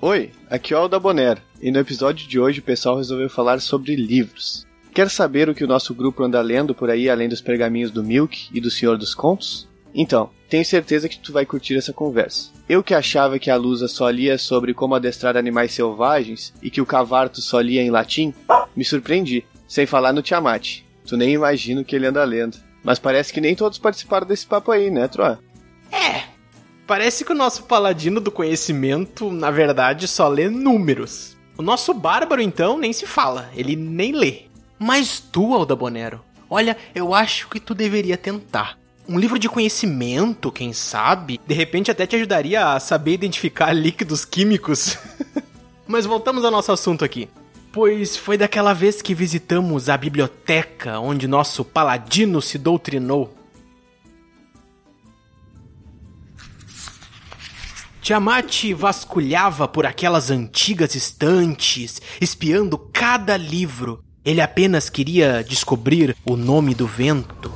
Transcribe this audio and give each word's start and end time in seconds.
Oi, 0.00 0.30
aqui 0.48 0.72
é 0.72 0.76
o 0.76 0.80
Alda 0.82 0.96
Bonero, 0.96 1.40
e 1.60 1.72
no 1.72 1.80
episódio 1.80 2.28
de 2.28 2.38
hoje 2.38 2.60
o 2.60 2.62
pessoal 2.62 2.96
resolveu 2.96 3.28
falar 3.28 3.60
sobre 3.60 3.96
livros. 3.96 4.64
Quer 4.94 5.10
saber 5.10 5.48
o 5.48 5.54
que 5.56 5.64
o 5.64 5.66
nosso 5.66 5.92
grupo 5.92 6.22
anda 6.22 6.40
lendo 6.40 6.72
por 6.72 6.88
aí 6.88 7.10
além 7.10 7.28
dos 7.28 7.40
pergaminhos 7.40 7.90
do 7.90 8.04
Milk 8.04 8.48
e 8.52 8.60
do 8.60 8.70
Senhor 8.70 8.96
dos 8.96 9.12
Contos? 9.12 9.68
Então, 9.92 10.30
tenho 10.48 10.64
certeza 10.64 11.08
que 11.08 11.18
tu 11.18 11.32
vai 11.32 11.44
curtir 11.44 11.76
essa 11.76 11.92
conversa. 11.92 12.50
Eu 12.68 12.80
que 12.80 12.94
achava 12.94 13.40
que 13.40 13.50
a 13.50 13.56
Lusa 13.56 13.88
só 13.88 14.08
lia 14.08 14.38
sobre 14.38 14.72
como 14.72 14.94
adestrar 14.94 15.36
animais 15.36 15.72
selvagens 15.72 16.54
e 16.62 16.70
que 16.70 16.80
o 16.80 16.86
Cavarto 16.86 17.40
só 17.40 17.58
lia 17.58 17.82
em 17.82 17.90
latim, 17.90 18.32
me 18.76 18.84
surpreendi, 18.84 19.44
sem 19.66 19.84
falar 19.84 20.12
no 20.12 20.22
Tiamat. 20.22 20.82
Tu 21.08 21.16
nem 21.16 21.32
imagina 21.32 21.80
o 21.80 21.84
que 21.84 21.96
ele 21.96 22.06
anda 22.06 22.22
lendo. 22.22 22.56
Mas 22.84 23.00
parece 23.00 23.32
que 23.32 23.40
nem 23.40 23.56
todos 23.56 23.78
participaram 23.78 24.28
desse 24.28 24.46
papo 24.46 24.70
aí, 24.70 24.90
né, 24.90 25.08
Troa? 25.08 25.40
É, 25.90 26.22
parece 26.88 27.22
que 27.22 27.32
o 27.32 27.36
nosso 27.36 27.64
paladino 27.64 28.18
do 28.18 28.32
conhecimento, 28.32 29.30
na 29.30 29.50
verdade, 29.50 30.08
só 30.08 30.26
lê 30.26 30.48
números. 30.48 31.36
O 31.58 31.62
nosso 31.62 31.92
bárbaro, 31.92 32.40
então, 32.40 32.78
nem 32.78 32.94
se 32.94 33.06
fala, 33.06 33.50
ele 33.54 33.76
nem 33.76 34.12
lê. 34.12 34.44
Mas 34.78 35.20
tu, 35.20 35.54
Alda 35.54 35.76
Bonero, 35.76 36.24
olha, 36.48 36.78
eu 36.94 37.12
acho 37.12 37.48
que 37.50 37.60
tu 37.60 37.74
deveria 37.74 38.16
tentar. 38.16 38.78
Um 39.06 39.18
livro 39.18 39.38
de 39.38 39.50
conhecimento, 39.50 40.50
quem 40.50 40.72
sabe, 40.72 41.38
de 41.46 41.54
repente 41.54 41.90
até 41.90 42.06
te 42.06 42.16
ajudaria 42.16 42.72
a 42.72 42.80
saber 42.80 43.12
identificar 43.12 43.72
líquidos 43.72 44.24
químicos. 44.24 44.96
Mas 45.86 46.06
voltamos 46.06 46.42
ao 46.42 46.50
nosso 46.50 46.72
assunto 46.72 47.04
aqui. 47.04 47.28
Pois 47.70 48.16
foi 48.16 48.38
daquela 48.38 48.72
vez 48.72 49.02
que 49.02 49.14
visitamos 49.14 49.90
a 49.90 49.96
biblioteca 49.96 50.98
onde 51.00 51.28
nosso 51.28 51.64
paladino 51.64 52.40
se 52.40 52.56
doutrinou. 52.56 53.37
Tiamat 58.08 58.72
vasculhava 58.74 59.68
por 59.68 59.84
aquelas 59.84 60.30
antigas 60.30 60.94
estantes, 60.94 62.00
espiando 62.18 62.78
cada 62.78 63.36
livro. 63.36 64.02
Ele 64.24 64.40
apenas 64.40 64.88
queria 64.88 65.44
descobrir 65.44 66.16
o 66.24 66.34
nome 66.34 66.74
do 66.74 66.86
vento. 66.86 67.52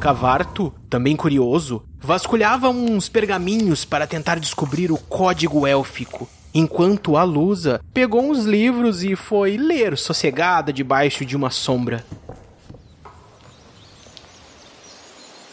Cavarto, 0.00 0.72
também 0.88 1.14
curioso, 1.14 1.82
vasculhava 2.00 2.70
uns 2.70 3.10
pergaminhos 3.10 3.84
para 3.84 4.06
tentar 4.06 4.38
descobrir 4.38 4.90
o 4.90 4.96
código 4.96 5.66
élfico, 5.66 6.26
enquanto 6.54 7.14
a 7.18 7.22
Lusa 7.22 7.82
pegou 7.92 8.30
uns 8.30 8.46
livros 8.46 9.04
e 9.04 9.14
foi 9.14 9.58
ler 9.58 9.98
sossegada 9.98 10.72
debaixo 10.72 11.22
de 11.22 11.36
uma 11.36 11.50
sombra. 11.50 12.02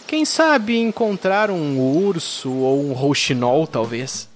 Quem 0.10 0.26
sabe 0.26 0.76
encontrar 0.76 1.52
um 1.52 1.80
urso 1.80 2.52
ou 2.52 2.84
um 2.84 2.94
rouxinol, 2.94 3.68
talvez. 3.68 4.28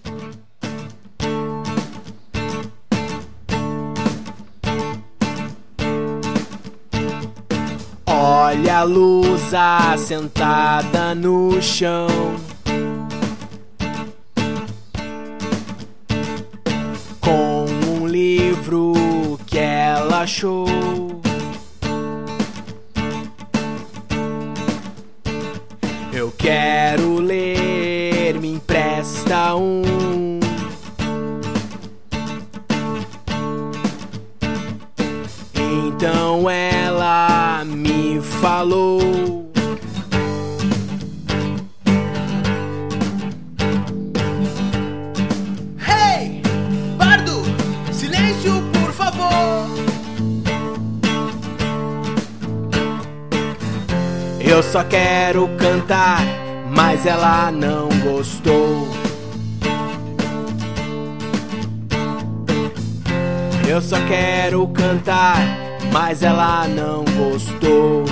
Olha 8.05 8.77
a 8.77 8.83
Lusa 8.83 9.97
sentada 9.97 11.15
no 11.15 11.59
chão. 11.59 12.07
Com 17.19 17.65
um 17.89 18.05
livro 18.05 19.39
que 19.47 19.57
ela 19.57 20.21
achou. 20.21 20.67
Eu 26.23 26.31
quero 26.37 27.19
ler, 27.19 28.39
me 28.39 28.53
empresta 28.53 29.55
um. 29.55 30.39
Então 35.53 36.49
ela 36.49 37.65
me 37.65 38.21
falou. 38.21 39.51
Hey! 45.85 46.41
Bardo! 46.97 47.43
Silêncio, 47.91 48.63
por 48.71 48.93
favor! 48.93 49.67
Eu 54.39 54.63
só 54.63 54.85
quero 54.85 55.49
mas 56.69 57.05
ela 57.05 57.51
não 57.51 57.89
gostou. 58.03 58.87
Eu 63.67 63.81
só 63.81 63.97
quero 64.07 64.67
cantar, 64.67 65.37
mas 65.91 66.21
ela 66.21 66.67
não 66.67 67.03
gostou. 67.05 68.05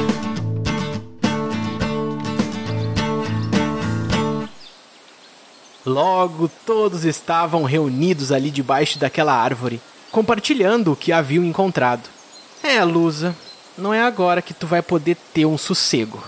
Logo 5.85 6.49
todos 6.65 7.05
estavam 7.05 7.63
reunidos 7.63 8.31
ali 8.31 8.51
debaixo 8.51 8.99
daquela 8.99 9.33
árvore, 9.33 9.81
compartilhando 10.11 10.91
o 10.91 10.95
que 10.95 11.11
haviam 11.11 11.43
encontrado. 11.43 12.07
É, 12.63 12.83
Lusa, 12.83 13.35
não 13.77 13.93
é 13.93 14.01
agora 14.01 14.41
que 14.41 14.53
tu 14.53 14.67
vai 14.67 14.81
poder 14.81 15.17
ter 15.33 15.45
um 15.45 15.57
sossego. 15.57 16.23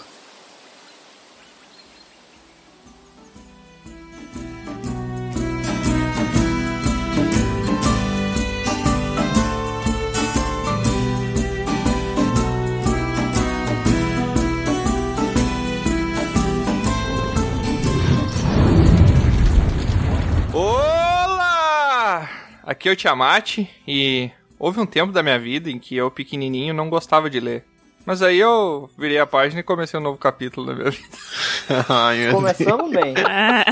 Aqui 22.66 22.88
é 22.88 22.92
o 22.94 22.96
Tiamat 22.96 23.58
e 23.88 24.32
houve 24.58 24.80
um 24.80 24.86
tempo 24.86 25.12
da 25.12 25.22
minha 25.22 25.38
vida 25.38 25.70
em 25.70 25.78
que 25.78 25.96
eu, 25.96 26.10
pequenininho, 26.10 26.74
não 26.74 26.90
gostava 26.90 27.30
de 27.30 27.40
ler. 27.40 27.66
Mas 28.06 28.22
aí 28.22 28.40
eu 28.40 28.90
virei 28.98 29.18
a 29.20 29.26
página 29.26 29.62
e 29.62 29.64
comecei 29.64 29.98
um 30.00 30.04
novo 30.04 30.18
capítulo 30.18 30.68
na 30.68 30.76
minha 30.76 30.92
vida. 30.92 31.18
Ai, 31.90 32.18
meu 32.20 32.34
Começamos 32.34 32.92
bem. 32.92 33.14
Ah, 33.26 33.66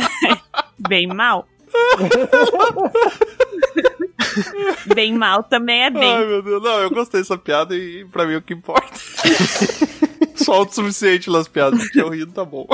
Bem 0.89 1.07
mal. 1.07 1.47
bem 4.93 5.13
mal 5.13 5.43
também 5.43 5.81
é 5.81 5.85
Ai, 5.85 5.91
bem. 5.91 6.27
meu 6.27 6.41
Deus. 6.41 6.63
Não, 6.63 6.79
eu 6.79 6.89
gostei 6.89 7.21
dessa 7.21 7.37
piada 7.37 7.75
e 7.75 8.03
pra 8.05 8.25
mim 8.25 8.33
é 8.33 8.37
o 8.37 8.41
que 8.41 8.53
importa. 8.53 8.91
Só 10.35 10.63
o 10.63 10.71
suficiente 10.71 11.29
nas 11.29 11.47
piadas, 11.47 11.87
que 11.89 11.99
eu 11.99 12.09
rindo 12.09 12.31
tá 12.31 12.43
bom. 12.43 12.67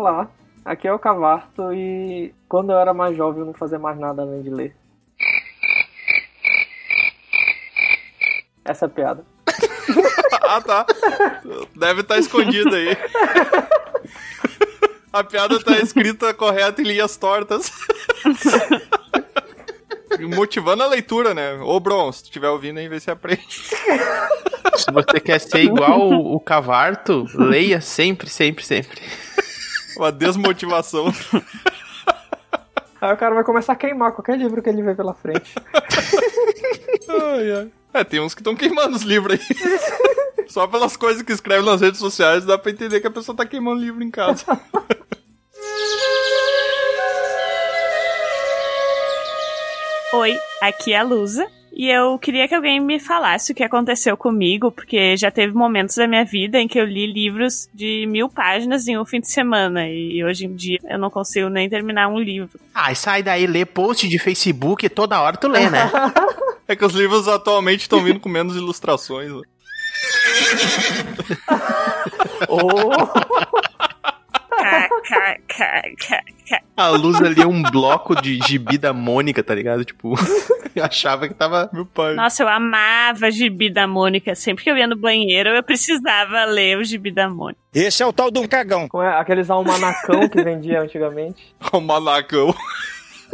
Olá, 0.00 0.30
aqui 0.64 0.88
é 0.88 0.92
o 0.94 0.98
Cavarto 0.98 1.74
e 1.74 2.34
quando 2.48 2.72
eu 2.72 2.78
era 2.78 2.94
mais 2.94 3.14
jovem 3.14 3.40
eu 3.40 3.46
não 3.46 3.52
fazia 3.52 3.78
mais 3.78 3.98
nada 3.98 4.22
além 4.22 4.40
de 4.40 4.48
ler. 4.48 4.74
Essa 8.64 8.86
é 8.86 8.88
a 8.88 8.88
piada. 8.88 9.22
ah, 10.40 10.62
tá. 10.62 10.86
Deve 11.76 12.00
estar 12.00 12.16
escondido 12.16 12.74
aí. 12.74 12.96
A 15.12 15.22
piada 15.22 15.62
tá 15.62 15.78
escrita 15.78 16.32
correta 16.32 16.80
em 16.80 16.86
linhas 16.86 17.18
tortas. 17.18 17.70
Motivando 20.34 20.82
a 20.82 20.86
leitura, 20.86 21.34
né? 21.34 21.60
Ô, 21.60 21.78
Bron, 21.78 22.10
se 22.10 22.22
tu 22.22 22.26
estiver 22.26 22.48
ouvindo 22.48 22.78
aí, 22.78 22.88
vê 22.88 23.00
se 23.00 23.10
aprende. 23.10 23.46
Se 23.50 24.90
você 24.92 25.20
quer 25.20 25.40
ser 25.40 25.64
igual 25.64 26.10
o 26.10 26.40
Cavarto, 26.40 27.26
leia 27.34 27.82
sempre, 27.82 28.30
sempre, 28.30 28.64
sempre. 28.64 29.02
Uma 30.00 30.10
desmotivação. 30.10 31.12
Aí 33.02 33.12
o 33.12 33.16
cara 33.18 33.34
vai 33.34 33.44
começar 33.44 33.74
a 33.74 33.76
queimar 33.76 34.12
qualquer 34.12 34.38
livro 34.38 34.62
que 34.62 34.70
ele 34.70 34.82
vê 34.82 34.94
pela 34.94 35.12
frente. 35.12 35.54
Ai, 37.08 37.52
ai. 37.52 37.70
É, 37.92 38.04
tem 38.04 38.20
uns 38.20 38.34
que 38.34 38.40
estão 38.40 38.54
queimando 38.54 38.94
os 38.94 39.02
livros 39.02 39.38
aí. 39.38 39.46
Só 40.48 40.66
pelas 40.66 40.96
coisas 40.96 41.22
que 41.22 41.32
escreve 41.32 41.64
nas 41.64 41.80
redes 41.80 41.98
sociais 41.98 42.44
dá 42.44 42.56
pra 42.56 42.70
entender 42.70 43.00
que 43.00 43.06
a 43.06 43.10
pessoa 43.10 43.36
tá 43.36 43.44
queimando 43.44 43.80
livro 43.80 44.02
em 44.02 44.10
casa. 44.10 44.44
Oi, 50.12 50.38
aqui 50.62 50.92
é 50.92 50.98
a 50.98 51.02
Lusa. 51.02 51.46
E 51.72 51.88
eu 51.88 52.18
queria 52.18 52.48
que 52.48 52.54
alguém 52.54 52.80
me 52.80 52.98
falasse 52.98 53.52
o 53.52 53.54
que 53.54 53.62
aconteceu 53.62 54.16
comigo, 54.16 54.70
porque 54.72 55.16
já 55.16 55.30
teve 55.30 55.54
momentos 55.54 55.96
da 55.96 56.06
minha 56.06 56.24
vida 56.24 56.58
em 56.58 56.66
que 56.68 56.78
eu 56.78 56.84
li 56.84 57.06
livros 57.06 57.68
de 57.72 58.06
mil 58.06 58.28
páginas 58.28 58.86
em 58.88 58.98
um 58.98 59.04
fim 59.04 59.20
de 59.20 59.30
semana. 59.30 59.88
E 59.88 60.22
hoje 60.24 60.46
em 60.46 60.54
dia 60.54 60.78
eu 60.88 60.98
não 60.98 61.10
consigo 61.10 61.48
nem 61.48 61.68
terminar 61.68 62.08
um 62.08 62.18
livro. 62.18 62.58
Ai, 62.74 62.94
sai 62.94 63.22
daí, 63.22 63.46
lê 63.46 63.64
post 63.64 64.08
de 64.08 64.18
Facebook 64.18 64.88
toda 64.88 65.20
hora 65.20 65.36
tu 65.36 65.48
lê, 65.48 65.70
né? 65.70 65.90
É 66.68 66.76
que 66.76 66.84
os 66.84 66.92
livros 66.94 67.26
atualmente 67.26 67.80
estão 67.80 68.00
vindo 68.00 68.20
com 68.20 68.28
menos 68.28 68.54
ilustrações. 68.54 69.32
né? 69.32 69.42
Oh, 72.48 72.88
A 76.76 76.88
luz 76.88 77.20
ali 77.20 77.40
é 77.42 77.46
um 77.46 77.62
bloco 77.62 78.20
de 78.20 78.38
gibi 78.46 78.76
da 78.78 78.92
Mônica, 78.92 79.42
tá 79.42 79.54
ligado? 79.54 79.84
Tipo, 79.84 80.14
eu 80.74 80.84
achava 80.84 81.28
que 81.28 81.34
tava. 81.34 81.70
Meu 81.72 81.86
pai. 81.86 82.14
Nossa, 82.14 82.42
eu 82.42 82.48
amava 82.48 83.30
gibi 83.30 83.70
da 83.70 83.86
Mônica. 83.86 84.34
Sempre 84.34 84.64
que 84.64 84.70
eu 84.70 84.76
ia 84.76 84.86
no 84.86 84.96
banheiro, 84.96 85.50
eu 85.50 85.62
precisava 85.62 86.44
ler 86.44 86.78
o 86.78 86.84
gibi 86.84 87.12
da 87.12 87.28
Mônica. 87.28 87.60
Esse 87.74 88.02
é 88.02 88.06
o 88.06 88.12
tal 88.12 88.30
do 88.30 88.46
cagão. 88.48 88.88
como 88.88 89.02
é? 89.02 89.18
Aqueles 89.18 89.48
almanacão 89.50 90.28
que 90.28 90.42
vendia 90.42 90.80
antigamente. 90.80 91.54
O 91.72 91.80
manacão. 91.80 92.54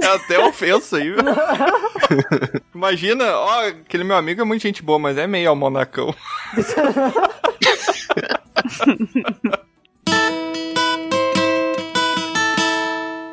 É 0.03 0.07
até 0.09 0.39
ofensa 0.39 0.99
aí, 0.99 1.05
viu? 1.11 1.17
Imagina, 2.75 3.25
ó, 3.39 3.69
aquele 3.69 4.05
meu 4.05 4.15
amigo 4.17 4.43
é 4.43 4.45
muito 4.45 4.61
gente 4.61 4.83
boa, 4.83 4.99
mas 4.99 5.17
é 5.17 5.27
meio 5.27 5.49
almanacão. 5.49 6.15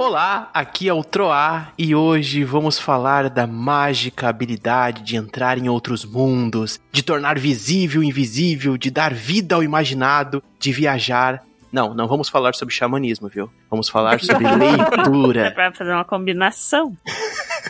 Olá, 0.07 0.49
aqui 0.53 0.89
é 0.89 0.93
o 0.93 1.01
Troá 1.01 1.67
e 1.77 1.95
hoje 1.95 2.43
vamos 2.43 2.77
falar 2.77 3.29
da 3.29 3.47
mágica 3.47 4.27
habilidade 4.27 5.01
de 5.01 5.15
entrar 5.15 5.57
em 5.57 5.69
outros 5.69 6.03
mundos, 6.03 6.77
de 6.91 7.01
tornar 7.01 7.39
visível 7.39 8.01
o 8.01 8.03
invisível, 8.03 8.75
de 8.77 8.91
dar 8.91 9.13
vida 9.13 9.55
ao 9.55 9.63
imaginado, 9.63 10.43
de 10.59 10.73
viajar. 10.73 11.41
Não, 11.71 11.93
não 11.93 12.05
vamos 12.05 12.27
falar 12.27 12.53
sobre 12.53 12.75
xamanismo, 12.75 13.29
viu? 13.29 13.49
Vamos 13.71 13.87
falar 13.87 14.19
sobre 14.21 14.45
leitura. 14.45 15.51
pra 15.51 15.71
fazer 15.71 15.93
uma 15.93 16.03
combinação. 16.03 16.97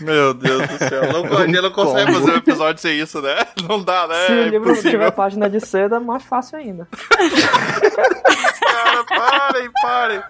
Meu 0.02 0.34
Deus 0.34 0.68
do 0.68 0.78
céu. 0.90 1.04
Não, 1.14 1.38
a 1.38 1.46
gente 1.46 1.62
não 1.62 1.70
consegue 1.72 2.14
fazer 2.14 2.32
um 2.32 2.38
episódio 2.38 2.82
sem 2.82 3.00
isso, 3.00 3.22
né? 3.22 3.36
Não 3.70 3.84
dá, 3.84 4.08
né? 4.08 4.26
Se 4.26 4.32
o 4.32 4.36
É 4.40 4.44
livro 4.50 4.72
impossível. 4.72 4.92
tiver 4.92 5.12
página 5.12 5.48
de 5.48 5.60
seda, 5.60 6.00
mais 6.00 6.24
fácil 6.24 6.58
ainda. 6.58 6.88
Cara, 8.74 9.04
parem, 9.04 9.70
parem. 9.82 10.24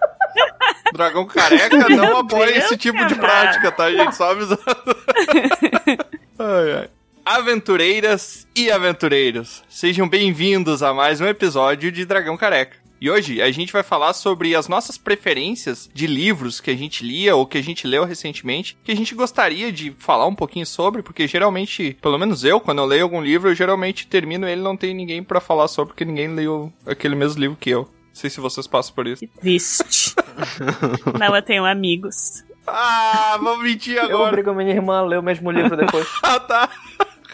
Dragão 0.92 1.24
careca 1.26 1.88
não 1.88 2.06
Meu 2.06 2.16
apoia 2.18 2.52
Deus, 2.52 2.64
esse 2.66 2.76
tipo 2.76 2.98
de 3.06 3.14
cara. 3.14 3.26
prática, 3.26 3.72
tá, 3.72 3.90
gente? 3.90 4.14
Só 4.14 4.30
avisando. 4.32 4.60
Ai, 6.38 6.72
ai. 6.72 6.88
Aventureiras 7.24 8.46
e 8.54 8.70
aventureiros, 8.70 9.62
sejam 9.68 10.06
bem-vindos 10.06 10.82
a 10.82 10.92
mais 10.92 11.20
um 11.22 11.26
episódio 11.26 11.90
de 11.90 12.04
Dragão 12.04 12.36
Careca. 12.36 12.76
E 13.00 13.08
hoje 13.10 13.40
a 13.40 13.50
gente 13.50 13.72
vai 13.72 13.82
falar 13.82 14.12
sobre 14.12 14.54
as 14.54 14.68
nossas 14.68 14.98
preferências 14.98 15.88
de 15.94 16.06
livros 16.06 16.60
que 16.60 16.70
a 16.70 16.76
gente 16.76 17.04
lia 17.04 17.34
ou 17.36 17.46
que 17.46 17.56
a 17.56 17.62
gente 17.62 17.86
leu 17.86 18.04
recentemente, 18.04 18.76
que 18.84 18.92
a 18.92 18.96
gente 18.96 19.14
gostaria 19.14 19.70
de 19.72 19.94
falar 19.98 20.26
um 20.26 20.34
pouquinho 20.34 20.66
sobre, 20.66 21.02
porque 21.02 21.26
geralmente, 21.26 21.96
pelo 22.02 22.18
menos 22.18 22.44
eu, 22.44 22.60
quando 22.60 22.78
eu 22.78 22.84
leio 22.84 23.04
algum 23.04 23.22
livro, 23.22 23.48
eu 23.50 23.54
geralmente 23.54 24.06
termino 24.06 24.46
ele 24.48 24.60
não 24.60 24.76
tem 24.76 24.92
ninguém 24.92 25.22
pra 25.22 25.40
falar 25.40 25.68
sobre, 25.68 25.92
porque 25.94 26.04
ninguém 26.04 26.28
leu 26.34 26.72
aquele 26.86 27.14
mesmo 27.14 27.40
livro 27.40 27.56
que 27.58 27.70
eu. 27.70 27.88
Não 28.14 28.20
sei 28.20 28.30
se 28.30 28.38
vocês 28.40 28.64
passam 28.68 28.94
por 28.94 29.08
isso. 29.08 29.26
Que 29.26 29.26
triste. 29.26 30.14
Não, 31.18 31.34
eu 31.34 31.42
tenho 31.42 31.66
amigos. 31.66 32.44
Ah, 32.64 33.36
vamos 33.42 33.64
mentir 33.64 33.96
Eu 33.96 34.04
agora. 34.04 34.28
obrigo 34.28 34.50
a 34.50 34.54
minha 34.54 34.70
irmã 34.70 35.00
a 35.00 35.02
ler 35.02 35.18
o 35.18 35.22
mesmo 35.22 35.50
livro 35.50 35.76
depois. 35.76 36.06
Ah, 36.22 36.38
tá. 36.38 36.70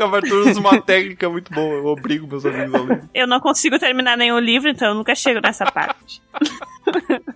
Arthur 0.01 0.49
usa 0.49 0.59
uma 0.59 0.81
técnica 0.81 1.29
muito 1.29 1.53
boa. 1.53 1.75
Eu 1.75 1.85
obrigo 1.85 2.27
meus 2.27 2.47
amigos 2.47 2.75
a 2.75 2.79
ler. 2.83 3.05
Eu 3.13 3.27
não 3.27 3.39
consigo 3.41 3.79
terminar 3.79 4.17
nenhum 4.17 4.39
livro, 4.39 4.71
então 4.71 4.89
eu 4.89 4.95
nunca 4.95 5.15
chego 5.15 5.39
nessa 5.43 5.67
parte. 5.71 6.23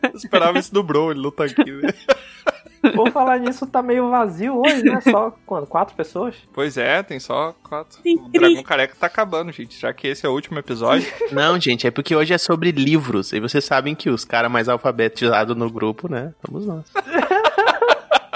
Eu 0.02 0.14
esperava 0.14 0.58
esse 0.58 0.72
do 0.72 0.82
Bro, 0.82 1.10
ele 1.10 1.20
não 1.20 1.30
tá 1.30 1.44
aqui, 1.44 1.70
né? 1.70 1.92
Por 2.94 3.10
falar 3.10 3.38
nisso, 3.38 3.66
tá 3.66 3.82
meio 3.82 4.10
vazio 4.10 4.60
hoje, 4.60 4.82
né? 4.82 5.00
Só 5.00 5.34
quando? 5.46 5.66
Quatro 5.66 5.94
pessoas? 5.94 6.34
Pois 6.52 6.76
é, 6.76 7.02
tem 7.02 7.18
só 7.18 7.54
quatro. 7.62 7.98
Sim, 8.02 8.16
O 8.16 8.28
Dragão 8.28 8.62
Careca 8.62 8.94
tá 8.98 9.06
acabando, 9.06 9.50
gente. 9.52 9.78
Já 9.78 9.92
que 9.92 10.08
esse 10.08 10.26
é 10.26 10.28
o 10.28 10.32
último 10.32 10.58
episódio. 10.58 11.10
Não, 11.32 11.58
gente, 11.58 11.86
é 11.86 11.90
porque 11.90 12.14
hoje 12.14 12.34
é 12.34 12.38
sobre 12.38 12.70
livros. 12.72 13.32
E 13.32 13.40
vocês 13.40 13.64
sabem 13.64 13.94
que 13.94 14.10
os 14.10 14.24
caras 14.24 14.50
mais 14.50 14.68
alfabetizados 14.68 15.56
no 15.56 15.70
grupo, 15.70 16.08
né? 16.10 16.32
Somos 16.44 16.66
nós. 16.66 16.84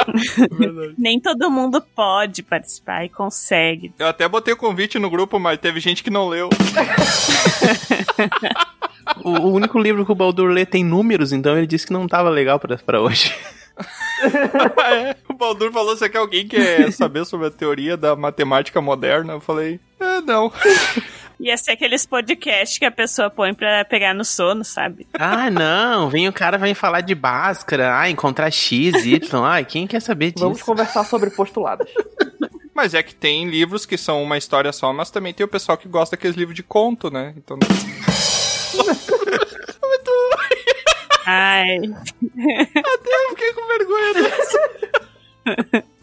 Nem 0.97 1.21
todo 1.21 1.51
mundo 1.51 1.83
pode 1.95 2.43
participar 2.43 3.05
e 3.05 3.11
consegue. 3.11 3.93
Eu 3.99 4.07
até 4.07 4.27
botei 4.27 4.55
o 4.55 4.57
convite 4.57 4.99
no 4.99 5.11
grupo, 5.11 5.39
mas 5.39 5.59
teve 5.59 5.81
gente 5.81 6.03
que 6.03 6.09
não 6.09 6.29
leu. 6.29 6.49
O, 9.23 9.31
o 9.31 9.53
único 9.53 9.79
livro 9.79 10.07
que 10.07 10.13
o 10.13 10.15
Baldur 10.15 10.49
lê 10.49 10.65
tem 10.65 10.83
números, 10.85 11.33
então 11.33 11.57
ele 11.57 11.67
disse 11.67 11.87
que 11.87 11.93
não 11.93 12.07
tava 12.07 12.31
legal 12.31 12.59
pra 12.59 13.01
hoje. 13.01 13.35
Ah, 13.79 14.95
é. 14.95 15.17
O 15.29 15.35
Baldur 15.35 15.73
falou 15.73 15.97
se 15.97 16.05
é 16.05 16.09
que 16.09 16.17
alguém 16.17 16.47
quer 16.47 16.93
saber 16.93 17.25
sobre 17.25 17.47
a 17.47 17.51
teoria 17.51 17.97
da 17.97 18.17
matemática 18.17 18.81
moderna. 18.81 19.35
Eu 19.35 19.41
falei, 19.41 19.81
é, 20.01 20.21
não. 20.21 20.53
Ia 21.41 21.57
ser 21.57 21.73
aqueles 21.73 22.05
podcasts 22.05 22.79
que 22.79 22.85
a 22.85 22.91
pessoa 22.91 23.31
põe 23.31 23.55
pra 23.55 23.85
pegar 23.85 24.13
no 24.13 24.25
sono, 24.25 24.65
sabe? 24.65 25.07
Ah, 25.15 25.49
não, 25.51 26.11
vem 26.11 26.27
o 26.29 26.33
cara 26.33 26.59
vai 26.59 26.75
falar 26.75 27.01
de 27.01 27.15
Bhaskara, 27.15 27.97
ah, 27.97 28.11
encontrar 28.11 28.51
X, 28.51 29.07
Y, 29.07 29.45
ai, 29.45 29.65
quem 29.65 29.87
quer 29.87 30.01
saber 30.01 30.33
disso? 30.33 30.45
Vamos 30.45 30.63
conversar 30.63 31.05
sobre 31.05 31.31
postulados. 31.31 31.89
Mas 32.75 32.93
é 32.95 33.03
que 33.03 33.15
tem 33.15 33.49
livros 33.49 33.87
que 33.87 33.97
são 33.97 34.23
uma 34.23 34.37
história 34.37 34.73
só, 34.73 34.93
mas 34.93 35.11
também 35.11 35.33
tem 35.33 35.45
o 35.45 35.49
pessoal 35.49 35.79
que 35.79 35.89
gosta 35.89 36.17
daqueles 36.17 36.37
livros 36.37 36.57
de 36.57 36.63
conto, 36.63 37.11
né? 37.11 37.35
Então. 37.37 37.59
Ai, 41.31 41.77
Eu 41.77 43.29
fiquei 43.31 43.53
com 43.53 43.67
vergonha 43.67 44.15
disso. 44.15 44.59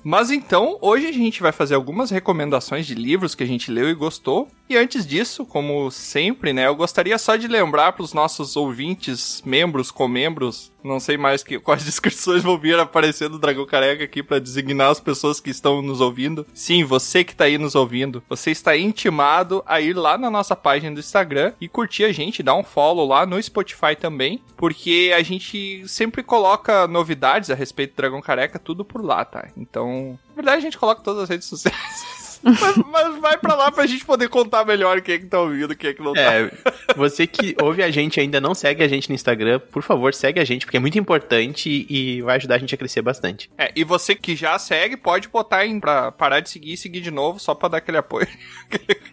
Mas 0.03 0.29
então, 0.29 0.77
hoje 0.81 1.07
a 1.07 1.11
gente 1.11 1.41
vai 1.41 1.51
fazer 1.51 1.73
algumas 1.73 2.11
recomendações 2.11 2.85
de 2.85 2.93
livros 2.93 3.33
que 3.33 3.43
a 3.43 3.47
gente 3.47 3.71
leu 3.71 3.89
e 3.89 3.95
gostou. 3.95 4.47
E 4.69 4.77
antes 4.77 5.03
disso, 5.03 5.43
como 5.43 5.89
sempre, 5.89 6.53
né, 6.53 6.67
eu 6.67 6.75
gostaria 6.75 7.17
só 7.17 7.35
de 7.35 7.47
lembrar 7.47 7.93
para 7.93 8.03
os 8.03 8.13
nossos 8.13 8.55
ouvintes, 8.55 9.41
membros, 9.43 9.89
comembros, 9.89 10.71
não 10.85 10.99
sei 10.99 11.17
mais 11.17 11.43
que, 11.43 11.59
quais 11.59 11.83
descrições 11.85 12.43
vão 12.43 12.57
vir 12.57 12.79
aparecendo 12.79 13.33
do 13.33 13.39
Dragão 13.39 13.65
Careca 13.65 14.03
aqui 14.03 14.21
para 14.21 14.39
designar 14.39 14.91
as 14.91 14.99
pessoas 14.99 15.39
que 15.39 15.49
estão 15.49 15.81
nos 15.81 16.01
ouvindo. 16.01 16.45
Sim, 16.53 16.83
você 16.83 17.23
que 17.23 17.35
tá 17.35 17.45
aí 17.45 17.57
nos 17.57 17.75
ouvindo, 17.75 18.23
você 18.29 18.51
está 18.51 18.77
intimado 18.77 19.63
a 19.65 19.81
ir 19.81 19.93
lá 19.93 20.17
na 20.17 20.29
nossa 20.29 20.55
página 20.55 20.93
do 20.93 20.99
Instagram 20.99 21.53
e 21.59 21.67
curtir 21.67 22.03
a 22.03 22.11
gente, 22.11 22.43
dar 22.43 22.55
um 22.55 22.63
follow 22.63 23.07
lá 23.07 23.25
no 23.25 23.41
Spotify 23.41 23.95
também, 23.99 24.41
porque 24.55 25.11
a 25.15 25.23
gente 25.23 25.87
sempre 25.87 26.23
coloca 26.23 26.87
novidades 26.87 27.49
a 27.49 27.55
respeito 27.55 27.93
do 27.93 27.97
Dragão 27.97 28.21
Careca, 28.21 28.59
tudo 28.59 28.85
por 28.85 29.03
lá, 29.03 29.25
tá? 29.25 29.47
Então, 29.57 30.19
na 30.29 30.35
verdade 30.35 30.57
a 30.57 30.61
gente 30.61 30.77
coloca 30.77 31.01
todas 31.01 31.23
as 31.23 31.29
redes 31.29 31.47
sociais. 31.47 32.24
mas, 32.45 32.77
mas 32.91 33.19
vai 33.19 33.37
pra 33.37 33.55
lá 33.55 33.71
pra 33.71 33.85
gente 33.85 34.05
poder 34.05 34.29
contar 34.29 34.63
melhor 34.65 35.01
quem 35.01 35.15
é 35.15 35.17
que 35.19 35.25
tá 35.25 35.39
ouvindo, 35.39 35.75
quem 35.75 35.89
é 35.89 35.93
que 35.93 36.01
não 36.01 36.13
tá. 36.13 36.21
É, 36.21 36.51
você 36.95 37.25
que 37.25 37.55
ouve 37.61 37.81
a 37.83 37.89
gente 37.91 38.17
e 38.17 38.19
ainda 38.21 38.39
não 38.39 38.53
segue 38.53 38.83
a 38.83 38.87
gente 38.87 39.09
no 39.09 39.15
Instagram, 39.15 39.59
por 39.71 39.81
favor, 39.83 40.13
segue 40.13 40.39
a 40.39 40.45
gente, 40.45 40.65
porque 40.65 40.77
é 40.77 40.79
muito 40.79 40.97
importante 40.99 41.85
e 41.89 42.21
vai 42.21 42.35
ajudar 42.37 42.55
a 42.55 42.57
gente 42.57 42.73
a 42.73 42.77
crescer 42.77 43.01
bastante. 43.01 43.49
É, 43.57 43.71
e 43.75 43.83
você 43.83 44.13
que 44.15 44.35
já 44.35 44.57
segue, 44.59 44.95
pode 44.95 45.27
botar 45.27 45.65
em 45.65 45.79
pra 45.79 46.11
parar 46.11 46.39
de 46.39 46.49
seguir 46.49 46.73
e 46.73 46.77
seguir 46.77 47.01
de 47.01 47.11
novo, 47.11 47.39
só 47.39 47.53
pra 47.55 47.67
dar 47.69 47.77
aquele 47.77 47.97
apoio. 47.97 48.27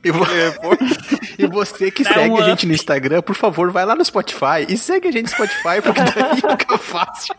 E, 0.04 0.10
vo- 0.10 0.26
e 1.38 1.46
você 1.46 1.90
que 1.90 2.04
segue 2.04 2.30
um 2.30 2.36
a 2.36 2.40
up. 2.40 2.44
gente 2.50 2.66
no 2.66 2.72
Instagram, 2.72 3.22
por 3.22 3.34
favor, 3.34 3.70
vai 3.70 3.84
lá 3.84 3.94
no 3.94 4.04
Spotify 4.04 4.66
e 4.68 4.76
segue 4.76 5.08
a 5.08 5.12
gente 5.12 5.24
no 5.24 5.28
Spotify, 5.30 5.80
porque 5.82 6.00
daí 6.00 6.36
fica 6.58 6.78
fácil 6.78 7.34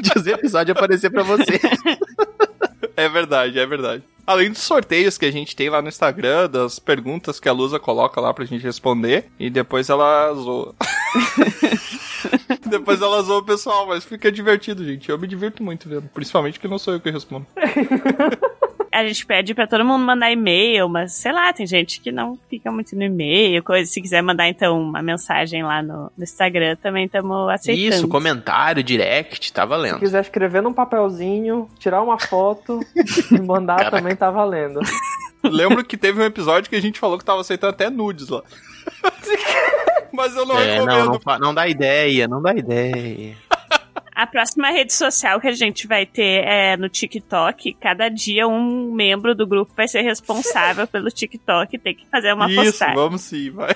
de 0.00 0.10
os 0.18 0.26
episódios 0.26 0.76
aparecer 0.76 1.10
pra 1.10 1.22
você. 1.22 1.60
É 3.04 3.08
verdade, 3.08 3.58
é 3.58 3.66
verdade. 3.66 4.02
Além 4.26 4.50
dos 4.50 4.62
sorteios 4.62 5.18
que 5.18 5.26
a 5.26 5.30
gente 5.30 5.54
tem 5.54 5.68
lá 5.68 5.82
no 5.82 5.88
Instagram, 5.88 6.48
das 6.48 6.78
perguntas 6.78 7.38
que 7.38 7.50
a 7.50 7.52
Lusa 7.52 7.78
coloca 7.78 8.18
lá 8.18 8.32
pra 8.32 8.46
gente 8.46 8.62
responder, 8.62 9.26
e 9.38 9.50
depois 9.50 9.90
ela 9.90 10.32
zoa. 10.32 10.74
depois 12.64 13.02
ela 13.02 13.22
zoa 13.22 13.40
o 13.40 13.44
pessoal, 13.44 13.86
mas 13.86 14.02
fica 14.02 14.32
divertido, 14.32 14.82
gente. 14.82 15.10
Eu 15.10 15.18
me 15.18 15.26
divirto 15.26 15.62
muito 15.62 15.86
vendo. 15.86 16.08
Principalmente 16.14 16.58
que 16.58 16.66
não 16.66 16.78
sou 16.78 16.94
eu 16.94 17.00
que 17.00 17.10
respondo. 17.10 17.46
a 18.94 19.06
gente 19.06 19.26
pede 19.26 19.54
pra 19.54 19.66
todo 19.66 19.84
mundo 19.84 20.04
mandar 20.04 20.30
e-mail, 20.30 20.88
mas 20.88 21.12
sei 21.14 21.32
lá, 21.32 21.52
tem 21.52 21.66
gente 21.66 22.00
que 22.00 22.12
não 22.12 22.38
fica 22.48 22.70
muito 22.70 22.94
no 22.96 23.02
e-mail, 23.02 23.62
coisa. 23.62 23.90
Se 23.90 24.00
quiser 24.00 24.22
mandar 24.22 24.48
então 24.48 24.80
uma 24.80 25.02
mensagem 25.02 25.62
lá 25.62 25.82
no, 25.82 26.10
no 26.16 26.22
Instagram, 26.24 26.76
também 26.76 27.06
estamos 27.06 27.48
aceitando. 27.50 27.94
Isso, 27.94 28.08
comentário, 28.08 28.82
direct, 28.82 29.52
tá 29.52 29.62
Se 29.62 29.68
valendo. 29.68 29.98
quiser 29.98 30.20
escrever 30.22 30.62
num 30.62 30.72
papelzinho, 30.72 31.68
tirar 31.78 32.02
uma 32.02 32.18
foto 32.18 32.80
e 33.32 33.40
mandar 33.40 33.76
Caraca. 33.76 33.96
também 33.98 34.14
tá 34.16 34.30
valendo. 34.30 34.80
Lembro 35.44 35.84
que 35.84 35.96
teve 35.96 36.20
um 36.22 36.24
episódio 36.24 36.70
que 36.70 36.76
a 36.76 36.80
gente 36.80 36.98
falou 36.98 37.18
que 37.18 37.24
tava 37.24 37.40
aceitando 37.42 37.72
até 37.74 37.90
nudes 37.90 38.28
lá. 38.28 38.42
mas 40.12 40.36
eu 40.36 40.46
não 40.46 40.58
É, 40.58 40.74
recomendo. 40.74 40.96
não, 41.06 41.20
não, 41.26 41.38
não 41.38 41.54
dá 41.54 41.68
ideia, 41.68 42.28
não 42.28 42.40
dá 42.40 42.54
ideia. 42.54 43.36
A 44.14 44.26
próxima 44.28 44.70
rede 44.70 44.92
social 44.92 45.40
que 45.40 45.48
a 45.48 45.52
gente 45.52 45.88
vai 45.88 46.06
ter 46.06 46.44
é 46.44 46.76
no 46.76 46.88
TikTok. 46.88 47.74
Cada 47.80 48.08
dia 48.08 48.46
um 48.46 48.92
membro 48.92 49.34
do 49.34 49.44
grupo 49.44 49.72
vai 49.76 49.88
ser 49.88 50.02
responsável 50.02 50.86
pelo 50.88 51.10
TikTok 51.10 51.74
e 51.74 51.78
tem 51.78 51.96
que 51.96 52.06
fazer 52.08 52.32
uma 52.32 52.48
Isso, 52.48 52.62
postagem. 52.62 52.94
vamos 52.94 53.22
sim, 53.22 53.50
vai. 53.50 53.74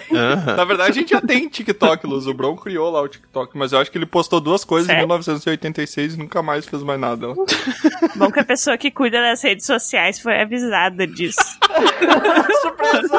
Na 0.57 0.65
verdade, 0.65 0.91
a 0.91 0.95
gente 0.95 1.11
já 1.11 1.21
tem 1.21 1.49
TikTok, 1.49 2.07
Luz. 2.07 2.29
O 2.29 2.35
Bron 2.35 2.57
criou 2.57 2.89
lá 2.89 3.03
o 3.03 3.09
TikTok, 3.09 3.59
mas 3.59 3.73
eu 3.73 3.81
acho 3.81 3.91
que 3.91 3.99
ele 3.99 4.07
postou 4.07 4.41
duas 4.41 4.65
coisas 4.65 4.87
Sério? 4.87 5.01
em 5.01 5.07
1986 5.07 6.15
e 6.15 6.19
nunca 6.19 6.41
mais 6.41 6.67
fez 6.67 6.85
mais 6.85 7.01
nada. 7.01 7.35
Bom 8.15 8.31
que 8.31 8.39
a 8.39 8.45
pessoa 8.45 8.79
que 8.79 8.93
cuida 8.93 9.21
das 9.21 9.43
redes 9.43 9.67
sociais 9.67 10.21
foi 10.21 10.41
avisada 10.41 11.05
disso. 11.05 11.59
Surpresa! 12.63 13.19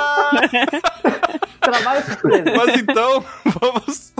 Trabalho 1.59 2.05
surpresa. 2.05 2.53
Mas 2.55 2.79
então, 2.79 3.25
vamos. 3.59 4.13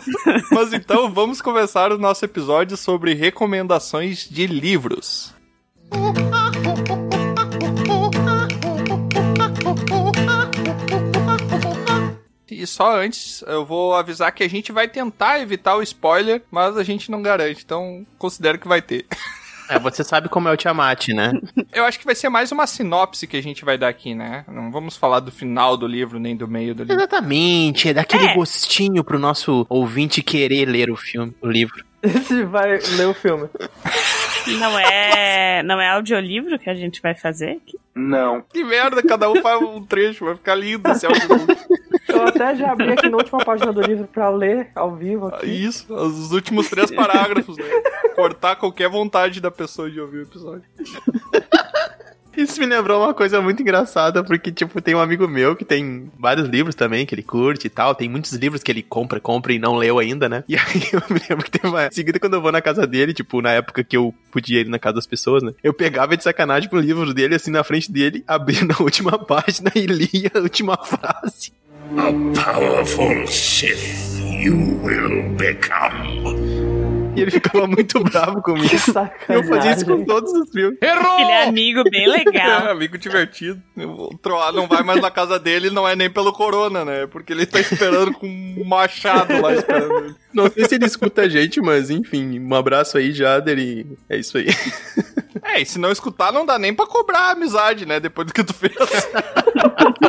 Mas 0.51 0.73
então, 0.73 1.11
vamos 1.11 1.41
começar 1.41 1.91
o 1.91 1.97
nosso 1.97 2.25
episódio 2.25 2.75
sobre 2.77 3.13
recomendações 3.13 4.27
de 4.29 4.47
livros. 4.47 5.33
E 12.51 12.67
só 12.67 12.97
antes, 12.97 13.41
eu 13.47 13.65
vou 13.65 13.95
avisar 13.95 14.33
que 14.33 14.43
a 14.43 14.49
gente 14.49 14.71
vai 14.71 14.87
tentar 14.87 15.39
evitar 15.39 15.75
o 15.77 15.81
spoiler, 15.81 16.41
mas 16.51 16.75
a 16.75 16.83
gente 16.83 17.09
não 17.09 17.21
garante, 17.21 17.63
então 17.63 18.05
considero 18.17 18.59
que 18.59 18.67
vai 18.67 18.81
ter. 18.81 19.05
É, 19.69 19.77
você 19.79 20.03
sabe 20.03 20.27
como 20.29 20.47
é 20.47 20.51
o 20.51 20.57
Tiamat, 20.57 21.09
né? 21.09 21.31
Eu 21.73 21.85
acho 21.85 21.99
que 21.99 22.05
vai 22.05 22.15
ser 22.15 22.29
mais 22.29 22.51
uma 22.51 22.65
sinopse 22.65 23.27
que 23.27 23.37
a 23.37 23.41
gente 23.43 23.63
vai 23.63 23.77
dar 23.77 23.87
aqui, 23.89 24.15
né? 24.15 24.43
Não 24.47 24.71
vamos 24.71 24.97
falar 24.97 25.19
do 25.19 25.31
final 25.31 25.77
do 25.77 25.85
livro, 25.87 26.19
nem 26.19 26.35
do 26.35 26.47
meio 26.47 26.73
do 26.73 26.83
livro. 26.83 26.95
Exatamente, 26.97 27.89
é 27.89 27.93
daquele 27.93 28.25
É. 28.27 28.33
gostinho 28.33 29.03
pro 29.03 29.19
nosso 29.19 29.65
ouvinte 29.69 30.21
querer 30.23 30.65
ler 30.65 30.89
o 30.89 30.95
filme, 30.95 31.33
o 31.41 31.47
livro. 31.47 31.83
Esse 32.01 32.43
vai 32.45 32.79
ler 32.97 33.07
o 33.07 33.13
filme. 33.13 33.49
Não 34.47 34.79
é, 34.79 35.61
não 35.63 35.79
é 35.81 35.89
audiolivro 35.89 36.57
que 36.57 36.69
a 36.69 36.73
gente 36.73 37.01
vai 37.01 37.13
fazer 37.13 37.51
aqui? 37.57 37.77
Não. 37.93 38.41
Que 38.41 38.63
merda, 38.63 39.03
cada 39.03 39.29
um 39.29 39.35
faz 39.41 39.61
um 39.61 39.83
trecho, 39.85 40.25
vai 40.25 40.35
ficar 40.35 40.55
lindo 40.55 40.89
esse 40.89 41.05
audiobook. 41.07 41.55
Eu 42.21 42.27
até 42.27 42.55
já 42.55 42.71
abri 42.71 42.91
aqui 42.91 43.09
na 43.09 43.17
última 43.17 43.39
página 43.39 43.71
do 43.71 43.81
livro 43.81 44.07
pra 44.07 44.29
ler 44.29 44.69
ao 44.75 44.95
vivo 44.95 45.27
aqui. 45.27 45.47
Isso, 45.47 45.93
os 45.93 46.31
últimos 46.31 46.69
três 46.69 46.91
parágrafos, 46.91 47.57
né? 47.57 47.65
Cortar 48.15 48.55
qualquer 48.55 48.89
vontade 48.89 49.39
da 49.41 49.51
pessoa 49.51 49.89
de 49.89 49.99
ouvir 49.99 50.19
o 50.19 50.23
episódio. 50.23 50.63
Isso 52.37 52.59
me 52.59 52.65
lembrou 52.65 53.03
uma 53.03 53.13
coisa 53.13 53.41
muito 53.41 53.61
engraçada, 53.61 54.23
porque, 54.23 54.49
tipo, 54.49 54.81
tem 54.81 54.95
um 54.95 54.99
amigo 54.99 55.27
meu 55.27 55.57
que 55.57 55.65
tem 55.65 56.09
vários 56.17 56.47
livros 56.47 56.73
também, 56.73 57.05
que 57.05 57.13
ele 57.13 57.23
curte 57.23 57.67
e 57.67 57.69
tal. 57.69 57.93
Tem 57.93 58.07
muitos 58.07 58.31
livros 58.33 58.63
que 58.63 58.71
ele 58.71 58.81
compra, 58.81 59.19
compra 59.19 59.51
e 59.51 59.59
não 59.59 59.75
leu 59.75 59.99
ainda, 59.99 60.29
né? 60.29 60.43
E 60.47 60.55
aí 60.55 60.89
eu 60.93 61.01
me 61.09 61.19
lembro 61.29 61.43
que 61.43 61.51
tem 61.51 61.69
uma. 61.69 61.91
Seguida, 61.91 62.19
quando 62.19 62.35
eu 62.35 62.41
vou 62.41 62.51
na 62.51 62.61
casa 62.61 62.87
dele, 62.87 63.13
tipo, 63.13 63.41
na 63.41 63.51
época 63.51 63.83
que 63.83 63.97
eu 63.97 64.13
podia 64.31 64.61
ir 64.61 64.69
na 64.69 64.79
casa 64.79 64.95
das 64.95 65.07
pessoas, 65.07 65.43
né? 65.43 65.53
Eu 65.61 65.73
pegava 65.73 66.15
de 66.15 66.23
sacanagem 66.23 66.69
pro 66.69 66.79
livro 66.79 67.13
dele, 67.13 67.35
assim, 67.35 67.51
na 67.51 67.63
frente 67.63 67.91
dele, 67.91 68.23
abria 68.25 68.63
na 68.63 68.75
última 68.79 69.17
página 69.19 69.71
e 69.75 69.85
lia 69.85 70.31
a 70.33 70.39
última 70.39 70.77
frase. 70.77 71.51
A 71.97 72.11
powerful 72.53 73.27
Sith 73.27 74.19
you 74.19 74.79
will 74.83 75.29
become. 75.35 76.59
E 77.15 77.21
ele 77.21 77.31
ficava 77.31 77.65
muito 77.67 77.99
bravo 78.05 78.41
comigo. 78.41 78.69
Que 78.69 79.33
Eu 79.33 79.43
fazia 79.43 79.71
isso 79.71 79.85
com 79.85 80.05
todos 80.05 80.31
os 80.31 80.49
filmes. 80.51 80.77
Ele 80.81 81.31
é 81.31 81.43
amigo 81.47 81.83
bem 81.89 82.05
É, 82.07 82.23
legal. 82.23 82.69
amigo 82.69 82.97
divertido. 82.97 83.61
O 83.75 84.15
Troá 84.17 84.51
não 84.51 84.67
vai 84.67 84.83
mais 84.83 85.01
na 85.01 85.09
casa 85.09 85.39
dele, 85.39 85.69
não 85.69 85.87
é 85.87 85.95
nem 85.95 86.09
pelo 86.09 86.31
corona, 86.31 86.85
né? 86.85 87.03
É 87.03 87.07
Porque 87.07 87.33
ele 87.33 87.45
tá 87.45 87.59
esperando 87.59 88.13
com 88.13 88.27
um 88.27 88.63
machado 88.63 89.41
lá 89.41 89.53
esperando 89.53 90.05
ele. 90.05 90.15
Não 90.33 90.49
sei 90.49 90.65
se 90.65 90.75
ele 90.75 90.85
escuta 90.85 91.23
a 91.23 91.29
gente, 91.29 91.59
mas 91.59 91.89
enfim, 91.89 92.39
um 92.39 92.53
abraço 92.55 92.97
aí, 92.97 93.11
Jader, 93.11 93.57
e 93.57 93.85
é 94.07 94.17
isso 94.17 94.37
aí. 94.37 94.47
É, 95.43 95.61
e 95.61 95.65
se 95.65 95.79
não 95.79 95.91
escutar, 95.91 96.31
não 96.31 96.45
dá 96.45 96.59
nem 96.59 96.73
pra 96.73 96.85
cobrar 96.85 97.29
a 97.29 97.31
amizade, 97.31 97.85
né? 97.85 97.99
Depois 97.99 98.27
do 98.27 98.33
que 98.33 98.43
tu 98.43 98.53
fez. 98.53 98.73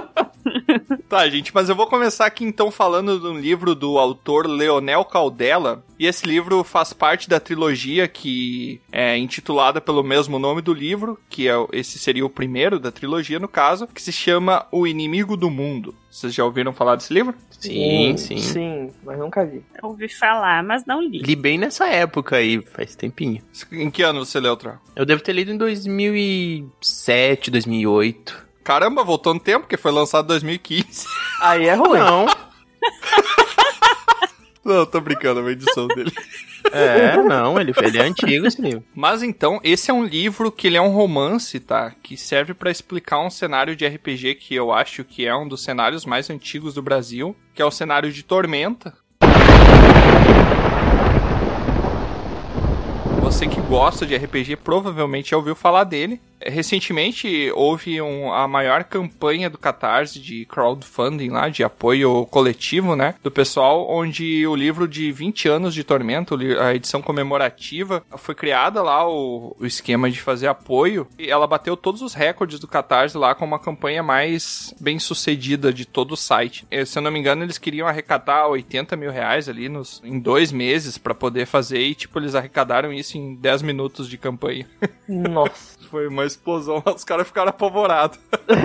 tá, 1.08 1.28
gente, 1.28 1.54
mas 1.54 1.68
eu 1.68 1.76
vou 1.76 1.86
começar 1.86 2.26
aqui 2.26 2.44
então 2.44 2.70
falando 2.70 3.18
de 3.18 3.26
um 3.26 3.38
livro 3.38 3.74
do 3.74 3.98
autor 3.98 4.46
Leonel 4.46 5.04
Caldela. 5.04 5.84
E 5.98 6.06
esse 6.06 6.26
livro 6.26 6.64
faz 6.64 6.92
parte 6.92 7.28
da 7.28 7.38
trilogia 7.38 8.08
que 8.08 8.80
é 8.90 9.16
intitulada 9.18 9.80
pelo 9.80 10.02
mesmo 10.02 10.38
nome 10.38 10.62
do 10.62 10.72
livro, 10.72 11.18
que 11.28 11.48
é 11.48 11.52
esse 11.72 11.98
seria 11.98 12.24
o 12.24 12.30
primeiro 12.30 12.78
da 12.78 12.90
trilogia, 12.90 13.38
no 13.38 13.48
caso, 13.48 13.86
que 13.86 14.00
se 14.00 14.12
chama 14.12 14.66
O 14.72 14.86
Inimigo 14.86 15.36
do 15.36 15.50
Mundo. 15.50 15.94
Vocês 16.10 16.34
já 16.34 16.44
ouviram 16.44 16.72
falar 16.72 16.96
desse 16.96 17.12
livro? 17.12 17.34
Sim, 17.50 18.16
sim. 18.16 18.38
Sim, 18.38 18.90
mas 19.04 19.18
nunca 19.18 19.44
vi. 19.44 19.62
Ouvi 19.82 20.08
falar, 20.08 20.64
mas 20.64 20.86
não 20.86 21.02
li. 21.02 21.18
Li 21.18 21.36
bem 21.36 21.58
nessa 21.58 21.86
época 21.86 22.36
aí, 22.36 22.62
faz 22.62 22.96
tempinho. 22.96 23.42
Em 23.70 23.90
que 23.90 24.02
ano 24.02 24.24
você 24.24 24.40
leu, 24.40 24.56
Troá? 24.56 24.80
Eu 24.96 25.04
devo 25.04 25.22
ter 25.22 25.32
lido 25.32 25.52
em 25.52 25.58
2007, 25.58 27.50
2008. 27.50 28.49
Caramba, 28.62 29.02
voltou 29.02 29.34
no 29.34 29.40
tempo, 29.40 29.60
porque 29.60 29.76
foi 29.76 29.90
lançado 29.92 30.24
em 30.26 30.28
2015. 30.28 31.06
Aí 31.40 31.66
é 31.66 31.74
ruim. 31.74 31.98
Não, 31.98 32.26
Não, 34.62 34.84
tô 34.84 35.00
brincando, 35.00 35.40
é 35.40 35.42
uma 35.42 35.52
edição 35.52 35.88
dele. 35.88 36.12
é, 36.70 37.16
não, 37.16 37.58
ele, 37.58 37.72
ele 37.82 37.98
é 37.98 38.02
antigo 38.02 38.46
esse 38.46 38.60
livro. 38.60 38.84
Mas 38.94 39.22
então, 39.22 39.58
esse 39.64 39.90
é 39.90 39.94
um 39.94 40.04
livro 40.04 40.52
que 40.52 40.66
ele 40.66 40.76
é 40.76 40.80
um 40.80 40.90
romance, 40.90 41.58
tá? 41.58 41.92
Que 42.02 42.16
serve 42.16 42.52
pra 42.52 42.70
explicar 42.70 43.20
um 43.20 43.30
cenário 43.30 43.74
de 43.74 43.86
RPG 43.86 44.34
que 44.34 44.54
eu 44.54 44.70
acho 44.70 45.02
que 45.02 45.26
é 45.26 45.34
um 45.34 45.48
dos 45.48 45.62
cenários 45.64 46.04
mais 46.04 46.28
antigos 46.28 46.74
do 46.74 46.82
Brasil, 46.82 47.34
que 47.54 47.62
é 47.62 47.64
o 47.64 47.70
cenário 47.70 48.12
de 48.12 48.22
Tormenta. 48.22 48.94
Você 53.40 53.48
que 53.48 53.60
gosta 53.62 54.04
de 54.04 54.14
RPG 54.14 54.56
provavelmente 54.56 55.30
já 55.30 55.36
ouviu 55.38 55.54
falar 55.56 55.84
dele. 55.84 56.20
Recentemente 56.42 57.50
houve 57.54 58.00
um- 58.00 58.32
a 58.32 58.46
maior 58.48 58.84
campanha 58.84 59.48
do 59.50 59.58
Catarse 59.58 60.18
de 60.18 60.46
crowdfunding 60.46 61.28
lá, 61.30 61.48
de 61.50 61.62
apoio 61.62 62.24
coletivo, 62.26 62.94
né? 62.96 63.14
Do 63.22 63.30
pessoal, 63.30 63.86
onde 63.90 64.46
o 64.46 64.54
livro 64.54 64.88
de 64.88 65.12
20 65.12 65.48
anos 65.48 65.74
de 65.74 65.84
Tormento, 65.84 66.38
a 66.60 66.74
edição 66.74 67.02
comemorativa, 67.02 68.02
foi 68.16 68.34
criada 68.34 68.82
lá 68.82 69.06
o, 69.06 69.54
o 69.58 69.66
esquema 69.66 70.10
de 70.10 70.20
fazer 70.20 70.46
apoio. 70.48 71.06
E 71.18 71.30
ela 71.30 71.46
bateu 71.46 71.76
todos 71.76 72.00
os 72.00 72.14
recordes 72.14 72.58
do 72.58 72.66
Catarse 72.68 73.16
lá 73.18 73.34
com 73.34 73.44
uma 73.44 73.58
campanha 73.58 74.02
mais 74.02 74.74
bem 74.80 74.98
sucedida 74.98 75.72
de 75.72 75.84
todo 75.86 76.12
o 76.12 76.16
site. 76.16 76.66
Eh, 76.70 76.84
Se 76.86 76.98
eu 76.98 77.02
não 77.02 77.10
me 77.10 77.18
engano, 77.18 77.42
eles 77.42 77.58
queriam 77.58 77.86
arrecadar 77.86 78.48
80 78.48 78.96
mil 78.96 79.10
reais 79.10 79.46
ali 79.48 79.68
nos, 79.68 80.00
em 80.04 80.18
dois 80.18 80.52
meses 80.52 80.96
pra 80.96 81.14
poder 81.14 81.44
fazer 81.46 81.80
e, 81.80 81.94
tipo, 81.94 82.18
eles 82.18 82.34
arrecadaram 82.34 82.90
isso 82.94 83.18
em 83.18 83.29
10 83.34 83.62
minutos 83.62 84.08
de 84.08 84.16
campanha. 84.16 84.66
Nossa. 85.08 85.80
Foi 85.90 86.06
uma 86.06 86.24
explosão, 86.24 86.80
os 86.94 87.02
caras 87.02 87.26
ficaram 87.26 87.50
apavorados. 87.50 88.18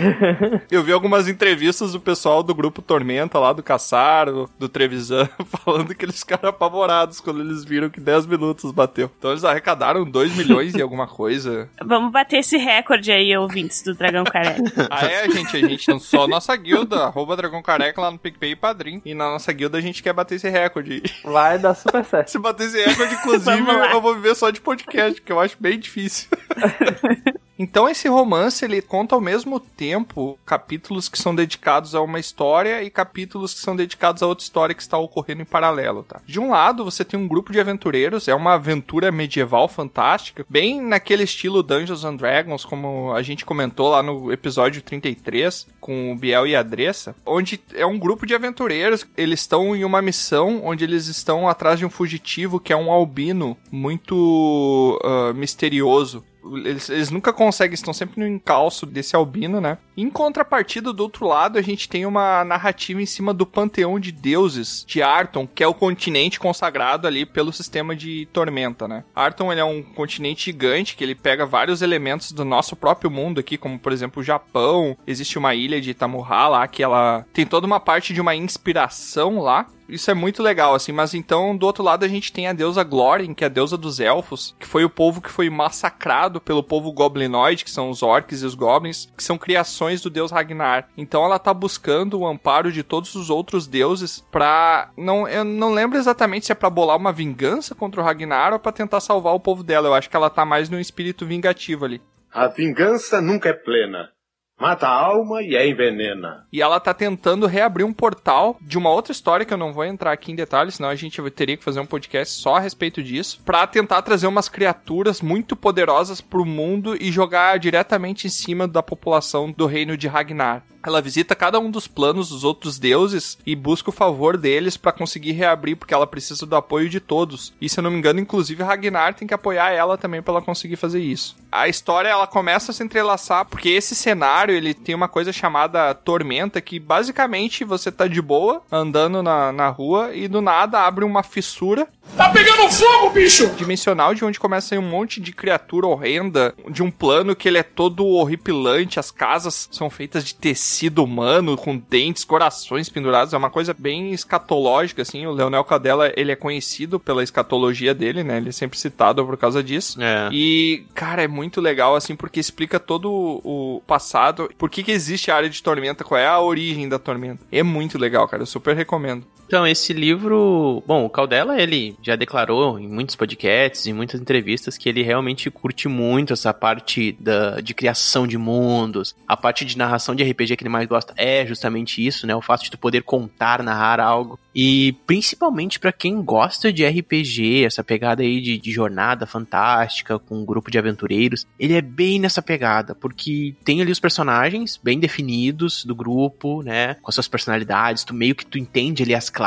Eu 0.70 0.84
vi 0.84 0.92
algumas 0.92 1.28
entrevistas 1.28 1.94
do 1.94 2.00
pessoal 2.00 2.44
do 2.44 2.54
grupo 2.54 2.84
Tormenta 2.84 3.40
lá, 3.40 3.52
do 3.52 3.64
Caçaro, 3.64 4.48
do 4.60 4.70
Trevisan, 4.70 5.28
falando 5.66 5.96
que 5.96 6.06
eles 6.06 6.20
ficaram 6.20 6.50
apavorados 6.50 7.20
quando 7.20 7.42
eles 7.42 7.66
viram 7.66 7.90
que 7.90 8.00
10 8.00 8.28
minutos 8.28 8.72
bateu. 8.72 9.10
Então 9.18 9.32
eles 9.32 9.44
arrecadaram 9.44 10.06
2 10.06 10.36
milhões 10.36 10.76
e 10.76 10.82
alguma 10.82 11.08
coisa. 11.08 11.68
Vamos 11.84 12.12
bater 12.12 12.42
esse 12.42 12.58
recorde 12.58 13.12
aí, 13.12 13.36
ouvintes 13.36 13.82
do 13.82 13.96
Dragão 13.96 14.24
Careca. 14.24 14.62
Ah, 14.92 15.06
é, 15.08 15.28
gente, 15.28 15.58
a 15.58 15.68
gente 15.68 15.88
não 15.90 16.00
só 16.00 16.28
nossa 16.28 16.56
guilda, 16.56 17.06
arroba 17.06 17.36
Dragão 17.36 17.64
Careca 17.64 18.02
lá 18.02 18.12
no 18.12 18.20
PicPay 18.20 18.52
e 18.52 18.56
Padrim. 18.56 19.02
E 19.04 19.16
na 19.16 19.32
nossa 19.32 19.52
guilda 19.52 19.80
a 19.80 19.82
gente 19.82 20.04
quer 20.04 20.14
bater 20.14 20.36
esse 20.36 20.50
recorde. 20.50 21.02
Vai 21.24 21.58
dar 21.58 21.74
super 21.74 22.06
certo. 22.06 22.28
Se 22.28 22.38
bater 22.38 22.68
esse 22.68 22.84
recorde, 22.86 23.16
inclusive, 23.16 23.72
eu 23.92 24.02
vou 24.02 24.14
viver 24.14 24.36
só 24.36 24.52
de 24.52 24.55
podcast, 24.62 25.22
que 25.22 25.32
eu 25.32 25.40
acho 25.40 25.58
bem 25.60 25.80
difícil. 25.80 26.30
Então 27.58 27.88
esse 27.90 28.08
romance 28.08 28.66
ele 28.66 28.82
conta 28.82 29.16
ao 29.16 29.22
mesmo 29.22 29.60
tempo 29.60 30.38
capítulos 30.46 31.08
que 31.08 31.18
são 31.18 31.34
dedicados 31.34 31.96
a 31.96 32.02
uma 32.02 32.20
história 32.20 32.84
e 32.84 32.90
capítulos 32.90 33.54
que 33.54 33.62
são 33.62 33.76
dedicados 33.76 34.22
a 34.22 34.28
outra 34.28 34.44
história 34.44 34.76
que 34.76 34.82
está 34.82 34.98
ocorrendo 34.98 35.42
em 35.42 35.46
paralelo, 35.46 36.04
tá? 36.04 36.22
De 36.26 36.40
um 36.40 36.52
lado 36.52 36.84
você 36.84 37.06
tem 37.06 37.20
um 37.20 37.28
grupo 37.28 37.52
de 37.52 37.60
aventureiros, 37.60 38.28
é 38.28 38.36
uma 38.36 38.54
aventura 38.54 39.12
medieval 39.12 39.68
fantástica, 39.68 40.46
bem 40.50 40.82
naquele 40.82 41.24
estilo 41.24 41.64
Dungeons 41.64 42.04
and 42.04 42.16
Dragons, 42.16 42.66
como 42.66 43.14
a 43.14 43.22
gente 43.22 43.46
comentou 43.46 43.90
lá 43.90 44.04
no 44.04 44.32
episódio 44.32 44.82
33 44.82 45.68
com 45.80 46.12
o 46.12 46.16
Biel 46.16 46.48
e 46.48 46.56
a 46.56 46.64
Dressa, 46.64 47.16
onde 47.26 47.60
é 47.74 47.86
um 47.86 47.98
grupo 47.98 48.26
de 48.26 48.36
aventureiros, 48.36 49.06
eles 49.16 49.42
estão 49.42 49.76
em 49.76 49.86
uma 49.86 50.02
missão 50.02 50.62
onde 50.64 50.84
eles 50.84 51.08
estão 51.08 51.48
atrás 51.48 51.80
de 51.80 51.86
um 51.86 51.90
fugitivo 51.90 52.60
que 52.60 52.74
é 52.74 52.76
um 52.76 52.92
albino 52.92 53.56
muito 53.72 55.00
ah, 55.04 55.34
misterioso. 55.34 56.24
Eles, 56.54 56.90
eles 56.90 57.10
nunca 57.10 57.34
conseguem, 57.34 57.74
estão 57.74 57.94
sempre 57.94 58.20
no 58.20 58.28
encalço 58.28 58.86
desse 58.86 59.16
albino, 59.16 59.60
né? 59.60 59.78
Em 59.98 60.10
contrapartida, 60.10 60.94
do 60.94 61.02
outro 61.02 61.28
lado, 61.28 61.58
a 61.58 61.62
gente 61.62 61.88
tem 61.90 62.06
uma 62.06 62.44
narrativa 62.44 63.02
em 63.02 63.06
cima 63.06 63.34
do 63.34 63.46
panteão 63.46 64.00
de 64.00 64.12
deuses 64.12 64.84
de 64.86 65.02
Arton, 65.02 65.48
que 65.48 65.64
é 65.64 65.68
o 65.68 65.74
continente 65.74 66.40
consagrado 66.40 67.08
ali 67.08 67.26
pelo 67.26 67.54
sistema 67.54 67.96
de 67.96 68.28
Tormenta, 68.32 68.88
né? 68.88 69.04
Arton, 69.16 69.52
ele 69.52 69.62
é 69.62 69.66
um 69.66 69.82
continente 69.82 70.46
gigante, 70.46 70.96
que 70.96 71.04
ele 71.04 71.16
pega 71.16 71.46
vários 71.46 71.82
elementos 71.82 72.32
do 72.32 72.46
nosso 72.46 72.76
próprio 72.76 73.10
mundo 73.10 73.40
aqui, 73.40 73.58
como, 73.58 73.80
por 73.80 73.92
exemplo, 73.92 74.22
o 74.22 74.26
Japão. 74.26 74.98
Existe 75.08 75.38
uma 75.38 75.56
ilha 75.56 75.82
de 75.82 75.92
Itamuha 75.92 76.48
lá, 76.48 76.68
que 76.68 76.84
ela 76.84 77.26
tem 77.34 77.46
toda 77.46 77.66
uma 77.66 77.80
parte 77.80 78.14
de 78.14 78.22
uma 78.22 78.36
inspiração 78.36 79.40
lá, 79.40 79.68
isso 79.88 80.10
é 80.10 80.14
muito 80.14 80.42
legal, 80.42 80.74
assim, 80.74 80.92
mas 80.92 81.14
então 81.14 81.56
do 81.56 81.66
outro 81.66 81.84
lado 81.84 82.04
a 82.04 82.08
gente 82.08 82.32
tem 82.32 82.48
a 82.48 82.54
deusa 82.54 82.84
Glórien, 82.84 83.34
que 83.34 83.44
é 83.44 83.48
a 83.48 83.50
deusa 83.50 83.78
dos 83.78 84.00
elfos, 84.00 84.56
que 84.60 84.66
foi 84.66 84.84
o 84.84 84.90
povo 84.90 85.22
que 85.22 85.32
foi 85.32 85.50
massacrado 85.50 86.42
pelo 86.42 86.64
povo 86.64 86.92
goblinoide, 86.92 87.64
que 87.64 87.72
são 87.72 87.90
os 87.90 88.04
orcs 88.04 88.42
e 88.42 88.46
os 88.46 88.56
goblins, 88.56 89.08
que 89.16 89.24
são 89.24 89.38
criações 89.38 90.02
do 90.02 90.10
deus 90.10 90.32
Ragnar. 90.32 90.90
Então 90.98 91.24
ela 91.24 91.40
tá 91.40 91.54
buscando 91.54 92.20
o 92.20 92.28
amparo 92.28 92.72
de 92.72 92.84
todos 92.84 93.16
os 93.16 93.30
outros 93.30 93.68
deuses 93.68 94.26
pra. 94.32 94.92
Não, 94.98 95.28
eu 95.28 95.44
não 95.44 95.74
lembro 95.74 95.98
exatamente 95.98 96.46
se 96.46 96.52
é 96.52 96.56
pra 96.56 96.70
bolar 96.70 96.98
uma 96.98 97.14
vingança 97.14 97.76
contra 97.76 98.02
o 98.02 98.04
Ragnar 98.04 98.54
ou 98.54 98.60
pra 98.60 98.72
tentar 98.72 99.00
salvar 99.00 99.34
o 99.34 99.40
povo 99.40 99.64
dela. 99.64 99.88
Eu 99.88 99.94
acho 99.94 100.10
que 100.10 100.16
ela 100.16 100.30
tá 100.30 100.46
mais 100.46 100.70
no 100.70 100.80
espírito 100.80 101.26
vingativo 101.26 101.86
ali. 101.86 102.02
A 102.32 102.48
vingança 102.48 103.22
nunca 103.22 103.50
é 103.50 103.54
plena. 103.54 104.10
Mata 104.58 104.88
a 104.88 104.92
alma 104.92 105.42
e 105.42 105.58
a 105.58 105.68
envenena. 105.68 106.48
E 106.52 106.62
ela 106.62 106.80
tá 106.80 106.94
tentando 106.94 107.46
reabrir 107.46 107.84
um 107.84 107.92
portal 107.92 108.58
de 108.62 108.78
uma 108.78 108.90
outra 108.90 109.12
história 109.12 109.46
que 109.46 109.54
eu 109.54 109.58
não 109.58 109.74
vou 109.74 109.84
entrar 109.84 110.14
aqui 110.14 110.32
em 110.32 110.36
detalhes, 110.36 110.76
senão 110.76 110.88
a 110.88 110.96
gente 110.96 111.22
teria 111.32 111.58
que 111.58 111.64
fazer 111.64 111.82
um 111.82 111.86
podcast 111.86 112.34
só 112.36 112.56
a 112.56 112.60
respeito 112.62 113.04
disso, 113.04 113.42
pra 113.44 113.68
tentar 113.68 114.02
trazer 114.02 114.28
umas 114.28 114.48
criaturas 114.48 115.22
muito 115.22 115.58
poderosas 115.58 116.22
pro 116.22 116.46
mundo 116.46 116.96
e 117.00 117.12
jogar 117.12 117.60
diretamente 117.60 118.28
em 118.28 118.30
cima 118.30 118.66
da 118.66 118.82
população 118.82 119.52
do 119.52 119.66
reino 119.66 119.98
de 119.98 120.08
Ragnar. 120.08 120.64
Ela 120.86 121.02
visita 121.02 121.36
cada 121.36 121.60
um 121.60 121.72
dos 121.72 121.88
planos 121.88 122.30
dos 122.30 122.44
outros 122.44 122.78
deuses 122.78 123.38
e 123.46 123.56
busca 123.56 123.90
o 123.90 123.94
favor 123.94 124.38
deles 124.38 124.78
pra 124.78 124.92
conseguir 124.92 125.32
reabrir, 125.32 125.76
porque 125.76 125.94
ela 125.94 126.06
precisa 126.06 126.46
do 126.46 126.56
apoio 126.56 126.88
de 126.88 127.00
todos. 127.00 127.54
E 127.60 127.68
se 127.68 127.80
eu 127.80 127.84
não 127.84 127.90
me 127.90 127.98
engano, 127.98 128.20
inclusive 128.20 128.62
Ragnar 128.62 129.16
tem 129.16 129.28
que 129.28 129.34
apoiar 129.34 129.72
ela 129.72 129.98
também 129.98 130.22
pra 130.22 130.34
ela 130.34 130.42
conseguir 130.42 130.76
fazer 130.76 131.00
isso. 131.00 131.36
A 131.52 131.68
história 131.68 132.10
ela 132.10 132.28
começa 132.28 132.72
a 132.72 132.74
se 132.74 132.84
entrelaçar 132.84 133.46
porque 133.46 133.70
esse 133.70 133.96
cenário 133.96 134.54
ele 134.54 134.74
tem 134.74 134.94
uma 134.94 135.08
coisa 135.08 135.34
chamada 135.34 135.94
tormenta 135.94 136.62
que 136.62 136.80
basicamente 136.80 137.64
você 137.64 137.92
tá 137.92 138.08
de 138.08 138.22
boa 138.22 138.62
andando 138.72 139.24
na, 139.24 139.52
na 139.52 139.70
rua 139.70 140.14
e 140.14 140.28
do 140.28 140.42
nada 140.42 140.82
abre 140.82 141.04
uma 141.04 141.24
fissura 141.24 141.88
Tá 142.16 142.30
pegando 142.30 142.72
fogo, 142.72 143.10
bicho! 143.10 143.50
dimensional 143.58 144.14
de 144.14 144.24
onde 144.24 144.40
começa 144.40 144.68
a 144.68 144.70
sair 144.70 144.78
um 144.78 144.90
monte 144.90 145.20
de 145.20 145.34
criatura 145.34 145.88
horrenda, 145.88 146.54
de 146.70 146.82
um 146.82 146.90
plano 146.92 147.36
que 147.36 147.48
ele 147.48 147.58
é 147.58 147.64
todo 147.64 148.06
horripilante, 148.06 149.00
as 149.00 149.12
casas 149.12 149.68
são 149.72 149.90
feitas 149.90 150.24
de 150.24 150.36
tecido 150.36 150.75
humano, 151.04 151.56
com 151.58 151.78
dentes, 151.78 152.24
corações 152.24 152.90
pendurados, 152.90 153.34
é 153.34 153.38
uma 153.38 153.50
coisa 153.50 153.74
bem 153.78 154.12
escatológica, 154.12 155.02
assim, 155.02 155.26
o 155.26 155.32
Leonel 155.32 155.64
Cadella, 155.64 156.12
ele 156.16 156.32
é 156.32 156.36
conhecido 156.36 157.00
pela 157.00 157.24
escatologia 157.24 157.94
dele, 157.94 158.24
né, 158.24 158.38
ele 158.38 158.50
é 158.50 158.52
sempre 158.52 158.78
citado 158.78 159.26
por 159.26 159.38
causa 159.38 159.64
disso. 159.64 160.02
É. 160.02 160.30
E, 160.32 160.86
cara, 160.94 161.24
é 161.24 161.28
muito 161.28 161.62
legal, 161.62 161.96
assim, 161.96 162.16
porque 162.16 162.40
explica 162.40 162.80
todo 162.80 163.12
o 163.12 163.82
passado, 163.88 164.50
por 164.58 164.70
que 164.70 164.84
que 164.84 164.92
existe 164.92 165.32
a 165.32 165.36
área 165.36 165.50
de 165.50 165.62
tormenta, 165.62 166.04
qual 166.04 166.20
é 166.20 166.28
a 166.28 166.40
origem 166.40 166.88
da 166.90 167.00
tormenta. 167.00 167.44
É 167.52 167.64
muito 167.64 167.98
legal, 167.98 168.28
cara, 168.28 168.44
eu 168.44 168.48
super 168.48 168.76
recomendo. 168.76 169.26
Então, 169.48 169.66
esse 169.66 169.94
livro. 169.94 170.84
Bom, 170.88 171.06
o 171.06 171.10
Caldela, 171.10 171.60
ele 171.62 171.96
já 172.02 172.16
declarou 172.16 172.80
em 172.80 172.88
muitos 172.88 173.16
podcasts, 173.16 173.86
em 173.86 173.94
muitas 173.94 174.20
entrevistas, 174.20 174.78
que 174.78 174.90
ele 174.90 175.04
realmente 175.04 175.52
curte 175.52 175.88
muito 175.88 176.34
essa 176.34 176.54
parte 176.54 177.12
da, 177.20 177.62
de 177.62 177.74
criação 177.74 178.26
de 178.26 178.38
mundos. 178.38 179.16
A 179.28 179.38
parte 179.38 179.64
de 179.64 179.78
narração 179.78 180.16
de 180.16 180.24
RPG 180.24 180.58
que 180.58 180.64
ele 180.64 180.70
mais 180.70 180.88
gosta 180.88 181.14
é 181.16 181.46
justamente 181.46 182.06
isso, 182.06 182.26
né? 182.26 182.36
O 182.36 182.42
fato 182.42 182.64
de 182.64 182.72
tu 182.72 182.78
poder 182.78 183.04
contar, 183.04 183.62
narrar 183.62 184.00
algo. 184.00 184.40
E 184.54 184.94
principalmente 185.06 185.80
pra 185.80 185.92
quem 185.92 186.22
gosta 186.24 186.72
de 186.72 186.86
RPG, 186.86 187.66
essa 187.66 187.84
pegada 187.84 188.24
aí 188.24 188.42
de, 188.42 188.58
de 188.58 188.72
jornada 188.72 189.26
fantástica 189.28 190.18
com 190.18 190.40
um 190.40 190.46
grupo 190.46 190.72
de 190.72 190.78
aventureiros, 190.78 191.46
ele 191.60 191.74
é 191.74 191.82
bem 191.82 192.20
nessa 192.20 192.42
pegada, 192.42 192.96
porque 192.96 193.54
tem 193.64 193.82
ali 193.82 193.92
os 193.92 194.00
personagens 194.00 194.80
bem 194.82 195.00
definidos 195.00 195.84
do 195.84 195.94
grupo, 195.94 196.64
né? 196.64 196.96
Com 196.96 197.10
as 197.10 197.16
suas 197.16 197.28
personalidades, 197.28 198.04
tu 198.04 198.14
meio 198.14 198.34
que 198.34 198.46
tu 198.46 198.58
entende 198.58 199.04
ali 199.04 199.14
as 199.14 199.30
classes, 199.30 199.45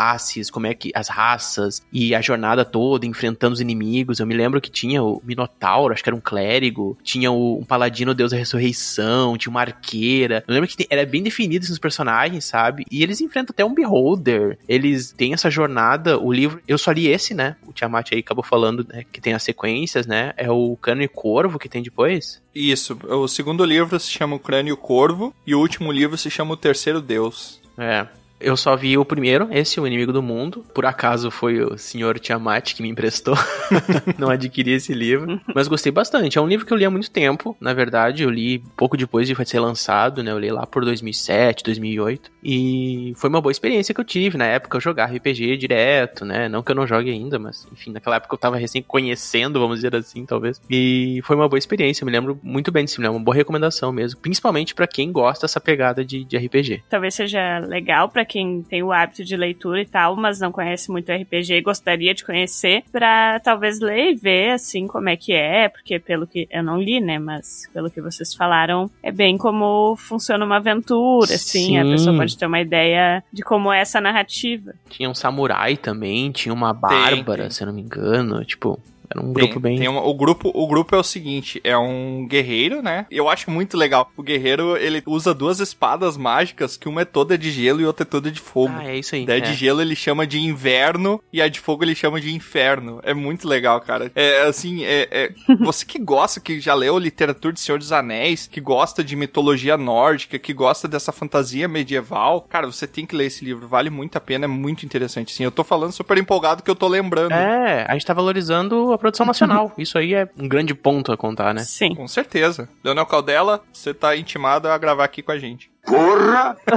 como 0.50 0.66
é 0.66 0.74
que 0.74 0.92
as 0.94 1.08
raças 1.08 1.82
e 1.92 2.14
a 2.14 2.20
jornada 2.20 2.64
toda 2.64 3.06
enfrentando 3.06 3.54
os 3.54 3.60
inimigos. 3.60 4.20
Eu 4.20 4.26
me 4.26 4.34
lembro 4.34 4.60
que 4.60 4.70
tinha 4.70 5.02
o 5.02 5.20
Minotauro, 5.24 5.92
acho 5.92 6.02
que 6.02 6.08
era 6.08 6.16
um 6.16 6.20
clérigo, 6.20 6.96
tinha 7.02 7.30
o, 7.30 7.58
um 7.58 7.64
paladino 7.64 8.14
Deus 8.14 8.30
da 8.30 8.36
Ressurreição, 8.36 9.36
tinha 9.36 9.50
uma 9.50 9.60
arqueira. 9.60 10.44
Eu 10.46 10.54
lembro 10.54 10.68
que 10.68 10.86
era 10.88 11.04
bem 11.04 11.22
definido 11.22 11.64
esses 11.64 11.78
personagens, 11.78 12.44
sabe? 12.44 12.84
E 12.90 13.02
eles 13.02 13.20
enfrentam 13.20 13.52
até 13.52 13.64
um 13.64 13.74
Beholder. 13.74 14.58
Eles 14.68 15.12
têm 15.12 15.32
essa 15.32 15.50
jornada, 15.50 16.18
o 16.18 16.32
livro, 16.32 16.60
eu 16.68 16.78
só 16.78 16.92
li 16.92 17.08
esse, 17.08 17.34
né? 17.34 17.56
O 17.66 17.72
Tiamat 17.72 18.12
aí 18.12 18.20
acabou 18.20 18.44
falando 18.44 18.86
né, 18.88 19.04
que 19.10 19.20
tem 19.20 19.34
as 19.34 19.42
sequências, 19.42 20.06
né? 20.06 20.32
É 20.36 20.50
o 20.50 20.76
Cano 20.80 21.02
e 21.02 21.08
Corvo 21.08 21.58
que 21.58 21.68
tem 21.68 21.82
depois. 21.82 22.40
Isso, 22.54 22.98
o 23.08 23.28
segundo 23.28 23.64
livro 23.64 23.98
se 23.98 24.10
chama 24.10 24.36
O 24.36 24.38
Crânio 24.38 24.76
Corvo 24.76 25.34
e 25.46 25.54
o 25.54 25.60
último 25.60 25.92
livro 25.92 26.16
se 26.16 26.30
chama 26.30 26.54
O 26.54 26.56
Terceiro 26.56 27.00
Deus. 27.00 27.60
É. 27.76 28.06
Eu 28.40 28.56
só 28.56 28.76
vi 28.76 28.96
o 28.96 29.04
primeiro, 29.04 29.48
esse, 29.50 29.80
O 29.80 29.86
Inimigo 29.86 30.12
do 30.12 30.22
Mundo. 30.22 30.64
Por 30.72 30.86
acaso 30.86 31.30
foi 31.30 31.60
o 31.60 31.76
senhor 31.76 32.18
Tiamat 32.18 32.74
que 32.74 32.82
me 32.82 32.88
emprestou. 32.88 33.36
Não 34.18 34.30
adquiri 34.30 34.72
esse 34.72 34.92
livro. 34.92 35.40
Mas 35.54 35.68
gostei 35.68 35.90
bastante. 35.90 36.38
É 36.38 36.40
um 36.40 36.46
livro 36.46 36.64
que 36.64 36.72
eu 36.72 36.76
li 36.76 36.84
há 36.84 36.90
muito 36.90 37.10
tempo, 37.10 37.56
na 37.60 37.72
verdade. 37.72 38.22
Eu 38.22 38.30
li 38.30 38.60
pouco 38.76 38.96
depois 38.96 39.26
de 39.26 39.48
ser 39.48 39.60
lançado, 39.60 40.22
né? 40.22 40.30
Eu 40.30 40.38
li 40.38 40.50
lá 40.50 40.66
por 40.66 40.84
2007, 40.84 41.64
2008. 41.64 42.30
E 42.44 43.12
foi 43.16 43.28
uma 43.28 43.40
boa 43.40 43.50
experiência 43.50 43.94
que 43.94 44.00
eu 44.00 44.04
tive. 44.04 44.38
Na 44.38 44.46
época 44.46 44.76
eu 44.76 44.80
jogava 44.80 45.14
RPG 45.14 45.56
direto, 45.56 46.24
né? 46.24 46.48
Não 46.48 46.62
que 46.62 46.70
eu 46.70 46.76
não 46.76 46.86
jogue 46.86 47.10
ainda, 47.10 47.38
mas 47.38 47.66
enfim, 47.72 47.92
naquela 47.92 48.16
época 48.16 48.34
eu 48.34 48.38
tava 48.38 48.56
recém 48.56 48.82
conhecendo, 48.82 49.58
vamos 49.58 49.76
dizer 49.76 49.94
assim, 49.96 50.24
talvez. 50.24 50.60
E 50.70 51.20
foi 51.24 51.34
uma 51.34 51.48
boa 51.48 51.58
experiência. 51.58 52.02
Eu 52.02 52.06
me 52.06 52.12
lembro 52.12 52.38
muito 52.42 52.70
bem 52.70 52.84
desse 52.84 52.98
livro. 52.98 53.08
É 53.08 53.16
uma 53.16 53.24
boa 53.24 53.34
recomendação 53.34 53.92
mesmo. 53.92 54.20
Principalmente 54.20 54.74
pra 54.74 54.86
quem 54.86 55.10
gosta 55.10 55.46
dessa 55.46 55.60
pegada 55.60 56.04
de, 56.04 56.24
de 56.24 56.36
RPG. 56.36 56.84
Talvez 56.88 57.14
seja 57.14 57.58
legal 57.60 58.08
pra 58.08 58.24
quem 58.28 58.62
tem 58.62 58.82
o 58.82 58.92
hábito 58.92 59.24
de 59.24 59.36
leitura 59.36 59.80
e 59.80 59.86
tal, 59.86 60.14
mas 60.14 60.38
não 60.38 60.52
conhece 60.52 60.90
muito 60.90 61.10
RPG 61.10 61.54
e 61.54 61.60
gostaria 61.60 62.14
de 62.14 62.24
conhecer, 62.24 62.84
pra 62.92 63.40
talvez 63.40 63.80
ler 63.80 64.12
e 64.12 64.14
ver 64.14 64.50
assim 64.50 64.86
como 64.86 65.08
é 65.08 65.16
que 65.16 65.32
é, 65.32 65.68
porque 65.68 65.98
pelo 65.98 66.26
que 66.26 66.46
eu 66.50 66.62
não 66.62 66.80
li, 66.80 67.00
né, 67.00 67.18
mas 67.18 67.68
pelo 67.72 67.90
que 67.90 68.00
vocês 68.00 68.34
falaram, 68.34 68.90
é 69.02 69.10
bem 69.10 69.36
como 69.38 69.96
funciona 69.96 70.44
uma 70.44 70.56
aventura, 70.56 71.34
assim, 71.34 71.78
a 71.78 71.84
Sim. 71.84 71.90
pessoa 71.92 72.16
pode 72.16 72.36
ter 72.36 72.46
uma 72.46 72.60
ideia 72.60 73.22
de 73.32 73.42
como 73.42 73.72
é 73.72 73.80
essa 73.80 74.00
narrativa. 74.00 74.74
Tinha 74.90 75.08
um 75.08 75.14
samurai 75.14 75.76
também, 75.76 76.30
tinha 76.30 76.52
uma 76.52 76.72
bárbara, 76.72 77.42
tem. 77.42 77.50
se 77.50 77.62
eu 77.62 77.66
não 77.66 77.74
me 77.74 77.82
engano. 77.82 78.44
Tipo, 78.44 78.78
era 79.10 79.20
um 79.24 79.32
Tem- 79.32 79.44
grupo 79.44 79.60
bem. 79.60 79.78
tem 79.78 79.88
uma- 79.88 80.02
o 80.04 80.14
grupo 80.14 80.50
o 80.54 80.66
grupo 80.66 80.94
é 80.94 80.98
o 80.98 81.02
seguinte 81.02 81.60
é 81.64 81.76
um 81.76 82.26
guerreiro 82.28 82.82
né 82.82 83.06
eu 83.10 83.28
acho 83.28 83.50
muito 83.50 83.76
legal 83.76 84.10
o 84.16 84.22
guerreiro 84.22 84.76
ele 84.76 85.02
usa 85.06 85.32
duas 85.34 85.60
espadas 85.60 86.16
mágicas 86.16 86.76
que 86.76 86.88
uma 86.88 87.02
é 87.02 87.04
toda 87.04 87.36
de 87.38 87.50
gelo 87.50 87.80
e 87.80 87.84
outra 87.86 88.04
é 88.04 88.06
toda 88.06 88.30
de 88.30 88.40
fogo 88.40 88.72
Ah, 88.76 88.88
é 88.88 88.98
isso 88.98 89.14
aí. 89.14 89.24
Daí 89.26 89.38
é. 89.38 89.40
de 89.42 89.54
gelo 89.54 89.80
ele 89.80 89.96
chama 89.96 90.26
de 90.26 90.38
inverno 90.40 91.20
e 91.32 91.40
a 91.42 91.48
de 91.48 91.58
fogo 91.60 91.84
ele 91.84 91.94
chama 91.94 92.20
de 92.20 92.34
inferno. 92.34 93.00
É 93.02 93.14
muito 93.14 93.48
legal, 93.48 93.80
cara. 93.80 94.10
É 94.14 94.42
assim, 94.42 94.84
é, 94.84 95.08
é- 95.10 95.32
você 95.60 95.84
que 95.84 95.98
gosta, 95.98 96.40
que 96.40 96.60
já 96.60 96.74
leu 96.74 96.98
literatura 96.98 97.52
de 97.52 97.60
Senhor 97.60 97.78
dos 97.78 97.92
Anéis, 97.92 98.46
que 98.46 98.60
gosta 98.60 99.02
de 99.02 99.14
mitologia 99.16 99.76
nórdica, 99.76 100.38
que 100.38 100.52
gosta 100.52 100.86
dessa 100.88 101.12
fantasia 101.12 101.66
medieval, 101.68 102.42
cara, 102.48 102.66
você 102.66 102.86
tem 102.86 103.06
que 103.06 103.14
ler 103.16 103.26
esse 103.26 103.44
livro. 103.44 103.66
Vale 103.68 103.90
muito 103.90 104.16
a 104.16 104.20
pena, 104.20 104.44
é 104.44 104.48
muito 104.48 104.84
interessante. 104.84 105.32
Sim, 105.32 105.44
eu 105.44 105.50
tô 105.50 105.64
falando 105.64 105.92
super 105.92 106.18
empolgado 106.18 106.62
que 106.62 106.70
eu 106.70 106.76
tô 106.76 106.88
lembrando. 106.88 107.32
É, 107.32 107.84
a 107.88 107.92
gente 107.94 108.06
tá 108.06 108.14
valorizando 108.14 108.92
a 108.98 109.00
produção 109.00 109.24
nacional. 109.26 109.72
Isso 109.78 109.96
aí 109.96 110.14
é 110.14 110.28
um 110.38 110.48
grande 110.48 110.74
ponto 110.74 111.12
a 111.12 111.16
contar, 111.16 111.54
né? 111.54 111.62
Sim. 111.62 111.94
Com 111.94 112.06
certeza. 112.08 112.68
Leonel 112.84 113.06
Caldela, 113.06 113.62
você 113.72 113.94
tá 113.94 114.16
intimado 114.16 114.68
a 114.68 114.76
gravar 114.76 115.04
aqui 115.04 115.22
com 115.22 115.32
a 115.32 115.38
gente. 115.38 115.70
Porra! 115.84 116.56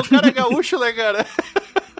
O 0.00 0.08
cara 0.08 0.28
é 0.28 0.32
gaúcho, 0.32 0.78
né, 0.78 0.92
cara? 0.92 1.26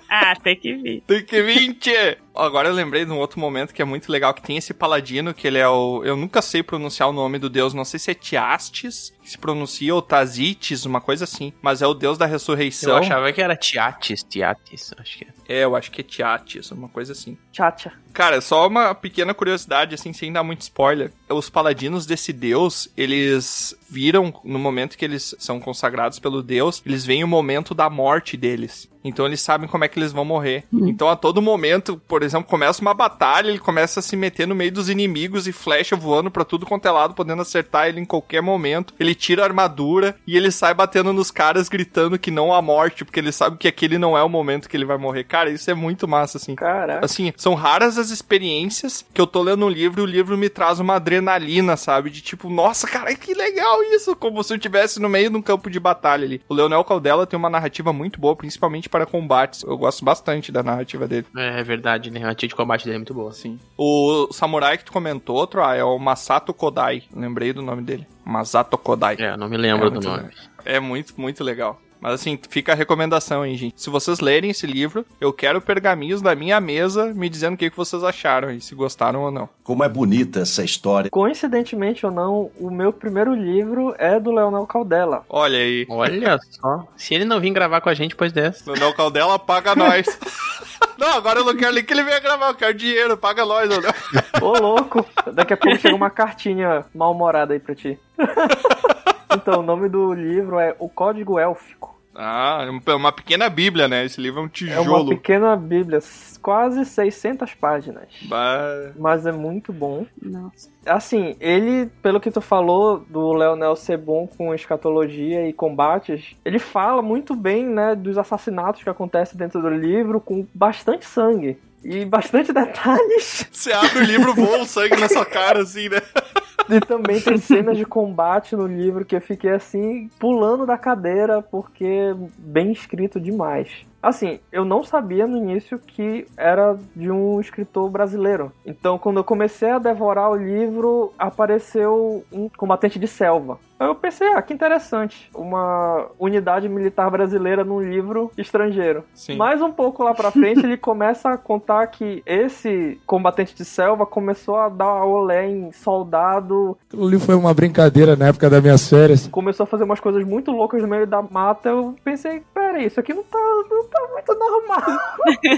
Ah, 0.09 0.35
tem 0.43 0.57
que 0.57 0.75
vir. 0.75 1.03
Tem 1.07 1.25
que 1.25 1.43
20! 1.43 1.91
Agora 2.35 2.69
eu 2.69 2.75
lembrei 2.75 3.05
de 3.05 3.11
um 3.11 3.19
outro 3.19 3.41
momento 3.41 3.75
que 3.75 3.83
é 3.83 3.85
muito 3.85 4.11
legal, 4.11 4.33
que 4.33 4.43
tem 4.43 4.57
esse 4.57 4.73
paladino, 4.73 5.35
que 5.35 5.47
ele 5.47 5.59
é 5.59 5.69
o... 5.69 6.03
Eu 6.05 6.17
nunca 6.17 6.41
sei 6.41 6.63
pronunciar 6.63 7.09
o 7.09 7.13
nome 7.13 7.39
do 7.39 7.51
deus, 7.51 7.75
não 7.75 7.85
sei 7.85 7.99
se 7.99 8.11
é 8.11 8.15
Tiastes, 8.15 9.13
que 9.23 9.31
se 9.31 9.39
pronuncia, 9.39 9.95
ou 9.95 10.01
Tazites, 10.01 10.85
uma 10.85 11.01
coisa 11.01 11.25
assim. 11.25 11.53
Mas 11.61 11.83
é 11.83 11.87
o 11.87 11.95
deus 11.95 12.17
da 12.17 12.27
ressurreição. 12.27 12.93
Eu 12.93 12.99
achava 12.99 13.33
que 13.33 13.43
era 13.43 13.57
Tiates, 13.57 14.23
Tiates, 14.23 14.95
acho 14.99 15.19
que 15.19 15.25
é. 15.25 15.41
É, 15.61 15.65
eu 15.65 15.75
acho 15.75 15.91
que 15.91 16.01
é 16.01 16.05
Tiates, 16.05 16.71
uma 16.71 16.89
coisa 16.89 17.13
assim. 17.13 17.37
Tchatcha. 17.53 17.93
Cara, 18.13 18.41
só 18.41 18.67
uma 18.67 18.95
pequena 18.95 19.35
curiosidade, 19.35 19.95
assim, 19.95 20.13
sem 20.13 20.33
dar 20.33 20.43
muito 20.43 20.63
spoiler. 20.63 21.13
Os 21.29 21.51
paladinos 21.51 22.07
desse 22.07 22.33
deus, 22.33 22.89
eles 22.97 23.75
viram, 23.89 24.33
no 24.45 24.59
momento 24.59 24.97
que 24.97 25.05
eles 25.05 25.35
são 25.39 25.61
consagrados 25.61 26.19
pelo 26.19 26.43
deus, 26.43 26.83
eles 26.87 27.05
veem 27.05 27.25
o 27.25 27.29
momento 27.29 27.75
da 27.75 27.91
morte 27.91 28.37
deles. 28.37 28.89
Então 29.03 29.27
eles 29.27 29.41
sabem 29.41 29.69
como 29.69 29.85
é 29.85 29.89
que 29.89 29.99
eles 29.99 30.13
vão 30.13 30.25
morrer. 30.25 30.65
Então 30.73 31.09
a 31.09 31.17
todo 31.17 31.41
momento, 31.41 32.01
por 32.07 32.20
exemplo, 32.23 32.49
começa 32.49 32.83
uma 32.83 32.95
batalha, 32.95 33.49
ele 33.49 33.59
começa 33.59 34.01
a 34.01 34.03
se 34.03 34.17
meter 34.17 34.47
no 34.47 34.55
meio 34.55 34.73
dos 34.73 34.89
inimigos 34.89 35.47
e 35.47 35.53
flecha 35.53 35.97
voando 35.97 36.31
pra 36.31 36.45
tudo 36.45 36.67
quanto 36.67 36.87
é 36.87 36.91
lado, 36.91 37.15
podendo 37.15 37.43
acertar 37.43 37.89
ele 37.89 38.01
em 38.01 38.05
qualquer 38.05 38.43
momento. 38.43 38.95
Ele 38.99 39.15
tira 39.15 39.43
a 39.43 39.47
armadura 39.47 40.17
e 40.27 40.37
ele 40.37 40.51
sai 40.51 40.75
batendo 40.75 41.13
nos 41.13 41.31
caras, 41.31 41.69
gritando 41.69 42.19
que 42.19 42.31
não 42.31 42.53
há 42.53 42.61
morte, 42.63 43.05
porque 43.05 43.21
ele 43.21 43.33
sabe 43.33 43.57
que 43.57 43.69
aquele 43.69 43.99
não 43.99 44.17
é 44.17 44.23
o 44.23 44.29
momento 44.29 44.69
que 44.69 44.77
ele 44.77 44.85
vai 44.85 44.99
morrer. 44.99 45.25
Cara, 45.25 45.51
isso 45.51 45.71
é 45.71 45.75
muito 45.75 46.07
massa, 46.09 46.39
assim. 46.39 46.55
Caraca. 46.55 47.05
Assim, 47.05 47.33
são 47.37 47.55
raras 47.55 47.99
as 47.99 48.11
experiências 48.11 49.05
que 49.13 49.21
eu 49.21 49.27
tô 49.27 49.43
lendo 49.43 49.65
um 49.65 49.69
livro 49.69 50.01
e 50.01 50.05
o 50.05 50.07
livro 50.07 50.37
me 50.37 50.49
traz 50.49 50.81
uma 50.81 50.97
adrenalina, 50.97 51.77
sabe? 51.77 52.11
De 52.11 52.21
tipo, 52.21 52.49
nossa, 52.49 52.87
cara, 52.87 53.15
que 53.15 53.35
legal 53.35 53.83
isso! 53.95 54.15
Como 54.17 54.43
se 54.43 54.53
eu 54.53 54.57
estivesse 54.57 55.01
no 55.01 55.09
meio 55.09 55.31
de 55.31 55.37
um 55.37 55.43
campo 55.43 55.71
de 55.71 55.81
batalha 55.81 56.25
ali. 56.25 56.43
O 56.49 56.55
Leonel 56.55 56.85
Caldela 56.85 57.27
tem 57.27 57.39
uma 57.39 57.51
narrativa 57.51 57.93
muito 57.93 58.21
boa, 58.21 58.37
principalmente 58.37 58.89
para 58.89 59.07
combates. 59.07 59.63
Eu 59.63 59.77
gosto 59.77 60.05
bastante 60.05 60.53
da 60.53 60.63
narrativa 60.63 61.07
dele. 61.07 61.27
É 61.37 61.63
verdade, 61.63 62.10
né? 62.11 62.25
A 62.29 62.35
tia 62.35 62.49
de 62.49 62.55
combate 62.55 62.85
dele 62.85 62.97
é 62.97 62.99
muito 62.99 63.15
boa. 63.15 63.31
Assim. 63.31 63.59
O 63.77 64.29
samurai 64.33 64.77
que 64.79 64.85
tu 64.85 64.93
comentou, 64.93 65.37
outro, 65.37 65.63
ah, 65.63 65.75
é 65.75 65.85
o 65.85 65.99
Masato 65.99 66.53
Kodai. 66.53 67.05
Lembrei 67.15 67.53
do 67.53 67.63
nome 67.63 67.83
dele. 67.83 68.07
Masato 68.25 68.77
Kodai. 68.77 69.17
É, 69.19 69.37
não 69.37 69.49
me 69.49 69.57
lembro 69.57 69.87
É 69.89 69.91
do 69.91 70.01
nome. 70.01 70.17
legal. 70.25 70.33
É 70.65 70.81
muito, 70.81 71.15
muito 71.19 71.43
legal. 71.45 71.81
Mas 72.01 72.15
assim, 72.15 72.39
fica 72.49 72.73
a 72.73 72.75
recomendação 72.75 73.43
aí, 73.43 73.55
gente. 73.57 73.75
Se 73.83 73.91
vocês 73.91 74.21
lerem 74.21 74.51
esse 74.51 74.67
livro, 74.67 75.05
eu 75.21 75.35
quero 75.35 75.61
pergaminhos 75.61 76.23
na 76.23 76.35
minha 76.35 76.59
mesa 76.59 77.13
me 77.13 77.29
dizendo 77.29 77.55
o 77.55 77.57
que, 77.59 77.69
que 77.69 77.77
vocês 77.77 78.03
acharam 78.03 78.51
e 78.51 78.59
se 78.59 78.75
gostaram 78.75 79.21
ou 79.21 79.31
não. 79.31 79.51
Como 79.63 79.85
é 79.85 79.89
bonita 79.89 80.41
essa 80.41 80.65
história. 80.65 81.11
Coincidentemente 81.11 82.07
ou 82.07 82.11
não, 82.11 82.51
o 82.59 82.71
meu 82.71 82.91
primeiro 82.91 83.35
livro 83.35 83.95
é 83.99 84.19
do 84.19 84.31
Leonel 84.33 84.67
Caldela. 84.67 85.27
Olha 85.29 85.59
aí. 85.59 85.87
Olha 85.91 86.39
só. 86.51 86.87
Se 86.97 87.15
ele 87.15 87.27
não 87.27 87.39
vir 87.39 87.51
gravar 87.53 87.83
com 87.83 87.91
a 87.91 87.95
gente 87.95 88.13
depois 88.13 88.33
dessa. 88.33 88.71
Leonel 88.73 88.95
Caldela 88.95 89.39
paga 89.39 89.75
nós. 89.75 90.07
não, 91.01 91.17
agora 91.17 91.41
eu 91.41 91.45
não 91.45 91.57
quero 91.57 91.73
nem 91.73 91.83
que 91.83 91.93
ele 91.93 92.03
venha 92.03 92.21
gravar, 92.21 92.49
eu 92.49 92.55
quero 92.55 92.75
dinheiro, 92.75 93.17
paga 93.17 93.45
nós, 93.45 93.69
Leonel. 93.69 93.93
Ô, 94.41 94.59
louco! 94.59 95.07
Daqui 95.33 95.55
a 95.55 95.57
pouco 95.57 95.79
chega 95.79 95.97
uma 95.97 96.11
cartinha 96.11 96.85
mal-humorada 96.95 97.55
aí 97.55 97.59
pra 97.59 97.75
ti. 97.75 97.99
então, 99.35 99.61
o 99.61 99.63
nome 99.63 99.89
do 99.89 100.13
livro 100.13 100.59
é 100.59 100.77
O 100.79 100.89
Código 100.89 101.39
Élfico. 101.39 102.00
Ah, 102.15 102.67
é 102.87 102.95
uma 102.95 103.13
pequena 103.13 103.49
bíblia, 103.49 103.87
né? 103.87 104.05
Esse 104.05 104.21
livro 104.21 104.41
é 104.41 104.43
um 104.43 104.47
É 104.47 104.79
uma 104.81 104.83
tijolo. 104.83 105.09
pequena 105.11 105.55
bíblia, 105.57 106.01
quase 106.43 106.85
600 106.85 107.55
páginas. 107.55 108.09
Bah, 108.23 108.91
Mas 108.99 109.27
é 109.27 109.33
muito 109.33 109.73
bom. 109.73 110.05
Nossa. 110.21 110.69
Assim, 110.85 111.37
ele, 111.39 111.87
pelo 112.03 112.21
que 112.21 112.31
tu 112.31 112.41
falou 112.41 113.05
do 113.09 113.33
Leonel 113.33 113.77
ser 113.77 113.97
bom 113.97 114.27
com 114.27 114.53
escatologia 114.55 115.49
e 115.49 115.53
combates, 115.53 116.35
ele 116.45 116.59
fala 116.59 117.01
muito 117.01 117.35
bem, 117.37 117.65
né, 117.65 117.95
dos 117.95 118.19
assassinatos 118.19 118.83
que 118.83 118.91
acontecem 118.91 119.39
dentro 119.39 119.63
do 119.63 119.71
livro 119.71 120.21
com 120.21 120.47
bastante 120.53 121.07
sangue. 121.07 121.59
E 121.85 122.05
bastante 122.05 122.53
detalhes. 122.53 123.47
Você 123.51 123.73
abre 123.73 124.01
o 124.01 124.05
livro, 124.05 124.35
voa 124.35 124.59
o 124.63 124.67
sangue 124.67 124.97
na 124.97 125.09
sua 125.09 125.25
cara, 125.25 125.63
assim, 125.63 125.89
né? 125.89 126.01
E 126.71 126.81
também 126.81 127.21
tem 127.21 127.37
cenas 127.39 127.77
de 127.77 127.85
combate 127.85 128.55
no 128.55 128.67
livro 128.67 129.05
que 129.05 129.17
eu 129.17 129.21
fiquei 129.21 129.51
assim, 129.51 130.09
pulando 130.19 130.67
da 130.67 130.79
cadeira, 130.79 131.43
porque 131.43 132.15
bem 132.39 132.73
escrito 132.73 133.21
demais. 133.21 133.87
Assim, 134.03 134.41
eu 134.51 134.65
não 134.65 134.83
sabia 134.83 135.27
no 135.27 135.37
início 135.37 135.79
que 135.79 136.27
era 136.37 136.77
de 136.97 137.11
um 137.11 137.39
escritor 137.39 137.91
brasileiro. 137.91 138.51
Então, 138.65 138.99
quando 138.99 139.19
eu 139.19 139.25
comecei 139.25 139.71
a 139.71 139.79
devorar 139.79 140.31
o 140.31 140.37
livro, 140.37 141.13
apareceu 141.19 142.25
um 142.33 142.49
combatente 142.49 142.99
de 142.99 143.07
selva. 143.07 143.59
Aí 143.81 143.87
eu 143.87 143.95
pensei, 143.95 144.29
ah, 144.35 144.43
que 144.43 144.53
interessante. 144.53 145.31
Uma 145.35 146.11
unidade 146.19 146.69
militar 146.69 147.11
brasileira 147.11 147.65
num 147.65 147.81
livro 147.81 148.31
estrangeiro. 148.37 149.05
Sim. 149.15 149.37
Mais 149.37 149.63
um 149.63 149.73
pouco 149.73 150.05
lá 150.05 150.13
pra 150.13 150.31
frente, 150.31 150.63
ele 150.63 150.77
começa 150.77 151.31
a 151.31 151.39
contar 151.39 151.87
que 151.87 152.23
esse 152.27 153.01
combatente 153.07 153.55
de 153.55 153.65
selva 153.65 154.05
começou 154.05 154.57
a 154.57 154.69
dar 154.69 155.03
olé 155.05 155.49
em 155.49 155.73
soldado, 155.73 156.77
Aquilo 156.87 157.07
ali 157.07 157.19
foi 157.19 157.35
uma 157.35 157.55
brincadeira 157.55 158.15
na 158.17 158.27
época 158.27 158.51
das 158.51 158.63
minhas 158.63 158.87
férias. 158.87 159.27
começou 159.29 159.65
a 159.65 159.67
fazer 159.67 159.85
umas 159.85 159.99
coisas 160.01 160.23
muito 160.27 160.51
loucas 160.51 160.83
no 160.83 160.89
meio 160.89 161.07
da 161.07 161.23
mata. 161.23 161.71
Eu 161.71 161.97
pensei, 162.05 162.43
peraí, 162.53 162.85
isso 162.85 163.01
aqui 163.01 163.15
não 163.15 163.23
tá, 163.23 163.39
não 163.39 163.85
tá 163.85 164.09
muito 164.13 164.35
normal. 164.35 164.83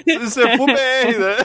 Isso 0.23 0.41
é 0.41 0.57
full 0.57 0.67
BR, 0.67 1.19
né? 1.19 1.37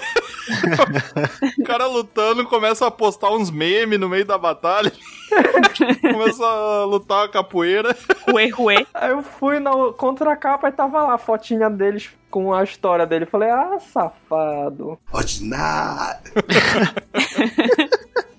o 1.59 1.63
cara 1.63 1.87
lutando 1.87 2.45
começa 2.45 2.85
a 2.85 2.91
postar 2.91 3.31
uns 3.31 3.49
memes 3.49 3.99
no 3.99 4.07
meio 4.09 4.25
da 4.25 4.37
batalha. 4.37 4.91
começa 6.01 6.45
a 6.45 6.85
lutar 6.85 7.25
a 7.25 7.29
capoeira. 7.29 7.95
Ruê, 8.29 8.49
ruê. 8.49 8.85
Aí 8.93 9.11
eu 9.11 9.21
fui 9.21 9.59
na 9.59 9.71
contracapa 9.97 10.69
e 10.69 10.71
tava 10.71 11.03
lá 11.03 11.13
a 11.15 11.17
fotinha 11.17 11.69
deles 11.69 12.09
com 12.29 12.53
a 12.53 12.63
história 12.63 13.05
dele. 13.05 13.25
Falei, 13.25 13.49
ah, 13.49 13.77
safado. 13.79 14.99
Ordinário. 15.11 16.19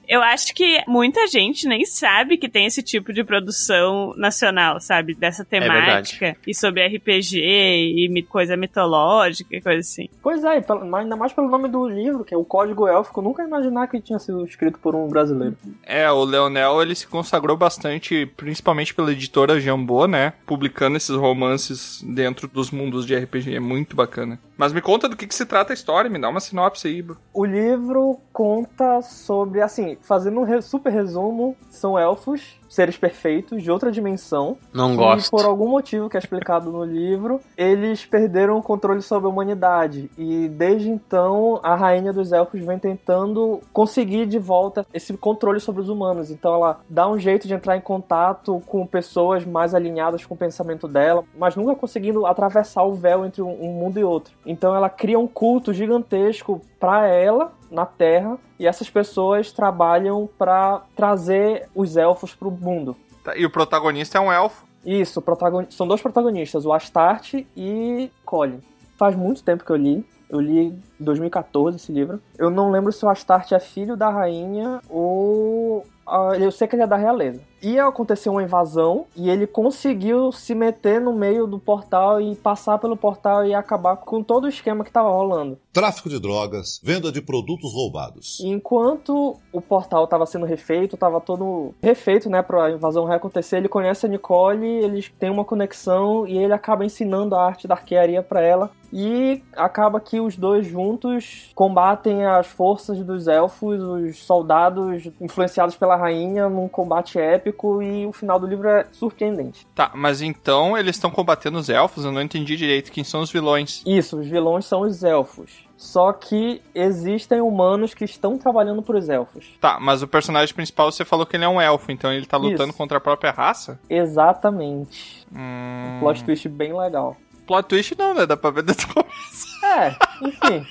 Eu 0.08 0.22
acho 0.22 0.54
que 0.54 0.82
muita 0.88 1.26
gente 1.26 1.68
nem 1.68 1.84
sabe 1.84 2.38
que 2.38 2.48
tem 2.48 2.64
esse 2.64 2.82
tipo 2.82 3.12
de 3.12 3.22
produção 3.22 4.14
nacional, 4.16 4.80
sabe? 4.80 5.14
Dessa 5.14 5.44
temática. 5.44 6.34
e 6.46 6.54
sobre 6.54 6.86
RPG 6.86 7.36
e 7.38 8.22
coisa 8.22 8.56
mitológica 8.56 9.54
e 9.54 9.60
coisa 9.60 9.80
assim. 9.80 10.08
Pois 10.22 10.42
é, 10.44 10.64
ainda 10.94 11.16
mais 11.16 11.32
pelo 11.32 11.50
nome 11.50 11.68
do 11.68 11.86
livro, 11.86 12.24
que 12.24 12.32
é 12.32 12.36
o 12.36 12.44
Código 12.44 12.88
Élfico. 12.88 13.20
Eu 13.20 13.24
nunca 13.24 13.42
ia 13.42 13.48
imaginar 13.48 13.86
que 13.86 14.00
tinha 14.00 14.18
sido 14.18 14.44
escrito 14.44 14.78
por 14.78 14.94
um 14.94 15.08
brasileiro. 15.08 15.56
É, 15.84 16.10
o 16.10 16.24
Leonel, 16.24 16.80
ele 16.80 16.94
se 16.94 17.06
consagrou 17.06 17.56
bastante, 17.56 18.24
principalmente 18.36 18.94
pela 18.94 19.12
editora 19.12 19.60
Jambô, 19.60 20.06
né? 20.06 20.32
Publicando 20.46 20.96
esses 20.96 21.14
romances 21.14 22.02
dentro 22.02 22.48
dos 22.48 22.70
mundos 22.70 23.04
de 23.04 23.14
RPG. 23.14 23.54
É 23.54 23.60
muito 23.60 23.94
bacana. 23.94 24.38
Mas 24.56 24.72
me 24.72 24.80
conta 24.80 25.08
do 25.08 25.16
que, 25.16 25.26
que 25.26 25.34
se 25.34 25.46
trata 25.46 25.72
a 25.72 25.74
história, 25.74 26.10
me 26.10 26.20
dá 26.20 26.28
uma 26.28 26.40
sinopse 26.40 26.88
aí, 26.88 27.00
bro. 27.02 27.16
O 27.32 27.44
livro 27.44 28.18
conta 28.32 29.00
sobre, 29.02 29.60
assim, 29.60 29.97
fazendo 30.00 30.40
um 30.40 30.62
super 30.62 30.92
resumo, 30.92 31.56
são 31.70 31.98
elfos, 31.98 32.57
seres 32.68 32.96
perfeitos, 32.96 33.62
de 33.62 33.70
outra 33.70 33.90
dimensão. 33.90 34.56
Não 34.72 34.92
E 34.92 34.96
gosto. 34.96 35.30
por 35.30 35.44
algum 35.44 35.68
motivo 35.68 36.08
que 36.08 36.16
é 36.16 36.20
explicado 36.20 36.70
no 36.70 36.84
livro, 36.84 37.40
eles 37.56 38.04
perderam 38.04 38.58
o 38.58 38.62
controle 38.62 39.02
sobre 39.02 39.26
a 39.26 39.30
humanidade. 39.30 40.10
E 40.18 40.48
desde 40.48 40.88
então, 40.90 41.60
a 41.62 41.74
rainha 41.74 42.12
dos 42.12 42.32
elfos 42.32 42.60
vem 42.60 42.78
tentando 42.78 43.60
conseguir 43.72 44.26
de 44.26 44.38
volta 44.38 44.86
esse 44.92 45.16
controle 45.16 45.60
sobre 45.60 45.82
os 45.82 45.88
humanos. 45.88 46.30
Então 46.30 46.54
ela 46.54 46.80
dá 46.88 47.08
um 47.08 47.18
jeito 47.18 47.46
de 47.48 47.54
entrar 47.54 47.76
em 47.76 47.80
contato 47.80 48.62
com 48.66 48.86
pessoas 48.86 49.44
mais 49.44 49.74
alinhadas 49.74 50.24
com 50.24 50.34
o 50.34 50.38
pensamento 50.38 50.86
dela, 50.86 51.24
mas 51.38 51.56
nunca 51.56 51.74
conseguindo 51.74 52.26
atravessar 52.26 52.82
o 52.84 52.94
véu 52.94 53.24
entre 53.24 53.42
um 53.42 53.72
mundo 53.72 53.98
e 53.98 54.04
outro. 54.04 54.32
Então 54.44 54.74
ela 54.74 54.90
cria 54.90 55.18
um 55.18 55.26
culto 55.26 55.72
gigantesco 55.72 56.60
para 56.78 57.06
ela 57.08 57.52
na 57.70 57.84
Terra 57.84 58.38
e 58.58 58.66
essas 58.66 58.88
pessoas 58.88 59.52
trabalham 59.52 60.28
para 60.38 60.82
trazer 60.96 61.68
os 61.74 61.96
elfos 61.96 62.34
pro 62.34 62.50
mundo. 62.60 62.96
Tá, 63.24 63.36
E 63.36 63.44
o 63.44 63.50
protagonista 63.50 64.18
é 64.18 64.20
um 64.20 64.32
elfo. 64.32 64.66
Isso, 64.84 65.20
protagoni- 65.20 65.66
são 65.70 65.86
dois 65.86 66.00
protagonistas, 66.00 66.64
o 66.64 66.72
Astarte 66.72 67.46
e 67.56 68.10
Colin. 68.24 68.60
Faz 68.96 69.14
muito 69.16 69.42
tempo 69.42 69.64
que 69.64 69.70
eu 69.70 69.76
li. 69.76 70.04
Eu 70.30 70.40
li 70.40 70.58
em 70.58 70.82
2014 71.00 71.76
esse 71.76 71.90
livro. 71.90 72.20
Eu 72.36 72.50
não 72.50 72.70
lembro 72.70 72.92
se 72.92 73.04
o 73.04 73.08
Astarte 73.08 73.54
é 73.54 73.58
filho 73.58 73.96
da 73.96 74.08
rainha 74.10 74.80
ou. 74.88 75.84
ah, 76.06 76.32
eu 76.38 76.50
sei 76.52 76.68
que 76.68 76.76
ele 76.76 76.82
é 76.82 76.86
da 76.86 76.96
realeza. 76.96 77.40
Ia 77.62 77.86
acontecer 77.86 78.28
uma 78.28 78.42
invasão 78.42 79.06
e 79.16 79.28
ele 79.28 79.46
conseguiu 79.46 80.30
se 80.30 80.54
meter 80.54 81.00
no 81.00 81.12
meio 81.12 81.46
do 81.46 81.58
portal 81.58 82.20
e 82.20 82.36
passar 82.36 82.78
pelo 82.78 82.96
portal 82.96 83.44
e 83.44 83.54
acabar 83.54 83.96
com 83.96 84.22
todo 84.22 84.44
o 84.44 84.48
esquema 84.48 84.84
que 84.84 84.92
tava 84.92 85.08
rolando. 85.08 85.58
Tráfico 85.72 86.08
de 86.08 86.20
drogas, 86.20 86.80
venda 86.82 87.10
de 87.10 87.20
produtos 87.20 87.72
roubados. 87.72 88.38
E 88.40 88.48
enquanto 88.48 89.36
o 89.52 89.60
portal 89.60 90.04
estava 90.04 90.26
sendo 90.26 90.46
refeito, 90.46 90.94
estava 90.94 91.20
todo 91.20 91.74
refeito, 91.82 92.30
né, 92.30 92.42
para 92.42 92.64
a 92.64 92.70
invasão 92.70 93.04
reacontecer, 93.04 93.58
ele 93.58 93.68
conhece 93.68 94.06
a 94.06 94.08
Nicole, 94.08 94.66
eles 94.66 95.12
têm 95.18 95.30
uma 95.30 95.44
conexão 95.44 96.26
e 96.26 96.38
ele 96.38 96.52
acaba 96.52 96.84
ensinando 96.84 97.34
a 97.34 97.44
arte 97.44 97.66
da 97.66 97.74
arquearia 97.74 98.22
para 98.22 98.40
ela. 98.40 98.70
E 98.90 99.42
acaba 99.54 100.00
que 100.00 100.18
os 100.18 100.34
dois 100.34 100.66
juntos 100.66 101.50
combatem 101.54 102.24
as 102.24 102.46
forças 102.46 103.04
dos 103.04 103.28
elfos, 103.28 103.82
os 103.82 104.24
soldados 104.24 105.10
influenciados 105.20 105.76
pela 105.76 105.94
rainha 105.94 106.48
num 106.48 106.68
combate 106.68 107.18
épico 107.18 107.47
e 107.82 108.06
o 108.06 108.12
final 108.12 108.38
do 108.38 108.46
livro 108.46 108.68
é 108.68 108.86
surpreendente. 108.92 109.66
Tá, 109.74 109.90
mas 109.94 110.20
então 110.22 110.76
eles 110.76 110.96
estão 110.96 111.10
combatendo 111.10 111.58
os 111.58 111.68
elfos? 111.68 112.04
Eu 112.04 112.12
não 112.12 112.22
entendi 112.22 112.56
direito 112.56 112.92
quem 112.92 113.04
são 113.04 113.20
os 113.20 113.30
vilões. 113.30 113.82
Isso, 113.86 114.18
os 114.18 114.26
vilões 114.26 114.64
são 114.66 114.80
os 114.80 115.02
elfos. 115.02 115.68
Só 115.76 116.12
que 116.12 116.60
existem 116.74 117.40
humanos 117.40 117.94
que 117.94 118.04
estão 118.04 118.36
trabalhando 118.36 118.82
para 118.82 118.98
os 118.98 119.08
elfos. 119.08 119.56
Tá, 119.60 119.78
mas 119.80 120.02
o 120.02 120.08
personagem 120.08 120.52
principal 120.52 120.90
você 120.90 121.04
falou 121.04 121.24
que 121.24 121.36
ele 121.36 121.44
é 121.44 121.48
um 121.48 121.60
elfo, 121.60 121.92
então 121.92 122.12
ele 122.12 122.26
tá 122.26 122.36
lutando 122.36 122.70
Isso. 122.70 122.76
contra 122.76 122.98
a 122.98 123.00
própria 123.00 123.30
raça? 123.30 123.78
Exatamente. 123.88 125.24
Hum... 125.32 125.98
Plot 126.00 126.24
twist 126.24 126.48
bem 126.48 126.76
legal. 126.76 127.16
Plot 127.48 127.66
twist 127.66 127.98
não, 127.98 128.12
né? 128.12 128.26
Dá 128.26 128.36
pra 128.36 128.50
ver 128.50 128.62
desde 128.62 128.84
o 128.84 128.88
começo. 128.94 129.48
É, 129.64 129.96
enfim. 130.22 130.66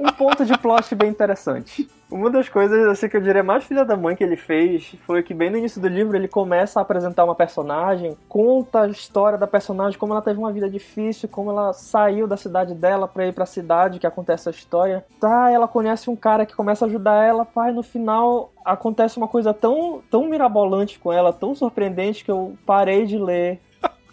um 0.00 0.10
ponto 0.10 0.44
de 0.44 0.56
plot 0.56 0.94
bem 0.94 1.10
interessante. 1.10 1.88
Uma 2.10 2.30
das 2.30 2.48
coisas 2.48 2.86
assim 2.86 3.08
que 3.08 3.16
eu 3.16 3.20
diria 3.20 3.42
mais 3.42 3.64
filha 3.64 3.84
da 3.84 3.96
mãe 3.96 4.14
que 4.14 4.22
ele 4.24 4.36
fez 4.36 4.94
foi 5.06 5.22
que 5.22 5.34
bem 5.34 5.50
no 5.50 5.58
início 5.58 5.80
do 5.80 5.88
livro 5.88 6.16
ele 6.16 6.28
começa 6.28 6.78
a 6.78 6.82
apresentar 6.82 7.24
uma 7.24 7.34
personagem, 7.34 8.16
conta 8.28 8.82
a 8.82 8.88
história 8.88 9.36
da 9.36 9.46
personagem, 9.46 9.98
como 9.98 10.12
ela 10.12 10.22
teve 10.22 10.38
uma 10.38 10.52
vida 10.52 10.70
difícil, 10.70 11.28
como 11.28 11.50
ela 11.50 11.72
saiu 11.72 12.26
da 12.26 12.36
cidade 12.36 12.74
dela 12.74 13.08
pra 13.08 13.26
ir 13.26 13.32
pra 13.32 13.44
cidade 13.46 13.98
que 13.98 14.06
acontece 14.06 14.48
a 14.48 14.52
história. 14.52 15.04
Tá, 15.20 15.50
ela 15.50 15.66
conhece 15.66 16.08
um 16.08 16.16
cara 16.16 16.46
que 16.46 16.54
começa 16.54 16.84
a 16.84 16.88
ajudar 16.88 17.24
ela, 17.24 17.44
pai, 17.44 17.72
no 17.72 17.82
final 17.82 18.52
acontece 18.64 19.18
uma 19.18 19.28
coisa 19.28 19.52
tão 19.52 20.00
tão 20.10 20.26
mirabolante 20.26 20.98
com 20.98 21.12
ela, 21.12 21.32
tão 21.32 21.54
surpreendente 21.54 22.24
que 22.24 22.30
eu 22.30 22.56
parei 22.64 23.06
de 23.06 23.18
ler. 23.18 23.60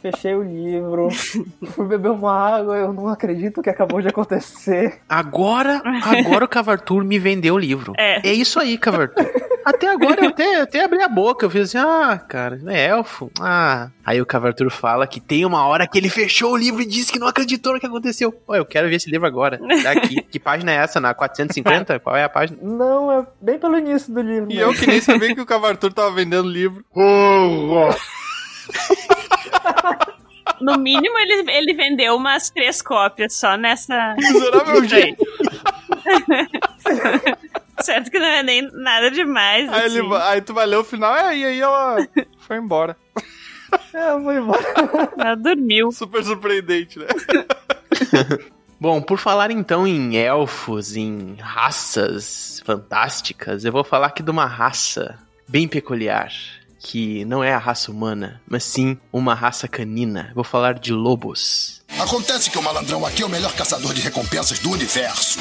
Fechei 0.02 0.34
o 0.34 0.42
livro, 0.42 1.10
fui 1.76 1.86
beber 1.86 2.10
uma 2.10 2.34
água, 2.34 2.76
eu 2.76 2.92
não 2.92 3.08
acredito 3.08 3.62
que 3.62 3.70
acabou 3.70 4.02
de 4.02 4.08
acontecer. 4.08 5.00
Agora, 5.08 5.80
agora 6.04 6.46
o 6.46 6.48
Cavartur 6.48 7.04
me 7.04 7.20
vendeu 7.20 7.54
o 7.54 7.60
livro. 7.60 7.94
É. 7.98 8.28
É 8.28 8.34
isso 8.34 8.60
aí, 8.60 8.80
Cavartur. 8.80 9.24
Até 9.64 9.88
agora 9.88 10.26
eu 10.26 10.30
até, 10.30 10.62
até 10.62 10.84
abri 10.84 11.02
a 11.04 11.08
boca. 11.08 11.46
Eu 11.46 11.50
fiz 11.50 11.76
assim, 11.76 11.78
ah, 11.78 12.18
cara, 12.18 12.60
é 12.68 12.88
elfo? 12.88 13.32
Ah. 13.40 13.90
Aí 14.04 14.20
o 14.20 14.26
Cavartur 14.26 14.70
fala 14.72 15.06
que 15.06 15.20
tem 15.20 15.46
uma 15.46 15.66
hora 15.66 15.88
que 15.88 15.98
ele 15.98 16.10
fechou 16.10 16.54
o 16.54 16.58
livro 16.58 16.82
e 16.82 16.86
disse 16.86 17.12
que 17.12 17.20
não 17.20 17.28
acreditou 17.28 17.74
no 17.74 17.80
que 17.80 17.86
aconteceu. 17.86 18.32
Pô, 18.32 18.56
eu 18.56 18.66
quero 18.66 18.90
ver 18.90 18.96
esse 18.96 19.10
livro 19.10 19.28
agora. 19.28 19.60
Daqui. 19.84 20.22
que 20.30 20.40
página 20.40 20.72
é 20.72 20.78
essa? 20.78 21.00
Na 21.00 21.14
450? 21.14 22.00
Qual 22.00 22.16
é 22.16 22.24
a 22.24 22.30
página? 22.30 22.58
Não, 22.62 23.12
é 23.12 23.26
bem 23.40 23.60
pelo 23.60 23.78
início 23.78 24.12
do 24.12 24.22
livro. 24.22 24.52
E 24.52 24.56
mesmo. 24.56 24.72
eu 24.72 24.74
que 24.74 24.88
nem 24.88 25.00
sabia 25.00 25.36
que 25.36 25.42
o 25.42 25.46
Cavartur 25.46 25.94
tava 25.94 26.12
vendendo 26.12 26.50
livro. 26.50 26.84
No 30.60 30.78
mínimo, 30.78 31.18
ele, 31.20 31.52
ele 31.52 31.74
vendeu 31.74 32.16
umas 32.16 32.50
três 32.50 32.82
cópias 32.82 33.34
só 33.36 33.56
nessa. 33.56 34.16
Miserável 34.18 34.84
jeito. 34.90 35.24
certo 37.82 38.12
que 38.12 38.20
não 38.20 38.28
é 38.28 38.44
nem 38.44 38.70
nada 38.74 39.10
demais. 39.10 39.72
Aí, 39.72 39.86
assim. 39.86 40.00
ele, 40.00 40.16
aí 40.16 40.42
tu 40.42 40.54
vai 40.54 40.66
ler 40.66 40.78
o 40.78 40.84
final 40.84 41.16
é, 41.16 41.38
e 41.38 41.46
aí 41.46 41.60
ela 41.60 41.98
foi 42.40 42.58
embora. 42.58 42.96
É, 43.94 44.12
eu 44.12 44.22
vou 44.22 44.34
embora. 44.34 44.64
Ela 45.18 45.36
dormiu. 45.36 45.92
Super 45.92 46.24
surpreendente, 46.24 47.00
né? 47.00 47.08
Bom, 48.80 49.02
por 49.02 49.18
falar 49.18 49.52
então 49.52 49.88
em 49.88 50.18
elfos, 50.18 50.96
em 50.96 51.36
raças 51.40 52.62
fantásticas, 52.66 53.64
eu 53.64 53.72
vou 53.72 53.84
falar 53.84 54.08
aqui 54.08 54.24
de 54.24 54.32
uma 54.32 54.46
raça 54.46 55.20
bem 55.48 55.68
peculiar, 55.68 56.32
que 56.82 57.24
não 57.26 57.44
é 57.44 57.54
a 57.54 57.60
raça 57.60 57.92
humana, 57.92 58.42
mas 58.50 58.64
sim 58.64 58.98
uma 59.14 59.36
raça 59.36 59.68
canina. 59.68 60.32
Vou 60.34 60.44
falar 60.44 60.74
de 60.74 60.92
lobos. 60.92 61.82
Acontece 62.00 62.50
que 62.50 62.58
o 62.58 62.64
malandrão 62.64 63.06
aqui 63.06 63.22
é 63.22 63.26
o 63.26 63.30
melhor 63.30 63.54
caçador 63.54 63.94
de 63.94 64.02
recompensas 64.02 64.60
do 64.60 64.72
universo. 64.72 65.40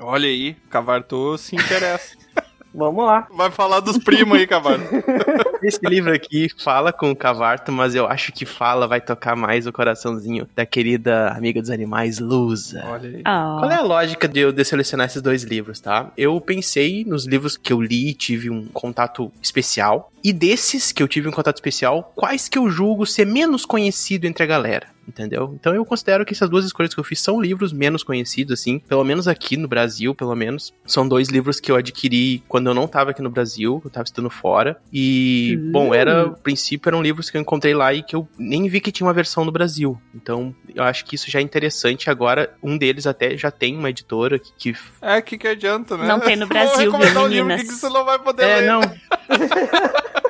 Olha 0.00 0.28
aí, 0.28 0.54
Cavarto 0.68 1.38
se 1.38 1.54
interessa. 1.54 2.16
Vamos 2.74 3.06
lá. 3.06 3.26
Vai 3.34 3.50
falar 3.50 3.80
dos 3.80 3.96
primos 3.98 4.36
aí, 4.36 4.46
Cavarto. 4.46 4.84
Esse 5.66 5.80
livro 5.84 6.14
aqui 6.14 6.48
fala 6.58 6.92
com 6.92 7.10
o 7.10 7.16
Cavarto, 7.16 7.72
mas 7.72 7.96
eu 7.96 8.06
acho 8.06 8.30
que 8.32 8.46
fala 8.46 8.86
vai 8.86 9.00
tocar 9.00 9.34
mais 9.34 9.66
o 9.66 9.72
coraçãozinho 9.72 10.46
da 10.54 10.64
querida 10.64 11.30
amiga 11.30 11.60
dos 11.60 11.70
animais, 11.70 12.20
Lusa. 12.20 12.84
Olha 12.86 13.08
aí. 13.08 13.22
Ah. 13.24 13.56
Qual 13.58 13.70
é 13.72 13.74
a 13.74 13.82
lógica 13.82 14.28
de 14.28 14.38
eu 14.38 14.52
de 14.52 14.64
selecionar 14.64 15.06
esses 15.06 15.20
dois 15.20 15.42
livros, 15.42 15.80
tá? 15.80 16.12
Eu 16.16 16.40
pensei 16.40 17.04
nos 17.04 17.26
livros 17.26 17.56
que 17.56 17.72
eu 17.72 17.80
li 17.80 18.10
e 18.10 18.14
tive 18.14 18.48
um 18.48 18.66
contato 18.66 19.32
especial. 19.42 20.12
E 20.22 20.32
desses 20.32 20.92
que 20.92 21.02
eu 21.02 21.08
tive 21.08 21.28
um 21.28 21.32
contato 21.32 21.56
especial, 21.56 22.12
quais 22.14 22.48
que 22.48 22.58
eu 22.58 22.70
julgo 22.70 23.04
ser 23.04 23.26
menos 23.26 23.64
conhecido 23.64 24.24
entre 24.24 24.44
a 24.44 24.46
galera? 24.46 24.95
Entendeu? 25.06 25.56
Então 25.58 25.74
eu 25.74 25.84
considero 25.84 26.24
que 26.24 26.32
essas 26.32 26.50
duas 26.50 26.64
escolhas 26.64 26.92
que 26.92 27.00
eu 27.00 27.04
fiz 27.04 27.20
são 27.20 27.40
livros 27.40 27.72
menos 27.72 28.02
conhecidos, 28.02 28.60
assim. 28.60 28.78
Pelo 28.80 29.04
menos 29.04 29.28
aqui 29.28 29.56
no 29.56 29.68
Brasil, 29.68 30.14
pelo 30.14 30.34
menos. 30.34 30.72
São 30.84 31.06
dois 31.06 31.28
livros 31.28 31.60
que 31.60 31.70
eu 31.70 31.76
adquiri 31.76 32.42
quando 32.48 32.68
eu 32.68 32.74
não 32.74 32.86
tava 32.86 33.10
aqui 33.10 33.22
no 33.22 33.30
Brasil, 33.30 33.80
eu 33.84 33.90
tava 33.90 34.04
estudando 34.04 34.30
fora. 34.30 34.80
E, 34.92 35.58
bom, 35.70 35.94
era, 35.94 36.22
a 36.22 36.30
princípio 36.30 36.88
eram 36.88 37.02
livros 37.02 37.30
que 37.30 37.36
eu 37.36 37.40
encontrei 37.40 37.74
lá 37.74 37.94
e 37.94 38.02
que 38.02 38.16
eu 38.16 38.28
nem 38.38 38.68
vi 38.68 38.80
que 38.80 38.92
tinha 38.92 39.06
uma 39.06 39.12
versão 39.12 39.44
no 39.44 39.52
Brasil. 39.52 40.00
Então, 40.14 40.54
eu 40.74 40.82
acho 40.82 41.04
que 41.04 41.14
isso 41.14 41.30
já 41.30 41.38
é 41.38 41.42
interessante. 41.42 42.10
Agora, 42.10 42.54
um 42.62 42.76
deles 42.76 43.06
até 43.06 43.36
já 43.36 43.50
tem 43.50 43.76
uma 43.76 43.90
editora 43.90 44.38
que. 44.38 44.52
que 44.72 44.78
É, 45.00 45.20
que 45.20 45.38
que 45.38 45.48
adianta, 45.48 45.96
né? 45.96 46.06
Não 46.06 46.20
tem 46.20 46.36
no 46.36 46.46
Brasil, 46.48 46.90
viu, 46.90 47.20
um 47.20 47.26
livro 47.26 47.56
que 47.56 47.66
você 47.66 47.88
não 47.88 48.04
vai 48.04 48.18
poder 48.18 48.44
é, 48.44 48.60
ler. 48.60 48.66
não. 48.66 48.80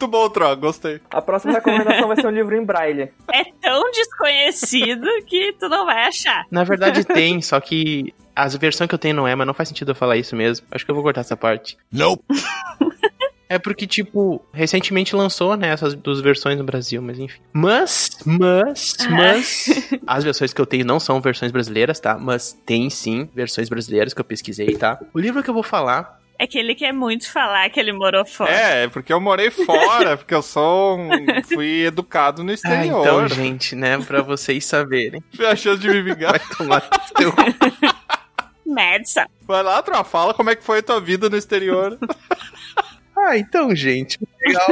Muito 0.00 0.08
bom, 0.08 0.30
Tro, 0.30 0.56
gostei. 0.56 0.98
A 1.10 1.20
próxima 1.20 1.52
recomendação 1.52 2.08
vai 2.08 2.16
ser 2.16 2.26
um 2.26 2.30
livro 2.30 2.56
em 2.56 2.64
braille. 2.64 3.10
É 3.30 3.44
tão 3.60 3.90
desconhecido 3.90 5.06
que 5.26 5.52
tu 5.52 5.68
não 5.68 5.84
vai 5.84 6.06
achar. 6.06 6.46
Na 6.50 6.64
verdade 6.64 7.04
tem, 7.04 7.40
só 7.42 7.60
que 7.60 8.14
as 8.34 8.56
versões 8.56 8.88
que 8.88 8.94
eu 8.94 8.98
tenho 8.98 9.14
não 9.14 9.28
é, 9.28 9.34
mas 9.34 9.46
não 9.46 9.54
faz 9.54 9.68
sentido 9.68 9.90
eu 9.90 9.94
falar 9.94 10.16
isso 10.16 10.34
mesmo. 10.34 10.66
Acho 10.70 10.84
que 10.84 10.90
eu 10.90 10.94
vou 10.94 11.04
cortar 11.04 11.20
essa 11.20 11.36
parte. 11.36 11.76
Nope. 11.92 12.24
É 13.48 13.58
porque, 13.58 13.86
tipo, 13.86 14.40
recentemente 14.52 15.14
lançou, 15.14 15.56
né, 15.56 15.68
essas 15.68 15.94
duas 15.94 16.20
versões 16.20 16.56
no 16.56 16.62
Brasil, 16.64 17.02
mas 17.02 17.18
enfim. 17.18 17.40
Mas, 17.52 18.10
mas, 18.24 18.96
mas, 19.10 19.90
as 20.06 20.22
versões 20.22 20.52
que 20.52 20.60
eu 20.60 20.66
tenho 20.66 20.84
não 20.84 21.00
são 21.00 21.20
versões 21.20 21.50
brasileiras, 21.50 21.98
tá? 21.98 22.16
Mas 22.16 22.52
tem 22.64 22.88
sim 22.88 23.28
versões 23.34 23.68
brasileiras 23.68 24.14
que 24.14 24.20
eu 24.20 24.24
pesquisei, 24.24 24.76
tá? 24.76 25.00
O 25.12 25.18
livro 25.18 25.42
que 25.42 25.50
eu 25.50 25.54
vou 25.54 25.64
falar 25.64 26.19
É 26.42 26.46
que 26.46 26.58
ele 26.58 26.74
quer 26.74 26.90
muito 26.90 27.30
falar 27.30 27.68
que 27.68 27.78
ele 27.78 27.92
morou 27.92 28.24
fora. 28.24 28.50
É, 28.50 28.84
é 28.84 28.88
porque 28.88 29.12
eu 29.12 29.20
morei 29.20 29.50
fora, 29.50 30.16
porque 30.16 30.32
eu 30.32 30.40
sou 30.40 30.98
um, 30.98 31.10
fui 31.44 31.84
educado 31.84 32.42
no 32.42 32.50
Ah, 32.50 32.54
exterior. 32.54 33.02
então, 33.02 33.28
gente, 33.28 33.76
né, 33.76 33.98
pra 33.98 34.22
vocês 34.22 34.64
saberem. 34.64 35.22
Tive 35.30 35.44
a 35.44 35.54
chance 35.54 35.78
de 35.82 35.88
me 35.90 36.00
vingar. 36.00 36.30
Vai 36.30 36.40
tomar 36.56 36.82
no 36.90 37.14
teu... 37.14 37.34
Madison. 38.64 39.26
Vai 39.46 39.62
lá, 39.62 39.82
Tro, 39.82 40.02
fala 40.02 40.32
como 40.32 40.48
é 40.48 40.56
que 40.56 40.64
foi 40.64 40.78
a 40.78 40.82
tua 40.82 40.98
vida 40.98 41.28
no 41.28 41.36
exterior. 41.36 41.98
Ah, 43.22 43.36
então, 43.36 43.76
gente, 43.76 44.18
legal. 44.40 44.66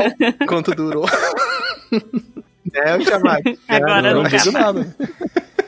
Quanto 0.47 0.75
durou? 0.75 1.05
é, 2.73 2.95
eu 2.95 3.05
chamar. 3.05 3.41
Agora 3.69 4.15
não 4.15 4.23
não 4.23 4.31
digo 4.31 4.51
nada. 4.51 4.97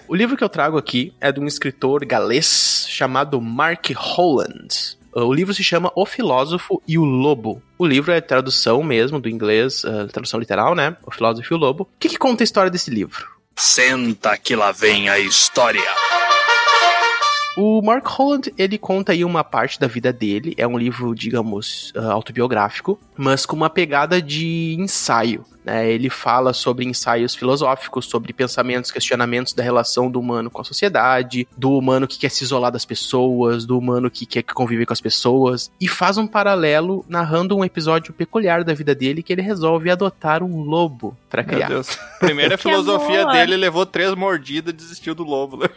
O 0.09 0.15
livro 0.15 0.35
que 0.35 0.43
eu 0.43 0.49
trago 0.49 0.79
aqui 0.79 1.13
é 1.21 1.31
de 1.31 1.39
um 1.41 1.47
escritor 1.47 2.07
galês 2.07 2.87
chamado 2.89 3.39
Mark 3.39 3.91
Holland. 3.95 4.97
O 5.13 5.33
livro 5.33 5.53
se 5.53 5.65
chama 5.65 5.91
O 5.95 6.07
Filósofo 6.07 6.83
e 6.87 6.99
o 6.99 7.05
Lobo. 7.05 7.63
O 7.79 7.87
livro 7.87 8.13
é 8.13 8.21
tradução 8.21 8.83
mesmo 8.83 9.21
do 9.21 9.29
inglês, 9.29 9.83
uh, 9.85 10.07
tradução 10.09 10.39
literal, 10.39 10.75
né? 10.75 10.97
O 11.05 11.11
Filósofo 11.11 11.53
e 11.53 11.57
o 11.57 11.59
Lobo. 11.59 11.85
O 11.85 11.89
que, 11.99 12.09
que 12.09 12.19
conta 12.19 12.43
a 12.43 12.45
história 12.45 12.71
desse 12.71 12.91
livro? 12.91 13.27
Senta 13.57 14.37
que 14.39 14.55
lá 14.55 14.73
vem 14.73 15.09
a 15.09 15.19
história. 15.19 15.83
O 17.57 17.83
Mark 17.83 18.07
Holland, 18.07 18.53
ele 18.57 18.79
conta 18.79 19.13
aí 19.13 19.25
uma 19.25 19.43
parte 19.43 19.79
da 19.79 19.87
vida 19.87 20.13
dele. 20.13 20.55
É 20.57 20.67
um 20.67 20.79
livro, 20.79 21.15
digamos, 21.15 21.93
uh, 21.97 22.11
autobiográfico, 22.11 22.99
mas 23.17 23.45
com 23.45 23.57
uma 23.57 23.69
pegada 23.69 24.23
de 24.23 24.77
ensaio. 24.79 25.45
Né? 25.65 25.91
Ele 25.91 26.09
fala 26.09 26.53
sobre 26.53 26.87
ensaios 26.87 27.35
filosóficos, 27.35 28.07
sobre 28.07 28.33
pensamentos, 28.33 28.91
questionamentos 28.91 29.53
da 29.53 29.63
relação 29.63 30.11
do 30.11 30.19
humano 30.19 30.51
com 30.51 30.61
a 30.61 30.65
sociedade, 30.65 31.47
do 31.57 31.73
humano 31.73 32.09
que 32.09 32.19
quer 32.19 32.31
se 32.31 32.45
isolar 32.45 32.73
das 32.73 32.85
pessoas, 32.85 33.67
do 33.67 33.77
humano 33.79 34.11
que 34.11 34.25
quer 34.25 34.43
conviver 34.43 34.87
com 34.87 34.93
as 34.93 35.01
pessoas, 35.01 35.71
e 35.81 35.87
faz 35.87 36.17
um 36.17 36.27
paralelo 36.27 37.05
narrando 37.09 37.57
um 37.57 37.65
episódio 37.65 38.15
peculiar 38.15 38.65
da 38.65 38.73
vida 38.73 38.95
dele 38.95 39.23
que 39.23 39.33
ele 39.33 39.43
resolve 39.43 39.91
adotar 39.91 40.43
um 40.43 40.63
lobo 40.63 41.17
para 41.29 41.43
Meu 41.43 41.53
criar. 41.55 41.69
Deus. 41.69 41.99
Primeira 42.19 42.57
Que 42.59 42.63
filosofia 42.63 43.23
amor. 43.23 43.33
dele 43.33 43.57
levou 43.57 43.85
três 43.85 44.15
mordidas 44.15 44.73
e 44.73 44.77
desistiu 44.77 45.15
do 45.15 45.25
lobo. 45.25 45.59
né? 45.59 45.69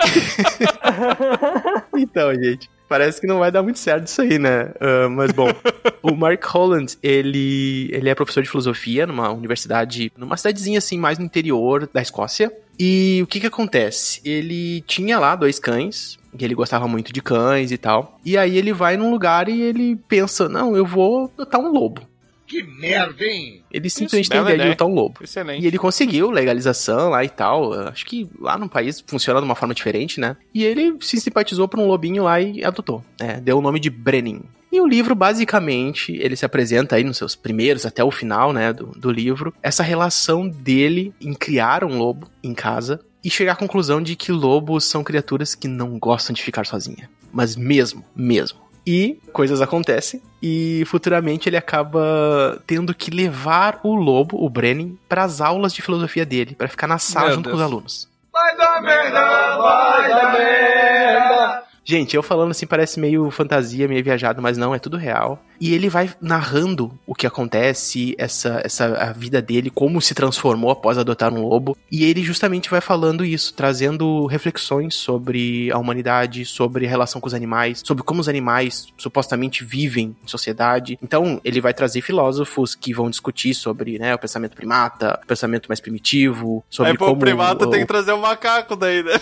Então, 1.96 2.34
gente, 2.34 2.70
parece 2.88 3.20
que 3.20 3.26
não 3.26 3.38
vai 3.38 3.52
dar 3.52 3.62
muito 3.62 3.78
certo 3.78 4.06
isso 4.08 4.20
aí, 4.20 4.38
né? 4.38 4.72
Ah, 4.80 5.08
mas 5.08 5.30
bom, 5.32 5.48
o 6.02 6.14
Mark 6.14 6.42
Holland, 6.44 6.96
ele, 7.02 7.88
ele 7.92 8.08
é 8.08 8.14
professor 8.14 8.42
de 8.42 8.50
filosofia 8.50 9.06
numa 9.06 9.30
universidade, 9.30 10.12
numa 10.16 10.36
cidadezinha 10.36 10.78
assim, 10.78 10.98
mais 10.98 11.18
no 11.18 11.24
interior 11.24 11.88
da 11.92 12.02
Escócia. 12.02 12.52
E 12.78 13.20
o 13.22 13.26
que 13.26 13.40
que 13.40 13.46
acontece? 13.46 14.20
Ele 14.24 14.80
tinha 14.82 15.18
lá 15.18 15.36
dois 15.36 15.58
cães, 15.58 16.18
que 16.36 16.44
ele 16.44 16.54
gostava 16.54 16.88
muito 16.88 17.12
de 17.12 17.20
cães 17.20 17.70
e 17.70 17.78
tal. 17.78 18.18
E 18.24 18.38
aí 18.38 18.56
ele 18.56 18.72
vai 18.72 18.96
num 18.96 19.10
lugar 19.10 19.48
e 19.48 19.60
ele 19.60 19.96
pensa, 20.08 20.48
não, 20.48 20.76
eu 20.76 20.86
vou 20.86 21.30
adotar 21.36 21.60
um 21.60 21.70
lobo. 21.70 22.09
Que 22.50 22.64
merda, 22.64 23.24
hein? 23.24 23.62
Ele 23.70 23.88
simplesmente 23.88 24.28
tem 24.28 24.40
a 24.40 24.42
bela 24.42 24.54
ideia 24.54 24.58
de 24.58 24.62
ideia. 24.62 24.72
adotar 24.72 24.88
um 24.88 24.94
lobo. 24.94 25.20
Excelente. 25.22 25.62
E 25.62 25.66
ele 25.68 25.78
conseguiu 25.78 26.30
legalização 26.32 27.10
lá 27.10 27.24
e 27.24 27.28
tal. 27.28 27.72
Acho 27.72 28.04
que 28.04 28.28
lá 28.40 28.58
no 28.58 28.68
país 28.68 29.00
funciona 29.06 29.38
de 29.40 29.44
uma 29.44 29.54
forma 29.54 29.72
diferente, 29.72 30.18
né? 30.18 30.36
E 30.52 30.64
ele 30.64 30.96
se 31.00 31.20
simpatizou 31.20 31.68
por 31.68 31.78
um 31.78 31.86
lobinho 31.86 32.24
lá 32.24 32.40
e 32.40 32.64
adotou. 32.64 33.04
né? 33.20 33.40
Deu 33.40 33.58
o 33.58 33.62
nome 33.62 33.78
de 33.78 33.88
Brenin. 33.88 34.42
E 34.72 34.80
o 34.80 34.86
livro, 34.86 35.14
basicamente, 35.14 36.12
ele 36.12 36.34
se 36.34 36.44
apresenta 36.44 36.96
aí 36.96 37.04
nos 37.04 37.18
seus 37.18 37.36
primeiros, 37.36 37.86
até 37.86 38.02
o 38.02 38.10
final, 38.10 38.52
né, 38.52 38.72
do, 38.72 38.86
do 38.86 39.10
livro, 39.10 39.52
essa 39.62 39.82
relação 39.82 40.48
dele 40.48 41.12
em 41.20 41.34
criar 41.34 41.84
um 41.84 41.98
lobo 41.98 42.28
em 42.42 42.54
casa 42.54 43.00
e 43.22 43.30
chegar 43.30 43.52
à 43.52 43.56
conclusão 43.56 44.02
de 44.02 44.16
que 44.16 44.32
lobos 44.32 44.84
são 44.84 45.04
criaturas 45.04 45.54
que 45.54 45.68
não 45.68 45.98
gostam 45.98 46.32
de 46.34 46.42
ficar 46.42 46.66
sozinha. 46.66 47.10
Mas 47.32 47.54
mesmo, 47.56 48.04
mesmo. 48.14 48.58
E 48.86 49.20
coisas 49.32 49.60
acontecem 49.60 50.22
e 50.42 50.84
futuramente 50.86 51.48
ele 51.48 51.56
acaba 51.56 52.60
tendo 52.66 52.94
que 52.94 53.10
levar 53.10 53.78
o 53.82 53.94
lobo, 53.94 54.42
o 54.42 54.48
Brenin, 54.48 54.98
para 55.08 55.22
as 55.24 55.40
aulas 55.40 55.72
de 55.72 55.82
filosofia 55.82 56.24
dele, 56.24 56.54
para 56.54 56.68
ficar 56.68 56.86
na 56.86 56.98
sala 56.98 57.26
Meu 57.26 57.36
junto 57.36 57.44
Deus. 57.50 57.52
com 57.52 57.64
os 57.64 57.70
alunos. 57.70 58.08
Vai 58.32 58.56
dar 58.56 58.80
merda, 58.80 59.56
vai 59.58 60.08
dar 60.08 60.32
merda. 60.32 61.62
Gente, 61.90 62.14
eu 62.14 62.22
falando 62.22 62.52
assim 62.52 62.68
parece 62.68 63.00
meio 63.00 63.28
fantasia, 63.32 63.88
meio 63.88 64.04
viajado, 64.04 64.40
mas 64.40 64.56
não, 64.56 64.72
é 64.72 64.78
tudo 64.78 64.96
real. 64.96 65.42
E 65.60 65.74
ele 65.74 65.88
vai 65.88 66.08
narrando 66.20 66.96
o 67.04 67.16
que 67.16 67.26
acontece, 67.26 68.14
essa, 68.16 68.60
essa 68.64 68.94
a 68.94 69.12
vida 69.12 69.42
dele, 69.42 69.70
como 69.70 70.00
se 70.00 70.14
transformou 70.14 70.70
após 70.70 70.96
adotar 70.98 71.34
um 71.34 71.42
lobo. 71.42 71.76
E 71.90 72.04
ele 72.04 72.22
justamente 72.22 72.70
vai 72.70 72.80
falando 72.80 73.24
isso, 73.24 73.52
trazendo 73.54 74.24
reflexões 74.26 74.94
sobre 74.94 75.68
a 75.72 75.78
humanidade, 75.78 76.44
sobre 76.44 76.86
a 76.86 76.88
relação 76.88 77.20
com 77.20 77.26
os 77.26 77.34
animais, 77.34 77.82
sobre 77.84 78.04
como 78.04 78.20
os 78.20 78.28
animais 78.28 78.86
supostamente 78.96 79.64
vivem 79.64 80.14
em 80.24 80.28
sociedade. 80.28 80.96
Então, 81.02 81.40
ele 81.44 81.60
vai 81.60 81.74
trazer 81.74 82.02
filósofos 82.02 82.76
que 82.76 82.94
vão 82.94 83.10
discutir 83.10 83.52
sobre 83.52 83.98
né, 83.98 84.14
o 84.14 84.18
pensamento 84.18 84.54
primata, 84.54 85.18
o 85.24 85.26
pensamento 85.26 85.66
mais 85.68 85.80
primitivo, 85.80 86.62
sobre 86.70 86.92
Aí, 86.92 86.96
pô, 86.96 87.06
como 87.06 87.16
o 87.16 87.20
primata 87.20 87.66
o- 87.66 87.70
tem 87.70 87.80
que 87.80 87.86
trazer 87.86 88.12
o 88.12 88.18
macaco 88.20 88.76
daí, 88.76 89.02
né? 89.02 89.12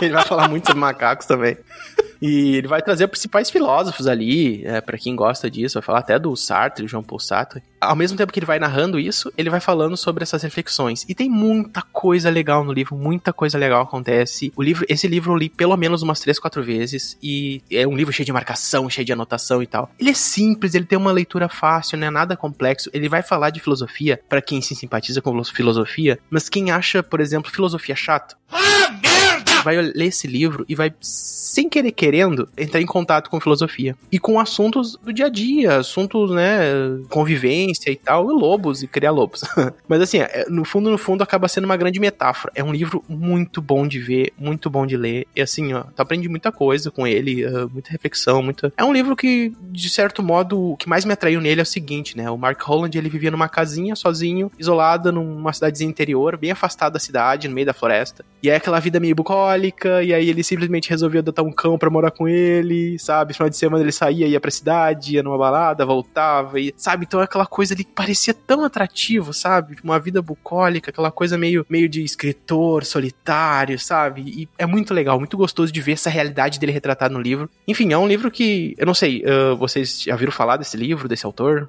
Ele 0.00 0.12
vai 0.12 0.24
falar 0.24 0.48
muito 0.48 0.66
sobre 0.66 0.78
macacos 0.88 1.26
também. 1.26 1.56
E 2.20 2.56
ele 2.56 2.66
vai 2.66 2.82
trazer 2.82 3.04
os 3.04 3.10
principais 3.10 3.48
filósofos 3.48 4.06
ali, 4.06 4.64
é, 4.66 4.80
para 4.80 4.98
quem 4.98 5.14
gosta 5.14 5.50
disso, 5.50 5.74
vai 5.74 5.82
falar 5.82 5.98
até 6.00 6.18
do 6.18 6.34
Sartre, 6.36 6.88
João 6.88 7.02
Paul 7.02 7.20
Sartre. 7.20 7.62
Ao 7.80 7.94
mesmo 7.94 8.18
tempo 8.18 8.32
que 8.32 8.40
ele 8.40 8.46
vai 8.46 8.58
narrando 8.58 8.98
isso, 8.98 9.32
ele 9.38 9.48
vai 9.48 9.60
falando 9.60 9.96
sobre 9.96 10.24
essas 10.24 10.42
reflexões. 10.42 11.04
E 11.08 11.14
tem 11.14 11.30
muita 11.30 11.80
coisa 11.80 12.28
legal 12.28 12.64
no 12.64 12.72
livro, 12.72 12.96
muita 12.96 13.32
coisa 13.32 13.56
legal 13.56 13.82
acontece. 13.82 14.52
O 14.56 14.62
livro, 14.62 14.84
esse 14.88 15.06
livro 15.06 15.32
eu 15.32 15.36
li 15.36 15.48
pelo 15.48 15.76
menos 15.76 16.02
umas 16.02 16.18
três, 16.18 16.40
quatro 16.40 16.62
vezes 16.62 17.16
e 17.22 17.62
é 17.70 17.86
um 17.86 17.96
livro 17.96 18.12
cheio 18.12 18.26
de 18.26 18.32
marcação, 18.32 18.90
cheio 18.90 19.04
de 19.04 19.12
anotação 19.12 19.62
e 19.62 19.66
tal. 19.66 19.88
Ele 19.98 20.10
é 20.10 20.14
simples, 20.14 20.74
ele 20.74 20.86
tem 20.86 20.98
uma 20.98 21.12
leitura 21.12 21.48
fácil, 21.48 21.96
não 21.96 22.08
é 22.08 22.10
nada 22.10 22.36
complexo. 22.36 22.90
Ele 22.92 23.08
vai 23.08 23.22
falar 23.22 23.50
de 23.50 23.60
filosofia 23.60 24.20
para 24.28 24.42
quem 24.42 24.60
se 24.60 24.74
simpatiza 24.74 25.22
com 25.22 25.38
filosofia, 25.44 26.18
mas 26.28 26.48
quem 26.48 26.72
acha, 26.72 27.00
por 27.00 27.20
exemplo, 27.20 27.50
filosofia 27.50 27.94
chato. 27.94 28.36
Ah! 28.50 29.07
Vai 29.68 29.76
ler 29.82 30.06
esse 30.06 30.26
livro 30.26 30.64
e 30.66 30.74
vai, 30.74 30.90
sem 30.98 31.68
querer 31.68 31.92
querendo, 31.92 32.48
entrar 32.56 32.80
em 32.80 32.86
contato 32.86 33.28
com 33.28 33.38
filosofia. 33.38 33.94
E 34.10 34.18
com 34.18 34.40
assuntos 34.40 34.96
do 34.96 35.12
dia 35.12 35.26
a 35.26 35.28
dia, 35.28 35.76
assuntos, 35.76 36.30
né, 36.30 36.58
convivência 37.10 37.90
e 37.90 37.96
tal, 37.96 38.30
e 38.30 38.32
lobos, 38.32 38.82
e 38.82 38.86
criar 38.86 39.10
lobos. 39.10 39.42
Mas 39.86 40.00
assim, 40.00 40.20
é, 40.20 40.46
no 40.48 40.64
fundo, 40.64 40.90
no 40.90 40.96
fundo, 40.96 41.22
acaba 41.22 41.48
sendo 41.48 41.66
uma 41.66 41.76
grande 41.76 42.00
metáfora. 42.00 42.50
É 42.54 42.64
um 42.64 42.72
livro 42.72 43.04
muito 43.06 43.60
bom 43.60 43.86
de 43.86 43.98
ver, 43.98 44.32
muito 44.38 44.70
bom 44.70 44.86
de 44.86 44.96
ler. 44.96 45.26
E 45.36 45.42
assim, 45.42 45.74
ó, 45.74 45.82
tu 45.82 46.00
aprende 46.00 46.30
muita 46.30 46.50
coisa 46.50 46.90
com 46.90 47.06
ele, 47.06 47.44
uh, 47.44 47.68
muita 47.70 47.90
reflexão, 47.90 48.42
muita... 48.42 48.72
É 48.74 48.82
um 48.82 48.92
livro 48.92 49.14
que, 49.14 49.52
de 49.70 49.90
certo 49.90 50.22
modo, 50.22 50.72
o 50.72 50.76
que 50.78 50.88
mais 50.88 51.04
me 51.04 51.12
atraiu 51.12 51.42
nele 51.42 51.60
é 51.60 51.62
o 51.62 51.66
seguinte, 51.66 52.16
né, 52.16 52.30
o 52.30 52.38
Mark 52.38 52.62
Holland, 52.62 52.96
ele 52.96 53.10
vivia 53.10 53.30
numa 53.30 53.50
casinha, 53.50 53.94
sozinho, 53.94 54.50
isolado, 54.58 55.12
numa 55.12 55.52
cidadezinha 55.52 55.90
interior, 55.90 56.38
bem 56.38 56.52
afastado 56.52 56.94
da 56.94 56.98
cidade, 56.98 57.48
no 57.48 57.54
meio 57.54 57.66
da 57.66 57.74
floresta. 57.74 58.24
E 58.42 58.48
é 58.48 58.56
aquela 58.56 58.80
vida 58.80 58.98
meio 58.98 59.14
bucólica, 59.14 59.57
e 60.04 60.14
aí 60.14 60.28
ele 60.28 60.42
simplesmente 60.42 60.88
resolveu 60.90 61.20
adotar 61.20 61.44
um 61.44 61.52
cão 61.52 61.78
pra 61.78 61.90
morar 61.90 62.10
com 62.10 62.28
ele, 62.28 62.98
sabe? 62.98 63.34
Final 63.34 63.48
de 63.48 63.56
semana 63.56 63.82
ele 63.82 63.92
saía, 63.92 64.26
ia 64.26 64.40
pra 64.40 64.50
cidade, 64.50 65.14
ia 65.14 65.22
numa 65.22 65.38
balada, 65.38 65.84
voltava, 65.84 66.60
e, 66.60 66.72
sabe? 66.76 67.04
Então 67.06 67.20
aquela 67.20 67.46
coisa 67.46 67.74
ali 67.74 67.84
parecia 67.84 68.34
tão 68.34 68.64
atrativo, 68.64 69.32
sabe? 69.32 69.76
Uma 69.82 69.98
vida 69.98 70.22
bucólica, 70.22 70.90
aquela 70.90 71.10
coisa 71.10 71.36
meio, 71.36 71.64
meio 71.68 71.88
de 71.88 72.02
escritor 72.02 72.84
solitário, 72.84 73.78
sabe? 73.78 74.22
E 74.22 74.48
é 74.58 74.66
muito 74.66 74.94
legal, 74.94 75.18
muito 75.18 75.36
gostoso 75.36 75.72
de 75.72 75.80
ver 75.80 75.92
essa 75.92 76.10
realidade 76.10 76.58
dele 76.58 76.72
retratada 76.72 77.12
no 77.12 77.20
livro. 77.20 77.48
Enfim, 77.66 77.92
é 77.92 77.98
um 77.98 78.06
livro 78.06 78.30
que, 78.30 78.74
eu 78.78 78.86
não 78.86 78.94
sei, 78.94 79.24
uh, 79.24 79.56
vocês 79.56 80.02
já 80.02 80.16
viram 80.16 80.32
falar 80.32 80.56
desse 80.56 80.76
livro, 80.76 81.08
desse 81.08 81.26
autor? 81.26 81.68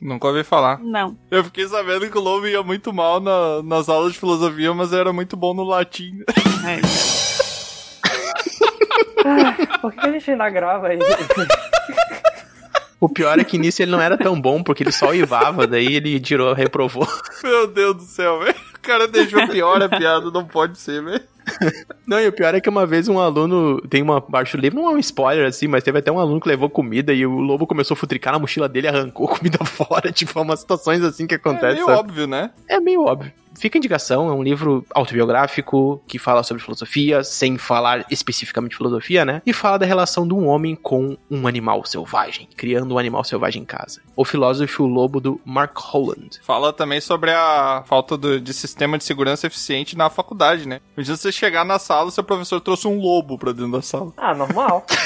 Nunca 0.00 0.28
ouvi 0.28 0.42
falar. 0.42 0.78
Não. 0.80 1.16
Eu 1.30 1.44
fiquei 1.44 1.66
sabendo 1.68 2.08
que 2.10 2.16
o 2.16 2.20
Lobo 2.20 2.46
ia 2.46 2.62
muito 2.62 2.92
mal 2.92 3.20
na, 3.20 3.62
nas 3.62 3.88
aulas 3.88 4.14
de 4.14 4.18
filosofia, 4.18 4.72
mas 4.72 4.92
era 4.92 5.12
muito 5.12 5.36
bom 5.36 5.52
no 5.52 5.62
latim. 5.64 6.20
É, 6.66 6.80
Ah, 9.22 9.78
Por 9.80 9.92
que 9.92 10.00
a 10.00 10.12
gente 10.12 10.30
ainda 10.30 10.48
grava 10.48 10.88
aí? 10.88 10.98
O 12.98 13.08
pior 13.08 13.38
é 13.38 13.44
que 13.44 13.58
nisso 13.58 13.82
ele 13.82 13.90
não 13.90 14.00
era 14.00 14.16
tão 14.16 14.38
bom, 14.40 14.62
porque 14.62 14.82
ele 14.82 14.92
só 14.92 15.08
uivava, 15.10 15.66
daí 15.66 15.94
ele 15.96 16.18
tirou, 16.20 16.52
reprovou. 16.54 17.06
Meu 17.42 17.66
Deus 17.66 17.96
do 17.96 18.02
céu, 18.02 18.40
velho. 18.40 18.54
O 18.82 18.82
cara 18.82 19.06
deixou 19.06 19.46
pior 19.48 19.82
a 19.82 19.88
piada, 19.88 20.30
não 20.30 20.44
pode 20.44 20.78
ser, 20.78 21.02
velho. 21.04 21.22
Não, 22.06 22.20
e 22.20 22.28
o 22.28 22.32
pior 22.32 22.54
é 22.54 22.60
que 22.60 22.68
uma 22.68 22.86
vez 22.86 23.08
um 23.08 23.18
aluno 23.18 23.80
tem 23.88 24.02
uma 24.02 24.20
do 24.20 24.56
livro, 24.58 24.80
não 24.80 24.88
é 24.88 24.92
um 24.94 24.98
spoiler 24.98 25.46
assim, 25.48 25.66
mas 25.66 25.82
teve 25.82 25.98
até 25.98 26.10
um 26.10 26.18
aluno 26.18 26.40
que 26.40 26.48
levou 26.48 26.68
comida 26.70 27.12
e 27.12 27.26
o 27.26 27.38
lobo 27.40 27.66
começou 27.66 27.94
a 27.94 27.96
futricar 27.98 28.32
na 28.32 28.38
mochila 28.38 28.68
dele 28.68 28.86
e 28.86 28.90
arrancou 28.90 29.26
comida 29.28 29.58
fora. 29.64 30.12
Tipo, 30.12 30.38
é 30.38 30.42
umas 30.42 30.60
situações 30.60 31.02
assim 31.02 31.26
que 31.26 31.34
É 31.34 31.36
acontecem. 31.36 31.74
meio 31.74 31.86
sabe? 31.86 31.98
óbvio, 31.98 32.26
né? 32.26 32.50
É 32.68 32.78
meio 32.80 33.02
óbvio. 33.04 33.32
Fica 33.58 33.76
a 33.76 33.80
indicação, 33.80 34.28
é 34.28 34.32
um 34.32 34.42
livro 34.44 34.86
autobiográfico 34.94 36.00
que 36.06 36.18
fala 36.20 36.42
sobre 36.44 36.62
filosofia, 36.62 37.24
sem 37.24 37.58
falar 37.58 38.06
especificamente 38.10 38.70
de 38.72 38.76
filosofia, 38.76 39.24
né? 39.24 39.42
E 39.44 39.52
fala 39.52 39.76
da 39.78 39.84
relação 39.84 40.26
de 40.26 40.32
um 40.32 40.46
homem 40.46 40.74
com 40.76 41.16
um 41.30 41.46
animal 41.48 41.84
selvagem, 41.84 42.48
criando 42.56 42.94
um 42.94 42.98
animal 42.98 43.24
selvagem 43.24 43.62
em 43.62 43.64
casa. 43.64 44.00
O 44.16 44.24
filósofo 44.24 44.86
Lobo 44.86 45.20
do 45.20 45.40
Mark 45.44 45.76
Holland. 45.76 46.38
Fala 46.42 46.72
também 46.72 47.00
sobre 47.00 47.32
a 47.32 47.82
falta 47.86 48.16
do- 48.16 48.40
de 48.40 48.54
sistema 48.54 48.79
de 48.98 49.04
segurança 49.04 49.46
eficiente 49.46 49.96
na 49.96 50.08
faculdade, 50.10 50.66
né? 50.66 50.80
Imagina 50.96 51.16
você 51.16 51.32
chegar 51.32 51.64
na 51.64 51.78
sala 51.78 52.08
e 52.08 52.12
seu 52.12 52.24
professor 52.24 52.60
trouxe 52.60 52.86
um 52.88 52.98
lobo 53.00 53.38
pra 53.38 53.52
dentro 53.52 53.72
da 53.72 53.82
sala. 53.82 54.12
Ah, 54.16 54.34
normal. 54.34 54.86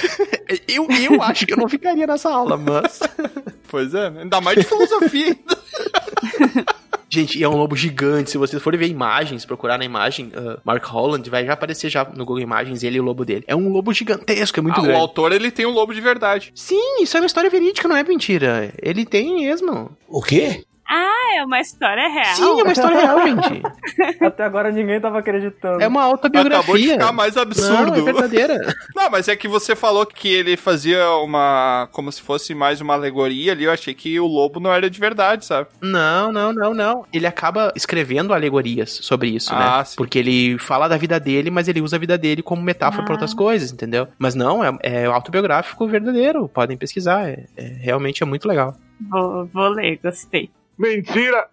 Eu, 0.68 0.86
eu 0.90 1.22
acho 1.22 1.46
que 1.46 1.52
eu 1.54 1.56
não 1.56 1.68
ficaria 1.68 2.06
nessa 2.06 2.30
aula, 2.30 2.56
mas. 2.56 3.00
Pois 3.66 3.92
é, 3.94 4.06
ainda 4.06 4.40
mais 4.40 4.56
de 4.58 4.62
filosofia. 4.64 5.36
Gente, 7.10 7.38
e 7.38 7.42
é 7.44 7.48
um 7.48 7.56
lobo 7.56 7.76
gigante. 7.76 8.30
Se 8.30 8.38
vocês 8.38 8.60
forem 8.62 8.78
ver 8.78 8.88
imagens, 8.88 9.44
procurar 9.44 9.78
na 9.78 9.84
imagem, 9.84 10.28
uh, 10.28 10.60
Mark 10.64 10.84
Holland, 10.84 11.28
vai 11.30 11.46
já 11.46 11.52
aparecer 11.52 11.88
já 11.88 12.04
no 12.04 12.24
Google 12.24 12.40
Imagens 12.40 12.82
ele 12.82 12.96
e 12.96 13.00
o 13.00 13.04
lobo 13.04 13.24
dele. 13.24 13.44
É 13.46 13.54
um 13.54 13.68
lobo 13.68 13.92
gigantesco, 13.92 14.58
é 14.58 14.62
muito 14.62 14.78
Ah, 14.78 14.80
o 14.80 14.84
grande. 14.84 15.00
autor, 15.00 15.32
ele 15.32 15.50
tem 15.50 15.64
um 15.66 15.70
lobo 15.70 15.94
de 15.94 16.00
verdade. 16.00 16.52
Sim, 16.54 17.02
isso 17.02 17.16
é 17.16 17.20
uma 17.20 17.26
história 17.26 17.48
verídica, 17.48 17.86
não 17.88 17.96
é 17.96 18.02
mentira. 18.02 18.72
Ele 18.82 19.04
tem 19.04 19.42
mesmo. 19.42 19.90
O 20.08 20.20
quê? 20.22 20.64
Ah, 20.88 21.36
é 21.38 21.44
uma 21.44 21.60
história 21.60 22.06
real. 22.08 22.34
Sim, 22.34 22.60
é 22.60 22.62
uma 22.62 22.72
história 22.72 22.98
real, 22.98 23.22
gente. 23.26 23.62
Até 24.22 24.44
agora 24.44 24.70
ninguém 24.70 25.00
tava 25.00 25.18
acreditando. 25.18 25.82
É 25.82 25.88
uma 25.88 26.02
autobiografia. 26.02 26.58
Acabou 26.60 26.76
de 26.76 26.88
ficar 26.92 27.12
mais 27.12 27.36
absurdo. 27.36 27.90
Não, 27.92 27.96
é 27.96 28.02
verdadeira. 28.02 28.74
Não, 28.94 29.10
mas 29.10 29.26
é 29.28 29.34
que 29.34 29.48
você 29.48 29.74
falou 29.74 30.04
que 30.04 30.28
ele 30.28 30.56
fazia 30.56 31.08
uma. 31.16 31.88
como 31.92 32.12
se 32.12 32.20
fosse 32.20 32.54
mais 32.54 32.80
uma 32.80 32.94
alegoria 32.94 33.52
ali. 33.52 33.64
Eu 33.64 33.72
achei 33.72 33.94
que 33.94 34.18
o 34.20 34.26
lobo 34.26 34.60
não 34.60 34.72
era 34.72 34.88
de 34.90 35.00
verdade, 35.00 35.44
sabe? 35.46 35.68
Não, 35.80 36.30
não, 36.30 36.52
não, 36.52 36.74
não. 36.74 37.06
Ele 37.12 37.26
acaba 37.26 37.72
escrevendo 37.74 38.34
alegorias 38.34 38.90
sobre 39.02 39.28
isso, 39.30 39.52
né? 39.54 39.64
Ah, 39.66 39.84
sim. 39.84 39.96
Porque 39.96 40.18
ele 40.18 40.58
fala 40.58 40.86
da 40.86 40.96
vida 40.96 41.18
dele, 41.18 41.50
mas 41.50 41.66
ele 41.66 41.80
usa 41.80 41.96
a 41.96 41.98
vida 41.98 42.18
dele 42.18 42.42
como 42.42 42.62
metáfora 42.62 43.04
para 43.04 43.14
outras 43.14 43.32
coisas, 43.34 43.72
entendeu? 43.72 44.06
Mas 44.18 44.34
não, 44.34 44.62
é, 44.64 44.70
é 44.82 45.04
autobiográfico 45.06 45.86
verdadeiro. 45.88 46.48
Podem 46.48 46.76
pesquisar. 46.76 47.28
É, 47.28 47.44
é- 47.56 47.64
realmente 47.80 48.22
é 48.22 48.26
muito 48.26 48.46
legal. 48.46 48.74
Vou, 49.10 49.46
vou 49.46 49.68
ler, 49.68 49.98
gostei. 50.02 50.50
Mentira! 50.78 51.48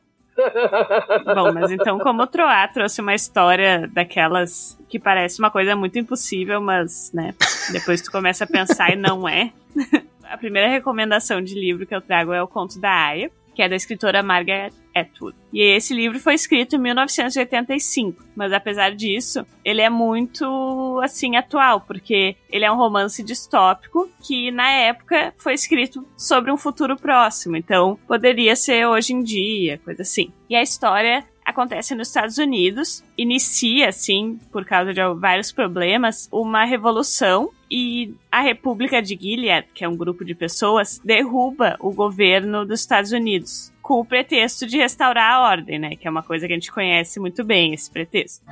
Bom, 1.36 1.54
mas 1.54 1.72
então, 1.72 2.00
como 2.00 2.24
o 2.24 2.28
Troá 2.28 2.68
trouxe 2.68 3.02
uma 3.02 3.14
história 3.14 3.88
daquelas 3.92 4.78
que 4.90 5.00
parece 5.00 5.40
uma 5.40 5.52
coisa 5.52 5.76
muito 5.76 6.00
impossível, 6.00 6.62
mas, 6.62 7.12
né, 7.14 7.34
depois 7.72 8.02
tu 8.02 8.12
começa 8.12 8.46
a 8.46 8.48
pensar 8.48 8.92
e 8.92 8.96
não 8.96 9.28
é. 9.28 9.52
A 10.24 10.38
primeira 10.38 10.70
recomendação 10.70 11.42
de 11.42 11.54
livro 11.54 11.86
que 11.86 11.94
eu 11.94 12.00
trago 12.00 12.32
é 12.32 12.42
O 12.42 12.48
Conto 12.48 12.80
da 12.80 12.90
Aya, 12.90 13.30
que 13.54 13.62
é 13.62 13.70
da 13.70 13.76
escritora 13.76 14.24
Margaret 14.24 14.72
Atwood. 14.96 15.38
E 15.54 15.62
esse 15.62 15.94
livro 15.94 16.20
foi 16.20 16.34
escrito 16.34 16.76
em 16.76 16.80
1985, 16.80 18.24
mas 18.36 18.54
apesar 18.54 18.96
disso, 18.96 19.46
ele 19.64 19.82
é 19.82 19.90
muito 19.90 21.00
assim 21.04 21.36
atual, 21.36 21.82
porque 21.82 22.36
ele 22.50 22.66
é 22.66 22.72
um 22.72 22.78
romance 22.78 23.24
distópico 23.24 24.10
que 24.22 24.52
na 24.52 24.70
época 24.70 25.34
foi 25.38 25.54
escrito 25.54 26.06
sobre 26.18 26.52
um 26.52 26.58
futuro 26.58 26.96
próximo, 26.96 27.56
então 27.56 27.98
poderia 28.08 28.56
ser 28.56 28.86
hoje 28.86 29.14
em 29.14 29.24
dia, 29.24 29.80
coisa 29.80 30.02
assim. 30.02 30.32
E 30.50 30.56
a 30.56 30.62
história 30.62 31.26
acontece 31.46 31.96
nos 31.96 32.08
Estados 32.08 32.38
Unidos, 32.38 33.04
inicia 33.18 33.90
assim, 33.90 34.40
por 34.52 34.66
causa 34.66 34.94
de 34.94 35.02
vários 35.16 35.52
problemas, 35.52 36.30
uma 36.32 36.66
revolução 36.66 37.52
e 37.72 38.14
a 38.30 38.42
República 38.42 39.02
de 39.02 39.18
Gilead, 39.20 39.68
que 39.74 39.86
é 39.86 39.88
um 39.88 39.96
grupo 39.96 40.26
de 40.26 40.36
pessoas, 40.36 41.00
derruba 41.04 41.78
o 41.80 41.94
governo 41.94 42.66
dos 42.66 42.82
Estados 42.82 43.14
Unidos 43.14 43.72
com 43.82 44.00
o 44.00 44.06
pretexto 44.06 44.68
de 44.68 44.78
restaurar 44.78 45.34
a 45.34 45.42
ordem, 45.42 45.80
né? 45.80 45.96
Que 45.96 46.08
é 46.08 46.12
uma 46.12 46.22
coisa 46.22 46.48
que 46.48 46.54
a 46.54 46.56
gente 46.56 46.72
conhece 46.72 47.20
muito 47.20 47.44
bem, 47.44 47.74
esse 47.74 47.90
pretexto. 47.90 48.46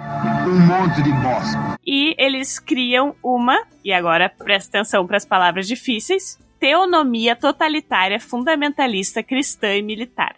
Um 0.47 0.59
monte 0.65 1.01
de 1.03 1.11
bosta. 1.11 1.79
E 1.85 2.15
eles 2.17 2.59
criam 2.59 3.15
uma, 3.21 3.61
e 3.83 3.91
agora 3.91 4.29
presta 4.29 4.79
atenção 4.79 5.05
para 5.05 5.17
as 5.17 5.25
palavras 5.25 5.67
difíceis, 5.67 6.39
teonomia 6.59 7.35
totalitária 7.35 8.19
fundamentalista 8.19 9.21
cristã 9.21 9.75
e 9.75 9.81
militar. 9.81 10.35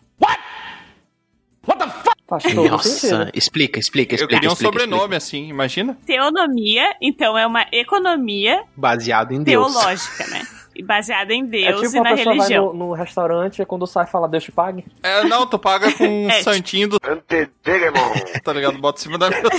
Faz 2.32 2.44
todo 2.44 2.70
Nossa, 2.70 2.88
sentido. 2.88 3.30
explica, 3.34 3.78
explica, 3.78 4.16
explica. 4.16 4.24
Eu 4.24 4.28
queria 4.30 4.50
um 4.50 4.54
explica, 4.54 4.72
sobrenome 4.80 5.16
assim, 5.18 5.50
imagina. 5.50 5.98
Teonomia, 6.06 6.96
então, 7.02 7.38
é 7.38 7.46
uma 7.46 7.66
economia 7.74 8.54
explica. 8.54 8.68
Baseado 8.78 9.34
em 9.34 9.44
Deus. 9.44 9.74
teológica, 9.74 10.28
né? 10.28 10.42
E 10.74 10.82
baseada 10.82 11.34
em 11.34 11.44
É 11.44 11.48
Deus 11.48 11.82
tipo 11.82 11.98
e 11.98 12.00
uma 12.00 12.10
na 12.12 12.16
pessoa 12.16 12.34
religião. 12.34 12.68
vai 12.70 12.78
no, 12.78 12.88
no 12.88 12.94
restaurante 12.94 13.62
e 13.62 13.66
quando 13.66 13.86
sai 13.86 14.08
fala, 14.08 14.26
Deus 14.30 14.46
te 14.46 14.54
pague. 14.54 14.86
É, 15.04 15.22
não, 15.26 15.46
tu 15.46 15.60
paga 15.60 15.92
com 15.92 16.06
um 16.08 16.30
É. 16.32 16.42
santinho 16.42 16.88
do. 16.88 16.98
Tá 18.42 18.54
ligado? 18.54 18.78
Bota 18.80 18.98
em 19.00 19.04
cima 19.04 19.18
da 19.18 19.30
mesa. 19.30 19.50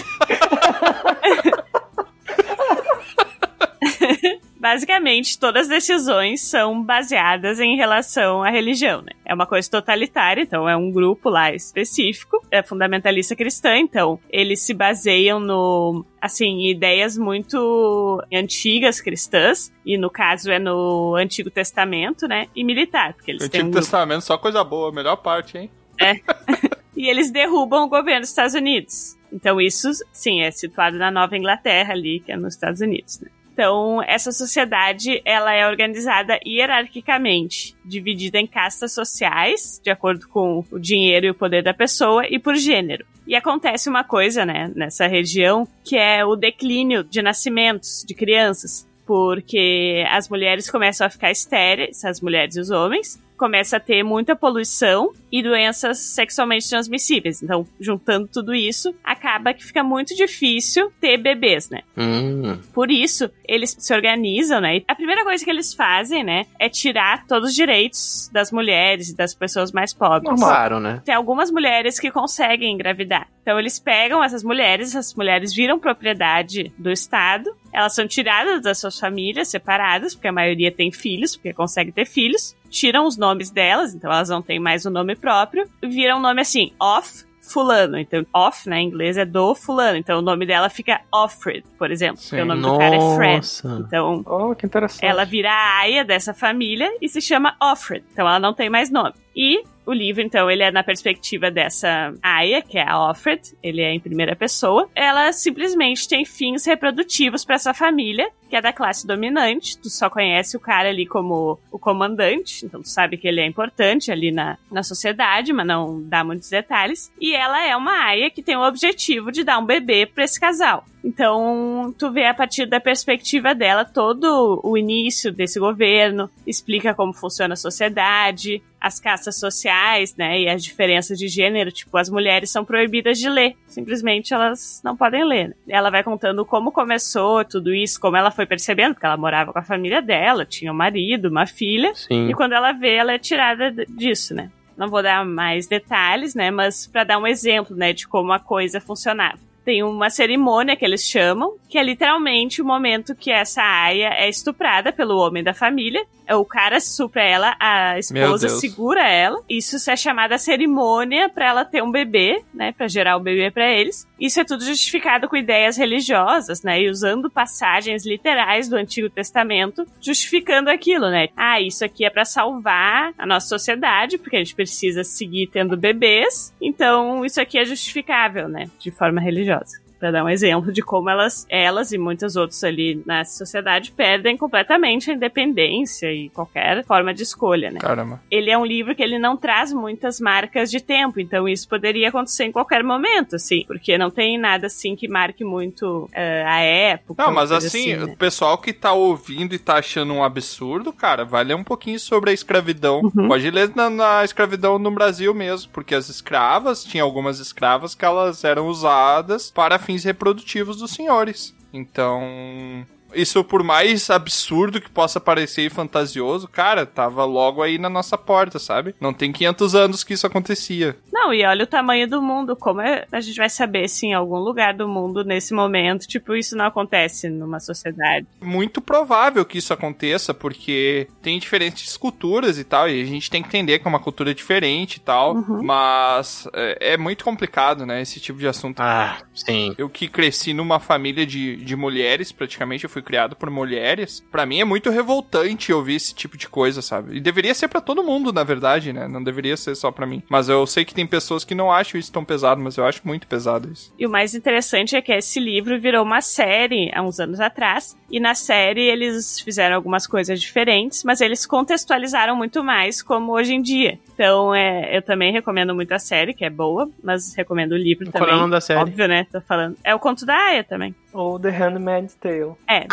Basicamente, 4.62 5.40
todas 5.40 5.62
as 5.62 5.68
decisões 5.68 6.40
são 6.42 6.84
baseadas 6.84 7.58
em 7.58 7.76
relação 7.76 8.44
à 8.44 8.48
religião, 8.48 9.02
né? 9.02 9.10
É 9.24 9.34
uma 9.34 9.44
coisa 9.44 9.68
totalitária, 9.68 10.42
então 10.42 10.68
é 10.68 10.76
um 10.76 10.88
grupo 10.88 11.28
lá 11.28 11.52
específico, 11.52 12.40
é 12.48 12.62
fundamentalista 12.62 13.34
cristã, 13.34 13.76
então 13.76 14.20
eles 14.30 14.60
se 14.60 14.72
baseiam 14.72 15.40
no, 15.40 16.06
assim, 16.20 16.70
ideias 16.70 17.18
muito 17.18 18.22
antigas 18.32 19.00
cristãs, 19.00 19.72
e 19.84 19.98
no 19.98 20.08
caso 20.08 20.48
é 20.48 20.60
no 20.60 21.16
Antigo 21.16 21.50
Testamento, 21.50 22.28
né? 22.28 22.46
E 22.54 22.62
militar, 22.62 23.14
porque 23.14 23.32
eles 23.32 23.48
têm 23.48 23.62
um 23.62 23.64
Antigo 23.64 23.72
grupo 23.72 23.84
Testamento, 23.84 24.20
só 24.22 24.38
coisa 24.38 24.62
boa, 24.62 24.92
melhor 24.92 25.16
parte, 25.16 25.58
hein? 25.58 25.70
e 26.96 27.10
eles 27.10 27.32
derrubam 27.32 27.82
o 27.82 27.88
governo 27.88 28.20
dos 28.20 28.28
Estados 28.28 28.54
Unidos. 28.54 29.18
Então 29.32 29.60
isso, 29.60 29.90
sim, 30.12 30.40
é 30.40 30.52
situado 30.52 30.98
na 30.98 31.10
Nova 31.10 31.36
Inglaterra 31.36 31.94
ali, 31.94 32.20
que 32.20 32.30
é 32.30 32.36
nos 32.36 32.54
Estados 32.54 32.80
Unidos, 32.80 33.18
né? 33.18 33.28
Então, 33.52 34.02
essa 34.02 34.32
sociedade, 34.32 35.20
ela 35.26 35.52
é 35.52 35.68
organizada 35.68 36.40
hierarquicamente, 36.44 37.76
dividida 37.84 38.38
em 38.38 38.46
castas 38.46 38.94
sociais, 38.94 39.78
de 39.84 39.90
acordo 39.90 40.26
com 40.26 40.64
o 40.70 40.78
dinheiro 40.78 41.26
e 41.26 41.30
o 41.30 41.34
poder 41.34 41.62
da 41.62 41.74
pessoa, 41.74 42.26
e 42.26 42.38
por 42.38 42.54
gênero. 42.56 43.04
E 43.26 43.36
acontece 43.36 43.90
uma 43.90 44.02
coisa, 44.04 44.46
né, 44.46 44.72
nessa 44.74 45.06
região, 45.06 45.68
que 45.84 45.96
é 45.96 46.24
o 46.24 46.34
declínio 46.34 47.04
de 47.04 47.20
nascimentos 47.20 48.02
de 48.06 48.14
crianças, 48.14 48.88
porque 49.06 50.02
as 50.08 50.30
mulheres 50.30 50.70
começam 50.70 51.06
a 51.06 51.10
ficar 51.10 51.30
estéreis, 51.30 52.04
as 52.06 52.22
mulheres 52.22 52.56
e 52.56 52.60
os 52.60 52.70
homens, 52.70 53.22
começa 53.42 53.78
a 53.78 53.80
ter 53.80 54.04
muita 54.04 54.36
poluição 54.36 55.10
e 55.32 55.42
doenças 55.42 55.98
sexualmente 55.98 56.68
transmissíveis. 56.70 57.42
Então, 57.42 57.66
juntando 57.80 58.28
tudo 58.28 58.54
isso, 58.54 58.94
acaba 59.02 59.52
que 59.52 59.64
fica 59.64 59.82
muito 59.82 60.14
difícil 60.14 60.92
ter 61.00 61.16
bebês, 61.16 61.68
né? 61.68 61.80
Hum. 61.98 62.60
Por 62.72 62.88
isso, 62.88 63.28
eles 63.48 63.74
se 63.76 63.92
organizam, 63.92 64.60
né? 64.60 64.76
E 64.76 64.84
a 64.86 64.94
primeira 64.94 65.24
coisa 65.24 65.44
que 65.44 65.50
eles 65.50 65.74
fazem, 65.74 66.22
né, 66.22 66.46
é 66.56 66.68
tirar 66.68 67.26
todos 67.26 67.48
os 67.48 67.54
direitos 67.56 68.30
das 68.32 68.52
mulheres 68.52 69.08
e 69.08 69.16
das 69.16 69.34
pessoas 69.34 69.72
mais 69.72 69.92
pobres. 69.92 70.38
Claro, 70.38 70.78
né? 70.78 71.02
Tem 71.04 71.12
algumas 71.12 71.50
mulheres 71.50 71.98
que 71.98 72.12
conseguem 72.12 72.72
engravidar. 72.72 73.26
Então 73.42 73.58
eles 73.58 73.80
pegam 73.80 74.22
essas 74.22 74.44
mulheres, 74.44 74.90
essas 74.90 75.16
mulheres 75.16 75.52
viram 75.52 75.80
propriedade 75.80 76.72
do 76.78 76.92
Estado, 76.92 77.50
elas 77.72 77.94
são 77.94 78.06
tiradas 78.06 78.62
das 78.62 78.78
suas 78.78 78.98
famílias, 78.98 79.48
separadas, 79.48 80.14
porque 80.14 80.28
a 80.28 80.32
maioria 80.32 80.70
tem 80.70 80.92
filhos, 80.92 81.36
porque 81.36 81.52
consegue 81.52 81.92
ter 81.92 82.06
filhos, 82.06 82.56
tiram 82.68 83.06
os 83.06 83.16
nomes 83.16 83.50
delas, 83.50 83.94
então 83.94 84.10
elas 84.10 84.28
não 84.28 84.42
têm 84.42 84.58
mais 84.58 84.84
o 84.84 84.90
nome 84.90 85.16
próprio, 85.16 85.68
e 85.80 85.88
viram 85.88 86.18
o 86.18 86.20
nome 86.20 86.40
assim, 86.40 86.72
off 86.78 87.24
fulano. 87.42 87.98
Então, 87.98 88.24
off, 88.32 88.68
né, 88.68 88.80
em 88.80 88.86
inglês 88.86 89.16
é 89.18 89.24
do 89.24 89.54
fulano. 89.54 89.98
Então, 89.98 90.20
o 90.20 90.22
nome 90.22 90.46
dela 90.46 90.68
fica 90.68 91.00
Offred, 91.12 91.64
por 91.76 91.90
exemplo. 91.90 92.22
Porque 92.22 92.40
o 92.40 92.44
nome 92.44 92.62
do 92.62 92.78
cara 92.78 92.94
é 92.96 93.16
Fred. 93.16 93.36
Nossa. 93.36 93.84
Então, 93.86 94.22
Oh, 94.24 94.54
que 94.54 94.64
interessante. 94.64 95.04
ela 95.04 95.24
vira 95.24 95.50
a 95.50 95.78
aia 95.80 96.04
dessa 96.04 96.32
família 96.32 96.88
e 97.00 97.08
se 97.08 97.20
chama 97.20 97.56
Offred. 97.60 98.04
Então, 98.12 98.26
ela 98.28 98.38
não 98.38 98.54
tem 98.54 98.70
mais 98.70 98.90
nome. 98.90 99.14
E 99.34 99.62
o 99.84 99.92
livro, 99.92 100.22
então, 100.22 100.48
ele 100.48 100.62
é 100.62 100.70
na 100.70 100.84
perspectiva 100.84 101.50
dessa 101.50 102.14
Aya, 102.22 102.62
que 102.62 102.78
é 102.78 102.88
a 102.88 103.10
Offred, 103.10 103.40
ele 103.62 103.80
é 103.80 103.92
em 103.92 103.98
primeira 103.98 104.36
pessoa. 104.36 104.88
Ela 104.94 105.32
simplesmente 105.32 106.08
tem 106.08 106.24
fins 106.24 106.64
reprodutivos 106.64 107.44
para 107.44 107.56
essa 107.56 107.74
família, 107.74 108.30
que 108.48 108.54
é 108.54 108.60
da 108.60 108.72
classe 108.72 109.06
dominante. 109.06 109.76
Tu 109.78 109.90
só 109.90 110.08
conhece 110.08 110.56
o 110.56 110.60
cara 110.60 110.88
ali 110.88 111.04
como 111.04 111.58
o 111.70 111.78
comandante, 111.78 112.64
então 112.64 112.80
tu 112.80 112.88
sabe 112.88 113.16
que 113.16 113.26
ele 113.26 113.40
é 113.40 113.46
importante 113.46 114.12
ali 114.12 114.30
na, 114.30 114.56
na 114.70 114.84
sociedade, 114.84 115.52
mas 115.52 115.66
não 115.66 116.00
dá 116.02 116.22
muitos 116.22 116.48
detalhes. 116.48 117.12
E 117.20 117.34
ela 117.34 117.66
é 117.66 117.76
uma 117.76 118.04
Aya 118.04 118.30
que 118.30 118.42
tem 118.42 118.56
o 118.56 118.66
objetivo 118.66 119.32
de 119.32 119.42
dar 119.42 119.58
um 119.58 119.66
bebê 119.66 120.06
para 120.06 120.24
esse 120.24 120.38
casal. 120.38 120.84
Então, 121.04 121.92
tu 121.98 122.10
vê 122.12 122.26
a 122.26 122.34
partir 122.34 122.66
da 122.66 122.80
perspectiva 122.80 123.54
dela 123.54 123.84
todo 123.84 124.60
o 124.62 124.76
início 124.76 125.32
desse 125.32 125.58
governo, 125.58 126.30
explica 126.46 126.94
como 126.94 127.12
funciona 127.12 127.54
a 127.54 127.56
sociedade, 127.56 128.62
as 128.80 129.00
castas 129.00 129.38
sociais, 129.38 130.14
né, 130.16 130.40
e 130.40 130.48
as 130.48 130.62
diferenças 130.62 131.18
de 131.18 131.28
gênero, 131.28 131.70
tipo, 131.70 131.96
as 131.96 132.08
mulheres 132.08 132.50
são 132.50 132.64
proibidas 132.64 133.18
de 133.18 133.28
ler, 133.28 133.56
simplesmente 133.66 134.34
elas 134.34 134.80
não 134.84 134.96
podem 134.96 135.24
ler. 135.24 135.48
né? 135.48 135.54
Ela 135.68 135.90
vai 135.90 136.02
contando 136.02 136.44
como 136.44 136.72
começou 136.72 137.44
tudo 137.44 137.74
isso, 137.74 138.00
como 138.00 138.16
ela 138.16 138.30
foi 138.30 138.46
percebendo, 138.46 138.94
porque 138.94 139.06
ela 139.06 139.16
morava 139.16 139.52
com 139.52 139.58
a 139.58 139.62
família 139.62 140.00
dela, 140.02 140.44
tinha 140.44 140.72
um 140.72 140.76
marido, 140.76 141.28
uma 141.28 141.46
filha, 141.46 141.92
Sim. 141.94 142.28
e 142.28 142.34
quando 142.34 142.52
ela 142.52 142.72
vê, 142.72 142.94
ela 142.94 143.12
é 143.12 143.18
tirada 143.18 143.72
disso, 143.88 144.34
né. 144.34 144.50
Não 144.76 144.88
vou 144.88 145.02
dar 145.02 145.24
mais 145.24 145.66
detalhes, 145.66 146.34
né, 146.34 146.50
mas 146.50 146.86
para 146.86 147.04
dar 147.04 147.18
um 147.18 147.26
exemplo, 147.26 147.76
né, 147.76 147.92
de 147.92 148.06
como 148.08 148.32
a 148.32 148.38
coisa 148.38 148.80
funcionava 148.80 149.51
tem 149.64 149.82
uma 149.82 150.10
cerimônia 150.10 150.76
que 150.76 150.84
eles 150.84 151.02
chamam, 151.02 151.56
que 151.68 151.78
é 151.78 151.82
literalmente 151.82 152.60
o 152.60 152.64
momento 152.64 153.14
que 153.14 153.30
essa 153.30 153.62
aia 153.62 154.10
é 154.14 154.28
estuprada 154.28 154.92
pelo 154.92 155.16
homem 155.16 155.42
da 155.42 155.54
família. 155.54 156.04
O 156.30 156.44
cara 156.44 156.80
supra 156.80 157.22
ela, 157.22 157.56
a 157.58 157.98
esposa 157.98 158.48
segura 158.48 159.06
ela. 159.06 159.42
Isso 159.48 159.90
é 159.90 159.96
chamada 159.96 160.38
cerimônia 160.38 161.28
para 161.28 161.48
ela 161.48 161.64
ter 161.64 161.82
um 161.82 161.90
bebê, 161.90 162.42
né, 162.54 162.72
para 162.72 162.88
gerar 162.88 163.16
o 163.16 163.20
bebê 163.20 163.50
para 163.50 163.70
eles. 163.70 164.06
Isso 164.18 164.40
é 164.40 164.44
tudo 164.44 164.64
justificado 164.64 165.28
com 165.28 165.36
ideias 165.36 165.76
religiosas, 165.76 166.62
né, 166.62 166.80
e 166.80 166.88
usando 166.88 167.30
passagens 167.30 168.06
literais 168.06 168.68
do 168.68 168.76
Antigo 168.76 169.10
Testamento, 169.10 169.84
justificando 170.00 170.70
aquilo, 170.70 171.10
né? 171.10 171.28
Ah, 171.36 171.60
isso 171.60 171.84
aqui 171.84 172.04
é 172.04 172.10
para 172.10 172.24
salvar 172.24 173.12
a 173.18 173.26
nossa 173.26 173.48
sociedade, 173.48 174.16
porque 174.16 174.36
a 174.36 174.38
gente 174.38 174.54
precisa 174.54 175.04
seguir 175.04 175.48
tendo 175.48 175.76
bebês. 175.76 176.54
Então, 176.60 177.24
isso 177.24 177.40
aqui 177.40 177.58
é 177.58 177.64
justificável, 177.64 178.48
né, 178.48 178.70
de 178.78 178.90
forma 178.90 179.20
religiosa. 179.20 179.51
Adiós. 179.52 179.81
Pra 180.02 180.10
dar 180.10 180.24
um 180.24 180.28
exemplo 180.28 180.72
de 180.72 180.82
como 180.82 181.08
elas, 181.08 181.46
elas 181.48 181.92
e 181.92 181.96
muitas 181.96 182.34
outras 182.34 182.64
ali 182.64 183.00
na 183.06 183.24
sociedade 183.24 183.92
perdem 183.92 184.36
completamente 184.36 185.08
a 185.08 185.14
independência 185.14 186.12
e 186.12 186.28
qualquer 186.30 186.84
forma 186.84 187.14
de 187.14 187.22
escolha, 187.22 187.70
né? 187.70 187.78
Caramba. 187.78 188.20
ele 188.28 188.50
é 188.50 188.58
um 188.58 188.66
livro 188.66 188.96
que 188.96 189.02
ele 189.02 189.16
não 189.16 189.36
traz 189.36 189.72
muitas 189.72 190.18
marcas 190.18 190.72
de 190.72 190.80
tempo, 190.80 191.20
então 191.20 191.48
isso 191.48 191.68
poderia 191.68 192.08
acontecer 192.08 192.42
em 192.42 192.50
qualquer 192.50 192.82
momento, 192.82 193.36
assim, 193.36 193.62
porque 193.64 193.96
não 193.96 194.10
tem 194.10 194.36
nada 194.36 194.66
assim 194.66 194.96
que 194.96 195.06
marque 195.06 195.44
muito 195.44 196.10
eh, 196.12 196.44
a 196.48 196.58
época. 196.58 197.22
Não, 197.22 197.32
mas 197.32 197.50
coisa 197.50 197.64
assim, 197.64 197.94
né? 197.94 198.02
o 198.02 198.16
pessoal 198.16 198.58
que 198.58 198.72
tá 198.72 198.92
ouvindo 198.92 199.54
e 199.54 199.58
tá 199.58 199.76
achando 199.76 200.12
um 200.14 200.24
absurdo, 200.24 200.92
cara, 200.92 201.24
vai 201.24 201.44
ler 201.44 201.54
um 201.54 201.62
pouquinho 201.62 202.00
sobre 202.00 202.30
a 202.30 202.32
escravidão. 202.32 203.02
Uhum. 203.02 203.28
Pode 203.28 203.48
ler 203.52 203.70
na, 203.76 203.88
na 203.88 204.24
escravidão 204.24 204.80
no 204.80 204.90
Brasil 204.90 205.32
mesmo, 205.32 205.70
porque 205.72 205.94
as 205.94 206.08
escravas, 206.08 206.82
tinha 206.82 207.04
algumas 207.04 207.38
escravas 207.38 207.94
que 207.94 208.04
elas 208.04 208.42
eram 208.42 208.66
usadas 208.66 209.48
para 209.48 209.78
fins 209.78 209.91
reprodutivos 210.04 210.78
dos 210.78 210.90
senhores. 210.90 211.54
Então, 211.72 212.86
isso 213.14 213.42
por 213.44 213.62
mais 213.62 214.08
absurdo 214.10 214.80
que 214.80 214.90
possa 214.90 215.20
parecer 215.20 215.62
e 215.62 215.70
fantasioso, 215.70 216.48
cara, 216.48 216.84
tava 216.86 217.24
logo 217.24 217.62
aí 217.62 217.78
na 217.78 217.88
nossa 217.88 218.16
porta, 218.18 218.58
sabe? 218.58 218.94
Não 219.00 219.12
tem 219.12 219.32
500 219.32 219.74
anos 219.74 220.04
que 220.04 220.14
isso 220.14 220.26
acontecia. 220.26 220.96
Não, 221.12 221.32
e 221.32 221.44
olha 221.44 221.64
o 221.64 221.66
tamanho 221.66 222.08
do 222.08 222.20
mundo, 222.22 222.56
como 222.56 222.80
é- 222.80 223.06
a 223.12 223.20
gente 223.20 223.36
vai 223.36 223.48
saber 223.50 223.88
se 223.88 224.06
em 224.06 224.14
algum 224.14 224.36
lugar 224.38 224.74
do 224.74 224.88
mundo 224.88 225.24
nesse 225.24 225.54
momento, 225.54 226.06
tipo, 226.06 226.34
isso 226.34 226.56
não 226.56 226.66
acontece 226.66 227.28
numa 227.28 227.60
sociedade. 227.60 228.26
muito 228.42 228.80
provável 228.80 229.44
que 229.44 229.58
isso 229.58 229.72
aconteça, 229.72 230.34
porque 230.34 231.06
tem 231.22 231.38
diferentes 231.38 231.96
culturas 231.96 232.58
e 232.58 232.64
tal, 232.64 232.88
e 232.88 233.00
a 233.02 233.04
gente 233.04 233.30
tem 233.30 233.42
que 233.42 233.48
entender 233.48 233.78
que 233.78 233.86
é 233.86 233.88
uma 233.88 234.00
cultura 234.00 234.34
diferente 234.34 234.96
e 234.96 235.00
tal, 235.00 235.34
Uhum. 235.36 235.62
mas 235.62 236.48
é, 236.54 236.92
é 236.94 236.96
muito 236.96 237.24
complicado, 237.24 237.84
né, 237.86 238.00
esse 238.02 238.20
tipo 238.20 238.38
de 238.38 238.46
assunto. 238.48 238.80
Ah, 238.80 239.18
sim. 239.34 239.74
Eu 239.78 239.88
que 239.88 240.08
cresci 240.08 240.52
numa 240.52 240.78
família 240.80 241.24
de, 241.26 241.56
de 241.56 241.76
mulheres, 241.76 242.32
praticamente 242.32 242.84
eu 242.84 242.90
fui 242.90 243.01
criado 243.02 243.36
por 243.36 243.50
mulheres, 243.50 244.24
pra 244.30 244.46
mim 244.46 244.60
é 244.60 244.64
muito 244.64 244.90
revoltante 244.90 245.72
ouvir 245.72 245.96
esse 245.96 246.14
tipo 246.14 246.36
de 246.36 246.48
coisa, 246.48 246.80
sabe? 246.82 247.16
E 247.16 247.20
deveria 247.20 247.54
ser 247.54 247.68
pra 247.68 247.80
todo 247.80 248.02
mundo, 248.02 248.32
na 248.32 248.44
verdade, 248.44 248.92
né? 248.92 249.08
Não 249.08 249.22
deveria 249.22 249.56
ser 249.56 249.74
só 249.74 249.90
pra 249.90 250.06
mim. 250.06 250.22
Mas 250.28 250.48
eu 250.48 250.66
sei 250.66 250.84
que 250.84 250.94
tem 250.94 251.06
pessoas 251.06 251.44
que 251.44 251.54
não 251.54 251.70
acham 251.72 251.98
isso 251.98 252.12
tão 252.12 252.24
pesado, 252.24 252.60
mas 252.60 252.76
eu 252.76 252.84
acho 252.86 253.00
muito 253.04 253.26
pesado 253.26 253.70
isso. 253.72 253.92
E 253.98 254.06
o 254.06 254.10
mais 254.10 254.34
interessante 254.34 254.96
é 254.96 255.02
que 255.02 255.12
esse 255.12 255.38
livro 255.40 255.78
virou 255.80 256.02
uma 256.04 256.20
série 256.20 256.90
há 256.94 257.02
uns 257.02 257.18
anos 257.20 257.40
atrás. 257.40 257.96
E 258.10 258.20
na 258.20 258.34
série 258.34 258.82
eles 258.82 259.40
fizeram 259.40 259.74
algumas 259.76 260.06
coisas 260.06 260.40
diferentes, 260.40 261.02
mas 261.04 261.20
eles 261.20 261.46
contextualizaram 261.46 262.36
muito 262.36 262.62
mais 262.62 263.02
como 263.02 263.32
hoje 263.32 263.54
em 263.54 263.62
dia. 263.62 263.98
Então 264.14 264.54
é, 264.54 264.96
eu 264.96 265.02
também 265.02 265.32
recomendo 265.32 265.74
muito 265.74 265.92
a 265.92 265.98
série, 265.98 266.34
que 266.34 266.44
é 266.44 266.50
boa, 266.50 266.90
mas 267.02 267.34
recomendo 267.34 267.72
o 267.72 267.76
livro 267.76 268.10
Qual 268.10 268.22
é 268.22 268.24
o 268.24 268.26
também. 268.26 268.40
nome 268.40 268.50
da 268.52 268.60
série? 268.60 268.80
Óbvio, 268.80 269.08
né? 269.08 269.26
Tô 269.32 269.40
falando. 269.40 269.76
É 269.82 269.94
o 269.94 269.98
conto 269.98 270.26
da 270.26 270.34
Aya 270.36 270.62
também. 270.64 270.94
Ou 271.12 271.38
The 271.38 271.50
Handmaid's 271.50 272.14
Tale. 272.14 272.52
É. 272.68 272.86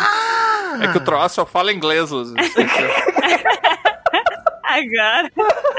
É 0.82 0.88
que 0.92 0.98
o 0.98 1.04
troço 1.04 1.36
só 1.36 1.46
fala 1.46 1.72
inglês, 1.72 2.10
Luz. 2.10 2.32
Agora. 4.62 5.30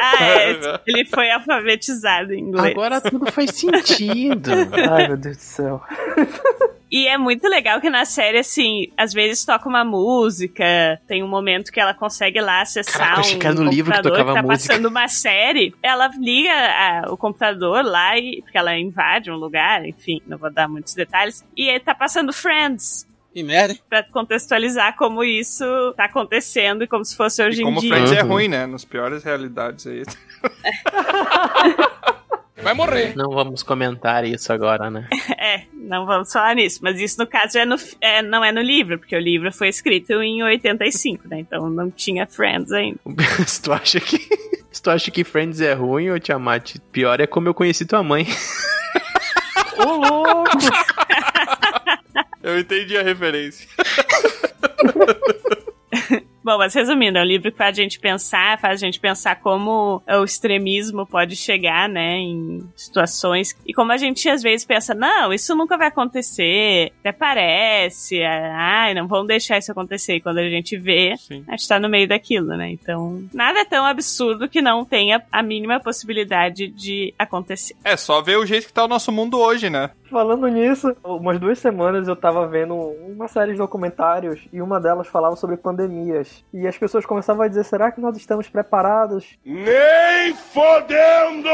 Ah, 0.02 0.24
é. 0.24 0.80
Ele 0.86 1.06
foi 1.06 1.32
alfabetizado 1.32 2.34
em 2.34 2.40
inglês. 2.42 2.72
Agora 2.72 3.00
tudo 3.00 3.32
faz 3.32 3.52
sentido. 3.56 4.52
Ai, 4.92 5.08
meu 5.08 5.16
Deus 5.18 5.38
do 5.38 5.42
céu. 5.44 5.82
E 6.92 7.08
é 7.08 7.18
muito 7.18 7.48
legal 7.48 7.80
que 7.80 7.90
na 7.90 8.04
série, 8.04 8.40
assim, 8.40 8.92
às 8.98 9.14
vezes 9.14 9.46
toca 9.46 9.70
uma 9.70 9.86
música, 9.86 11.00
tem 11.08 11.24
um 11.24 11.28
momento 11.28 11.72
que 11.72 11.80
ela 11.80 11.94
consegue 11.94 12.42
lá 12.42 12.60
acessar 12.62 12.98
Caraca, 12.98 13.18
um 13.18 13.20
achei 13.22 13.40
que 13.40 13.48
era 13.48 13.56
no 13.56 13.64
livro 13.64 13.92
que 13.94 13.98
computador 13.98 14.18
tocava 14.26 14.34
tá 14.42 14.46
música. 14.46 14.74
passando 14.74 14.86
uma 14.90 15.08
série, 15.08 15.74
ela 15.82 16.10
liga 16.20 16.52
a- 16.52 17.06
o 17.14 17.16
computador 17.16 17.86
lá, 17.86 18.18
e, 18.18 18.42
porque 18.42 18.58
ela 18.58 18.78
invade 18.78 19.32
um 19.32 19.36
lugar, 19.38 19.86
enfim, 19.86 20.22
não 20.28 20.38
vou 20.38 20.52
dar 20.52 20.68
muitos 20.68 20.94
detalhes, 20.94 21.46
e 21.56 21.70
aí 21.70 21.80
tá 21.80 21.96
passando 21.96 22.34
Friends. 22.34 23.08
Que 23.34 23.44
merda. 23.44 23.78
Pra 23.90 24.04
contextualizar 24.04 24.96
como 24.98 25.24
isso 25.24 25.64
tá 25.96 26.04
acontecendo 26.06 26.84
e 26.84 26.88
como 26.88 27.06
se 27.06 27.16
fosse 27.16 27.42
hoje 27.44 27.60
E 27.60 27.62
em 27.62 27.66
como 27.66 27.80
dia. 27.80 27.90
Friends 27.94 28.12
é 28.12 28.24
Uhum. 28.24 28.30
ruim, 28.30 28.48
né? 28.50 28.66
Nas 28.66 28.84
piores 28.84 29.24
realidades 29.24 29.88
aí. 29.88 30.04
Vai 32.62 32.74
morrer. 32.76 33.16
Não 33.16 33.32
vamos 33.32 33.64
comentar 33.64 34.24
isso 34.26 34.52
agora, 34.54 34.90
né? 34.90 35.08
É, 35.44 35.64
não 35.74 36.06
vamos 36.06 36.32
falar 36.32 36.54
nisso, 36.56 36.80
mas 36.84 37.00
isso 37.00 37.18
no 37.20 37.26
caso 37.26 37.58
é 37.58 37.66
no, 37.66 37.76
é, 38.00 38.22
não 38.22 38.46
é 38.46 38.52
no 38.52 38.62
livro, 38.62 39.00
porque 39.00 39.16
o 39.16 39.20
livro 39.20 39.52
foi 39.52 39.70
escrito 39.70 40.22
em 40.22 40.44
85, 40.44 41.28
né? 41.28 41.40
Então 41.40 41.68
não 41.68 41.90
tinha 41.90 42.28
Friends 42.28 42.72
ainda. 42.72 43.00
Se 43.48 43.60
tu 43.62 43.74
acha 43.74 44.00
que. 44.00 44.20
Se 44.72 44.80
tu 44.82 44.92
acha 44.92 45.10
que 45.10 45.24
Friends 45.24 45.60
é 45.62 45.74
ruim, 45.74 46.12
ô 46.12 46.20
Tiamat, 46.20 46.76
pior 46.92 47.20
é 47.20 47.26
como 47.26 47.48
eu 47.48 47.56
conheci 47.56 47.86
tua 47.88 48.04
mãe. 48.04 48.28
Ô, 49.80 49.96
louco! 49.96 50.44
Eu 52.44 52.60
entendi 52.60 52.98
a 52.98 53.04
referência. 53.04 53.68
Bom, 56.44 56.58
mas 56.58 56.74
resumindo, 56.74 57.18
é 57.18 57.22
um 57.22 57.26
livro 57.26 57.52
que 57.52 57.58
faz 57.58 57.78
a 57.78 57.82
gente 57.82 58.00
pensar, 58.00 58.60
faz 58.60 58.82
a 58.82 58.86
gente 58.86 59.00
pensar 59.00 59.36
como 59.36 60.02
o 60.08 60.24
extremismo 60.24 61.06
pode 61.06 61.36
chegar, 61.36 61.88
né, 61.88 62.18
em 62.18 62.68
situações. 62.76 63.56
E 63.66 63.74
como 63.74 63.92
a 63.92 63.98
gente 63.98 64.28
às 64.28 64.42
vezes 64.42 64.66
pensa, 64.66 64.96
não, 64.96 65.32
isso 65.32 65.56
nunca 65.56 65.78
vai 65.78 65.88
acontecer, 65.88 66.92
até 67.00 67.12
parece, 67.12 68.24
ai, 68.24 68.94
não 68.94 69.08
vamos 69.08 69.28
deixar 69.28 69.58
isso 69.58 69.72
acontecer. 69.72 70.16
E 70.16 70.22
quando 70.22 70.40
a 70.40 70.50
gente 70.50 70.78
vê, 70.78 71.16
Sim. 71.18 71.44
a 71.48 71.52
gente 71.52 71.68
tá 71.68 71.80
no 71.80 71.90
meio 71.90 72.08
daquilo, 72.08 72.58
né? 72.58 72.72
Então, 72.72 73.24
nada 73.34 73.60
é 73.60 73.66
tão 73.66 73.86
absurdo 73.86 74.50
que 74.50 74.62
não 74.62 74.84
tenha 74.84 75.22
a 75.32 75.44
mínima 75.44 75.80
possibilidade 75.80 76.68
de 76.68 77.14
acontecer. 77.20 77.76
É 77.84 77.96
só 77.96 78.22
ver 78.22 78.38
o 78.38 78.46
jeito 78.46 78.68
que 78.68 78.74
tá 78.74 78.84
o 78.84 78.88
nosso 78.88 79.12
mundo 79.12 79.40
hoje, 79.40 79.70
né? 79.70 79.92
Falando 80.10 80.48
nisso, 80.48 80.94
umas 81.04 81.40
duas 81.40 81.58
semanas 81.60 82.08
eu 82.08 82.16
tava 82.16 82.46
vendo 82.46 82.76
uma 82.76 83.28
série 83.30 83.54
de 83.54 83.58
documentários 83.58 84.42
e 84.52 84.62
uma 84.62 84.80
delas 84.80 85.08
falava 85.08 85.38
sobre 85.38 85.56
pandemias. 85.56 86.31
E 86.54 86.68
as 86.68 86.78
pessoas 86.78 87.06
começavam 87.06 87.44
a 87.44 87.48
dizer: 87.48 87.64
será 87.64 87.92
que 87.92 88.02
nós 88.02 88.16
estamos 88.18 88.48
preparados? 88.50 89.38
Nem 89.46 90.34
fodendo! 90.52 91.50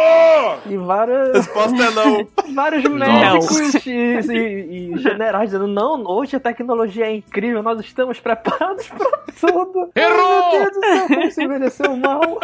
E 0.66 0.78
várias. 0.78 1.34
Resposta 1.36 1.84
é 1.84 1.92
não. 1.92 2.28
vários 2.56 2.84
médicos 2.84 3.86
e, 3.86 3.90
e- 3.90 4.94
e 4.94 4.98
generais 4.98 5.52
dizendo: 5.52 5.68
não, 5.68 6.04
hoje 6.06 6.36
a 6.36 6.40
tecnologia 6.40 7.06
é 7.06 7.16
incrível, 7.18 7.62
nós 7.62 7.80
estamos 7.80 8.20
preparados 8.20 8.88
pra 8.96 9.10
tudo. 9.40 9.90
Errou! 9.96 10.52
Meu 10.52 10.72
Deus 10.72 10.74
do 10.74 10.80
céu, 10.86 11.08
como 11.08 11.32
se 11.32 11.44
envelheceu 11.44 11.96
mal. 11.98 12.40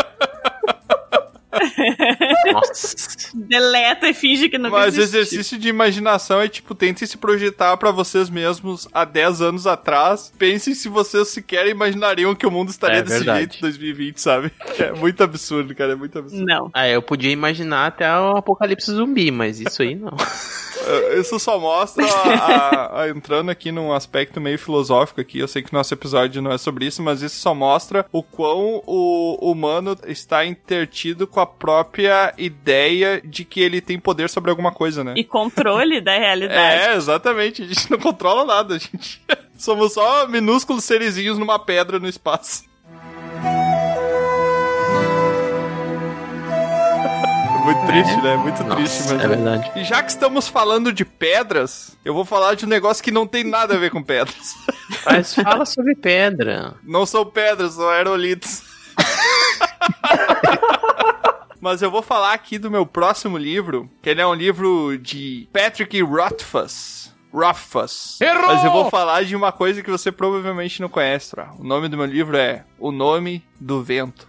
Nossa. 2.51 2.95
Deleta 3.33 4.07
e 4.07 4.13
finge 4.13 4.49
que 4.49 4.57
não 4.57 4.69
Mas 4.69 4.97
existe. 4.97 5.17
exercício 5.17 5.57
de 5.57 5.67
imaginação 5.69 6.41
é 6.41 6.47
tipo, 6.47 6.73
tentem 6.75 7.07
se 7.07 7.17
projetar 7.17 7.75
pra 7.77 7.91
vocês 7.91 8.29
mesmos 8.29 8.87
há 8.93 9.05
10 9.05 9.41
anos 9.41 9.67
atrás. 9.67 10.31
Pensem 10.37 10.73
se 10.73 10.89
vocês 10.89 11.27
sequer 11.29 11.67
imaginariam 11.67 12.35
que 12.35 12.45
o 12.45 12.51
mundo 12.51 12.69
estaria 12.69 12.99
É 12.99 13.01
desse 13.01 13.17
verdade. 13.17 13.39
jeito 13.39 13.57
em 13.57 13.61
2020, 13.61 14.17
sabe? 14.17 14.51
É 14.79 14.91
muito 14.91 15.23
absurdo, 15.23 15.73
cara, 15.75 15.93
é 15.93 15.95
muito 15.95 16.17
absurdo. 16.19 16.45
Não. 16.45 16.69
Ah, 16.73 16.87
eu 16.87 17.01
podia 17.01 17.31
imaginar 17.31 17.87
até 17.87 18.09
o 18.19 18.37
apocalipse 18.37 18.91
zumbi, 18.91 19.31
mas 19.31 19.59
isso 19.59 19.81
aí 19.81 19.95
não. 19.95 20.13
Uh, 20.83 21.19
Isso 21.19 21.39
só 21.39 21.59
mostra 21.59 22.05
a, 22.05 23.01
a- 23.01 23.09
entrando 23.09 23.49
aqui 23.49 23.71
num 23.71 23.93
aspecto 23.93 24.39
meio 24.41 24.59
filosófico 24.59 25.21
aqui. 25.21 25.39
Eu 25.39 25.47
sei 25.47 25.61
que 25.61 25.73
nosso 25.73 25.93
episódio 25.93 26.41
não 26.41 26.51
é 26.51 26.57
sobre 26.57 26.85
isso, 26.85 27.01
mas 27.01 27.21
isso 27.21 27.37
só 27.37 27.53
mostra 27.55 28.05
o 28.11 28.21
quão 28.21 28.81
o 28.85 29.37
humano 29.51 29.97
está 30.05 30.45
intertido 30.45 31.25
com 31.27 31.39
a 31.39 31.45
própria 31.45 32.33
ideia 32.37 33.21
de 33.23 33.45
que 33.45 33.61
ele 33.61 33.81
tem 33.81 33.99
poder 33.99 34.29
sobre 34.29 34.49
alguma 34.49 34.71
coisa, 34.71 35.03
né? 35.03 35.13
E 35.15 35.23
controle 35.23 36.01
da 36.01 36.17
realidade. 36.17 36.89
É, 36.89 36.95
exatamente. 36.95 37.61
A 37.63 37.65
gente 37.67 37.89
não 37.91 37.97
controla 37.99 38.43
nada, 38.45 38.75
a 38.75 38.77
gente. 38.77 39.21
Somos 39.57 39.93
só 39.93 40.27
minúsculos 40.27 40.83
serizinhos 40.83 41.37
numa 41.37 41.57
pedra 41.59 41.99
no 41.99 42.07
espaço. 42.07 42.63
Muito 47.73 47.87
triste, 47.87 48.21
né? 48.21 48.35
Muito 48.37 48.63
triste, 48.63 49.03
mas. 49.09 49.11
é 49.11 49.27
verdade. 49.27 49.71
E 49.75 49.83
já 49.83 50.03
que 50.03 50.11
estamos 50.11 50.47
falando 50.47 50.93
de 50.93 51.03
pedras, 51.03 51.97
eu 52.05 52.13
vou 52.13 52.23
falar 52.23 52.55
de 52.55 52.65
um 52.65 52.69
negócio 52.69 53.03
que 53.03 53.11
não 53.11 53.25
tem 53.25 53.43
nada 53.43 53.75
a 53.75 53.77
ver 53.77 53.89
com 53.89 54.01
pedras. 54.01 54.55
Mas 55.05 55.33
fala 55.33 55.65
sobre 55.65 55.95
pedra. 55.95 56.75
Não 56.83 57.05
são 57.05 57.25
pedras, 57.25 57.73
são 57.73 57.89
aerolitos. 57.89 58.61
Mas 61.59 61.81
eu 61.81 61.89
vou 61.89 62.01
falar 62.01 62.33
aqui 62.33 62.59
do 62.59 62.69
meu 62.69 62.85
próximo 62.85 63.37
livro, 63.37 63.89
que 64.01 64.09
ele 64.09 64.21
é 64.21 64.27
um 64.27 64.33
livro 64.33 64.97
de 64.97 65.47
Patrick 65.51 66.01
Rothfuss. 66.01 67.13
Rothfuss. 67.33 68.19
Errou! 68.21 68.47
Mas 68.47 68.63
eu 68.63 68.71
vou 68.71 68.89
falar 68.89 69.23
de 69.23 69.35
uma 69.35 69.51
coisa 69.51 69.81
que 69.81 69.89
você 69.89 70.11
provavelmente 70.11 70.81
não 70.81 70.89
conhece, 70.89 71.31
Tra. 71.31 71.51
O 71.57 71.63
nome 71.63 71.87
do 71.87 71.97
meu 71.97 72.05
livro 72.05 72.37
é 72.37 72.63
O 72.77 72.91
Nome 72.91 73.43
do 73.59 73.81
Vento. 73.81 74.27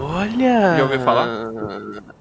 Olha! 0.00 0.76
Já 0.76 0.82
ouviu 0.82 1.00
falar? 1.00 1.48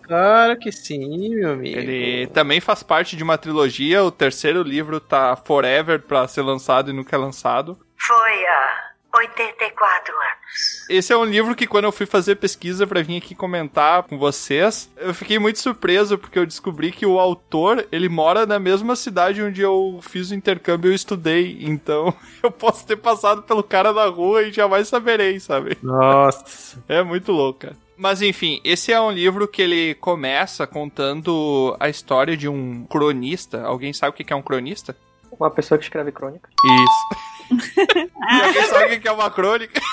Claro 0.03 0.59
que 0.59 0.72
sim, 0.72 1.36
meu 1.36 1.53
amigo. 1.53 1.78
Ele 1.78 2.28
também 2.28 2.59
faz 2.59 2.84
parte 2.84 3.15
de 3.15 3.24
uma 3.24 3.38
trilogia. 3.38 4.03
O 4.03 4.11
terceiro 4.11 4.61
livro 4.61 4.99
tá 4.99 5.36
forever 5.36 6.01
pra 6.01 6.28
ser 6.28 6.41
lançado 6.41 6.89
e 6.89 6.93
nunca 6.93 7.15
é 7.15 7.19
lançado. 7.19 7.78
Foi 7.97 8.45
há 8.45 8.90
84 9.14 10.14
anos. 10.14 10.86
Esse 10.89 11.14
é 11.14 11.18
um 11.18 11.26
livro 11.26 11.55
que 11.55 11.68
quando 11.68 11.86
eu 11.86 11.91
fui 11.91 12.05
fazer 12.05 12.36
pesquisa 12.36 12.88
pra 12.88 13.01
vir 13.01 13.18
aqui 13.18 13.36
comentar 13.36 14.03
com 14.03 14.18
vocês, 14.18 14.89
eu 14.97 15.14
fiquei 15.14 15.38
muito 15.38 15.59
surpreso 15.59 16.18
porque 16.18 16.39
eu 16.39 16.45
descobri 16.45 16.91
que 16.91 17.05
o 17.05 17.20
autor, 17.20 17.88
ele 17.91 18.09
mora 18.09 18.45
na 18.45 18.59
mesma 18.59 18.95
cidade 18.95 19.41
onde 19.41 19.62
eu 19.62 19.99
fiz 20.01 20.32
o 20.32 20.36
intercâmbio 20.36 20.89
e 20.89 20.91
eu 20.91 20.95
estudei. 20.95 21.57
Então, 21.62 22.14
eu 22.41 22.51
posso 22.51 22.86
ter 22.86 22.97
passado 22.97 23.43
pelo 23.43 23.64
cara 23.64 23.93
na 23.93 24.05
rua 24.05 24.43
e 24.43 24.51
jamais 24.51 24.88
saberei, 24.88 25.39
sabe? 25.39 25.78
Nossa. 25.82 26.84
É 26.88 27.03
muito 27.03 27.32
louco, 27.32 27.59
cara. 27.59 27.76
Mas 27.97 28.22
enfim, 28.22 28.59
esse 28.64 28.91
é 28.91 28.99
um 28.99 29.12
livro 29.12 29.47
que 29.47 29.62
ele 29.62 29.93
começa 29.95 30.66
contando 30.66 31.76
a 31.80 31.88
história 31.88 32.36
de 32.36 32.49
um 32.49 32.84
cronista. 32.86 33.62
Alguém 33.64 33.93
sabe 33.93 34.09
o 34.09 34.14
que 34.14 34.34
é 34.34 34.36
um 34.36 34.41
cronista? 34.41 34.97
Uma 35.39 35.49
pessoa 35.49 35.77
que 35.77 35.86
escreve 35.86 36.11
crônica. 36.11 36.49
Isso. 36.63 37.32
e 37.79 38.41
alguém 38.41 38.65
sabe 38.65 38.95
o 38.95 39.01
que 39.01 39.07
é 39.07 39.11
uma 39.11 39.32
crônica? 39.32 39.82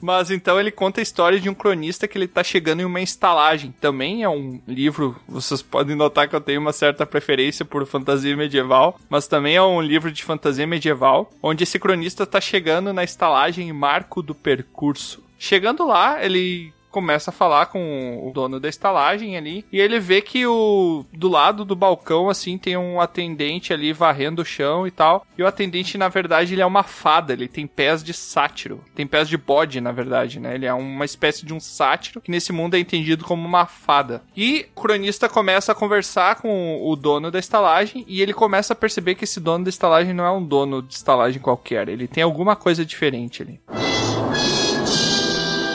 Mas 0.00 0.30
então 0.30 0.60
ele 0.60 0.70
conta 0.70 1.00
a 1.00 1.02
história 1.02 1.40
de 1.40 1.48
um 1.48 1.54
cronista 1.54 2.06
que 2.06 2.16
ele 2.16 2.28
tá 2.28 2.44
chegando 2.44 2.80
em 2.80 2.84
uma 2.84 3.00
estalagem. 3.00 3.74
Também 3.80 4.22
é 4.22 4.28
um 4.28 4.60
livro, 4.66 5.16
vocês 5.26 5.62
podem 5.62 5.96
notar 5.96 6.28
que 6.28 6.36
eu 6.36 6.40
tenho 6.40 6.60
uma 6.60 6.72
certa 6.72 7.06
preferência 7.06 7.64
por 7.64 7.84
fantasia 7.86 8.36
medieval, 8.36 8.98
mas 9.08 9.26
também 9.26 9.56
é 9.56 9.62
um 9.62 9.80
livro 9.80 10.12
de 10.12 10.22
fantasia 10.22 10.66
medieval, 10.66 11.30
onde 11.42 11.64
esse 11.64 11.78
cronista 11.78 12.26
tá 12.26 12.40
chegando 12.40 12.92
na 12.92 13.04
estalagem 13.04 13.72
Marco 13.72 14.22
do 14.22 14.34
Percurso. 14.34 15.24
Chegando 15.38 15.86
lá, 15.86 16.24
ele 16.24 16.72
começa 16.96 17.28
a 17.28 17.32
falar 17.32 17.66
com 17.66 18.26
o 18.26 18.32
dono 18.32 18.58
da 18.58 18.70
estalagem 18.70 19.36
ali 19.36 19.66
e 19.70 19.78
ele 19.78 20.00
vê 20.00 20.22
que 20.22 20.46
o 20.46 21.04
do 21.12 21.28
lado 21.28 21.62
do 21.62 21.76
balcão 21.76 22.30
assim 22.30 22.56
tem 22.56 22.74
um 22.74 23.02
atendente 23.02 23.70
ali 23.70 23.92
varrendo 23.92 24.40
o 24.40 24.46
chão 24.46 24.86
e 24.86 24.90
tal. 24.90 25.26
E 25.36 25.42
o 25.42 25.46
atendente 25.46 25.98
na 25.98 26.08
verdade 26.08 26.54
ele 26.54 26.62
é 26.62 26.66
uma 26.66 26.82
fada, 26.82 27.34
ele 27.34 27.48
tem 27.48 27.66
pés 27.66 28.02
de 28.02 28.14
sátiro, 28.14 28.82
tem 28.94 29.06
pés 29.06 29.28
de 29.28 29.36
bode 29.36 29.78
na 29.78 29.92
verdade, 29.92 30.40
né? 30.40 30.54
Ele 30.54 30.64
é 30.64 30.72
uma 30.72 31.04
espécie 31.04 31.44
de 31.44 31.52
um 31.52 31.60
sátiro 31.60 32.22
que 32.22 32.30
nesse 32.30 32.50
mundo 32.50 32.76
é 32.76 32.78
entendido 32.78 33.26
como 33.26 33.46
uma 33.46 33.66
fada. 33.66 34.22
E 34.34 34.66
o 34.74 34.80
cronista 34.80 35.28
começa 35.28 35.72
a 35.72 35.74
conversar 35.74 36.36
com 36.36 36.80
o 36.82 36.96
dono 36.96 37.30
da 37.30 37.38
estalagem 37.38 38.06
e 38.08 38.22
ele 38.22 38.32
começa 38.32 38.72
a 38.72 38.76
perceber 38.76 39.16
que 39.16 39.24
esse 39.24 39.38
dono 39.38 39.64
da 39.64 39.68
estalagem 39.68 40.14
não 40.14 40.24
é 40.24 40.32
um 40.32 40.42
dono 40.42 40.80
de 40.80 40.94
estalagem 40.94 41.42
qualquer, 41.42 41.90
ele 41.90 42.08
tem 42.08 42.22
alguma 42.22 42.56
coisa 42.56 42.86
diferente 42.86 43.42
ali 43.42 43.60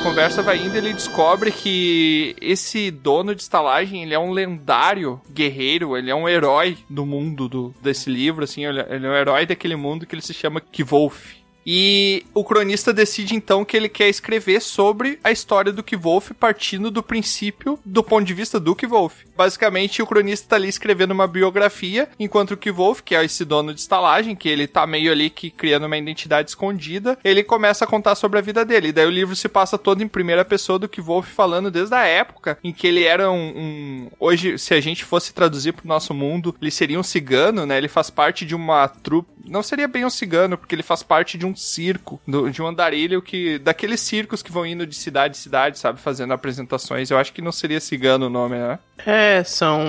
conversa 0.03 0.41
vai 0.41 0.57
indo, 0.57 0.75
ele 0.75 0.93
descobre 0.93 1.51
que 1.51 2.35
esse 2.41 2.89
dono 2.89 3.35
de 3.35 3.41
estalagem, 3.43 4.01
ele 4.01 4.13
é 4.13 4.19
um 4.19 4.31
lendário 4.31 5.21
guerreiro, 5.31 5.95
ele 5.95 6.09
é 6.09 6.15
um 6.15 6.27
herói 6.27 6.77
do 6.89 7.05
mundo 7.05 7.47
do, 7.47 7.73
desse 7.81 8.09
livro, 8.09 8.43
assim, 8.43 8.65
ele, 8.65 8.83
ele 8.89 9.05
é 9.05 9.09
um 9.09 9.15
herói 9.15 9.45
daquele 9.45 9.75
mundo 9.75 10.05
que 10.07 10.15
ele 10.15 10.21
se 10.21 10.33
chama 10.33 10.59
Kvolf. 10.59 11.40
E 11.65 12.25
o 12.33 12.43
cronista 12.43 12.93
decide 12.93 13.35
então 13.35 13.63
que 13.63 13.77
ele 13.77 13.89
quer 13.89 14.09
escrever 14.09 14.61
sobre 14.61 15.19
a 15.23 15.31
história 15.31 15.71
do 15.71 15.83
Kvolf 15.83 16.31
partindo 16.33 16.89
do 16.89 17.03
princípio 17.03 17.79
do 17.85 18.03
ponto 18.03 18.25
de 18.25 18.33
vista 18.33 18.59
do 18.59 18.75
Kvolf. 18.75 19.23
Basicamente, 19.35 20.01
o 20.01 20.07
cronista 20.07 20.49
tá 20.49 20.55
ali 20.55 20.67
escrevendo 20.67 21.11
uma 21.11 21.27
biografia, 21.27 22.09
enquanto 22.19 22.51
o 22.51 22.57
Kvolf, 22.57 23.01
que 23.01 23.15
é 23.15 23.23
esse 23.23 23.45
dono 23.45 23.73
de 23.73 23.79
estalagem, 23.79 24.35
que 24.35 24.49
ele 24.49 24.67
tá 24.67 24.85
meio 24.85 25.11
ali 25.11 25.29
que 25.29 25.49
criando 25.49 25.85
uma 25.85 25.97
identidade 25.97 26.49
escondida, 26.49 27.17
ele 27.23 27.43
começa 27.43 27.85
a 27.85 27.87
contar 27.87 28.15
sobre 28.15 28.39
a 28.39 28.41
vida 28.41 28.63
dele. 28.65 28.89
E 28.89 28.91
daí 28.91 29.05
o 29.05 29.11
livro 29.11 29.35
se 29.35 29.49
passa 29.49 29.77
todo 29.77 30.03
em 30.03 30.07
primeira 30.07 30.45
pessoa 30.45 30.79
do 30.79 30.89
Kvolf 30.89 31.27
falando 31.27 31.71
desde 31.71 31.95
a 31.95 32.05
época 32.05 32.57
em 32.63 32.71
que 32.71 32.87
ele 32.87 33.03
era 33.03 33.31
um, 33.31 33.53
um... 33.55 34.11
Hoje, 34.19 34.57
se 34.57 34.73
a 34.73 34.81
gente 34.81 35.03
fosse 35.03 35.33
traduzir 35.33 35.73
pro 35.73 35.87
nosso 35.87 36.13
mundo, 36.13 36.55
ele 36.61 36.71
seria 36.71 36.99
um 36.99 37.03
cigano, 37.03 37.65
né? 37.65 37.77
Ele 37.77 37.87
faz 37.87 38.09
parte 38.09 38.45
de 38.45 38.55
uma 38.55 38.87
trupe... 38.87 39.29
Não 39.43 39.63
seria 39.63 39.87
bem 39.87 40.05
um 40.05 40.09
cigano, 40.09 40.57
porque 40.57 40.75
ele 40.75 40.83
faz 40.83 41.01
parte 41.01 41.37
de 41.37 41.45
um 41.45 41.50
circo, 41.55 42.19
do, 42.27 42.49
de 42.49 42.61
um 42.61 42.67
andarilho 42.67 43.21
que... 43.21 43.59
Daqueles 43.59 43.99
circos 43.99 44.41
que 44.41 44.51
vão 44.51 44.65
indo 44.65 44.85
de 44.85 44.95
cidade 44.95 45.37
em 45.37 45.39
cidade, 45.39 45.79
sabe? 45.79 45.99
Fazendo 45.99 46.33
apresentações. 46.33 47.09
Eu 47.09 47.17
acho 47.17 47.33
que 47.33 47.41
não 47.41 47.51
seria 47.51 47.79
cigano 47.79 48.27
o 48.27 48.29
nome, 48.29 48.55
né? 48.55 48.79
É, 49.05 49.43
são. 49.43 49.81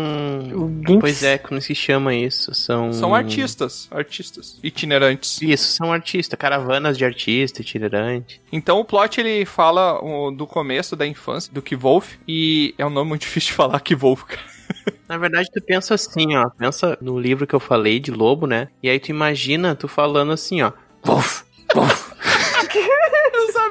Pois 1.00 1.22
é, 1.22 1.36
como 1.38 1.60
se 1.60 1.74
chama 1.74 2.14
isso? 2.14 2.54
São. 2.54 2.92
São 2.92 3.14
artistas. 3.14 3.88
Artistas. 3.90 4.58
Itinerantes. 4.62 5.40
Isso, 5.42 5.76
são 5.76 5.92
artistas. 5.92 6.38
Caravanas 6.38 6.96
de 6.96 7.04
artista, 7.04 7.60
itinerante. 7.60 8.40
Então 8.50 8.80
o 8.80 8.84
plot 8.84 9.20
ele 9.20 9.44
fala 9.44 10.02
o, 10.02 10.30
do 10.30 10.46
começo 10.46 10.96
da 10.96 11.06
infância 11.06 11.52
do 11.52 11.62
Kvolf. 11.62 12.16
E 12.26 12.74
é 12.78 12.86
um 12.86 12.90
nome 12.90 13.10
muito 13.10 13.22
difícil 13.26 13.50
de 13.50 13.54
falar, 13.54 13.80
Kvolf, 13.80 14.24
cara. 14.24 14.52
Na 15.08 15.18
verdade, 15.18 15.48
tu 15.52 15.62
pensa 15.62 15.94
assim, 15.94 16.34
ó. 16.34 16.48
Pensa 16.50 16.96
no 17.00 17.18
livro 17.18 17.46
que 17.46 17.54
eu 17.54 17.60
falei 17.60 18.00
de 18.00 18.10
lobo, 18.10 18.46
né? 18.46 18.68
E 18.82 18.88
aí 18.88 18.98
tu 18.98 19.10
imagina 19.10 19.74
tu 19.74 19.86
falando 19.86 20.32
assim, 20.32 20.62
ó. 20.62 20.72
Wolf, 21.04 21.42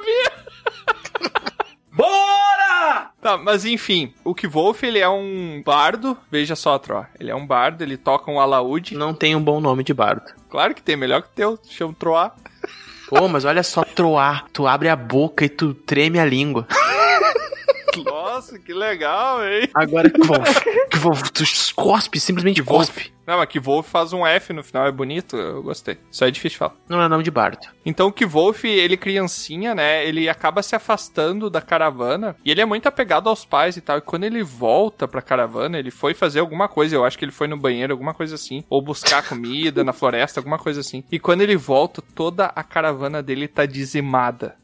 sabia! 0.02 0.32
Bora! 1.94 3.12
Tá, 3.22 3.38
mas 3.38 3.66
enfim, 3.66 4.14
o 4.24 4.34
Kvolf, 4.34 4.84
ele 4.84 5.00
é 5.00 5.08
um 5.08 5.62
bardo, 5.64 6.18
veja 6.32 6.56
só, 6.56 6.80
Tro, 6.80 7.06
ele 7.20 7.30
é 7.30 7.36
um 7.36 7.46
bardo, 7.46 7.84
ele 7.84 7.98
toca 7.98 8.32
um 8.32 8.40
alaúde. 8.40 8.96
Não 8.96 9.14
tem 9.14 9.36
um 9.36 9.44
bom 9.44 9.60
nome 9.60 9.84
de 9.84 9.94
bardo. 9.94 10.24
Claro 10.50 10.74
que 10.74 10.82
tem, 10.82 10.96
melhor 10.96 11.22
que 11.22 11.30
teu, 11.30 11.60
chama 11.70 11.94
Troá. 11.94 12.32
Pô, 13.10 13.28
mas 13.28 13.46
olha 13.46 13.62
só, 13.62 13.84
Troá, 13.84 14.46
tu 14.54 14.66
abre 14.66 14.90
a 14.90 14.96
boca 14.96 15.46
e 15.46 15.50
tu 15.50 15.74
treme 15.74 16.20
a 16.20 16.26
língua. 16.26 16.66
Nossa, 18.34 18.58
que 18.58 18.74
legal, 18.74 19.46
hein? 19.46 19.68
Agora 19.76 20.10
que 20.10 20.22
Wolf. 20.26 20.64
Que 20.90 20.98
Wolf, 20.98 21.22
tu 21.32 21.44
cospe, 21.76 22.18
simplesmente 22.18 22.64
cospe. 22.64 23.14
Não, 23.28 23.38
mas 23.38 23.50
que 23.50 23.60
Wolf 23.60 23.90
faz 23.90 24.14
um 24.14 24.26
F 24.26 24.54
no 24.54 24.64
final, 24.64 24.88
é 24.88 24.92
bonito, 24.92 25.36
eu 25.36 25.62
gostei. 25.62 25.98
Só 26.10 26.26
é 26.26 26.32
difícil 26.32 26.52
de 26.52 26.58
falar. 26.60 26.76
Não 26.88 27.02
é 27.02 27.10
nome 27.10 27.26
de 27.26 27.32
bardo. 27.32 27.68
Então 27.86 28.08
o 28.08 28.14
Kvolf, 28.14 28.64
ele 28.64 28.96
criancinha, 28.96 29.76
né, 29.76 30.08
ele 30.08 30.30
acaba 30.30 30.64
se 30.64 30.76
afastando 30.78 31.50
da 31.50 31.60
caravana, 31.60 32.34
e 32.44 32.52
ele 32.52 32.62
é 32.62 32.66
muito 32.66 32.88
apegado 32.88 33.28
aos 33.28 33.44
pais 33.44 33.76
e 33.76 33.82
tal, 33.82 33.98
e 33.98 34.02
quando 34.02 34.24
ele 34.24 34.44
volta 34.44 35.10
pra 35.10 35.22
caravana, 35.22 35.78
ele 35.78 35.92
foi 35.92 36.14
fazer 36.14 36.40
alguma 36.40 36.70
coisa, 36.70 36.96
eu 36.96 37.04
acho 37.04 37.18
que 37.18 37.26
ele 37.26 37.34
foi 37.34 37.50
no 37.50 37.58
banheiro, 37.58 37.92
alguma 37.92 38.14
coisa 38.14 38.36
assim, 38.36 38.64
ou 38.70 38.82
buscar 38.82 39.28
comida 39.28 39.84
na 39.84 39.92
floresta, 39.92 40.40
alguma 40.40 40.58
coisa 40.58 40.80
assim. 40.80 41.04
E 41.12 41.20
quando 41.20 41.42
ele 41.42 41.58
volta, 41.58 42.02
toda 42.16 42.46
a 42.46 42.64
caravana 42.64 43.22
dele 43.22 43.50
tá 43.50 43.66
dizimada. 43.66 44.56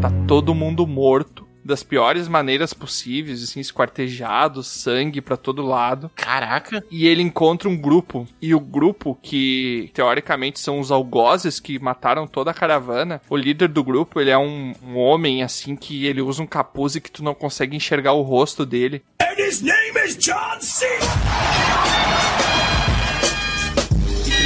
Tá 0.00 0.12
todo 0.28 0.54
mundo 0.54 0.86
morto 0.86 1.44
das 1.64 1.82
piores 1.82 2.28
maneiras 2.28 2.72
possíveis, 2.72 3.42
assim, 3.42 3.58
esquartejado, 3.58 4.62
sangue 4.62 5.20
para 5.20 5.36
todo 5.36 5.60
lado. 5.60 6.08
Caraca! 6.14 6.82
E 6.90 7.06
ele 7.06 7.20
encontra 7.20 7.68
um 7.68 7.76
grupo, 7.76 8.26
e 8.40 8.54
o 8.54 8.60
grupo 8.60 9.18
que 9.20 9.90
teoricamente 9.92 10.60
são 10.60 10.78
os 10.78 10.92
algozes 10.92 11.58
que 11.58 11.78
mataram 11.78 12.28
toda 12.28 12.52
a 12.52 12.54
caravana, 12.54 13.20
o 13.28 13.36
líder 13.36 13.68
do 13.68 13.82
grupo, 13.82 14.20
ele 14.20 14.30
é 14.30 14.38
um, 14.38 14.72
um 14.82 14.96
homem 14.96 15.42
assim 15.42 15.74
que 15.74 16.06
ele 16.06 16.22
usa 16.22 16.42
um 16.42 16.46
capuz 16.46 16.94
e 16.94 17.00
que 17.00 17.10
tu 17.10 17.24
não 17.24 17.34
consegue 17.34 17.76
enxergar 17.76 18.12
o 18.12 18.22
rosto 18.22 18.64
dele. 18.64 19.02
And 19.20 19.36
his 19.36 19.60
name 19.60 19.98
is 20.06 20.16
John 20.16 20.60
C. 20.60 20.86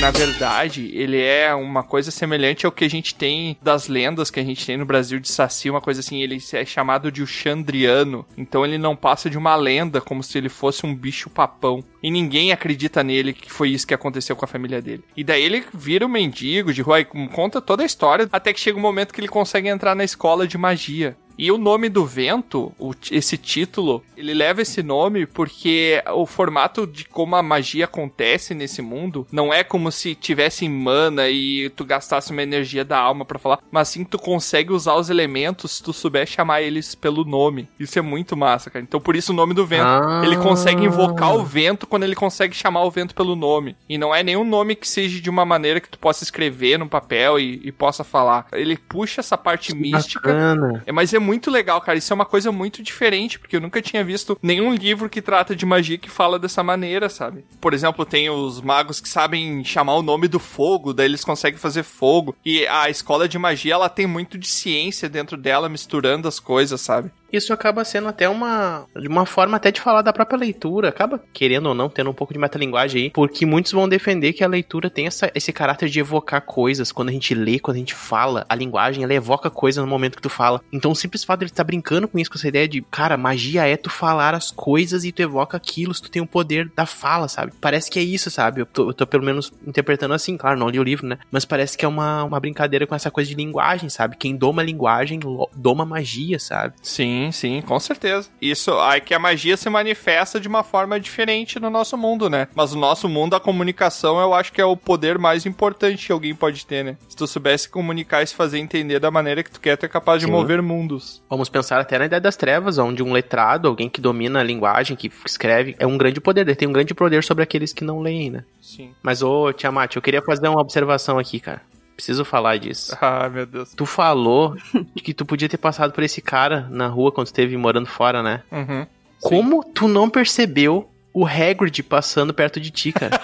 na 0.02 0.10
verdade, 0.10 0.90
ele 0.94 1.22
é 1.22 1.54
uma 1.54 1.84
coisa 1.84 2.10
semelhante 2.10 2.66
ao 2.66 2.72
que 2.72 2.84
a 2.84 2.90
gente 2.90 3.14
tem 3.14 3.56
das 3.62 3.86
lendas 3.86 4.32
que 4.32 4.40
a 4.40 4.42
gente 4.42 4.66
tem 4.66 4.76
no 4.76 4.84
Brasil 4.84 5.20
de 5.20 5.28
Saci, 5.28 5.70
uma 5.70 5.80
coisa 5.80 6.00
assim, 6.00 6.20
ele 6.20 6.42
é 6.54 6.64
chamado 6.64 7.12
de 7.12 7.22
o 7.22 7.26
Xandriano. 7.26 8.26
Então 8.36 8.66
ele 8.66 8.78
não 8.78 8.96
passa 8.96 9.30
de 9.30 9.38
uma 9.38 9.54
lenda, 9.54 10.00
como 10.00 10.20
se 10.20 10.36
ele 10.36 10.48
fosse 10.48 10.84
um 10.84 10.92
bicho 10.92 11.30
papão. 11.30 11.84
E 12.02 12.10
ninguém 12.10 12.50
acredita 12.50 13.04
nele 13.04 13.32
que 13.32 13.48
foi 13.48 13.70
isso 13.70 13.86
que 13.86 13.94
aconteceu 13.94 14.34
com 14.34 14.44
a 14.44 14.48
família 14.48 14.82
dele. 14.82 15.04
E 15.16 15.22
daí 15.22 15.40
ele 15.40 15.62
vira 15.72 16.04
um 16.04 16.08
mendigo 16.08 16.72
de 16.72 16.82
rua 16.82 16.98
e 16.98 17.04
conta 17.04 17.60
toda 17.60 17.84
a 17.84 17.86
história, 17.86 18.28
até 18.32 18.52
que 18.52 18.58
chega 18.58 18.76
um 18.76 18.82
momento 18.82 19.14
que 19.14 19.20
ele 19.20 19.28
consegue 19.28 19.68
entrar 19.68 19.94
na 19.94 20.02
escola 20.02 20.48
de 20.48 20.58
magia. 20.58 21.16
E 21.38 21.50
o 21.50 21.58
nome 21.58 21.88
do 21.88 22.04
vento, 22.04 22.72
o, 22.78 22.92
esse 23.10 23.36
título, 23.36 24.02
ele 24.16 24.34
leva 24.34 24.62
esse 24.62 24.82
nome 24.82 25.26
porque 25.26 26.02
o 26.14 26.26
formato 26.26 26.86
de 26.86 27.04
como 27.04 27.36
a 27.36 27.42
magia 27.42 27.84
acontece 27.84 28.54
nesse 28.54 28.80
mundo 28.80 29.26
não 29.32 29.52
é 29.52 29.64
como 29.64 29.90
se 29.90 30.14
tivesse 30.14 30.68
mana 30.68 31.28
e 31.28 31.70
tu 31.70 31.84
gastasse 31.84 32.30
uma 32.30 32.42
energia 32.42 32.84
da 32.84 32.98
alma 32.98 33.24
para 33.24 33.38
falar, 33.38 33.58
mas 33.70 33.88
sim 33.88 34.04
tu 34.04 34.18
consegue 34.18 34.72
usar 34.72 34.94
os 34.94 35.10
elementos 35.10 35.72
se 35.72 35.82
tu 35.82 35.92
souber 35.92 36.26
chamar 36.26 36.62
eles 36.62 36.94
pelo 36.94 37.24
nome. 37.24 37.68
Isso 37.78 37.98
é 37.98 38.02
muito 38.02 38.36
massa, 38.36 38.70
cara. 38.70 38.84
Então 38.84 39.00
por 39.00 39.16
isso 39.16 39.32
o 39.32 39.36
nome 39.36 39.54
do 39.54 39.66
vento. 39.66 39.84
Ah. 39.84 40.22
Ele 40.24 40.36
consegue 40.36 40.84
invocar 40.84 41.34
o 41.34 41.44
vento 41.44 41.86
quando 41.86 42.04
ele 42.04 42.14
consegue 42.14 42.54
chamar 42.54 42.84
o 42.84 42.90
vento 42.90 43.14
pelo 43.14 43.34
nome. 43.34 43.76
E 43.88 43.98
não 43.98 44.14
é 44.14 44.22
nenhum 44.22 44.44
nome 44.44 44.76
que 44.76 44.88
seja 44.88 45.20
de 45.20 45.30
uma 45.30 45.44
maneira 45.44 45.80
que 45.80 45.88
tu 45.88 45.98
possa 45.98 46.24
escrever 46.24 46.78
no 46.78 46.88
papel 46.88 47.38
e, 47.38 47.60
e 47.64 47.72
possa 47.72 48.04
falar. 48.04 48.46
Ele 48.52 48.76
puxa 48.76 49.20
essa 49.20 49.36
parte 49.36 49.74
mística. 49.74 50.32
Bacana. 50.32 50.82
É, 50.86 50.92
mas 50.92 51.12
é 51.12 51.18
muito 51.22 51.50
legal, 51.50 51.80
cara. 51.80 51.98
Isso 51.98 52.12
é 52.12 52.14
uma 52.14 52.26
coisa 52.26 52.52
muito 52.52 52.82
diferente, 52.82 53.38
porque 53.38 53.56
eu 53.56 53.60
nunca 53.60 53.80
tinha 53.80 54.04
visto 54.04 54.38
nenhum 54.42 54.74
livro 54.74 55.08
que 55.08 55.22
trata 55.22 55.56
de 55.56 55.64
magia 55.64 55.98
que 55.98 56.10
fala 56.10 56.38
dessa 56.38 56.62
maneira, 56.62 57.08
sabe? 57.08 57.44
Por 57.60 57.72
exemplo, 57.72 58.04
tem 58.04 58.28
os 58.28 58.60
magos 58.60 59.00
que 59.00 59.08
sabem 59.08 59.64
chamar 59.64 59.94
o 59.94 60.02
nome 60.02 60.28
do 60.28 60.38
fogo, 60.38 60.92
daí 60.92 61.06
eles 61.06 61.24
conseguem 61.24 61.58
fazer 61.58 61.82
fogo. 61.82 62.34
E 62.44 62.66
a 62.66 62.90
escola 62.90 63.28
de 63.28 63.38
magia, 63.38 63.74
ela 63.74 63.88
tem 63.88 64.06
muito 64.06 64.36
de 64.36 64.48
ciência 64.48 65.08
dentro 65.08 65.36
dela, 65.36 65.68
misturando 65.68 66.28
as 66.28 66.38
coisas, 66.38 66.80
sabe? 66.80 67.10
Isso 67.32 67.52
acaba 67.52 67.84
sendo 67.84 68.08
até 68.08 68.28
uma, 68.28 68.86
uma 68.94 69.26
forma 69.26 69.56
até 69.56 69.70
de 69.70 69.80
falar 69.80 70.02
da 70.02 70.12
própria 70.12 70.38
leitura. 70.38 70.88
Acaba, 70.88 71.22
querendo 71.32 71.66
ou 71.66 71.74
não, 71.74 71.88
tendo 71.88 72.10
um 72.10 72.14
pouco 72.14 72.32
de 72.32 72.38
metalinguagem 72.38 73.04
aí. 73.04 73.10
Porque 73.10 73.46
muitos 73.46 73.72
vão 73.72 73.88
defender 73.88 74.32
que 74.32 74.44
a 74.44 74.48
leitura 74.48 74.90
tem 74.90 75.06
essa, 75.06 75.30
esse 75.34 75.52
caráter 75.52 75.88
de 75.88 76.00
evocar 76.00 76.42
coisas. 76.42 76.92
Quando 76.92 77.08
a 77.08 77.12
gente 77.12 77.34
lê, 77.34 77.58
quando 77.58 77.76
a 77.76 77.80
gente 77.80 77.94
fala, 77.94 78.44
a 78.48 78.54
linguagem, 78.54 79.02
ela 79.04 79.14
evoca 79.14 79.50
coisas 79.50 79.82
no 79.82 79.88
momento 79.88 80.16
que 80.16 80.22
tu 80.22 80.28
fala. 80.28 80.60
Então 80.72 80.90
o 80.90 80.96
simples 80.96 81.24
fato 81.24 81.40
de 81.40 81.44
ele 81.44 81.50
estar 81.50 81.64
tá 81.64 81.66
brincando 81.66 82.06
com 82.06 82.18
isso, 82.18 82.30
com 82.30 82.36
essa 82.36 82.48
ideia 82.48 82.68
de, 82.68 82.82
cara, 82.82 83.16
magia 83.16 83.66
é 83.66 83.76
tu 83.76 83.90
falar 83.90 84.34
as 84.34 84.50
coisas 84.50 85.04
e 85.04 85.12
tu 85.12 85.22
evoca 85.22 85.56
aquilo, 85.56 85.94
se 85.94 86.02
tu 86.02 86.10
tem 86.10 86.22
o 86.22 86.26
poder 86.26 86.70
da 86.74 86.86
fala, 86.86 87.28
sabe? 87.28 87.52
Parece 87.60 87.90
que 87.90 87.98
é 87.98 88.02
isso, 88.02 88.30
sabe? 88.30 88.60
Eu 88.60 88.66
tô, 88.66 88.90
eu 88.90 88.94
tô 88.94 89.06
pelo 89.06 89.24
menos 89.24 89.52
interpretando 89.66 90.14
assim, 90.14 90.36
claro, 90.36 90.58
não 90.58 90.68
li 90.68 90.78
o 90.78 90.82
livro, 90.82 91.06
né? 91.06 91.18
Mas 91.30 91.44
parece 91.44 91.76
que 91.76 91.84
é 91.84 91.88
uma, 91.88 92.24
uma 92.24 92.40
brincadeira 92.40 92.86
com 92.86 92.94
essa 92.94 93.10
coisa 93.10 93.28
de 93.28 93.36
linguagem, 93.36 93.88
sabe? 93.88 94.16
Quem 94.16 94.36
doma 94.36 94.62
a 94.62 94.64
linguagem, 94.64 95.20
doma 95.54 95.84
magia, 95.84 96.38
sabe? 96.38 96.74
Sim, 96.82 97.21
sim, 97.30 97.60
com 97.62 97.78
certeza. 97.78 98.28
Isso, 98.40 98.72
aí 98.78 99.00
que 99.00 99.14
a 99.14 99.18
magia 99.18 99.56
se 99.56 99.68
manifesta 99.68 100.40
de 100.40 100.48
uma 100.48 100.62
forma 100.64 100.98
diferente 100.98 101.60
no 101.60 101.70
nosso 101.70 101.96
mundo, 101.96 102.28
né? 102.28 102.48
Mas 102.54 102.72
o 102.72 102.78
nosso 102.78 103.08
mundo, 103.08 103.36
a 103.36 103.40
comunicação, 103.40 104.18
eu 104.20 104.34
acho 104.34 104.52
que 104.52 104.60
é 104.60 104.64
o 104.64 104.76
poder 104.76 105.18
mais 105.18 105.46
importante 105.46 106.06
que 106.06 106.12
alguém 106.12 106.34
pode 106.34 106.64
ter, 106.66 106.84
né? 106.84 106.96
Se 107.08 107.16
tu 107.16 107.26
soubesse 107.26 107.68
comunicar 107.68 108.22
e 108.22 108.26
se 108.26 108.34
fazer 108.34 108.58
entender 108.58 108.98
da 108.98 109.10
maneira 109.10 109.42
que 109.42 109.50
tu 109.50 109.60
quer, 109.60 109.76
tu 109.76 109.86
é 109.86 109.88
capaz 109.88 110.20
de 110.20 110.26
Sim. 110.26 110.32
mover 110.32 110.62
mundos. 110.62 111.22
Vamos 111.28 111.48
pensar 111.48 111.80
até 111.80 111.98
na 111.98 112.06
ideia 112.06 112.20
das 112.20 112.36
trevas, 112.36 112.78
onde 112.78 113.02
um 113.02 113.12
letrado, 113.12 113.68
alguém 113.68 113.88
que 113.88 114.00
domina 114.00 114.40
a 114.40 114.42
linguagem, 114.42 114.96
que 114.96 115.10
escreve, 115.26 115.76
é 115.78 115.86
um 115.86 115.98
grande 115.98 116.20
poder. 116.20 116.42
Ele 116.42 116.54
tem 116.54 116.68
um 116.68 116.72
grande 116.72 116.94
poder 116.94 117.22
sobre 117.22 117.42
aqueles 117.44 117.72
que 117.72 117.84
não 117.84 118.00
leem, 118.00 118.30
né? 118.30 118.44
Sim. 118.60 118.92
Mas, 119.02 119.22
ô, 119.22 119.52
Tiamat, 119.52 119.96
eu 119.96 120.02
queria 120.02 120.22
fazer 120.22 120.48
uma 120.48 120.60
observação 120.60 121.18
aqui, 121.18 121.40
cara. 121.40 121.60
Preciso 122.02 122.24
falar 122.24 122.58
disso. 122.58 122.96
Ah, 123.00 123.28
meu 123.28 123.46
Deus. 123.46 123.74
Tu 123.74 123.86
falou 123.86 124.56
que 124.96 125.12
tu 125.12 125.24
podia 125.24 125.48
ter 125.48 125.56
passado 125.56 125.92
por 125.92 126.02
esse 126.02 126.20
cara 126.20 126.66
na 126.70 126.86
rua 126.86 127.12
quando 127.12 127.26
esteve 127.26 127.56
morando 127.56 127.86
fora, 127.86 128.22
né? 128.22 128.42
Uhum. 128.50 128.86
Como 129.20 129.62
tu 129.64 129.86
não 129.86 130.08
percebeu 130.08 130.88
o 131.12 131.26
Hagrid 131.26 131.82
passando 131.82 132.32
perto 132.32 132.58
de 132.58 132.70
ti, 132.70 132.92
cara? 132.92 133.20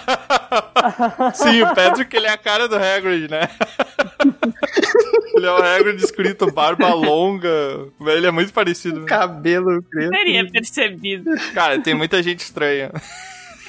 Sim, 1.33 1.63
o 1.63 1.73
Patrick, 1.73 2.15
ele 2.15 2.27
é 2.27 2.31
a 2.31 2.37
cara 2.37 2.67
do 2.67 2.75
Hagrid, 2.75 3.29
né? 3.29 3.49
ele 5.35 5.45
é 5.45 5.51
o 5.51 5.57
Hagrid 5.57 6.01
escrito 6.01 6.51
barba 6.51 6.93
longa. 6.93 7.49
Ele 8.01 8.27
é 8.27 8.31
muito 8.31 8.53
parecido. 8.53 9.05
Cabelo 9.05 9.81
preto. 9.83 10.11
Teria 10.11 10.49
percebido. 10.49 11.31
Cara, 11.53 11.79
tem 11.81 11.95
muita 11.95 12.21
gente 12.21 12.41
estranha. 12.41 12.91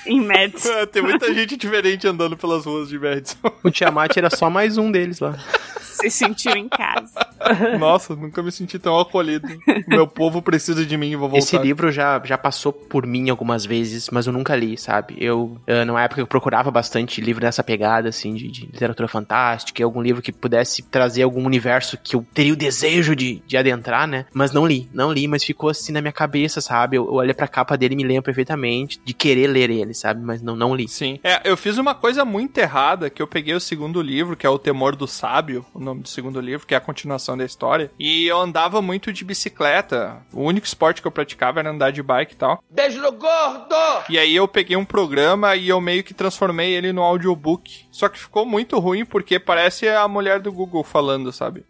Em 0.07 0.21
Madison. 0.21 0.87
tem 0.91 1.03
muita 1.03 1.33
gente 1.33 1.57
diferente 1.57 2.07
andando 2.07 2.37
pelas 2.37 2.65
ruas 2.65 2.89
de 2.89 2.99
Madison. 2.99 3.37
O 3.63 3.71
Tiamat 3.71 4.17
era 4.17 4.31
só 4.31 4.49
mais 4.49 4.79
um 4.79 4.91
deles 4.91 5.21
lá. 5.21 5.39
Se 6.01 6.11
sentiu 6.11 6.53
em 6.53 6.69
casa. 6.69 7.27
Nossa, 7.79 8.15
nunca 8.15 8.43
me 8.43 8.53
senti 8.53 8.79
tão 8.79 8.99
acolhido. 8.99 9.49
Meu 9.87 10.07
povo 10.07 10.43
precisa 10.43 10.85
de 10.85 10.97
mim, 10.97 11.17
vou 11.17 11.29
voltar. 11.29 11.39
Esse 11.39 11.59
livro 11.59 11.91
já, 11.91 12.21
já 12.25 12.37
passou 12.37 12.73
por 12.73 13.07
mim 13.07 13.31
algumas 13.31 13.65
vezes, 13.65 14.09
mas 14.11 14.27
eu 14.27 14.33
nunca 14.33 14.55
li, 14.55 14.77
sabe? 14.77 15.17
Eu, 15.19 15.57
eu 15.67 15.85
numa 15.87 16.03
época, 16.03 16.21
eu 16.21 16.27
procurava 16.27 16.71
bastante 16.71 17.21
livro 17.21 17.45
nessa 17.45 17.63
pegada, 17.63 18.09
assim, 18.09 18.35
de, 18.35 18.49
de 18.49 18.67
literatura 18.67 19.09
fantástica, 19.09 19.83
algum 19.83 20.03
livro 20.03 20.23
que 20.23 20.33
pudesse 20.33 20.83
trazer 20.83 21.23
algum 21.23 21.45
universo 21.45 21.97
que 21.97 22.15
eu 22.15 22.25
teria 22.33 22.53
o 22.53 22.57
desejo 22.57 23.17
de, 23.17 23.43
de 23.47 23.57
adentrar, 23.57 24.07
né? 24.07 24.27
Mas 24.33 24.53
não 24.53 24.67
li, 24.67 24.89
não 24.93 25.13
li, 25.13 25.27
mas 25.27 25.45
ficou 25.45 25.71
assim 25.71 25.93
na 25.93 26.01
minha 26.01 26.13
cabeça, 26.13 26.61
sabe? 26.61 26.97
Eu, 26.97 27.07
eu 27.07 27.15
olhei 27.15 27.35
pra 27.35 27.49
capa 27.49 27.77
dele 27.77 27.95
e 27.95 27.97
me 27.97 28.05
lembro 28.05 28.23
perfeitamente 28.23 29.01
de 29.05 29.15
querer 29.15 29.47
ler 29.47 29.71
ele, 29.71 29.95
sabe? 29.95 30.23
Mas 30.23 30.43
não, 30.43 30.57
não 30.57 30.75
li. 30.75 30.89
Sim. 30.89 31.19
É, 31.23 31.41
eu 31.45 31.57
fiz 31.57 31.79
uma 31.79 31.95
coisa 31.95 32.25
muito 32.25 32.57
errada, 32.59 33.11
que 33.11 33.23
eu 33.23 33.27
peguei 33.27 33.55
o 33.55 33.61
segundo 33.61 34.01
livro, 34.01 34.37
que 34.37 34.47
é 34.47 34.51
O 34.51 34.59
Temor 34.59 34.97
do 34.97 35.07
Sábio, 35.07 35.65
o 35.75 35.81
nome 35.91 36.03
do 36.03 36.09
segundo 36.09 36.41
livro, 36.41 36.67
que 36.67 36.75
é 36.75 36.77
a 36.77 36.81
continuação 36.81 37.37
da 37.37 37.45
história, 37.45 37.91
e 37.99 38.27
eu 38.27 38.39
andava 38.39 38.81
muito 38.81 39.13
de 39.13 39.25
bicicleta. 39.25 40.23
O 40.33 40.43
único 40.43 40.67
esporte 40.67 41.03
que 41.03 41.07
eu 41.07 41.13
praticava 41.13 41.61
era 41.61 41.71
andar 41.71 41.91
de 41.91 42.03
bike 42.03 42.35
e 42.35 42.37
tal. 42.37 42.63
Beijo 42.71 43.01
no 43.01 43.13
gordo! 43.13 43.75
E 44.09 44.19
aí 44.19 44.35
eu 44.35 44.47
peguei 44.49 44.77
um 44.77 44.85
programa 44.85 45.57
e 45.57 45.69
eu 45.69 45.81
meio 45.81 46.03
que 46.03 46.15
transformei 46.15 46.73
ele 46.73 46.93
no 46.93 47.03
audiobook. 47.03 47.87
Só 47.91 48.09
que 48.09 48.19
ficou 48.19 48.47
muito 48.47 48.79
ruim 48.79 49.05
porque 49.05 49.39
parece 49.39 49.89
a 49.89 50.07
mulher 50.07 50.41
do 50.41 50.53
Google 50.53 50.85
falando, 50.85 51.33
sabe? 51.33 51.65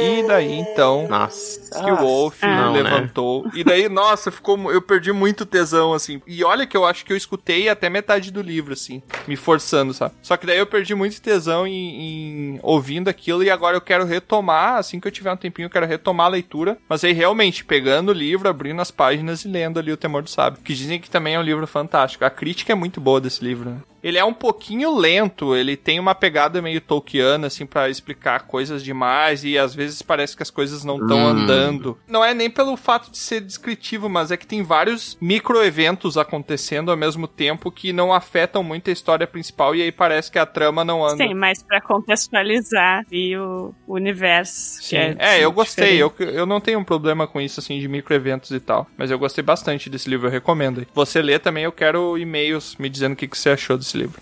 E 0.00 0.22
daí 0.26 0.52
então, 0.52 1.06
nossa, 1.08 1.82
que 1.82 1.90
o 1.90 1.96
Wolf 1.96 2.42
não, 2.42 2.72
levantou. 2.72 3.44
Né? 3.44 3.50
E 3.54 3.64
daí, 3.64 3.88
nossa, 3.88 4.30
ficou, 4.30 4.70
eu 4.70 4.82
perdi 4.82 5.12
muito 5.12 5.46
tesão 5.46 5.92
assim. 5.92 6.20
E 6.26 6.44
olha 6.44 6.66
que 6.66 6.76
eu 6.76 6.84
acho 6.84 7.04
que 7.04 7.12
eu 7.12 7.16
escutei 7.16 7.68
até 7.68 7.88
metade 7.88 8.30
do 8.30 8.42
livro 8.42 8.72
assim, 8.72 9.02
me 9.26 9.36
forçando, 9.36 9.94
sabe? 9.94 10.14
Só 10.22 10.36
que 10.36 10.46
daí 10.46 10.58
eu 10.58 10.66
perdi 10.66 10.94
muito 10.94 11.20
tesão 11.20 11.66
em, 11.66 11.72
em 11.72 12.60
ouvindo 12.62 13.08
aquilo 13.08 13.42
e 13.42 13.50
agora 13.50 13.76
eu 13.76 13.80
quero 13.80 14.04
retomar, 14.04 14.76
assim 14.76 15.00
que 15.00 15.08
eu 15.08 15.12
tiver 15.12 15.32
um 15.32 15.36
tempinho, 15.36 15.66
eu 15.66 15.70
quero 15.70 15.86
retomar 15.86 16.26
a 16.26 16.30
leitura, 16.30 16.78
mas 16.88 17.04
aí 17.04 17.12
realmente 17.12 17.64
pegando 17.64 18.10
o 18.10 18.14
livro, 18.14 18.48
abrindo 18.48 18.80
as 18.80 18.90
páginas 18.90 19.44
e 19.44 19.48
lendo 19.48 19.78
ali 19.78 19.92
o 19.92 19.96
Temor 19.96 20.22
do 20.22 20.30
Sábio, 20.30 20.62
que 20.62 20.74
dizem 20.74 21.00
que 21.00 21.10
também 21.10 21.34
é 21.34 21.38
um 21.38 21.42
livro 21.42 21.66
fantástico. 21.66 22.24
A 22.24 22.30
crítica 22.30 22.72
é 22.72 22.76
muito 22.76 23.00
boa 23.00 23.20
desse 23.20 23.44
livro, 23.44 23.70
né? 23.70 23.76
Ele 24.04 24.18
é 24.18 24.24
um 24.24 24.34
pouquinho 24.34 24.94
lento, 24.96 25.56
ele 25.56 25.76
tem 25.76 25.98
uma 25.98 26.14
pegada 26.14 26.60
meio 26.60 26.80
tolkiana, 26.80 27.46
assim, 27.46 27.64
para 27.64 27.88
explicar 27.88 28.40
coisas 28.46 28.84
demais 28.84 29.42
e 29.44 29.56
às 29.58 29.74
vezes 29.74 30.02
parece 30.02 30.36
que 30.36 30.42
as 30.42 30.50
coisas 30.50 30.84
não 30.84 30.98
estão 30.98 31.16
Hum. 31.18 31.26
andando. 31.28 31.98
Não 32.06 32.22
é 32.22 32.34
nem 32.34 32.50
pelo 32.50 32.76
fato 32.76 33.10
de 33.10 33.16
ser 33.16 33.40
descritivo, 33.40 34.08
mas 34.08 34.30
é 34.30 34.36
que 34.36 34.46
tem 34.46 34.62
vários 34.62 35.16
microeventos 35.20 36.18
acontecendo 36.18 36.90
ao 36.90 36.96
mesmo 36.96 37.26
tempo 37.26 37.72
que 37.72 37.92
não 37.92 38.12
afetam 38.12 38.62
muito 38.62 38.90
a 38.90 38.92
história 38.92 39.26
principal 39.26 39.74
e 39.74 39.80
aí 39.82 39.90
parece 39.90 40.30
que 40.30 40.38
a 40.38 40.44
trama 40.46 40.84
não 40.84 41.04
anda. 41.04 41.24
Sim, 41.24 41.32
mas 41.34 41.62
pra 41.62 41.80
contextualizar 41.80 43.04
e 43.10 43.36
o 43.36 43.72
universo. 43.86 44.80
que 44.80 44.86
Sim. 44.88 44.96
é, 44.96 45.16
É, 45.18 45.44
eu 45.44 45.50
gostei. 45.52 46.00
Eu, 46.02 46.10
diferente. 46.10 46.36
eu 46.36 46.46
não 46.46 46.60
tenho 46.60 46.78
um 46.78 46.84
problema 46.84 47.26
com 47.26 47.40
isso, 47.40 47.60
assim, 47.60 47.78
de 47.80 47.88
microeventos 47.88 48.50
e 48.50 48.60
tal. 48.60 48.86
Mas 48.96 49.10
eu 49.10 49.18
gostei 49.18 49.42
bastante 49.42 49.88
desse 49.88 50.08
livro, 50.08 50.26
eu 50.26 50.30
recomendo. 50.32 50.86
Você 50.94 51.22
lê 51.22 51.38
também, 51.38 51.64
eu 51.64 51.72
quero 51.72 52.18
e-mails 52.18 52.76
me 52.76 52.88
dizendo 52.88 53.12
o 53.12 53.16
que, 53.16 53.26
que 53.28 53.38
você 53.38 53.50
achou 53.50 53.76
desse 53.78 53.93
livro. 53.96 54.20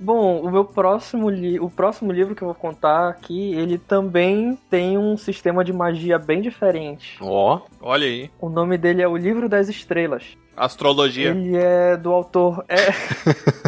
Bom, 0.00 0.40
o 0.40 0.50
meu 0.50 0.64
próximo 0.64 1.28
li 1.28 1.58
o 1.58 1.68
próximo 1.68 2.12
livro 2.12 2.34
que 2.34 2.42
eu 2.42 2.46
vou 2.46 2.54
contar 2.54 3.08
aqui, 3.08 3.52
ele 3.54 3.78
também 3.78 4.56
tem 4.70 4.96
um 4.96 5.16
sistema 5.16 5.64
de 5.64 5.72
magia 5.72 6.18
bem 6.18 6.40
diferente. 6.40 7.18
Ó. 7.20 7.62
Olha 7.80 8.06
aí. 8.06 8.30
O 8.40 8.48
nome 8.48 8.78
dele 8.78 9.02
é 9.02 9.08
O 9.08 9.16
Livro 9.16 9.48
das 9.48 9.68
Estrelas. 9.68 10.36
Astrologia. 10.56 11.30
Ele 11.30 11.56
é 11.56 11.96
do 11.96 12.12
autor. 12.12 12.64
É. 12.68 12.92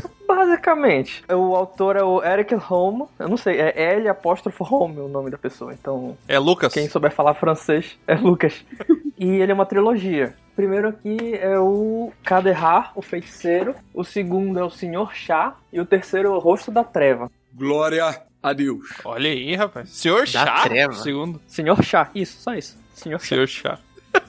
Basicamente, 0.34 1.24
o 1.28 1.54
autor 1.56 1.96
é 1.96 2.02
o 2.02 2.22
Eric 2.22 2.54
Home. 2.70 3.04
Eu 3.18 3.28
não 3.28 3.36
sei, 3.36 3.60
é 3.60 3.94
L 3.94 4.08
apóstrofo 4.08 4.64
Home 4.64 4.98
o 5.00 5.08
nome 5.08 5.30
da 5.30 5.36
pessoa. 5.38 5.72
Então, 5.72 6.16
É 6.28 6.38
Lucas? 6.38 6.72
quem 6.72 6.88
souber 6.88 7.12
falar 7.12 7.34
francês 7.34 7.98
é 8.06 8.14
Lucas. 8.14 8.64
e 9.18 9.26
ele 9.28 9.52
é 9.52 9.54
uma 9.54 9.66
trilogia. 9.66 10.34
O 10.52 10.56
primeiro 10.56 10.88
aqui 10.88 11.34
é 11.34 11.58
o 11.58 12.12
Kaderhar, 12.24 12.92
o 12.94 13.02
feiticeiro. 13.02 13.74
O 13.94 14.04
segundo 14.04 14.58
é 14.58 14.64
o 14.64 14.70
Senhor 14.70 15.14
Chá. 15.14 15.56
E 15.72 15.80
o 15.80 15.86
terceiro 15.86 16.28
é 16.28 16.30
o 16.32 16.38
Rosto 16.38 16.70
da 16.70 16.84
Treva. 16.84 17.30
Glória 17.52 18.22
a 18.42 18.52
Deus. 18.52 18.86
Olha 19.04 19.30
aí, 19.30 19.54
rapaz. 19.56 19.90
Senhor 19.90 20.20
Da 20.26 20.26
Chá? 20.26 20.62
treva. 20.62 20.92
Segundo. 20.94 21.40
Senhor 21.46 21.82
Chá, 21.84 22.08
isso, 22.14 22.40
só 22.40 22.54
isso. 22.54 22.78
Senhor 22.94 23.18
Chá. 23.20 23.26
Senhor 23.26 23.46
Chá. 23.48 23.78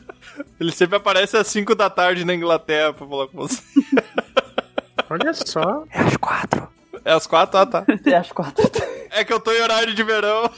Ele 0.59 0.71
sempre 0.71 0.95
aparece 0.97 1.37
às 1.37 1.47
5 1.47 1.75
da 1.75 1.89
tarde 1.89 2.23
na 2.25 2.33
Inglaterra 2.33 2.93
pra 2.93 3.07
falar 3.07 3.27
com 3.27 3.37
você. 3.37 3.61
Olha 5.11 5.33
só. 5.33 5.83
É 5.91 5.99
às 5.99 6.15
quatro. 6.15 6.69
É 7.03 7.11
às 7.11 7.27
4? 7.27 7.59
Ah, 7.59 7.65
tá. 7.65 7.85
É 8.05 8.15
às 8.15 8.31
quatro. 8.31 8.63
É 9.13 9.25
que 9.25 9.33
eu 9.33 9.41
tô 9.41 9.51
em 9.51 9.61
horário 9.61 9.93
de 9.93 10.03
verão. 10.03 10.43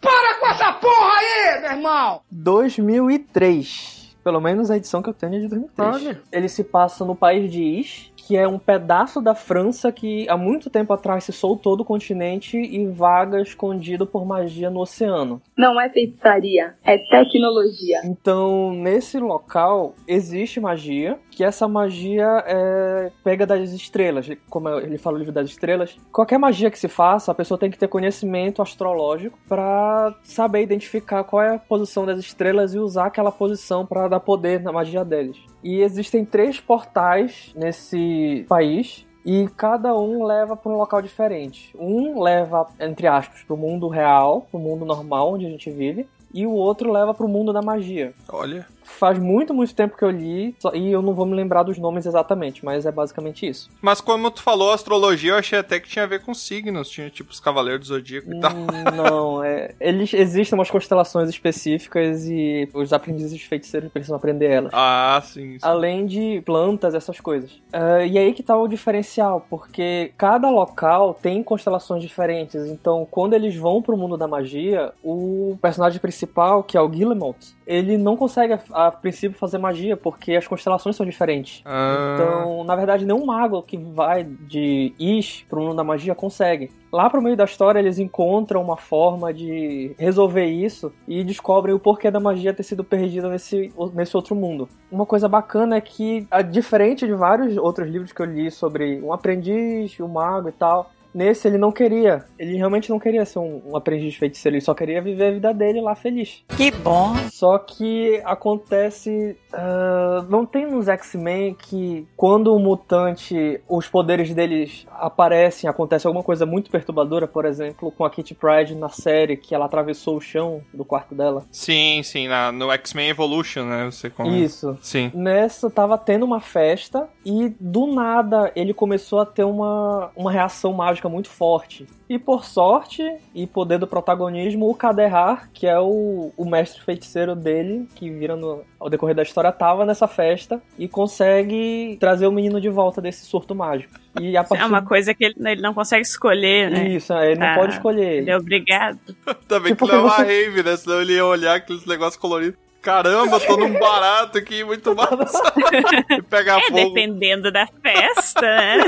Para 0.00 0.34
com 0.38 0.46
essa 0.46 0.72
porra 0.74 1.12
aí, 1.18 1.60
meu 1.60 1.70
irmão! 1.72 2.20
2003. 2.30 4.14
Pelo 4.22 4.40
menos 4.40 4.70
a 4.70 4.76
edição 4.76 5.02
que 5.02 5.08
eu 5.08 5.14
tenho 5.14 5.34
é 5.34 5.40
de 5.40 5.48
2003. 5.48 5.94
Olha. 5.96 6.22
Ele 6.30 6.48
se 6.48 6.62
passa 6.62 7.04
no 7.04 7.16
país 7.16 7.50
de 7.50 7.60
Is, 7.60 8.11
que 8.26 8.36
é 8.36 8.46
um 8.46 8.58
pedaço 8.58 9.20
da 9.20 9.34
França 9.34 9.90
que 9.90 10.28
há 10.28 10.36
muito 10.36 10.70
tempo 10.70 10.92
atrás 10.92 11.24
se 11.24 11.32
soltou 11.32 11.76
do 11.76 11.84
continente 11.84 12.56
e 12.56 12.86
vaga 12.86 13.40
escondido 13.40 14.06
por 14.06 14.24
magia 14.24 14.70
no 14.70 14.80
oceano. 14.80 15.42
Não 15.56 15.80
é 15.80 15.88
feitiçaria, 15.90 16.74
é 16.84 16.98
tecnologia. 16.98 18.00
Então, 18.04 18.72
nesse 18.72 19.18
local 19.18 19.94
existe 20.06 20.60
magia, 20.60 21.18
que 21.30 21.42
essa 21.42 21.66
magia 21.66 22.44
é 22.46 23.10
pega 23.24 23.46
das 23.46 23.70
estrelas. 23.72 24.28
Como 24.48 24.68
ele 24.68 24.98
fala 24.98 25.14
no 25.14 25.20
livro 25.20 25.34
das 25.34 25.48
estrelas, 25.48 25.96
qualquer 26.12 26.38
magia 26.38 26.70
que 26.70 26.78
se 26.78 26.88
faça, 26.88 27.32
a 27.32 27.34
pessoa 27.34 27.58
tem 27.58 27.70
que 27.70 27.78
ter 27.78 27.88
conhecimento 27.88 28.62
astrológico 28.62 29.38
para 29.48 30.14
saber 30.22 30.62
identificar 30.62 31.24
qual 31.24 31.42
é 31.42 31.56
a 31.56 31.58
posição 31.58 32.06
das 32.06 32.18
estrelas 32.18 32.74
e 32.74 32.78
usar 32.78 33.06
aquela 33.06 33.32
posição 33.32 33.84
para 33.84 34.08
dar 34.08 34.20
poder 34.20 34.60
na 34.60 34.72
magia 34.72 35.04
deles. 35.04 35.51
E 35.62 35.80
existem 35.80 36.24
três 36.24 36.60
portais 36.60 37.52
nesse 37.54 38.44
país 38.48 39.06
e 39.24 39.48
cada 39.56 39.96
um 39.96 40.24
leva 40.24 40.56
para 40.56 40.72
um 40.72 40.76
local 40.76 41.00
diferente. 41.00 41.74
Um 41.78 42.20
leva, 42.20 42.66
entre 42.80 43.06
aspas, 43.06 43.42
para 43.42 43.54
o 43.54 43.58
mundo 43.58 43.88
real, 43.88 44.42
para 44.50 44.58
o 44.58 44.62
mundo 44.62 44.84
normal 44.84 45.32
onde 45.32 45.46
a 45.46 45.48
gente 45.48 45.70
vive, 45.70 46.08
e 46.34 46.46
o 46.46 46.52
outro 46.52 46.90
leva 46.90 47.14
para 47.14 47.26
o 47.26 47.28
mundo 47.28 47.52
da 47.52 47.62
magia. 47.62 48.14
Olha. 48.28 48.66
Faz 48.84 49.18
muito, 49.18 49.52
muito 49.54 49.74
tempo 49.74 49.96
que 49.96 50.04
eu 50.04 50.10
li 50.10 50.54
e 50.74 50.90
eu 50.90 51.02
não 51.02 51.14
vou 51.14 51.26
me 51.26 51.34
lembrar 51.34 51.62
dos 51.62 51.78
nomes 51.78 52.06
exatamente, 52.06 52.64
mas 52.64 52.86
é 52.86 52.92
basicamente 52.92 53.46
isso. 53.46 53.68
Mas 53.80 54.00
como 54.00 54.30
tu 54.30 54.42
falou 54.42 54.72
astrologia, 54.72 55.32
eu 55.32 55.36
achei 55.36 55.58
até 55.58 55.78
que 55.80 55.88
tinha 55.88 56.04
a 56.04 56.08
ver 56.08 56.22
com 56.22 56.34
signos. 56.34 56.88
Tinha 56.88 57.10
tipo 57.10 57.30
os 57.30 57.40
Cavaleiros 57.40 57.88
do 57.88 57.94
Zodíaco 57.94 58.32
e 58.32 58.40
tal. 58.40 58.52
Hum, 58.52 58.66
Não, 58.94 59.42
é, 59.44 59.74
eles 59.80 60.12
existem 60.14 60.58
umas 60.58 60.70
constelações 60.70 61.28
específicas 61.28 62.26
e 62.26 62.68
os 62.74 62.92
aprendizes 62.92 63.38
de 63.38 63.46
feiticeiros 63.46 63.90
precisam 63.90 64.16
aprender 64.16 64.46
elas. 64.50 64.70
Ah, 64.74 65.20
sim. 65.24 65.52
sim. 65.52 65.58
Além 65.62 66.06
de 66.06 66.42
plantas, 66.44 66.94
essas 66.94 67.20
coisas. 67.20 67.60
Ah, 67.72 68.04
e 68.04 68.18
aí 68.18 68.32
que 68.32 68.42
tá 68.42 68.56
o 68.56 68.68
diferencial, 68.68 69.46
porque 69.48 70.12
cada 70.16 70.48
local 70.50 71.14
tem 71.14 71.42
constelações 71.42 72.02
diferentes. 72.02 72.66
Então, 72.66 73.06
quando 73.10 73.34
eles 73.34 73.54
vão 73.56 73.82
pro 73.82 73.96
mundo 73.96 74.16
da 74.16 74.26
magia, 74.28 74.92
o 75.02 75.56
personagem 75.60 76.00
principal, 76.00 76.62
que 76.62 76.76
é 76.76 76.80
o 76.80 76.88
Guillemot, 76.88 77.36
ele 77.66 77.96
não 77.96 78.16
consegue, 78.16 78.54
a, 78.54 78.86
a 78.86 78.90
princípio, 78.90 79.38
fazer 79.38 79.58
magia, 79.58 79.96
porque 79.96 80.34
as 80.34 80.46
constelações 80.46 80.96
são 80.96 81.06
diferentes. 81.06 81.62
Ah. 81.64 82.14
Então, 82.14 82.64
na 82.64 82.76
verdade, 82.76 83.04
nenhum 83.04 83.24
mago 83.24 83.62
que 83.62 83.76
vai 83.76 84.24
de 84.24 84.94
Ish 84.98 85.44
pro 85.48 85.60
mundo 85.60 85.76
da 85.76 85.84
magia 85.84 86.14
consegue. 86.14 86.70
Lá 86.92 87.08
pro 87.08 87.22
meio 87.22 87.36
da 87.36 87.44
história, 87.44 87.78
eles 87.78 87.98
encontram 87.98 88.62
uma 88.62 88.76
forma 88.76 89.32
de 89.32 89.94
resolver 89.98 90.44
isso 90.44 90.92
e 91.08 91.24
descobrem 91.24 91.74
o 91.74 91.78
porquê 91.78 92.10
da 92.10 92.20
magia 92.20 92.52
ter 92.52 92.62
sido 92.62 92.84
perdida 92.84 93.30
nesse, 93.30 93.72
nesse 93.94 94.14
outro 94.14 94.36
mundo. 94.36 94.68
Uma 94.90 95.06
coisa 95.06 95.26
bacana 95.26 95.76
é 95.76 95.80
que, 95.80 96.26
diferente 96.50 97.06
de 97.06 97.14
vários 97.14 97.56
outros 97.56 97.88
livros 97.88 98.12
que 98.12 98.20
eu 98.20 98.26
li 98.26 98.50
sobre 98.50 99.00
um 99.00 99.10
aprendiz, 99.10 99.98
um 100.00 100.08
mago 100.08 100.50
e 100.50 100.52
tal, 100.52 100.90
Nesse 101.14 101.48
ele 101.48 101.58
não 101.58 101.70
queria, 101.70 102.24
ele 102.38 102.56
realmente 102.56 102.90
não 102.90 102.98
queria 102.98 103.24
ser 103.24 103.38
um, 103.38 103.62
um 103.66 103.76
aprendiz 103.76 104.12
de 104.12 104.18
feiticeiro, 104.18 104.56
ele 104.56 104.64
só 104.64 104.74
queria 104.74 105.02
viver 105.02 105.26
a 105.26 105.30
vida 105.32 105.54
dele 105.54 105.80
lá 105.80 105.94
feliz. 105.94 106.42
Que 106.56 106.70
bom! 106.70 107.14
Só 107.30 107.58
que 107.58 108.20
acontece. 108.24 109.36
ah, 109.52 110.24
não 110.28 110.46
tem 110.46 110.66
nos 110.66 110.88
X-Men 110.88 111.54
que 111.54 112.06
quando 112.16 112.54
o 112.54 112.58
mutante, 112.58 113.60
os 113.68 113.88
poderes 113.88 114.32
deles 114.34 114.86
aparecem, 114.92 115.68
acontece 115.68 116.06
alguma 116.06 116.24
coisa 116.24 116.46
muito 116.46 116.70
perturbadora, 116.70 117.26
por 117.26 117.44
exemplo, 117.44 117.92
com 117.92 118.04
a 118.04 118.10
Kitty 118.10 118.34
Pryde 118.34 118.74
na 118.74 118.88
série, 118.88 119.36
que 119.36 119.54
ela 119.54 119.66
atravessou 119.66 120.16
o 120.16 120.20
chão 120.20 120.62
do 120.72 120.84
quarto 120.84 121.14
dela. 121.14 121.44
Sim, 121.50 122.02
sim, 122.02 122.28
na, 122.28 122.50
no 122.52 122.70
X-Men 122.72 123.10
Evolution, 123.10 123.64
né? 123.64 123.90
Você 123.90 124.08
como... 124.08 124.30
Isso. 124.34 124.76
Sim. 124.80 125.10
Nessa 125.14 125.70
tava 125.70 125.98
tendo 125.98 126.24
uma 126.24 126.40
festa 126.40 127.08
e 127.24 127.54
do 127.60 127.86
nada 127.86 128.50
ele 128.54 128.72
começou 128.72 129.20
a 129.20 129.26
ter 129.26 129.44
uma, 129.44 130.10
uma 130.16 130.30
reação 130.30 130.72
mágica 130.72 131.01
muito 131.08 131.28
forte. 131.28 131.86
E 132.08 132.18
por 132.18 132.44
sorte 132.44 133.02
e 133.34 133.46
poder 133.46 133.78
do 133.78 133.86
protagonismo, 133.86 134.68
o 134.68 134.74
Kaderhar, 134.74 135.48
que 135.52 135.66
é 135.66 135.78
o, 135.80 136.32
o 136.36 136.44
mestre 136.44 136.82
feiticeiro 136.82 137.34
dele, 137.34 137.88
que 137.94 138.10
vira 138.10 138.36
no, 138.36 138.62
ao 138.78 138.90
decorrer 138.90 139.14
da 139.14 139.22
história, 139.22 139.50
tava 139.50 139.86
nessa 139.86 140.06
festa 140.06 140.60
e 140.78 140.86
consegue 140.88 141.96
trazer 141.98 142.26
o 142.26 142.32
menino 142.32 142.60
de 142.60 142.68
volta 142.68 143.00
desse 143.00 143.24
surto 143.24 143.54
mágico. 143.54 143.94
E 144.20 144.36
a 144.36 144.44
partir 144.44 144.62
É 144.62 144.66
uma 144.66 144.82
coisa 144.82 145.14
que 145.14 145.24
ele, 145.24 145.34
ele 145.38 145.62
não 145.62 145.72
consegue 145.72 146.02
escolher, 146.02 146.70
né? 146.70 146.88
Isso, 146.88 147.12
ele 147.14 147.40
não 147.40 147.46
Ah, 147.46 147.54
pode 147.54 147.72
escolher. 147.74 148.18
Ele 148.18 148.30
é 148.30 148.36
obrigado. 148.36 148.98
Também 149.48 149.72
Tipo 149.72 149.86
que 149.86 149.92
não 149.92 150.00
é 150.00 150.02
uma 150.04 150.16
que 150.16 150.22
rave, 150.22 150.62
né? 150.62 150.76
Senão 150.76 151.00
ele 151.00 151.14
ia 151.14 151.24
olhar 151.24 151.54
aqueles 151.56 151.86
negócios 151.86 152.16
coloridos. 152.16 152.58
Caramba, 152.82 153.38
tô 153.38 153.56
num 153.56 153.78
barato 153.78 154.38
aqui, 154.38 154.64
muito 154.64 154.92
massa. 154.96 155.40
e 156.18 156.20
pegar 156.22 156.58
É, 156.58 156.62
fogo. 156.62 156.74
dependendo 156.74 157.50
da 157.52 157.64
festa, 157.80 158.40
né? 158.42 158.78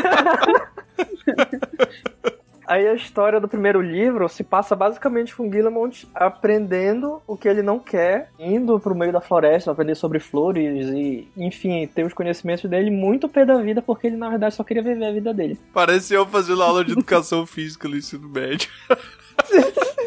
Aí 2.67 2.89
a 2.89 2.95
história 2.95 3.39
do 3.39 3.49
primeiro 3.49 3.81
livro 3.81 4.29
se 4.29 4.43
passa 4.43 4.75
basicamente 4.75 5.35
com 5.37 5.49
Guillemot 5.49 6.09
aprendendo 6.15 7.21
o 7.27 7.37
que 7.37 7.47
ele 7.47 7.63
não 7.63 7.79
quer, 7.79 8.31
indo 8.39 8.81
pro 8.81 8.95
meio 8.95 9.13
da 9.13 9.21
floresta, 9.21 9.71
aprender 9.71 9.95
sobre 9.95 10.19
flores 10.19 10.89
e, 10.89 11.29
enfim, 11.37 11.87
ter 11.87 12.05
os 12.05 12.15
conhecimentos 12.15 12.69
dele 12.69 12.91
muito 12.91 13.29
pé 13.29 13.45
da 13.45 13.61
vida, 13.61 13.83
porque 13.83 14.07
ele 14.07 14.17
na 14.17 14.31
verdade 14.31 14.55
só 14.55 14.65
queria 14.65 14.83
viver 14.83 15.05
a 15.05 15.13
vida 15.13 15.35
dele. 15.35 15.59
Parece 15.73 16.15
eu 16.15 16.27
fazendo 16.27 16.63
aula 16.63 16.85
de 16.85 16.93
educação 16.93 17.45
física 17.47 17.87
no 17.87 17.97
ensino 17.97 18.29
médio. 18.29 18.71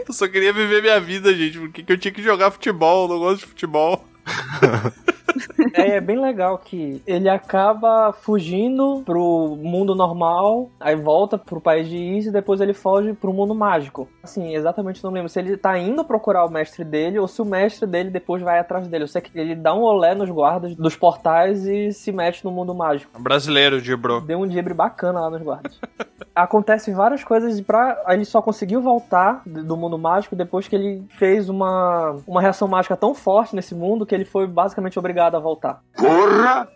eu 0.07 0.13
só 0.13 0.27
queria 0.27 0.51
viver 0.51 0.81
minha 0.81 0.99
vida, 0.99 1.33
gente. 1.33 1.59
Por 1.59 1.69
que 1.69 1.83
que 1.83 1.93
eu 1.93 1.97
tinha 1.97 2.13
que 2.13 2.23
jogar 2.23 2.49
futebol? 2.49 3.03
Eu 3.03 3.09
não 3.09 3.19
gosto 3.19 3.41
de 3.41 3.45
futebol. 3.47 4.03
É, 5.73 5.97
é 5.97 6.01
bem 6.01 6.19
legal 6.19 6.57
que 6.57 7.01
ele 7.05 7.29
acaba 7.29 8.11
fugindo 8.11 9.03
pro 9.05 9.57
mundo 9.61 9.95
normal, 9.95 10.69
aí 10.79 10.95
volta 10.95 11.37
pro 11.37 11.61
país 11.61 11.87
de 11.87 11.97
Is 11.97 12.25
e 12.27 12.31
depois 12.31 12.61
ele 12.61 12.73
foge 12.73 13.13
pro 13.13 13.33
mundo 13.33 13.53
mágico. 13.53 14.07
Assim, 14.23 14.55
exatamente 14.55 15.03
não 15.03 15.11
lembro 15.11 15.29
se 15.29 15.39
ele 15.39 15.57
tá 15.57 15.77
indo 15.77 16.03
procurar 16.03 16.45
o 16.45 16.49
mestre 16.49 16.83
dele 16.83 17.19
ou 17.19 17.27
se 17.27 17.41
o 17.41 17.45
mestre 17.45 17.87
dele 17.87 18.09
depois 18.09 18.41
vai 18.41 18.59
atrás 18.59 18.87
dele. 18.87 19.03
Eu 19.03 19.07
sei 19.07 19.21
que 19.21 19.37
ele 19.37 19.55
dá 19.55 19.73
um 19.73 19.81
olé 19.81 20.15
nos 20.15 20.29
guardas 20.29 20.75
dos 20.75 20.95
portais 20.95 21.65
e 21.65 21.91
se 21.91 22.11
mete 22.11 22.43
no 22.43 22.51
mundo 22.51 22.73
mágico. 22.73 23.21
Brasileiro, 23.21 23.79
Gibro. 23.79 24.21
Deu 24.21 24.39
um 24.39 24.47
dibre 24.47 24.73
bacana 24.73 25.21
lá 25.21 25.29
nos 25.29 25.41
guardas. 25.41 25.79
Acontece 26.37 26.91
várias 26.91 27.23
coisas 27.23 27.57
e 27.57 27.63
pra... 27.63 28.03
ele 28.09 28.25
só 28.25 28.41
conseguiu 28.41 28.81
voltar 28.81 29.41
do 29.45 29.75
mundo 29.75 29.97
mágico 29.97 30.35
depois 30.35 30.67
que 30.67 30.75
ele 30.75 31.03
fez 31.09 31.49
uma, 31.49 32.15
uma 32.27 32.41
reação 32.41 32.67
mágica 32.67 32.95
tão 32.95 33.15
forte 33.15 33.55
nesse 33.55 33.73
mundo 33.73 34.05
que 34.05 34.13
ele 34.13 34.25
foi 34.25 34.45
basicamente 34.47 34.99
obrigado 34.99 35.35
a 35.35 35.39
voltar. 35.39 35.81
Porra! 35.95 36.67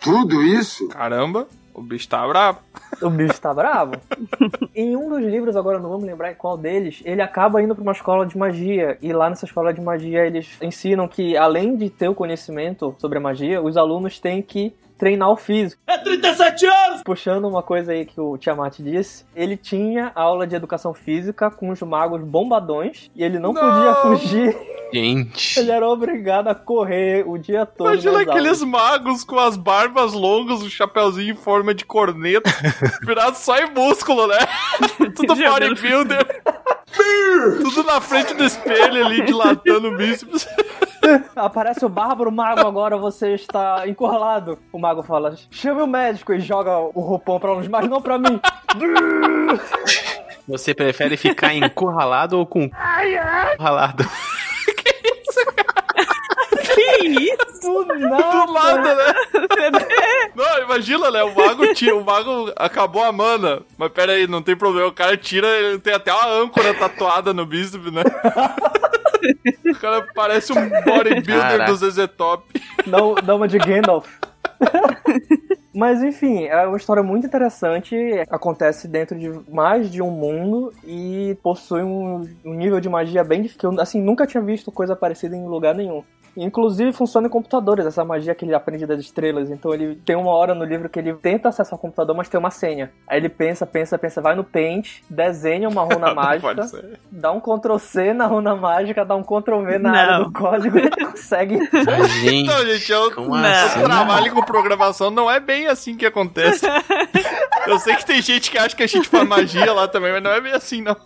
Tudo 0.00 0.42
isso? 0.42 0.88
Caramba. 0.88 1.46
O 1.74 1.82
bicho 1.82 2.08
tá 2.08 2.26
brabo. 2.26 2.58
O 3.00 3.08
bicho 3.08 3.40
tá 3.40 3.54
bravo. 3.54 3.92
em 4.74 4.96
um 4.96 5.08
dos 5.08 5.20
livros, 5.20 5.56
agora 5.56 5.78
não 5.78 5.98
me 5.98 6.06
lembrar 6.06 6.32
em 6.32 6.34
qual 6.34 6.56
deles, 6.56 7.00
ele 7.04 7.22
acaba 7.22 7.62
indo 7.62 7.74
pra 7.74 7.82
uma 7.82 7.92
escola 7.92 8.26
de 8.26 8.36
magia. 8.36 8.98
E 9.00 9.12
lá 9.12 9.30
nessa 9.30 9.44
escola 9.44 9.72
de 9.72 9.80
magia 9.80 10.26
eles 10.26 10.58
ensinam 10.60 11.06
que, 11.06 11.36
além 11.36 11.76
de 11.76 11.88
ter 11.88 12.08
o 12.08 12.14
conhecimento 12.14 12.94
sobre 12.98 13.18
a 13.18 13.20
magia, 13.20 13.62
os 13.62 13.76
alunos 13.76 14.18
têm 14.18 14.42
que 14.42 14.74
treinar 15.00 15.30
o 15.30 15.36
físico. 15.36 15.80
É 15.86 15.96
37 15.96 16.66
anos! 16.66 17.02
Puxando 17.02 17.48
uma 17.48 17.62
coisa 17.62 17.92
aí 17.92 18.04
que 18.04 18.20
o 18.20 18.36
Tiamat 18.36 18.78
disse, 18.80 19.24
ele 19.34 19.56
tinha 19.56 20.12
aula 20.14 20.46
de 20.46 20.54
educação 20.54 20.92
física 20.92 21.50
com 21.50 21.70
os 21.70 21.80
magos 21.80 22.20
bombadões 22.22 23.10
e 23.16 23.24
ele 23.24 23.38
não, 23.38 23.54
não. 23.54 23.62
podia 23.62 23.94
fugir. 23.94 24.56
Gente. 24.92 25.56
Ele 25.58 25.70
era 25.70 25.88
obrigado 25.88 26.48
a 26.48 26.54
correr 26.54 27.22
o 27.24 27.38
dia 27.38 27.64
todo. 27.64 27.92
Imagina 27.92 28.22
aqueles 28.22 28.60
magos 28.60 29.22
com 29.22 29.38
as 29.38 29.56
barbas 29.56 30.12
longas, 30.12 30.62
o 30.62 30.68
chapéuzinho 30.68 31.32
em 31.32 31.36
forma 31.36 31.72
de 31.72 31.84
corneta, 31.84 32.50
virado 33.06 33.36
só 33.36 33.56
em 33.56 33.70
músculo, 33.70 34.26
né? 34.26 34.38
Tudo 35.14 35.36
bodybuilder. 35.36 36.42
Tudo 37.62 37.84
na 37.84 38.00
frente 38.00 38.34
do 38.34 38.44
espelho 38.44 39.06
ali, 39.06 39.22
dilatando 39.22 39.88
o 39.88 39.96
bíceps. 39.96 40.48
Aparece 41.34 41.84
o 41.84 41.88
Bárbaro 41.88 42.30
Mago 42.30 42.66
agora, 42.66 42.96
você 42.96 43.34
está 43.34 43.86
encurralado. 43.86 44.58
O 44.72 44.78
mago 44.78 45.02
fala: 45.02 45.34
chame 45.50 45.82
o 45.82 45.86
médico 45.86 46.32
e 46.32 46.40
joga 46.40 46.78
o 46.78 47.00
roupão 47.00 47.38
pra 47.38 47.52
longe, 47.52 47.68
mas 47.68 47.88
não 47.88 48.00
pra 48.00 48.18
mim. 48.18 48.40
Você 50.48 50.74
prefere 50.74 51.16
ficar 51.16 51.54
encurralado 51.54 52.36
ou 52.36 52.44
com 52.44 52.68
encurralado? 53.52 54.02
que 54.66 54.90
isso, 55.06 55.40
Que 56.74 57.06
isso? 57.06 57.84
Do 57.84 57.98
nada. 58.00 58.46
Do 58.46 58.52
nada, 58.52 58.94
né? 58.96 59.14
não, 60.34 60.62
imagina, 60.64 61.08
né? 61.10 61.22
O 61.22 61.36
mago, 61.36 61.72
tira, 61.72 61.94
o 61.94 62.04
mago 62.04 62.52
acabou 62.56 63.04
a 63.04 63.12
mana. 63.12 63.62
Mas 63.78 63.92
pera 63.92 64.12
aí, 64.12 64.26
não 64.26 64.42
tem 64.42 64.56
problema. 64.56 64.88
O 64.88 64.92
cara 64.92 65.16
tira, 65.16 65.46
ele 65.46 65.78
tem 65.78 65.94
até 65.94 66.12
uma 66.12 66.26
âncora 66.26 66.74
tatuada 66.74 67.32
no 67.32 67.46
bíceps, 67.46 67.92
né? 67.92 68.02
O 69.70 69.74
cara 69.80 70.06
parece 70.14 70.52
um 70.52 70.68
bodybuilder 70.68 71.58
Caraca. 71.58 71.72
do 71.72 71.76
ZZ 71.76 72.08
Top. 72.16 72.44
Não, 72.86 73.14
não 73.24 73.36
uma 73.36 73.48
de 73.48 73.58
Gandalf. 73.58 74.08
Mas 75.74 76.02
enfim, 76.02 76.44
é 76.44 76.66
uma 76.66 76.76
história 76.76 77.02
muito 77.02 77.26
interessante. 77.26 77.96
Acontece 78.28 78.88
dentro 78.88 79.18
de 79.18 79.30
mais 79.50 79.90
de 79.90 80.02
um 80.02 80.10
mundo 80.10 80.72
e 80.84 81.36
possui 81.42 81.82
um, 81.82 82.28
um 82.44 82.54
nível 82.54 82.80
de 82.80 82.88
magia 82.88 83.22
bem 83.22 83.42
difícil. 83.42 83.72
Eu, 83.72 83.80
assim, 83.80 84.02
nunca 84.02 84.26
tinha 84.26 84.42
visto 84.42 84.72
coisa 84.72 84.96
parecida 84.96 85.36
em 85.36 85.46
lugar 85.46 85.74
nenhum. 85.74 86.02
Inclusive 86.36 86.92
funciona 86.92 87.26
em 87.26 87.30
computadores, 87.30 87.86
essa 87.86 88.04
magia 88.04 88.34
que 88.34 88.44
ele 88.44 88.54
aprende 88.54 88.86
das 88.86 89.00
estrelas. 89.00 89.50
Então 89.50 89.74
ele 89.74 89.96
tem 89.96 90.16
uma 90.16 90.30
hora 90.30 90.54
no 90.54 90.64
livro 90.64 90.88
que 90.88 90.98
ele 90.98 91.14
tenta 91.14 91.48
acessar 91.48 91.74
o 91.74 91.80
computador, 91.80 92.16
mas 92.16 92.28
tem 92.28 92.38
uma 92.38 92.50
senha. 92.50 92.90
Aí 93.06 93.18
ele 93.18 93.28
pensa, 93.28 93.66
pensa, 93.66 93.98
pensa, 93.98 94.20
vai 94.20 94.34
no 94.34 94.44
Paint, 94.44 95.00
desenha 95.08 95.68
uma 95.68 95.82
runa 95.82 96.14
mágica, 96.14 96.54
dá 97.10 97.32
um 97.32 97.40
Ctrl 97.40 97.78
C 97.78 98.12
na 98.12 98.26
runa 98.26 98.54
mágica, 98.54 99.04
dá 99.04 99.16
um 99.16 99.22
Ctrl 99.22 99.62
V 99.64 99.78
na 99.78 99.90
não. 99.90 99.98
área 99.98 100.24
do 100.24 100.32
código 100.32 100.78
e 100.78 100.82
ele 100.82 100.90
consegue. 101.04 101.58
gente, 101.58 102.44
então, 102.44 102.66
gente, 102.66 102.92
eu, 102.92 103.10
eu 103.10 103.34
assim? 103.34 103.82
trabalho 103.82 104.32
com 104.32 104.42
programação, 104.50 105.10
não 105.10 105.30
é 105.30 105.38
bem 105.38 105.66
assim 105.66 105.96
que 105.96 106.04
acontece. 106.04 106.66
eu 107.66 107.78
sei 107.78 107.96
que 107.96 108.06
tem 108.06 108.20
gente 108.20 108.50
que 108.50 108.58
acha 108.58 108.74
que 108.74 108.82
a 108.82 108.86
gente 108.86 109.08
faz 109.08 109.26
magia 109.26 109.72
lá 109.72 109.86
também, 109.86 110.12
mas 110.12 110.22
não 110.22 110.30
é 110.30 110.40
bem 110.40 110.52
assim, 110.52 110.82
não. 110.82 110.96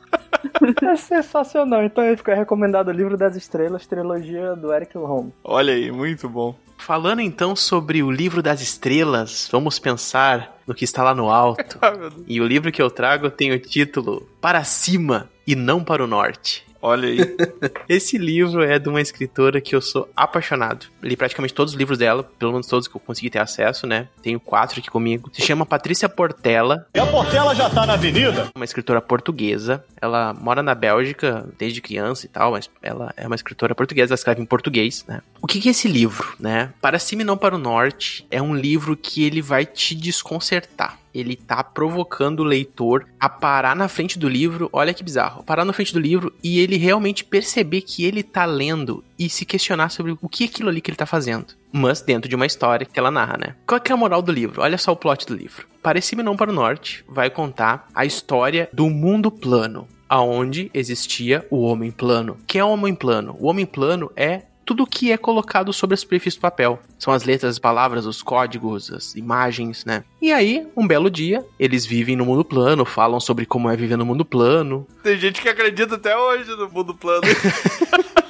É 0.83 0.97
sensacional. 0.97 1.85
Então 1.85 2.05
aí 2.05 2.17
fica 2.17 2.35
recomendado 2.35 2.89
o 2.89 2.93
livro 2.93 3.17
das 3.17 3.37
estrelas, 3.37 3.87
trilogia 3.87 4.55
do 4.55 4.73
Eric 4.73 4.97
Home. 4.97 5.33
Olha 5.43 5.75
aí, 5.75 5.91
muito 5.91 6.29
bom. 6.29 6.55
Falando 6.79 7.21
então 7.21 7.55
sobre 7.55 8.03
o 8.03 8.11
livro 8.11 8.43
das 8.43 8.61
estrelas, 8.61 9.49
vamos 9.51 9.79
pensar 9.79 10.59
no 10.67 10.75
que 10.75 10.85
está 10.85 11.03
lá 11.03 11.15
no 11.15 11.31
alto. 11.31 11.79
e 12.27 12.41
o 12.41 12.47
livro 12.47 12.73
que 12.73 12.83
eu 12.83 12.91
trago 12.91 13.31
tem 13.31 13.53
o 13.53 13.59
título 13.59 14.29
Para 14.41 14.65
cima 14.65 15.31
e 15.47 15.55
não 15.55 15.83
para 15.83 16.03
o 16.03 16.07
norte. 16.07 16.64
Olha 16.85 17.09
aí. 17.09 17.19
Esse 17.89 18.19
livro 18.19 18.63
é 18.63 18.79
de 18.79 18.91
uma 18.91 19.01
escritora 19.01 19.59
que 19.59 19.75
eu 19.75 19.81
sou 19.81 20.07
apaixonado. 20.15 20.85
Li 21.03 21.17
praticamente 21.17 21.55
todos 21.55 21.73
os 21.73 21.79
livros 21.79 21.97
dela, 21.97 22.23
pelo 22.39 22.53
menos 22.53 22.67
todos 22.67 22.87
que 22.87 22.95
eu 22.95 23.01
consegui 23.01 23.31
ter 23.31 23.39
acesso, 23.39 23.87
né? 23.87 24.07
Tenho 24.21 24.39
quatro 24.39 24.81
aqui 24.81 24.91
comigo. 24.91 25.31
Se 25.33 25.41
chama 25.41 25.65
Patrícia 25.65 26.11
Portela. 26.11 26.87
E 26.95 26.99
a 26.99 27.07
Portela 27.07 27.55
já 27.55 27.71
tá 27.71 27.87
na 27.87 27.95
avenida? 27.95 28.51
Uma 28.55 28.67
escritora 28.67 29.01
portuguesa. 29.01 29.83
Ela 29.99 30.35
mora 30.35 30.63
na 30.63 30.75
Bélgica 30.75 31.49
desde 31.59 31.81
criança 31.81 32.27
e 32.27 32.29
tal, 32.29 32.53
mas 32.53 32.69
ela 32.83 33.15
é 33.17 33.27
uma 33.27 33.37
escritora 33.37 33.75
portuguesa, 33.75 34.13
ela 34.13 34.19
escreve 34.19 34.43
em 34.43 34.47
português, 34.47 35.07
né? 35.09 35.23
O 35.41 35.47
que 35.47 35.67
é 35.67 35.71
esse 35.71 35.89
livro, 35.89 36.37
né? 36.39 36.71
Para 36.83 36.99
cima 36.99 37.23
e 37.23 37.25
não 37.25 37.39
para 37.39 37.55
o 37.55 37.59
norte 37.59 38.27
é 38.31 38.43
um 38.43 38.55
livro 38.55 38.95
que 38.95 39.25
ele 39.25 39.41
vai 39.41 39.65
te 39.65 39.95
desconcertar 39.95 40.99
ele 41.15 41.37
tá 41.37 41.63
provocando 41.63 42.41
o 42.41 42.45
leitor 42.45 43.07
a 43.19 43.29
parar 43.29 43.77
na 43.77 43.89
frente 43.89 44.19
do 44.19 44.29
livro, 44.29 44.69
olha 44.73 44.93
que 44.93 45.05
bizarro, 45.05 45.45
parar 45.45 45.65
na 45.65 45.73
frente 45.73 45.93
do 45.93 46.01
livro 46.01 46.35
e 46.43 46.59
ele 46.59 46.77
realmente 46.77 47.25
perceber 47.25 47.83
que 47.83 48.05
ele 48.05 48.23
tá 48.23 48.45
lendo 48.45 49.05
e 49.19 49.29
se 49.29 49.45
questionar 49.45 49.91
sobre 49.91 50.17
o 50.21 50.29
que 50.29 50.45
é 50.45 50.47
aquilo 50.47 50.69
ali 50.69 50.81
que 50.81 50.91
ele 50.91 50.97
tá 50.97 51.07
fazendo. 51.07 51.55
Mas 51.73 52.01
dentro 52.01 52.29
de 52.29 52.37
uma 52.37 52.47
história 52.47 52.87
que 52.87 52.99
ela 52.99 53.11
narra, 53.11 53.37
né? 53.37 53.55
Qual 53.67 53.81
é 53.85 53.93
a 53.93 53.97
moral 53.97 54.23
do 54.23 54.33
livro? 54.33 54.63
Olha 54.63 54.79
só 54.79 54.93
o 54.93 54.97
plot 54.97 55.27
do 55.27 55.35
livro. 55.35 55.67
Parece-me 55.83 56.23
não 56.23 56.37
para 56.37 56.51
o 56.51 56.55
norte 56.55 57.05
vai 57.09 57.31
contar 57.31 57.89
a 57.95 58.05
história 58.05 58.69
do 58.73 58.89
mundo 58.89 59.31
plano, 59.31 59.87
aonde 60.09 60.71
existia 60.73 61.47
o 61.51 61.63
homem 61.63 61.91
plano. 61.91 62.39
Quem 62.47 62.61
é 62.61 62.65
o 62.65 62.71
homem 62.71 62.95
plano? 62.95 63.37
O 63.39 63.49
homem 63.49 63.67
plano 63.67 64.11
é 64.17 64.43
tudo 64.65 64.87
que 64.87 65.13
é 65.13 65.17
colocado 65.17 65.73
sobre 65.73 65.95
a 65.95 65.97
superfície 65.97 66.39
do 66.39 66.41
papel. 66.41 66.81
São 66.99 67.13
as 67.13 67.25
letras, 67.25 67.53
as 67.53 67.59
palavras, 67.59 68.07
os 68.07 68.23
códigos, 68.23 68.93
as 68.93 69.15
imagens, 69.15 69.85
né? 69.85 70.05
E 70.21 70.33
aí, 70.33 70.67
um 70.77 70.87
belo 70.87 71.11
dia, 71.11 71.45
eles 71.59 71.85
vivem 71.85 72.17
no 72.17 72.25
mundo 72.25 72.45
plano, 72.45 72.85
falam 72.85 73.21
sobre 73.21 73.47
como 73.47 73.71
é 73.71 73.77
viver 73.77 73.97
no 73.97 74.07
mundo 74.07 74.25
plano. 74.25 74.87
Tem 75.03 75.19
gente 75.19 75.41
que 75.41 75.49
acredita 75.49 75.97
até 75.97 76.17
hoje 76.17 76.51
no 76.57 76.71
mundo 76.71 76.95
plano. 76.95 77.23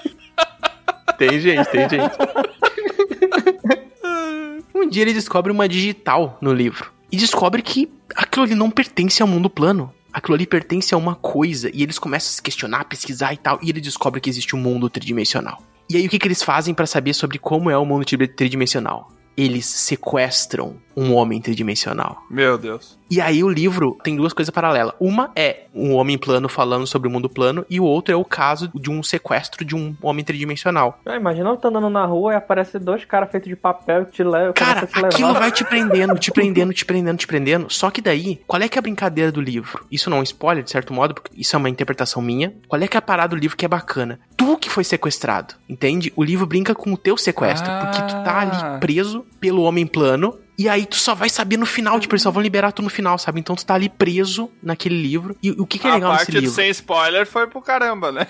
tem 1.17 1.41
gente, 1.41 1.71
tem 1.71 1.89
gente. 1.89 2.13
um 4.75 4.89
dia 4.89 5.03
ele 5.03 5.13
descobre 5.13 5.53
uma 5.53 5.69
digital 5.69 6.39
no 6.41 6.53
livro. 6.53 6.93
E 7.13 7.17
descobre 7.17 7.63
que 7.63 7.89
aquilo 8.17 8.45
ali 8.45 8.55
não 8.55 8.71
pertence 8.71 9.23
ao 9.23 9.29
mundo 9.29 9.49
plano 9.49 9.93
aquilo 10.15 10.37
ali 10.37 10.47
pertence 10.47 10.95
a 10.95 10.97
uma 10.97 11.17
coisa 11.17 11.69
e 11.75 11.83
eles 11.83 11.99
começam 11.99 12.31
a 12.31 12.35
se 12.35 12.41
questionar, 12.41 12.85
pesquisar 12.85 13.35
e 13.35 13.37
tal, 13.37 13.59
e 13.61 13.69
ele 13.69 13.81
descobre 13.81 14.21
que 14.21 14.31
existe 14.31 14.55
um 14.55 14.61
mundo 14.61 14.89
tridimensional. 14.89 15.61
E 15.89 15.97
aí 15.97 16.07
o 16.07 16.09
que, 16.09 16.19
que 16.19 16.27
eles 16.27 16.43
fazem 16.43 16.75
para 16.75 16.87
saber 16.87 17.15
sobre 17.15 17.39
como 17.39 17.71
é 17.71 17.77
o 17.77 17.85
mundo 17.85 18.05
tridimensional? 18.05 19.11
Eles 19.37 19.67
sequestram 19.67 20.77
um 20.97 21.15
homem 21.15 21.41
tridimensional. 21.41 22.23
Meu 22.31 22.59
Deus. 22.59 22.99
E 23.11 23.21
aí 23.21 23.45
o 23.45 23.49
livro 23.49 23.99
tem 24.03 24.17
duas 24.17 24.33
coisas 24.33 24.53
paralelas. 24.53 24.95
Uma 24.99 25.31
é 25.37 25.65
um 25.75 25.95
homem 25.95 26.17
plano 26.19 26.49
falando 26.49 26.87
sobre 26.87 27.09
o 27.09 27.11
mundo 27.11 27.29
plano 27.29 27.65
e 27.69 27.79
o 27.79 27.85
outro 27.85 28.13
é 28.13 28.17
o 28.17 28.25
caso 28.25 28.71
de 28.75 28.91
um 28.91 29.03
sequestro 29.03 29.65
de 29.65 29.77
um 29.77 29.95
homem 30.03 30.25
tridimensional. 30.25 30.99
Ah, 31.05 31.17
imagina 31.17 31.51
eu 31.51 31.57
tô 31.57 31.69
andando 31.69 31.91
na 31.91 32.05
rua 32.05 32.33
e 32.33 32.37
aparece 32.37 32.79
dois 32.79 33.05
caras 33.05 33.31
feitos 33.31 33.49
de 33.49 33.57
papel 33.57 34.07
que 34.07 34.13
te 34.13 34.25
levam. 34.25 34.53
Cara, 34.55 34.87
te 34.87 35.05
aquilo 35.05 35.35
vai 35.35 35.53
te 35.53 35.65
prendendo, 35.65 36.19
te 36.19 36.33
prendendo, 36.33 36.73
te 36.73 36.85
prendendo, 36.85 37.19
te 37.19 37.27
prendendo. 37.27 37.67
Só 37.71 37.91
que 37.91 38.01
daí, 38.01 38.41
qual 38.47 38.61
é 38.61 38.69
que 38.69 38.79
é 38.79 38.81
a 38.81 38.83
brincadeira 38.83 39.31
do 39.31 39.41
livro? 39.41 39.85
Isso 39.91 40.09
não 40.09 40.19
é 40.19 40.21
um 40.21 40.25
spoiler, 40.25 40.65
de 40.65 40.71
certo 40.71 40.93
modo, 40.93 41.15
porque 41.15 41.31
isso 41.37 41.55
é 41.55 41.59
uma 41.59 41.69
interpretação 41.69 42.23
minha. 42.23 42.55
Qual 42.69 42.81
é 42.81 42.89
que 42.89 42.97
é 42.97 42.99
a 42.99 43.03
parada 43.03 43.37
do 43.37 43.41
livro 43.41 43.57
que 43.57 43.65
é 43.65 43.69
bacana? 43.69 44.19
Tu 44.37 44.57
que 44.59 44.71
foi 44.71 44.85
sequestrado, 44.85 45.55
entende? 45.69 46.13
O 46.17 46.25
livro 46.25 46.47
brinca 46.47 46.75
com 46.75 46.93
o 46.93 46.97
teu 46.97 47.17
sequestro, 47.17 47.71
ah. 47.71 47.81
porque 47.85 48.03
tu 48.03 48.25
tá 48.25 48.41
ali 48.41 48.57
ah. 48.57 48.79
preso 48.81 49.25
pelo 49.41 49.63
homem 49.63 49.87
plano 49.87 50.39
e 50.57 50.69
aí 50.69 50.87
tu 50.87 50.97
só 50.97 51.15
vai 51.15 51.29
saber 51.29 51.57
no 51.57 51.67
final, 51.67 51.99
tipo, 51.99 52.15
eles 52.15 52.23
só 52.23 52.31
vão 52.31 52.43
liberar 52.43 52.73
tu 52.73 52.83
no 52.83 52.89
final, 52.89 53.19
sabe? 53.19 53.41
Então 53.41 53.57
tu 53.57 53.65
tá 53.67 53.75
ali 53.75 53.89
preso 53.89 54.51
naquele 54.63 55.01
livro. 55.01 55.37
E 55.43 55.51
o 55.51 55.67
que, 55.67 55.79
que 55.79 55.87
é 55.87 55.93
legal 55.93 56.13
nesse 56.13 56.31
livro? 56.31 56.49
A 56.49 56.51
parte 56.51 56.55
sem 56.55 56.71
spoiler 56.71 57.27
foi 57.27 57.47
pro 57.47 57.61
caramba, 57.61 58.13
né? 58.13 58.27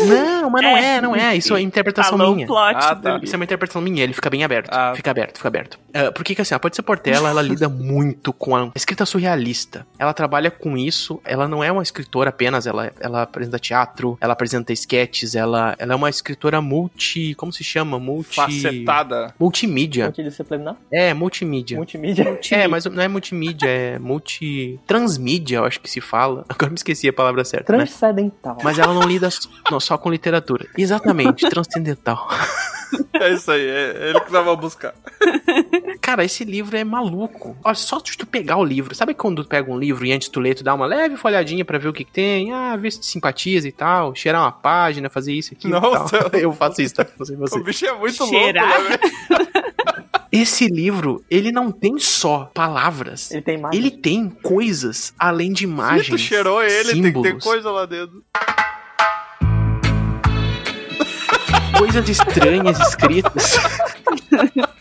Não, 0.00 0.50
mas 0.50 0.62
não 0.62 0.76
é, 0.76 0.96
é 0.96 1.00
não 1.00 1.14
é. 1.14 1.36
Isso 1.36 1.54
é 1.54 1.60
interpretação 1.60 2.18
minha. 2.18 2.46
Plot 2.46 2.74
ah, 2.74 2.96
tá. 2.96 3.20
Isso 3.22 3.34
é 3.34 3.36
uma 3.36 3.44
interpretação 3.44 3.80
minha, 3.80 4.02
ele 4.02 4.12
fica 4.12 4.28
bem 4.28 4.42
aberto. 4.42 4.70
Ah. 4.72 4.92
Fica 4.94 5.10
aberto, 5.10 5.36
fica 5.36 5.48
aberto. 5.48 5.78
Uh, 5.88 6.12
porque 6.12 6.34
que 6.34 6.42
assim, 6.42 6.54
a 6.54 6.58
Pode 6.58 6.74
Ser 6.74 6.82
Portela, 6.82 7.28
ela 7.28 7.42
lida 7.42 7.68
muito 7.68 8.32
com 8.32 8.56
a 8.56 8.70
escrita 8.74 9.06
surrealista. 9.06 9.86
Ela 9.98 10.12
trabalha 10.12 10.50
com 10.50 10.76
isso, 10.76 11.20
ela 11.24 11.46
não 11.46 11.62
é 11.62 11.70
uma 11.70 11.82
escritora 11.82 12.30
apenas, 12.30 12.66
ela, 12.66 12.92
ela 13.00 13.22
apresenta 13.22 13.58
teatro, 13.58 14.18
ela 14.20 14.32
apresenta 14.32 14.72
sketches, 14.72 15.34
ela, 15.34 15.74
ela 15.78 15.92
é 15.92 15.96
uma 15.96 16.10
escritora 16.10 16.60
multi. 16.60 17.34
Como 17.34 17.52
se 17.52 17.62
chama? 17.62 17.98
Multi. 17.98 18.36
Facetada. 18.36 19.34
Multimídia. 19.38 20.04
Multidisciplinar? 20.06 20.76
É, 20.90 21.14
multimídia. 21.14 21.57
Multimídia? 21.76 22.38
É, 22.50 22.66
mas 22.66 22.84
não 22.84 23.02
é 23.02 23.08
multimídia, 23.08 23.68
é 23.68 23.98
multi. 23.98 24.78
Transmídia, 24.86 25.58
eu 25.58 25.64
acho 25.64 25.80
que 25.80 25.90
se 25.90 26.00
fala. 26.00 26.44
Agora 26.48 26.70
me 26.70 26.76
esqueci 26.76 27.08
a 27.08 27.12
palavra 27.12 27.44
certa. 27.44 27.72
Né? 27.72 27.78
Transcendental. 27.78 28.54
Né? 28.56 28.60
Mas 28.64 28.78
ela 28.78 28.94
não 28.94 29.02
lida 29.02 29.28
não, 29.70 29.80
só 29.80 29.96
com 29.96 30.10
literatura. 30.10 30.66
Exatamente, 30.76 31.48
transcendental. 31.50 32.28
É 33.12 33.32
isso 33.32 33.50
aí, 33.50 33.66
é 33.66 34.10
ele 34.10 34.20
que 34.20 34.30
vamos 34.30 34.58
buscar. 34.58 34.94
Cara, 36.00 36.24
esse 36.24 36.44
livro 36.44 36.76
é 36.76 36.84
maluco. 36.84 37.56
Olha, 37.62 37.74
só 37.74 37.98
de 37.98 38.16
tu 38.16 38.26
pegar 38.26 38.56
o 38.56 38.64
livro. 38.64 38.94
Sabe 38.94 39.12
quando 39.12 39.42
tu 39.42 39.48
pega 39.48 39.70
um 39.70 39.78
livro 39.78 40.06
e 40.06 40.12
antes 40.12 40.28
tu 40.28 40.40
lê, 40.40 40.54
tu 40.54 40.64
dá 40.64 40.72
uma 40.74 40.86
leve 40.86 41.16
folhadinha 41.16 41.64
para 41.64 41.78
ver 41.78 41.88
o 41.88 41.92
que, 41.92 42.04
que, 42.04 42.12
tem? 42.12 42.52
Ah, 42.52 42.76
ver 42.76 42.90
se 42.92 43.02
simpatiza 43.02 43.68
e 43.68 43.72
tal. 43.72 44.14
Cheirar 44.14 44.42
uma 44.42 44.52
página, 44.52 45.10
fazer 45.10 45.34
isso 45.34 45.52
aqui. 45.52 45.68
Nossa, 45.68 46.30
eu 46.32 46.52
faço 46.52 46.80
isso, 46.80 46.94
tá? 46.94 47.06
Não 47.18 47.26
sei 47.26 47.36
você. 47.36 47.58
O 47.58 47.62
bicho 47.62 47.84
é 47.84 47.92
muito 47.92 48.26
Cheirar? 48.26 48.80
louco, 48.80 48.90
né? 48.90 49.68
Esse 50.30 50.66
livro, 50.66 51.24
ele 51.30 51.50
não 51.50 51.70
tem 51.70 51.98
só 51.98 52.50
palavras. 52.52 53.30
Ele 53.30 53.40
tem 53.40 53.58
imagens. 53.58 53.84
Ele 53.84 53.90
tem 53.90 54.28
coisas 54.28 55.14
além 55.18 55.52
de 55.52 55.64
imagens. 55.64 56.04
Se 56.04 56.10
tu 56.10 56.18
cheirou 56.18 56.62
ele, 56.62 56.70
tem 56.70 56.84
que 56.84 56.92
ter 56.92 57.06
símbolos, 57.06 57.44
coisa 57.44 57.70
lá 57.70 57.86
dentro. 57.86 58.22
Coisas 61.78 62.08
estranhas 62.08 62.78
escritas. 62.80 63.56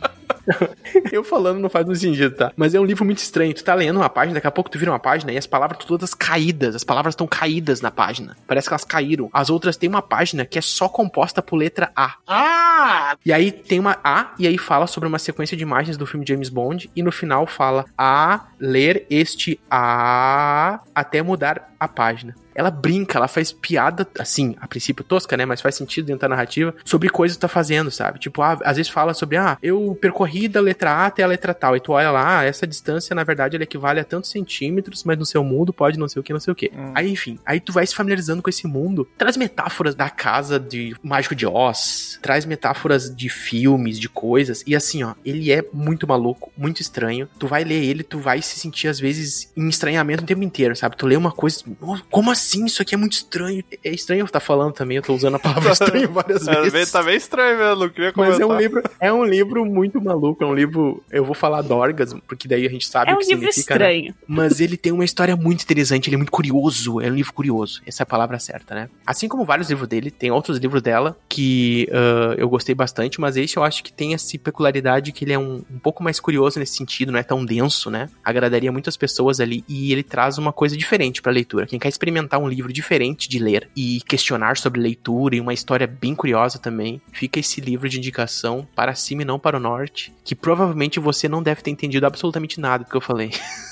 Eu 1.12 1.24
falando 1.24 1.60
não 1.60 1.70
faz 1.70 1.86
muito 1.86 2.00
sentido, 2.00 2.36
tá? 2.36 2.52
Mas 2.56 2.74
é 2.74 2.80
um 2.80 2.86
livro 2.86 3.06
muito 3.06 3.20
estranho. 3.20 3.54
Tu 3.54 3.64
tá 3.64 3.74
lendo 3.74 3.98
uma 3.98 4.10
página, 4.10 4.36
daqui 4.36 4.48
a 4.48 4.52
pouco 4.52 4.70
tu 4.70 4.80
vira 4.80 4.92
uma 4.92 5.00
página 5.00 5.32
e 5.32 5.38
as 5.38 5.48
palavras 5.48 5.78
estão 5.78 5.88
todas 5.88 6.14
caídas. 6.14 6.76
As 6.76 6.84
palavras 6.84 7.14
estão 7.14 7.28
caídas 7.28 7.82
na 7.82 7.92
página. 7.92 8.38
Parece 8.48 8.68
que 8.68 8.74
elas 8.74 8.84
caíram. 8.84 9.30
As 9.34 9.50
outras 9.50 9.78
têm 9.78 9.90
uma 9.90 10.02
página 10.02 10.46
que 10.46 10.58
é 10.58 10.62
só 10.62 10.88
composta 10.90 11.42
por 11.42 11.58
letra 11.58 11.92
A. 11.96 12.16
Ah! 12.28 13.16
E 13.26 13.34
aí 13.34 13.52
tem 13.52 13.80
uma 13.80 13.98
A, 14.04 14.34
e 14.38 14.48
aí 14.48 14.58
fala 14.58 14.88
sobre 14.88 15.08
uma 15.08 15.20
sequência 15.20 15.58
de 15.58 15.64
imagens 15.64 15.98
do 15.98 16.06
filme 16.06 16.26
James 16.28 16.50
Bond, 16.50 16.90
e 16.96 17.04
no 17.04 17.12
final 17.12 17.48
fala 17.48 17.86
A, 17.98 18.48
ler 18.60 19.06
este 19.10 19.60
A, 19.70 20.80
até 20.94 21.22
mudar 21.22 21.74
a 21.80 21.88
página 21.88 22.36
ela 22.58 22.72
brinca, 22.72 23.20
ela 23.20 23.28
faz 23.28 23.52
piada, 23.52 24.08
assim, 24.18 24.56
a 24.60 24.68
princípio 24.68 25.04
tosca, 25.04 25.38
né? 25.38 25.46
Mas 25.46 25.62
faz 25.62 25.76
sentido 25.76 26.08
dentro 26.08 26.22
da 26.22 26.30
narrativa, 26.30 26.74
sobre 26.84 27.08
coisas 27.08 27.38
que 27.38 27.42
tá 27.42 27.48
fazendo, 27.48 27.92
sabe? 27.92 28.18
Tipo, 28.18 28.42
ah, 28.42 28.58
às 28.66 28.78
vezes 28.78 28.92
fala 28.92 29.14
sobre, 29.14 29.38
ah, 29.38 29.60
eu 29.62 29.96
percorri 30.02 30.48
da 30.48 30.60
letra 30.60 30.92
A 30.92 31.06
até 31.06 31.22
a 31.22 31.28
letra 31.28 31.54
tal. 31.54 31.76
E 31.76 31.80
tu 31.80 31.92
olha 31.92 32.10
lá, 32.10 32.40
ah, 32.40 32.44
essa 32.44 32.66
distância, 32.66 33.16
na 33.16 33.24
verdade, 33.24 33.56
ela 33.56 33.64
equivale 33.64 34.00
a 34.00 34.04
tantos 34.04 34.32
centímetros, 34.32 35.04
mas 35.04 35.20
no 35.20 35.26
seu 35.26 35.44
mundo 35.44 35.72
pode 35.72 36.00
não 36.00 36.08
sei 36.08 36.20
o 36.20 36.24
que, 36.24 36.34
não 36.34 36.40
sei 36.40 36.52
o 36.52 36.56
que. 36.56 36.72
Hum. 36.76 36.94
Aí, 36.96 37.12
enfim, 37.12 37.38
aí 37.46 37.60
tu 37.60 37.72
vai 37.72 37.86
se 37.86 37.94
familiarizando 37.94 38.42
com 38.42 38.50
esse 38.50 38.66
mundo. 38.66 39.08
Traz 39.16 39.38
metáforas 39.38 39.94
da 39.94 40.10
casa 40.10 40.60
de 40.60 40.96
Mágico 41.04 41.36
de 41.36 41.46
Oz, 41.46 42.18
traz 42.24 42.44
metáforas 42.44 43.16
de 43.16 43.30
filmes, 43.30 44.00
de 44.00 44.10
coisas. 44.10 44.64
E 44.66 44.76
assim, 44.76 45.04
ó, 45.04 45.14
ele 45.24 45.52
é 45.52 45.64
muito 45.72 46.08
maluco, 46.08 46.52
muito 46.58 46.82
estranho. 46.82 47.30
Tu 47.38 47.46
vai 47.46 47.64
ler 47.64 47.84
ele, 47.84 48.02
tu 48.02 48.18
vai 48.18 48.42
se 48.42 48.60
sentir, 48.60 48.88
às 48.88 49.00
vezes, 49.00 49.52
em 49.56 49.70
estranhamento 49.70 50.24
o 50.24 50.26
tempo 50.26 50.42
inteiro, 50.42 50.76
sabe? 50.76 50.98
Tu 50.98 51.06
lê 51.06 51.16
uma 51.16 51.32
coisa, 51.32 51.64
"Nossa, 51.80 52.02
como 52.10 52.32
assim? 52.32 52.47
Isso 52.54 52.82
aqui 52.82 52.96
é 52.96 52.98
muito 52.98 53.14
estranho. 53.14 53.64
É 53.84 53.90
estranho 53.92 54.22
eu 54.22 54.26
estar 54.26 54.40
falando 54.40 54.74
também, 54.74 54.98
eu 54.98 55.04
tô 55.04 55.14
usando 55.14 55.36
a 55.36 55.40
palavra 55.40 55.72
estranho 55.74 56.12
várias 56.12 56.48
É, 56.48 56.70
vezes. 56.70 56.92
tá 56.92 57.04
bem 57.04 57.16
estranho 57.16 57.58
mesmo, 57.58 57.76
não 57.84 57.90
queria 57.90 58.14
comentar. 58.14 58.40
Mas 58.40 58.50
é 58.50 58.54
um 58.54 58.58
livro, 58.58 58.84
é 59.00 59.14
um 59.14 59.24
livro 59.26 59.66
muito 59.66 60.02
maluco, 60.02 60.44
é 60.44 60.48
um 60.48 60.54
livro, 60.54 61.04
eu 61.12 61.24
vou 61.26 61.36
falar 61.36 61.62
Dorgas, 61.62 62.14
porque 62.28 62.48
daí 62.48 62.66
a 62.66 62.70
gente 62.70 62.88
sabe 62.88 63.12
É 63.12 63.14
o 63.14 63.18
um 63.18 63.20
que 63.20 63.28
livro 63.28 63.52
significa, 63.52 63.78
né? 63.80 63.94
estranho. 63.96 64.16
Mas 64.28 64.60
ele 64.60 64.78
tem 64.78 64.92
uma 64.92 65.06
história 65.06 65.36
muito 65.36 65.64
interessante, 65.64 66.08
ele 66.08 66.16
é 66.16 66.18
muito 66.18 66.32
curioso, 66.32 67.02
é 67.02 67.10
um 67.10 67.16
livro 67.16 67.34
curioso, 67.34 67.82
essa 67.86 68.02
é 68.02 68.06
a 68.06 68.08
palavra 68.08 68.40
certa, 68.40 68.76
né? 68.76 68.90
Assim 69.06 69.28
como 69.28 69.44
vários 69.46 69.70
livros 69.70 69.88
dele, 69.88 70.12
tem 70.12 70.32
outros 70.32 70.58
livros 70.58 70.82
dela 70.82 71.18
que 71.30 71.88
ah, 71.92 72.36
eu 72.38 72.48
gostei 72.50 72.74
bastante, 72.76 73.20
mas 73.20 73.38
esse 73.38 73.58
eu 73.58 73.64
acho 73.64 73.84
que 73.84 73.92
tem 73.92 74.14
essa 74.14 74.28
peculiaridade 74.38 75.12
que 75.12 75.24
ele 75.26 75.34
é 75.34 75.40
um, 75.40 75.64
um 75.72 75.80
pouco 75.80 76.04
mais 76.04 76.20
curioso 76.20 76.60
nesse 76.60 76.76
sentido, 76.76 77.12
não 77.12 77.20
é 77.20 77.24
tão 77.24 77.44
denso, 77.46 77.90
né? 77.90 78.10
Agradaria 78.24 78.72
muitas 78.72 78.96
pessoas 78.98 79.40
ali 79.40 79.64
e 79.68 79.92
ele 79.92 80.04
traz 80.04 80.38
uma 80.38 80.52
coisa 80.54 80.76
diferente 80.78 81.22
pra 81.22 81.32
leitura. 81.32 81.66
Quem 81.66 81.80
quer 81.80 81.88
experimentar 81.90 82.37
um 82.38 82.48
livro 82.48 82.72
diferente 82.72 83.28
de 83.30 83.40
ler 83.40 83.70
e 83.76 84.02
questionar 84.08 84.58
sobre 84.58 84.82
leitura 84.82 85.36
e 85.36 85.42
uma 85.42 85.54
história 85.54 85.88
bem 85.88 86.16
curiosa 86.16 86.60
também, 86.60 87.02
fica 87.12 87.40
esse 87.40 87.62
livro 87.62 87.88
de 87.90 87.98
indicação 87.98 88.68
para 88.76 88.96
cima 88.96 89.22
e 89.22 89.26
não 89.26 89.40
para 89.40 89.58
o 89.58 89.60
norte, 89.60 90.14
que 90.24 90.36
provavelmente 90.36 91.00
você 91.00 91.28
não 91.28 91.44
deve 91.44 91.62
ter 91.62 91.72
entendido 91.72 92.06
absolutamente 92.06 92.60
nada 92.60 92.84
do 92.84 92.90
que 92.90 92.96
eu 92.96 93.02
falei. 93.02 93.32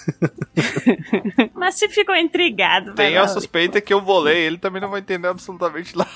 Mas 1.53 1.75
se 1.75 1.89
ficou 1.89 2.15
intrigado, 2.15 2.93
vai 2.95 3.07
Tem 3.07 3.17
a 3.17 3.27
suspeita 3.27 3.81
que 3.81 3.93
eu 3.93 4.01
vou 4.01 4.19
ler, 4.19 4.37
ele 4.37 4.57
também 4.57 4.81
não 4.81 4.89
vai 4.89 4.99
entender 4.99 5.27
absolutamente 5.27 5.97
nada. 5.97 6.11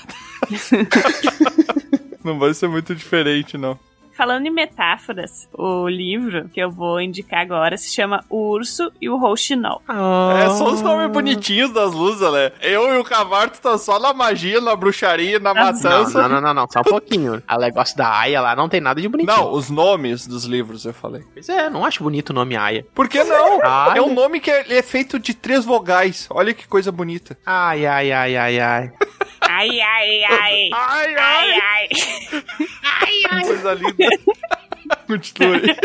não 2.24 2.38
vai 2.38 2.54
ser 2.54 2.68
muito 2.68 2.94
diferente, 2.94 3.56
não. 3.58 3.78
Falando 4.20 4.46
em 4.46 4.50
metáforas, 4.50 5.48
o 5.50 5.88
livro 5.88 6.46
que 6.50 6.60
eu 6.60 6.70
vou 6.70 7.00
indicar 7.00 7.40
agora 7.40 7.78
se 7.78 7.90
chama 7.90 8.22
O 8.28 8.50
Urso 8.50 8.92
e 9.00 9.08
o 9.08 9.16
Rouxinol. 9.16 9.80
É 9.88 10.50
só 10.50 10.70
os 10.70 10.82
nomes 10.82 11.10
bonitinhos 11.10 11.70
das 11.72 11.94
luzes, 11.94 12.30
né? 12.30 12.52
Eu 12.60 12.94
e 12.94 12.98
o 12.98 13.02
Cavarto 13.02 13.58
tá 13.62 13.78
só 13.78 13.98
na 13.98 14.12
magia, 14.12 14.60
na 14.60 14.76
bruxaria, 14.76 15.38
na 15.38 15.54
Não, 15.54 15.64
matança. 15.64 16.20
não, 16.20 16.28
não, 16.28 16.40
não, 16.42 16.52
não, 16.52 16.66
só 16.70 16.80
um 16.80 16.82
pouquinho. 16.82 17.42
A 17.48 17.56
negócio 17.56 17.96
da 17.96 18.14
Aya 18.14 18.42
lá 18.42 18.54
não 18.54 18.68
tem 18.68 18.78
nada 18.78 19.00
de 19.00 19.08
bonitinho. 19.08 19.34
Não, 19.34 19.54
os 19.54 19.70
nomes 19.70 20.26
dos 20.26 20.44
livros 20.44 20.84
eu 20.84 20.92
falei. 20.92 21.22
Pois 21.32 21.48
é, 21.48 21.70
não 21.70 21.82
acho 21.82 22.02
bonito 22.02 22.28
o 22.28 22.34
nome 22.34 22.58
Aya. 22.58 22.84
Por 22.94 23.08
que 23.08 23.24
não? 23.24 23.60
Ai. 23.64 23.96
É 23.96 24.02
um 24.02 24.12
nome 24.12 24.38
que 24.38 24.50
é, 24.50 24.60
ele 24.60 24.74
é 24.74 24.82
feito 24.82 25.18
de 25.18 25.32
três 25.32 25.64
vogais. 25.64 26.26
Olha 26.28 26.52
que 26.52 26.68
coisa 26.68 26.92
bonita. 26.92 27.38
Ai, 27.46 27.86
ai, 27.86 28.12
ai, 28.12 28.36
ai, 28.36 28.60
ai. 28.60 28.92
Ai, 29.42 29.80
ai, 29.80 30.24
ai. 30.24 30.70
Ai, 30.72 31.14
ai, 31.16 31.60
ai. 31.60 31.88
Que 31.88 33.46
coisa 33.46 33.74
linda. 33.74 34.08
Continue. 35.06 35.76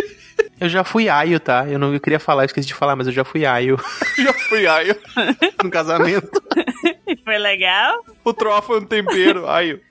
Eu 0.60 0.70
já 0.70 0.84
fui 0.84 1.10
Aio, 1.10 1.40
tá? 1.40 1.66
Eu 1.68 1.78
não 1.80 1.94
eu 1.94 2.00
queria 2.00 2.20
falar, 2.20 2.44
eu 2.44 2.46
esqueci 2.48 2.68
de 2.68 2.74
falar, 2.74 2.96
mas 2.96 3.08
eu 3.08 3.14
já 3.14 3.24
fui 3.24 3.46
Aio 3.46 3.78
Já 4.18 4.34
fui 4.34 4.66
Aio. 4.68 4.96
no 5.64 5.70
casamento. 5.70 6.30
Foi 7.24 7.38
legal? 7.38 8.04
O 8.24 8.34
Troá 8.34 8.62
foi 8.62 8.80
um 8.80 8.86
tempero. 8.86 9.48
Aio. 9.50 9.82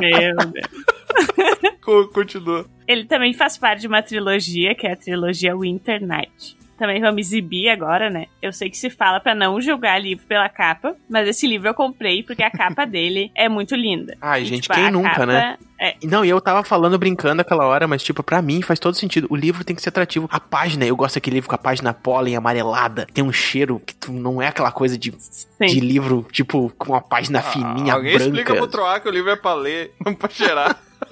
Meu 0.00 0.34
Deus. 0.36 1.76
Co- 1.80 2.08
Continua. 2.08 2.66
Ele 2.86 3.04
também 3.06 3.32
faz 3.32 3.56
parte 3.58 3.80
de 3.82 3.86
uma 3.86 4.02
trilogia, 4.02 4.74
que 4.74 4.86
é 4.86 4.92
a 4.92 4.96
trilogia 4.96 5.56
Winter 5.56 6.04
Night. 6.06 6.56
Também 6.78 7.00
vamos 7.00 7.20
exibir 7.20 7.68
agora, 7.68 8.08
né? 8.08 8.26
Eu 8.40 8.52
sei 8.52 8.70
que 8.70 8.76
se 8.78 8.88
fala 8.88 9.18
pra 9.20 9.34
não 9.34 9.60
julgar 9.60 10.00
livro 10.00 10.24
pela 10.26 10.48
capa, 10.48 10.94
mas 11.10 11.26
esse 11.28 11.46
livro 11.46 11.68
eu 11.68 11.74
comprei 11.74 12.22
porque 12.22 12.42
a 12.42 12.50
capa 12.50 12.84
dele 12.86 13.30
é 13.34 13.48
muito 13.48 13.74
linda. 13.74 14.16
Ai, 14.20 14.42
E, 14.42 14.44
gente, 14.44 14.62
tipo, 14.62 14.74
quem 14.74 14.90
nunca, 14.90 15.10
capa 15.10 15.26
né? 15.26 15.56
É, 15.80 15.94
Não, 16.04 16.24
e 16.24 16.28
eu 16.28 16.40
tava 16.40 16.64
falando 16.64 16.98
brincando 16.98 17.40
aquela 17.40 17.64
hora, 17.66 17.86
mas 17.86 18.02
tipo, 18.02 18.22
pra 18.22 18.42
mim 18.42 18.62
faz 18.62 18.78
todo 18.80 18.94
sentido. 18.94 19.26
O 19.30 19.36
livro 19.36 19.64
tem 19.64 19.74
que 19.76 19.82
ser 19.82 19.90
atrativo. 19.90 20.28
A 20.30 20.40
página, 20.40 20.84
eu 20.84 20.96
gosto 20.96 21.14
daquele 21.16 21.34
livro 21.34 21.48
com 21.48 21.54
a 21.54 21.58
página 21.58 21.92
pólen 21.94 22.34
amarelada. 22.36 23.06
Tem 23.12 23.22
um 23.22 23.32
cheiro 23.32 23.80
que 23.84 23.94
tu, 23.94 24.12
não 24.12 24.40
é 24.42 24.48
aquela 24.48 24.72
coisa 24.72 24.98
de, 24.98 25.12
de 25.60 25.80
livro, 25.80 26.26
tipo, 26.32 26.72
com 26.78 26.92
uma 26.92 27.00
página 27.00 27.40
fininha, 27.42 27.92
Ah, 27.92 27.96
Alguém 27.96 28.12
branca. 28.14 28.24
explica 28.26 28.54
pro 28.56 28.66
Troá 28.66 28.98
que 29.00 29.08
o 29.08 29.12
livro 29.12 29.30
é 29.30 29.36
pra 29.36 29.54
ler, 29.54 29.92
não 30.04 30.14
pra 30.16 30.28
cheirar. 30.28 30.78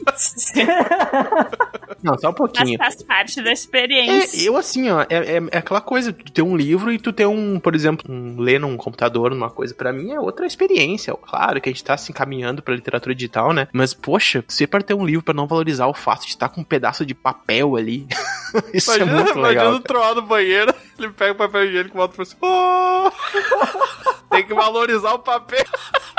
Não, 2.02 2.16
só 2.18 2.28
um 2.28 2.30
mas 2.30 2.36
pouquinho. 2.36 2.78
faz 2.78 3.02
parte 3.02 3.42
da 3.42 3.50
experiência. 3.50 4.40
É, 4.40 4.48
eu 4.48 4.56
assim, 4.56 4.90
ó, 4.90 5.02
é, 5.02 5.06
é, 5.10 5.36
é 5.50 5.58
aquela 5.58 5.80
coisa, 5.80 6.12
tu 6.12 6.30
ter 6.30 6.42
um 6.42 6.56
livro 6.56 6.92
e 6.92 6.98
tu 6.98 7.12
ter 7.12 7.26
um, 7.26 7.58
por 7.58 7.74
exemplo, 7.74 8.04
um, 8.08 8.38
ler 8.38 8.60
num 8.60 8.76
computador, 8.76 9.30
numa 9.30 9.50
coisa, 9.50 9.74
pra 9.74 9.92
mim 9.92 10.12
é 10.12 10.20
outra 10.20 10.46
experiência. 10.46 11.14
Claro 11.14 11.60
que 11.60 11.68
a 11.68 11.72
gente 11.72 11.84
tá 11.84 11.96
se 11.96 12.12
encaminhando 12.12 12.62
pra 12.62 12.74
literatura 12.74 13.14
digital, 13.14 13.52
né? 13.52 13.68
Mas, 13.72 13.94
poxa, 13.94 14.44
você 14.46 14.66
para 14.66 14.82
ter 14.82 14.94
um 14.94 15.04
livro 15.04 15.24
pra 15.24 15.34
não 15.34 15.46
valorizar 15.46 15.86
o 15.86 15.94
fato 15.94 16.22
de 16.22 16.28
estar 16.28 16.48
com 16.48 16.60
um 16.60 16.64
pedaço 16.64 17.04
de 17.04 17.14
papel 17.14 17.76
ali. 17.76 18.06
Isso 18.72 18.90
imagina, 18.94 19.10
é 19.10 19.14
muito 19.14 19.38
imagina 19.38 19.48
legal. 19.48 19.72
o 19.74 19.80
Troá 19.80 20.14
no 20.14 20.22
banheiro, 20.22 20.74
ele 20.98 21.10
pega 21.10 21.32
o 21.32 21.36
papel 21.36 21.64
higiênico 21.64 21.96
e 21.96 21.98
volta 21.98 22.14
pra 22.14 22.24
cima. 22.24 22.38
Oh! 22.42 23.10
Tem 24.30 24.46
que 24.46 24.54
valorizar 24.54 25.14
o 25.14 25.18
papel. 25.20 25.64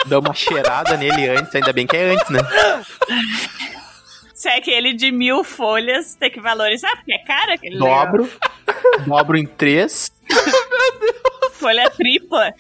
Dá 0.08 0.20
uma 0.20 0.34
cheirada 0.34 0.96
nele 0.98 1.28
antes, 1.30 1.54
ainda 1.56 1.74
bem 1.74 1.86
que 1.86 1.96
é 1.98 2.12
antes, 2.12 2.30
né? 2.30 2.40
Se 4.34 4.50
é 4.50 4.58
aquele 4.58 4.94
de 4.94 5.12
mil 5.12 5.44
folhas, 5.44 6.16
tem 6.16 6.30
que 6.32 6.40
valorizar, 6.40 6.96
porque 6.96 7.14
é 7.14 7.18
cara 7.20 7.56
aquele 7.56 7.78
Dobro, 7.78 8.30
dobro 9.06 9.38
em 9.38 9.46
três. 9.46 10.12
negócio. 10.30 10.58
Folha 11.54 11.90
tripla. 11.90 12.54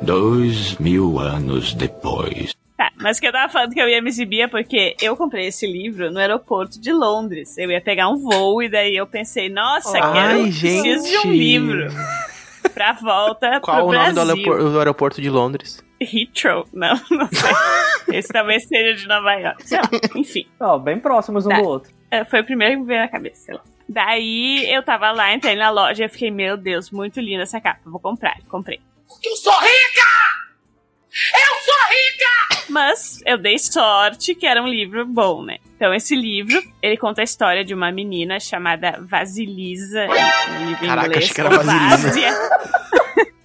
Dois 0.00 0.76
mil 0.78 1.18
anos 1.18 1.74
depois. 1.74 2.54
Tá, 2.76 2.92
mas 2.96 3.18
o 3.18 3.20
que 3.20 3.26
eu 3.26 3.32
tava 3.32 3.52
falando 3.52 3.72
que 3.74 3.80
eu 3.80 3.88
ia 3.88 4.00
me 4.00 4.08
exibir 4.08 4.42
é 4.42 4.46
porque 4.46 4.94
eu 5.02 5.16
comprei 5.16 5.48
esse 5.48 5.66
livro 5.66 6.12
no 6.12 6.20
aeroporto 6.20 6.80
de 6.80 6.92
Londres. 6.92 7.58
Eu 7.58 7.68
ia 7.72 7.80
pegar 7.80 8.08
um 8.08 8.16
voo 8.18 8.62
e 8.62 8.68
daí 8.68 8.96
eu 8.96 9.06
pensei, 9.08 9.48
nossa, 9.48 9.98
Ai, 9.98 10.12
quero, 10.12 10.52
gente. 10.52 10.82
preciso 10.82 11.10
de 11.10 11.26
um 11.26 11.32
livro 11.32 11.88
pra 12.68 12.92
volta 12.92 13.60
Qual 13.60 13.76
pro 13.76 13.86
o 13.86 13.92
nome 13.92 14.08
do 14.08 14.14
Brasil. 14.14 14.34
aeroporto, 14.34 14.70
do 14.70 14.78
aeroporto 14.78 15.20
de 15.22 15.30
Londres? 15.30 15.84
Heathrow? 16.00 16.66
Não, 16.72 16.94
não 17.10 17.28
sei. 17.28 17.50
Esse 18.18 18.28
talvez 18.32 18.66
seja 18.68 18.94
de 18.94 19.06
Nova 19.08 19.32
York. 19.34 19.66
Sei 19.68 19.78
lá, 19.78 19.88
enfim. 20.14 20.46
Ó, 20.60 20.78
bem 20.78 20.98
próximos 20.98 21.44
um 21.46 21.48
Tá. 21.50 21.60
do 21.60 21.68
outro. 21.68 21.92
É, 22.10 22.24
Foi 22.24 22.40
o 22.40 22.44
primeiro 22.44 22.74
que 22.74 22.80
me 22.80 22.86
veio 22.86 23.00
na 23.00 23.08
cabeça, 23.08 23.42
sei 23.46 23.54
lá. 23.54 23.62
Daí 23.88 24.70
eu 24.72 24.82
tava 24.82 25.10
lá, 25.10 25.32
entrei 25.34 25.56
na 25.56 25.70
loja 25.70 26.04
e 26.04 26.08
fiquei, 26.08 26.30
meu 26.30 26.56
Deus, 26.56 26.90
muito 26.90 27.20
linda 27.20 27.42
essa 27.42 27.60
capa, 27.60 27.80
vou 27.86 27.98
comprar. 28.00 28.36
Comprei. 28.48 28.80
Eu 29.24 29.36
sou 29.36 29.52
rica! 29.52 30.08
Eu 31.10 31.54
sou 31.64 31.74
rica! 31.88 32.66
Mas 32.70 33.20
eu 33.26 33.38
dei 33.38 33.58
sorte 33.58 34.34
que 34.34 34.46
era 34.46 34.62
um 34.62 34.68
livro 34.68 35.06
bom, 35.06 35.42
né? 35.42 35.56
Então 35.78 35.94
esse 35.94 36.16
livro, 36.16 36.60
ele 36.82 36.96
conta 36.96 37.20
a 37.20 37.24
história 37.24 37.64
de 37.64 37.72
uma 37.72 37.92
menina 37.92 38.40
chamada 38.40 38.98
Vasilisa. 39.00 40.06
em 40.60 40.66
livro 40.66 40.84
em 40.84 40.88
Caraca, 40.88 41.06
inglês, 41.06 41.24
achei 41.24 41.34
que 41.34 41.40
era 41.40 41.50
Vasilisa. 41.50 42.58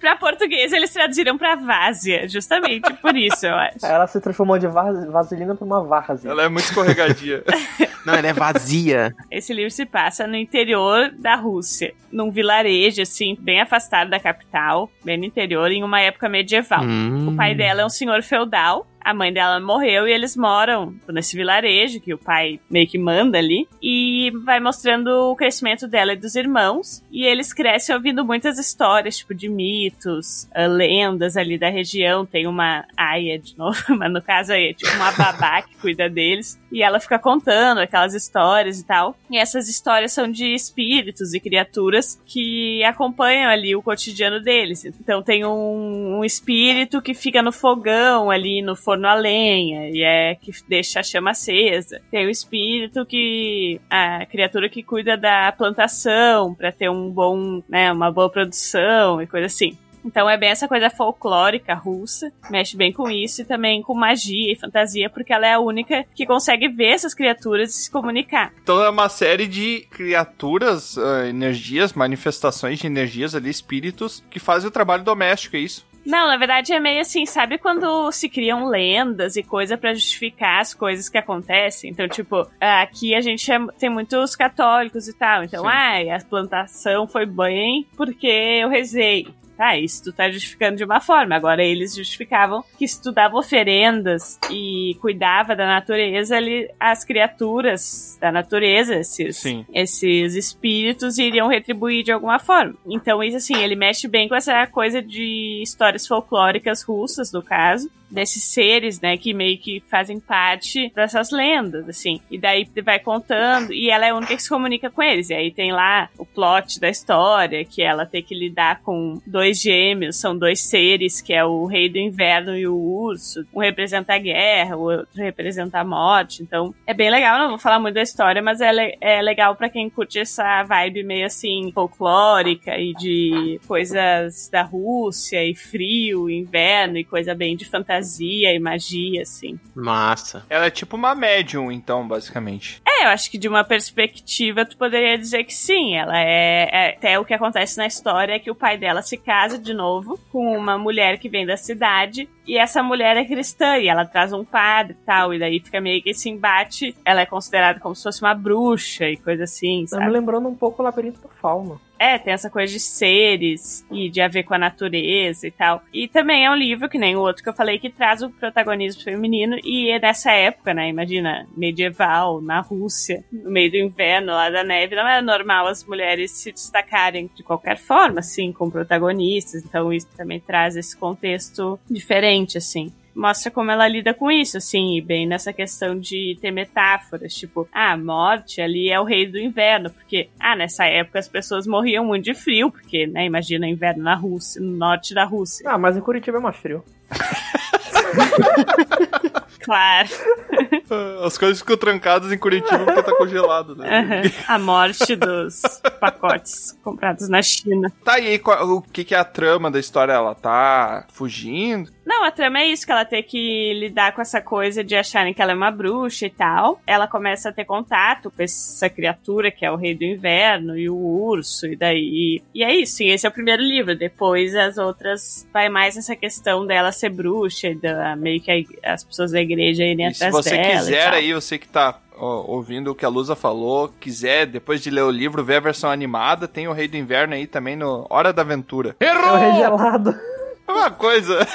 Pra 0.00 0.16
português 0.16 0.70
eles 0.70 0.92
traduziram 0.92 1.38
pra 1.38 1.54
Várzea, 1.54 2.28
justamente 2.28 2.92
por 3.00 3.16
isso, 3.16 3.46
eu 3.46 3.54
acho. 3.54 3.86
Ela 3.86 4.06
se 4.06 4.20
transformou 4.20 4.58
de 4.58 4.66
vas- 4.66 5.06
vaselina 5.06 5.54
pra 5.54 5.64
uma 5.64 5.82
várzea. 5.82 6.30
Ela 6.30 6.42
é 6.42 6.48
muito 6.48 6.66
escorregadia. 6.66 7.42
Não, 8.04 8.12
ela 8.12 8.26
é 8.28 8.32
vazia. 8.34 9.14
Esse 9.30 9.54
livro 9.54 9.70
se 9.70 9.86
passa 9.86 10.26
no 10.26 10.36
interior 10.36 11.10
da 11.18 11.36
Rússia, 11.36 11.94
num 12.12 12.30
vilarejo, 12.30 13.00
assim, 13.00 13.34
bem 13.40 13.62
afastado 13.62 14.10
da 14.10 14.20
capital, 14.20 14.90
bem 15.02 15.16
no 15.16 15.24
interior, 15.24 15.70
em 15.72 15.82
uma 15.82 15.98
época 16.02 16.28
medieval. 16.28 16.82
Hum. 16.84 17.28
O 17.30 17.36
pai 17.36 17.54
dela 17.54 17.80
é 17.80 17.86
um 17.86 17.88
senhor 17.88 18.22
feudal. 18.22 18.86
A 19.04 19.12
mãe 19.12 19.32
dela 19.32 19.60
morreu 19.60 20.08
e 20.08 20.12
eles 20.12 20.34
moram 20.34 20.94
nesse 21.08 21.36
vilarejo 21.36 22.00
que 22.00 22.14
o 22.14 22.18
pai 22.18 22.58
meio 22.70 22.88
que 22.88 22.98
manda 22.98 23.38
ali. 23.38 23.68
E 23.82 24.32
vai 24.44 24.58
mostrando 24.58 25.08
o 25.30 25.36
crescimento 25.36 25.86
dela 25.86 26.14
e 26.14 26.16
dos 26.16 26.34
irmãos. 26.34 27.04
E 27.12 27.24
eles 27.24 27.52
crescem 27.52 27.94
ouvindo 27.94 28.24
muitas 28.24 28.58
histórias, 28.58 29.18
tipo, 29.18 29.34
de 29.34 29.48
mitos, 29.48 30.48
uh, 30.56 30.68
lendas 30.68 31.36
ali 31.36 31.58
da 31.58 31.68
região. 31.68 32.24
Tem 32.24 32.46
uma 32.46 32.84
aia, 32.96 33.38
de 33.38 33.56
novo, 33.58 33.78
mas 33.96 34.10
no 34.10 34.22
caso 34.22 34.52
aí 34.52 34.70
é 34.70 34.72
tipo 34.72 34.94
uma 34.96 35.12
babá 35.12 35.60
que 35.62 35.76
cuida 35.76 36.08
deles. 36.08 36.58
E 36.74 36.82
ela 36.82 36.98
fica 36.98 37.20
contando 37.20 37.78
aquelas 37.78 38.14
histórias 38.14 38.80
e 38.80 38.84
tal. 38.84 39.16
E 39.30 39.38
essas 39.38 39.68
histórias 39.68 40.12
são 40.12 40.28
de 40.28 40.52
espíritos 40.52 41.32
e 41.32 41.38
criaturas 41.38 42.20
que 42.26 42.82
acompanham 42.82 43.48
ali 43.48 43.76
o 43.76 43.82
cotidiano 43.82 44.42
deles. 44.42 44.84
Então 44.84 45.22
tem 45.22 45.44
um, 45.44 46.18
um 46.18 46.24
espírito 46.24 47.00
que 47.00 47.14
fica 47.14 47.40
no 47.40 47.52
fogão 47.52 48.28
ali, 48.28 48.60
no 48.60 48.74
forno 48.74 49.06
a 49.06 49.14
lenha, 49.14 49.88
e 49.88 50.02
é 50.02 50.34
que 50.34 50.50
deixa 50.68 50.98
a 50.98 51.02
chama 51.04 51.30
acesa. 51.30 52.02
Tem 52.10 52.26
o 52.26 52.30
espírito 52.30 53.06
que. 53.06 53.80
a 53.88 54.26
criatura 54.26 54.68
que 54.68 54.82
cuida 54.82 55.16
da 55.16 55.52
plantação 55.52 56.54
para 56.54 56.72
ter 56.72 56.90
um 56.90 57.08
bom, 57.08 57.62
né, 57.68 57.92
uma 57.92 58.10
boa 58.10 58.28
produção 58.28 59.22
e 59.22 59.28
coisa 59.28 59.46
assim. 59.46 59.78
Então 60.04 60.28
é 60.28 60.36
bem 60.36 60.50
essa 60.50 60.68
coisa 60.68 60.90
folclórica 60.90 61.74
russa, 61.74 62.32
mexe 62.50 62.76
bem 62.76 62.92
com 62.92 63.08
isso 63.08 63.42
e 63.42 63.44
também 63.44 63.82
com 63.82 63.94
magia 63.94 64.52
e 64.52 64.56
fantasia, 64.56 65.08
porque 65.08 65.32
ela 65.32 65.46
é 65.46 65.54
a 65.54 65.60
única 65.60 66.04
que 66.14 66.26
consegue 66.26 66.68
ver 66.68 66.88
essas 66.88 67.14
criaturas 67.14 67.70
e 67.70 67.84
se 67.84 67.90
comunicar. 67.90 68.52
Então 68.62 68.82
é 68.82 68.90
uma 68.90 69.08
série 69.08 69.46
de 69.46 69.86
criaturas, 69.90 70.96
uh, 70.96 71.24
energias, 71.28 71.92
manifestações 71.92 72.78
de 72.78 72.86
energias 72.86 73.34
ali, 73.34 73.50
espíritos, 73.50 74.22
que 74.30 74.38
fazem 74.38 74.68
o 74.68 74.72
trabalho 74.72 75.04
doméstico, 75.04 75.56
é 75.56 75.60
isso? 75.60 75.86
Não, 76.04 76.26
na 76.26 76.36
verdade 76.36 76.72
é 76.72 76.78
meio 76.78 77.00
assim, 77.00 77.24
sabe 77.24 77.56
quando 77.56 78.12
se 78.12 78.28
criam 78.28 78.68
lendas 78.68 79.36
e 79.36 79.42
coisa 79.42 79.78
para 79.78 79.94
justificar 79.94 80.60
as 80.60 80.74
coisas 80.74 81.08
que 81.08 81.16
acontecem? 81.16 81.90
Então, 81.90 82.06
tipo, 82.06 82.46
aqui 82.60 83.14
a 83.14 83.22
gente 83.22 83.50
é, 83.50 83.58
tem 83.78 83.88
muitos 83.88 84.36
católicos 84.36 85.08
e 85.08 85.14
tal. 85.14 85.44
Então, 85.44 85.66
ah, 85.66 85.96
a 86.14 86.24
plantação 86.24 87.06
foi 87.06 87.24
bem 87.24 87.86
porque 87.96 88.26
eu 88.26 88.68
rezei. 88.68 89.28
Tá, 89.56 89.76
isso 89.76 90.04
tu 90.04 90.12
tá 90.12 90.30
justificando 90.30 90.76
de 90.76 90.84
uma 90.84 91.00
forma. 91.00 91.34
Agora 91.34 91.62
eles 91.62 91.94
justificavam 91.94 92.64
que 92.78 92.88
se 92.88 93.00
tu 93.00 93.12
dava 93.12 93.36
oferendas 93.36 94.38
e 94.50 94.96
cuidava 95.00 95.54
da 95.54 95.66
natureza, 95.66 96.36
ali, 96.36 96.68
as 96.78 97.04
criaturas 97.04 98.18
da 98.20 98.32
natureza, 98.32 98.96
esses, 98.96 99.36
Sim. 99.36 99.64
esses 99.72 100.34
espíritos, 100.34 101.18
iriam 101.18 101.48
retribuir 101.48 102.02
de 102.02 102.12
alguma 102.12 102.38
forma. 102.38 102.74
Então, 102.86 103.22
isso 103.22 103.36
assim, 103.36 103.56
ele 103.56 103.76
mexe 103.76 104.08
bem 104.08 104.28
com 104.28 104.34
essa 104.34 104.66
coisa 104.66 105.00
de 105.00 105.60
histórias 105.62 106.06
folclóricas 106.06 106.82
russas, 106.82 107.32
no 107.32 107.42
caso 107.42 107.88
desses 108.14 108.44
seres, 108.44 109.00
né, 109.00 109.16
que 109.16 109.34
meio 109.34 109.58
que 109.58 109.82
fazem 109.90 110.20
parte 110.20 110.90
dessas 110.94 111.30
lendas, 111.30 111.88
assim. 111.88 112.20
E 112.30 112.38
daí 112.38 112.66
vai 112.82 112.98
contando, 112.98 113.72
e 113.72 113.90
ela 113.90 114.06
é 114.06 114.10
a 114.10 114.14
única 114.14 114.36
que 114.36 114.42
se 114.42 114.48
comunica 114.48 114.88
com 114.88 115.02
eles. 115.02 115.30
E 115.30 115.34
aí 115.34 115.50
tem 115.50 115.72
lá 115.72 116.08
o 116.16 116.24
plot 116.24 116.80
da 116.80 116.88
história, 116.88 117.64
que 117.64 117.82
ela 117.82 118.06
tem 118.06 118.22
que 118.22 118.34
lidar 118.34 118.80
com 118.82 119.20
dois 119.26 119.60
gêmeos, 119.60 120.16
são 120.16 120.36
dois 120.36 120.60
seres, 120.60 121.20
que 121.20 121.32
é 121.32 121.44
o 121.44 121.66
rei 121.66 121.88
do 121.88 121.98
inverno 121.98 122.56
e 122.56 122.66
o 122.66 122.76
urso. 122.76 123.44
Um 123.52 123.60
representa 123.60 124.14
a 124.14 124.18
guerra, 124.18 124.76
o 124.76 124.82
outro 124.82 125.22
representa 125.22 125.80
a 125.80 125.84
morte. 125.84 126.42
Então, 126.42 126.74
é 126.86 126.94
bem 126.94 127.10
legal, 127.10 127.38
não 127.38 127.48
vou 127.50 127.58
falar 127.58 127.80
muito 127.80 127.94
da 127.94 128.02
história, 128.02 128.40
mas 128.40 128.60
é, 128.60 128.72
le 128.72 128.96
é 129.00 129.20
legal 129.20 129.56
para 129.56 129.68
quem 129.68 129.90
curte 129.90 130.20
essa 130.20 130.62
vibe 130.62 131.02
meio 131.02 131.26
assim, 131.26 131.72
folclórica 131.74 132.78
e 132.78 132.94
de 132.94 133.60
coisas 133.66 134.48
da 134.50 134.62
Rússia 134.62 135.44
e 135.44 135.54
frio, 135.54 136.30
inverno 136.30 136.96
e 136.96 137.04
coisa 137.04 137.34
bem 137.34 137.56
de 137.56 137.64
fantasia 137.64 138.03
fantasia 138.04 138.54
e 138.54 138.58
magia, 138.58 139.22
assim. 139.22 139.58
Massa. 139.74 140.44
Ela 140.48 140.66
é 140.66 140.70
tipo 140.70 140.96
uma 140.96 141.14
médium, 141.14 141.72
então, 141.72 142.06
basicamente. 142.06 142.82
É, 142.86 143.04
eu 143.04 143.08
acho 143.08 143.30
que 143.30 143.38
de 143.38 143.48
uma 143.48 143.64
perspectiva 143.64 144.64
tu 144.64 144.76
poderia 144.76 145.16
dizer 145.16 145.44
que 145.44 145.54
sim. 145.54 145.96
Ela 145.96 146.18
é, 146.18 146.68
é. 146.70 146.88
Até 146.90 147.18
o 147.18 147.24
que 147.24 147.34
acontece 147.34 147.78
na 147.78 147.86
história 147.86 148.34
é 148.34 148.38
que 148.38 148.50
o 148.50 148.54
pai 148.54 148.76
dela 148.76 149.02
se 149.02 149.16
casa 149.16 149.58
de 149.58 149.72
novo 149.72 150.18
com 150.30 150.56
uma 150.56 150.76
mulher 150.76 151.18
que 151.18 151.28
vem 151.28 151.46
da 151.46 151.56
cidade. 151.56 152.28
E 152.46 152.58
essa 152.58 152.82
mulher 152.82 153.16
é 153.16 153.24
cristã 153.24 153.78
e 153.78 153.88
ela 153.88 154.04
traz 154.04 154.32
um 154.32 154.44
padre 154.44 154.96
e 155.00 155.06
tal. 155.06 155.32
E 155.32 155.38
daí 155.38 155.60
fica 155.60 155.80
meio 155.80 156.02
que 156.02 156.10
esse 156.10 156.28
embate. 156.28 156.94
Ela 157.04 157.22
é 157.22 157.26
considerada 157.26 157.80
como 157.80 157.94
se 157.94 158.02
fosse 158.02 158.22
uma 158.22 158.34
bruxa 158.34 159.08
e 159.08 159.16
coisa 159.16 159.44
assim, 159.44 159.86
sabe? 159.86 160.02
Tá 160.02 160.08
me 160.08 160.12
lembrando 160.12 160.48
um 160.48 160.54
pouco 160.54 160.82
o 160.82 160.84
Labirinto 160.84 161.20
do 161.20 161.28
Fauno. 161.28 161.80
É, 161.98 162.18
tem 162.18 162.32
essa 162.32 162.50
coisa 162.50 162.72
de 162.72 162.80
seres 162.80 163.86
e 163.90 164.10
de 164.10 164.20
a 164.20 164.28
ver 164.28 164.42
com 164.42 164.54
a 164.54 164.58
natureza 164.58 165.46
e 165.46 165.50
tal. 165.50 165.82
E 165.92 166.08
também 166.08 166.44
é 166.44 166.50
um 166.50 166.54
livro, 166.54 166.88
que 166.88 166.98
nem 166.98 167.16
o 167.16 167.20
outro 167.20 167.42
que 167.42 167.48
eu 167.48 167.54
falei, 167.54 167.78
que 167.78 167.90
traz 167.90 168.22
o 168.22 168.30
protagonismo 168.30 169.02
feminino. 169.02 169.56
E 169.62 169.90
é 169.90 169.98
nessa 169.98 170.32
época, 170.32 170.74
né? 170.74 170.88
Imagina, 170.88 171.46
medieval, 171.56 172.40
na 172.40 172.60
Rússia, 172.60 173.24
no 173.32 173.50
meio 173.50 173.70
do 173.70 173.76
inverno, 173.76 174.32
lá 174.32 174.50
da 174.50 174.64
neve, 174.64 174.96
não 174.96 175.06
era 175.06 175.22
normal 175.22 175.66
as 175.66 175.84
mulheres 175.84 176.32
se 176.32 176.52
destacarem 176.52 177.30
de 177.34 177.42
qualquer 177.42 177.78
forma, 177.78 178.20
assim, 178.20 178.52
como 178.52 178.72
protagonistas. 178.72 179.64
Então 179.64 179.92
isso 179.92 180.08
também 180.16 180.40
traz 180.40 180.76
esse 180.76 180.96
contexto 180.96 181.78
diferente, 181.88 182.58
assim 182.58 182.92
mostra 183.14 183.50
como 183.50 183.70
ela 183.70 183.86
lida 183.86 184.12
com 184.12 184.30
isso, 184.30 184.56
assim, 184.56 184.96
e 184.96 185.00
bem 185.00 185.26
nessa 185.26 185.52
questão 185.52 185.98
de 185.98 186.36
ter 186.40 186.50
metáforas, 186.50 187.34
tipo, 187.34 187.68
ah, 187.72 187.92
a 187.92 187.96
morte 187.96 188.60
ali 188.60 188.90
é 188.90 188.98
o 188.98 189.04
rei 189.04 189.26
do 189.26 189.38
inverno, 189.38 189.90
porque, 189.90 190.28
ah, 190.38 190.56
nessa 190.56 190.84
época 190.84 191.18
as 191.18 191.28
pessoas 191.28 191.66
morriam 191.66 192.04
muito 192.04 192.24
de 192.24 192.34
frio, 192.34 192.70
porque, 192.70 193.06
né, 193.06 193.24
imagina 193.24 193.68
inverno 193.68 194.02
na 194.02 194.14
Rússia, 194.14 194.60
no 194.60 194.76
norte 194.76 195.14
da 195.14 195.24
Rússia. 195.24 195.68
Ah, 195.68 195.78
mas 195.78 195.96
em 195.96 196.00
Curitiba 196.00 196.38
é 196.38 196.40
mais 196.40 196.56
frio. 196.56 196.84
claro. 199.62 200.08
As 201.24 201.38
coisas 201.38 201.58
ficam 201.58 201.76
trancadas 201.76 202.32
em 202.32 202.38
Curitiba 202.38 202.84
porque 202.84 203.02
tá 203.02 203.16
congelado, 203.16 203.76
né? 203.76 204.22
Uhum. 204.24 204.30
A 204.46 204.58
morte 204.58 205.16
dos 205.16 205.62
pacotes 206.00 206.78
comprados 206.82 207.28
na 207.28 207.42
China. 207.42 207.92
Tá, 208.04 208.18
e 208.18 208.28
aí, 208.28 208.40
o 208.44 208.82
que, 208.82 209.04
que 209.04 209.14
é 209.14 209.18
a 209.18 209.24
trama 209.24 209.70
da 209.70 209.78
história? 209.78 210.12
Ela 210.12 210.34
tá 210.34 211.06
fugindo? 211.12 211.90
Não, 212.04 212.22
a 212.22 212.30
trama 212.30 212.60
é 212.60 212.66
isso, 212.66 212.84
que 212.84 212.92
ela 212.92 213.04
tem 213.04 213.22
que 213.22 213.72
lidar 213.74 214.14
com 214.14 214.20
essa 214.20 214.40
coisa 214.40 214.84
de 214.84 214.94
acharem 214.94 215.32
que 215.32 215.40
ela 215.40 215.52
é 215.52 215.54
uma 215.54 215.70
bruxa 215.70 216.26
e 216.26 216.30
tal. 216.30 216.80
Ela 216.86 217.08
começa 217.08 217.48
a 217.48 217.52
ter 217.52 217.64
contato 217.64 218.30
com 218.30 218.42
essa 218.42 218.90
criatura 218.90 219.50
que 219.50 219.64
é 219.64 219.70
o 219.70 219.76
rei 219.76 219.94
do 219.94 220.04
inverno 220.04 220.76
e 220.76 220.88
o 220.88 220.96
urso, 220.96 221.66
e 221.66 221.76
daí. 221.76 222.42
E 222.54 222.62
é 222.62 222.74
isso, 222.74 223.02
e 223.02 223.08
esse 223.08 223.26
é 223.26 223.28
o 223.28 223.32
primeiro 223.32 223.62
livro. 223.62 223.96
Depois 223.96 224.54
as 224.54 224.76
outras 224.76 225.48
vai 225.52 225.68
mais 225.68 225.96
essa 225.96 226.14
questão 226.14 226.66
dela 226.66 226.92
ser 226.92 227.08
bruxa 227.08 227.68
e 227.68 227.74
da, 227.74 228.14
meio 228.16 228.40
que 228.40 228.66
as 228.82 229.02
pessoas 229.02 229.32
da 229.32 229.40
igreja 229.40 229.82
irem 229.82 230.06
e 230.06 230.10
atrás 230.10 230.32
dela. 230.32 230.42
Se 230.42 230.50
você 230.50 230.56
dela 230.56 230.73
quiser 230.78 231.12
aí, 231.12 231.32
você 231.32 231.58
que 231.58 231.68
tá 231.68 231.98
ó, 232.16 232.44
ouvindo 232.46 232.90
o 232.90 232.94
que 232.94 233.04
a 233.04 233.08
Lusa 233.08 233.34
falou, 233.34 233.88
quiser, 234.00 234.46
depois 234.46 234.82
de 234.82 234.90
ler 234.90 235.02
o 235.02 235.10
livro, 235.10 235.44
ver 235.44 235.56
a 235.56 235.60
versão 235.60 235.90
animada, 235.90 236.48
tem 236.48 236.68
o 236.68 236.72
Rei 236.72 236.88
do 236.88 236.96
Inverno 236.96 237.34
aí 237.34 237.46
também 237.46 237.76
no 237.76 238.06
Hora 238.10 238.32
da 238.32 238.42
Aventura. 238.42 238.96
Errou! 239.00 239.24
É 239.24 239.32
o 239.32 239.36
Rei 239.36 239.52
Gelado. 239.54 240.18
É 240.66 240.72
uma 240.72 240.90
coisa. 240.90 241.46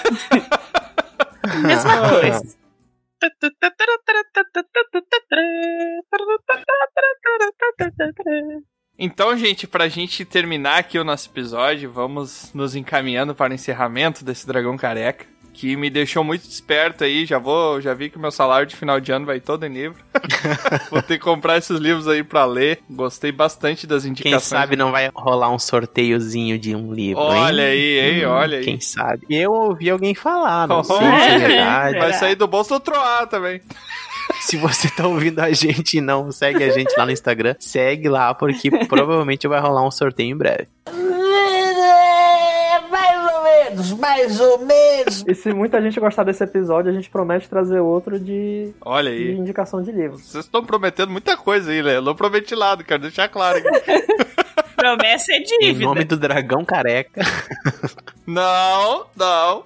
Mesma 1.65 2.09
coisa. 2.09 2.59
Então, 8.97 9.36
gente, 9.36 9.65
pra 9.65 9.88
gente 9.88 10.24
terminar 10.26 10.80
aqui 10.80 10.99
o 10.99 11.03
nosso 11.03 11.30
episódio, 11.30 11.91
vamos 11.91 12.51
nos 12.53 12.76
encaminhando 12.76 13.34
para 13.34 13.51
o 13.51 13.55
encerramento 13.55 14.24
desse 14.24 14.45
dragão 14.45 14.78
careca 14.78 15.26
que 15.60 15.76
me 15.76 15.89
deixou 15.89 16.24
muito 16.24 16.43
esperto 16.49 17.03
aí. 17.03 17.26
Já 17.26 17.38
vou, 17.38 17.82
já 17.82 17.93
vi 17.93 18.10
que 18.10 18.16
o 18.16 18.20
meu 18.20 18.32
salário 18.32 18.66
de 18.66 18.78
final 18.78 18.97
de 19.01 19.12
ano 19.12 19.26
vai 19.26 19.41
todo 19.41 19.66
em 19.66 19.74
livro. 19.74 19.97
vou 20.89 21.01
ter 21.01 21.17
que 21.17 21.24
comprar 21.24 21.58
esses 21.58 21.78
livros 21.78 22.08
aí 22.08 22.24
para 22.24 22.46
ler. 22.46 22.79
Gostei 22.89 23.29
bastante 23.29 23.86
das 23.86 24.05
indicações. 24.05 24.42
Quem 24.42 24.58
sabe 24.58 24.78
não 24.78 24.89
vai 24.89 25.12
rolar 25.13 25.50
um 25.54 25.59
sorteiozinho 25.59 26.58
de 26.58 26.74
um 26.74 26.93
livro, 26.93 27.21
Olha 27.21 27.63
hein? 27.63 27.70
aí, 27.71 28.00
hein? 28.20 28.25
Hum, 28.25 28.29
Olha 28.29 28.58
aí. 28.59 28.63
Quem 28.63 28.79
sabe? 28.79 29.25
Eu 29.29 29.51
ouvi 29.51 29.89
alguém 29.89 30.16
falar, 30.16 30.66
não 30.66 30.79
Oh, 30.79 30.84
sei 30.86 30.96
se 30.97 31.04
é 31.04 31.39
verdade. 31.39 32.00
Vai 32.00 32.13
sair 32.13 32.36
do 32.36 32.47
bolso 32.47 32.75
do 32.75 32.79
Troar 32.79 33.28
também. 33.28 33.59
Se 34.42 34.58
você 34.58 34.88
tá 34.92 35.08
ouvindo 35.08 35.39
a 35.39 35.51
gente 35.51 35.97
e 35.97 36.01
não 36.01 36.32
segue 36.32 36.63
a 36.63 36.70
gente 36.71 36.93
lá 36.96 37.04
no 37.04 37.12
Instagram, 37.12 37.55
segue 37.59 38.08
lá, 38.08 38.32
porque 38.34 38.70
provavelmente 38.86 39.47
vai 39.47 39.59
rolar 39.59 39.86
um 39.86 39.89
sorteio 39.89 40.29
em 40.32 40.38
breve. 40.38 40.67
Mais 43.75 43.91
ou 43.91 43.97
menos, 43.97 44.00
mais 44.00 44.39
ou 44.39 44.59
menos. 44.59 45.24
E 45.28 45.36
se 45.36 45.54
muita 45.54 45.82
gente 45.82 46.00
gostar 46.00 46.24
desse 46.24 46.43
episódio, 46.43 46.91
a 46.91 46.93
gente 46.93 47.09
promete 47.09 47.50
trazer 47.50 47.79
outro 47.79 48.20
de, 48.20 48.71
Olha 48.82 49.12
de 49.12 49.17
aí. 49.17 49.32
indicação 49.37 49.82
de 49.82 49.91
livro. 49.91 50.17
Vocês 50.17 50.46
estão 50.46 50.66
prometendo 50.66 51.12
muita 51.12 51.36
coisa 51.37 51.71
aí, 51.71 51.82
né? 51.83 51.97
Eu 51.97 52.01
não 52.01 52.16
prometi 52.16 52.55
nada, 52.55 52.83
quero 52.83 53.01
deixar 53.01 53.28
claro 53.29 53.58
aqui. 53.59 53.70
Promessa 54.75 55.33
é 55.33 55.37
Em 55.39 55.43
dívida. 55.43 55.86
nome 55.86 56.05
do 56.05 56.16
dragão 56.17 56.63
careca. 56.63 57.21
Não, 58.25 59.08
não. 59.17 59.63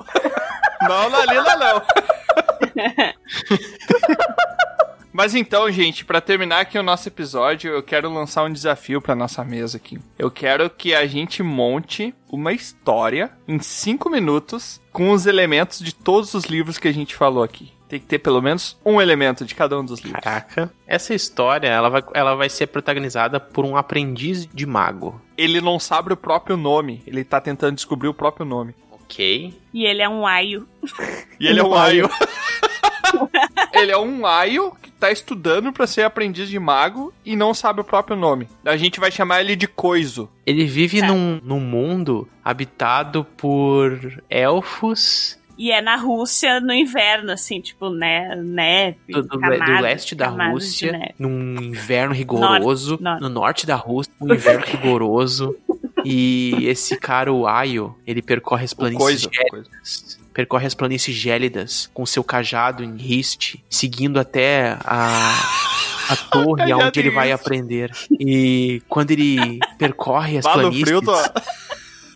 Não 0.87 1.09
na 1.09 1.25
Lila, 1.25 1.55
não. 1.57 1.81
Mas 5.13 5.35
então, 5.35 5.71
gente, 5.71 6.03
para 6.03 6.19
terminar 6.19 6.61
aqui 6.61 6.77
o 6.77 6.81
nosso 6.81 7.07
episódio, 7.07 7.71
eu 7.71 7.83
quero 7.83 8.11
lançar 8.11 8.43
um 8.43 8.51
desafio 8.51 8.99
para 8.99 9.13
nossa 9.13 9.45
mesa 9.45 9.77
aqui. 9.77 9.99
Eu 10.17 10.31
quero 10.31 10.71
que 10.71 10.95
a 10.95 11.05
gente 11.05 11.43
monte 11.43 12.15
uma 12.27 12.51
história 12.51 13.31
em 13.47 13.59
cinco 13.59 14.09
minutos 14.09 14.81
com 14.91 15.11
os 15.11 15.27
elementos 15.27 15.79
de 15.79 15.93
todos 15.93 16.33
os 16.33 16.45
livros 16.45 16.79
que 16.79 16.87
a 16.87 16.91
gente 16.91 17.15
falou 17.15 17.43
aqui. 17.43 17.71
Tem 17.87 17.99
que 17.99 18.07
ter 18.07 18.17
pelo 18.17 18.41
menos 18.41 18.75
um 18.83 18.99
elemento 18.99 19.45
de 19.45 19.53
cada 19.53 19.79
um 19.79 19.85
dos 19.85 19.99
livros. 19.99 20.23
Caraca. 20.23 20.73
Essa 20.87 21.13
história, 21.13 21.67
ela 21.67 21.89
vai, 21.89 22.03
ela 22.15 22.33
vai 22.33 22.49
ser 22.49 22.65
protagonizada 22.65 23.39
por 23.39 23.65
um 23.65 23.77
aprendiz 23.77 24.47
de 24.47 24.65
mago. 24.65 25.21
Ele 25.37 25.61
não 25.61 25.79
sabe 25.79 26.11
o 26.11 26.17
próprio 26.17 26.57
nome. 26.57 27.03
Ele 27.05 27.23
tá 27.23 27.39
tentando 27.39 27.75
descobrir 27.75 28.07
o 28.07 28.15
próprio 28.15 28.47
nome. 28.47 28.73
Ok. 28.91 29.53
E 29.71 29.85
ele 29.85 30.01
é 30.01 30.09
um 30.09 30.25
aio. 30.25 30.67
E 31.39 31.45
ele 31.45 31.59
é 31.59 31.63
um 31.63 31.75
aio. 31.77 32.09
ele 33.73 33.91
é 33.91 33.97
um 33.97 34.25
aio 34.25 34.75
tá 35.07 35.11
estudando 35.11 35.71
para 35.73 35.85
ser 35.85 36.03
aprendiz 36.03 36.47
de 36.49 36.57
mago 36.59 37.13
e 37.25 37.35
não 37.35 37.53
sabe 37.53 37.81
o 37.81 37.83
próprio 37.83 38.15
nome. 38.15 38.47
A 38.65 38.77
gente 38.77 38.99
vai 38.99 39.11
chamar 39.11 39.41
ele 39.41 39.55
de 39.55 39.67
Coiso. 39.67 40.29
Ele 40.45 40.65
vive 40.65 41.01
num, 41.01 41.39
num 41.43 41.59
mundo 41.59 42.27
habitado 42.43 43.25
por 43.37 44.21
elfos 44.29 45.37
E 45.57 45.71
é 45.71 45.81
na 45.81 45.95
Rússia 45.95 46.59
no 46.59 46.73
inverno, 46.73 47.31
assim, 47.31 47.59
tipo, 47.61 47.89
né, 47.89 48.35
neve. 48.35 48.97
do, 49.09 49.21
do, 49.23 49.39
camadas- 49.39 49.65
do 49.77 49.81
leste 49.81 50.15
da 50.15 50.27
Rússia, 50.27 51.13
num 51.19 51.61
inverno 51.61 52.13
rigoroso, 52.13 52.91
Norte, 52.91 53.03
norte. 53.03 53.21
no 53.21 53.29
norte 53.29 53.65
da 53.67 53.75
Rússia, 53.75 54.13
um 54.19 54.33
inverno 54.33 54.65
rigoroso. 54.65 55.55
E 56.05 56.65
esse 56.67 56.97
cara, 56.97 57.31
o 57.31 57.47
Aio, 57.47 57.95
ele 58.05 58.21
percorre 58.21 58.65
as 58.65 58.73
planícies 58.73 59.21
gélidas. 59.31 60.19
Percorre 60.33 60.65
as 60.65 60.73
planícies 60.73 61.15
gélidas 61.15 61.89
com 61.93 62.05
seu 62.05 62.23
cajado 62.23 62.83
em 62.83 62.95
riste, 62.97 63.63
seguindo 63.69 64.19
até 64.19 64.77
a, 64.83 65.33
a 66.09 66.15
torre 66.31 66.71
cajado 66.71 66.77
onde 66.77 66.99
ele 66.99 67.11
vai 67.11 67.31
aprender. 67.31 67.91
E 68.11 68.81
quando 68.89 69.11
ele 69.11 69.59
percorre 69.77 70.37
as 70.37 70.45
planícies, 70.45 70.87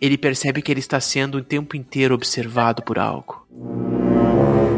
ele 0.01 0.17
percebe 0.17 0.61
que 0.61 0.71
ele 0.71 0.79
está 0.79 0.99
sendo 0.99 1.37
o 1.39 1.43
tempo 1.43 1.75
inteiro 1.75 2.15
observado 2.15 2.81
por 2.81 2.97
algo. 2.99 3.45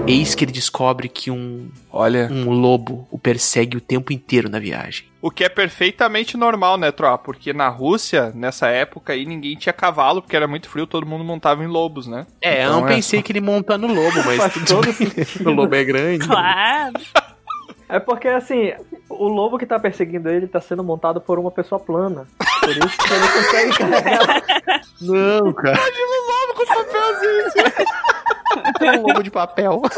Eis 0.09 0.33
que 0.35 0.43
ele 0.43 0.51
descobre 0.51 1.07
que 1.07 1.29
um, 1.29 1.69
Olha, 1.91 2.27
um 2.31 2.49
lobo 2.49 3.07
o 3.11 3.19
persegue 3.19 3.77
o 3.77 3.81
tempo 3.81 4.11
inteiro 4.11 4.49
na 4.49 4.59
viagem. 4.59 5.05
o 5.21 5.29
que 5.29 5.43
é 5.43 5.49
perfeitamente 5.49 6.35
normal, 6.35 6.77
né, 6.77 6.91
Troa? 6.91 7.17
Porque 7.17 7.53
na 7.53 7.67
Rússia, 7.69 8.31
nessa 8.33 8.67
época 8.69 9.13
aí, 9.13 9.25
ninguém 9.25 9.55
tinha 9.55 9.73
cavalo, 9.73 10.21
porque 10.21 10.35
era 10.35 10.47
muito 10.47 10.67
frio, 10.69 10.87
todo 10.87 11.05
mundo 11.05 11.23
montava 11.23 11.63
em 11.63 11.67
lobos, 11.67 12.07
né? 12.07 12.25
É, 12.41 12.63
eu 12.63 12.67
Então 12.69 12.81
não 12.81 12.87
pensei 12.87 13.21
que 13.21 13.31
ele 13.31 13.41
monta 13.41 13.77
no 13.77 13.87
lobo, 13.87 14.17
mas 14.25 14.53
todo 14.67 14.87
o 15.45 15.53
lobo 15.53 15.75
é 15.75 15.83
grande. 15.83 16.25
Claro. 16.27 16.93
É 17.87 17.99
porque, 17.99 18.27
assim, 18.27 18.71
o 19.09 19.27
lobo 19.27 19.57
que 19.57 19.65
tá 19.65 19.79
perseguindo 19.79 20.29
ele 20.29 20.47
tá 20.47 20.61
sendo 20.61 20.83
montado 20.83 21.19
por 21.19 21.39
uma 21.39 21.49
pessoa 21.49 21.79
plana. 21.79 22.27
Por 22.61 22.69
isso 22.69 22.97
que 22.97 23.13
ele 23.13 23.27
consegue 23.27 23.77
carregar 23.77 24.81
Não, 25.01 25.53
cara. 25.53 25.79
lobo 25.79 26.53
com 26.55 26.65
papelzinho. 26.65 27.73
É 28.81 28.91
um 28.97 29.01
lobo 29.03 29.23
de 29.23 29.31
papel. 29.31 29.81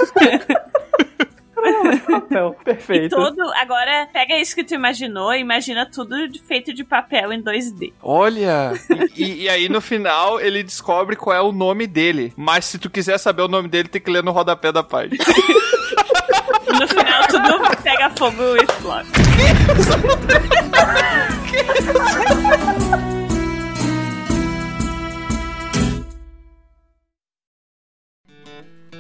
papel. 2.08 2.56
E 2.60 2.64
Perfeito. 2.64 3.16
todo. 3.16 3.40
Agora, 3.62 4.08
pega 4.12 4.36
isso 4.40 4.56
que 4.56 4.64
tu 4.64 4.74
imaginou 4.74 5.32
e 5.34 5.40
imagina 5.40 5.86
tudo 5.86 6.28
de- 6.28 6.40
feito 6.42 6.74
de 6.74 6.84
papel 6.84 7.32
em 7.32 7.42
2D. 7.42 7.94
Olha! 8.02 8.74
E, 9.16 9.24
e- 9.24 9.42
e 9.44 9.50
aí 9.50 9.70
no 9.70 9.80
final 9.80 10.40
ele 10.42 10.64
descobre 10.64 11.16
qual 11.16 11.36
é 11.36 11.42
o 11.42 11.52
nome 11.52 11.86
dele. 11.86 12.34
Mas 12.36 12.66
se 12.66 12.80
tu 12.80 12.90
quiser 12.90 13.18
saber 13.20 13.44
o 13.44 13.48
nome 13.48 13.68
dele, 13.68 13.88
tem 13.88 14.02
que 14.02 14.10
ler 14.12 14.24
no 14.24 14.32
rodapé 14.32 14.72
da 14.72 14.82
página. 14.84 15.16
E 16.68 16.72
no 16.80 16.88
final 16.88 17.28
tudo 17.28 17.78
pega 17.84 18.10
fogo 18.12 18.42
e 18.58 18.64
explode. 18.64 19.10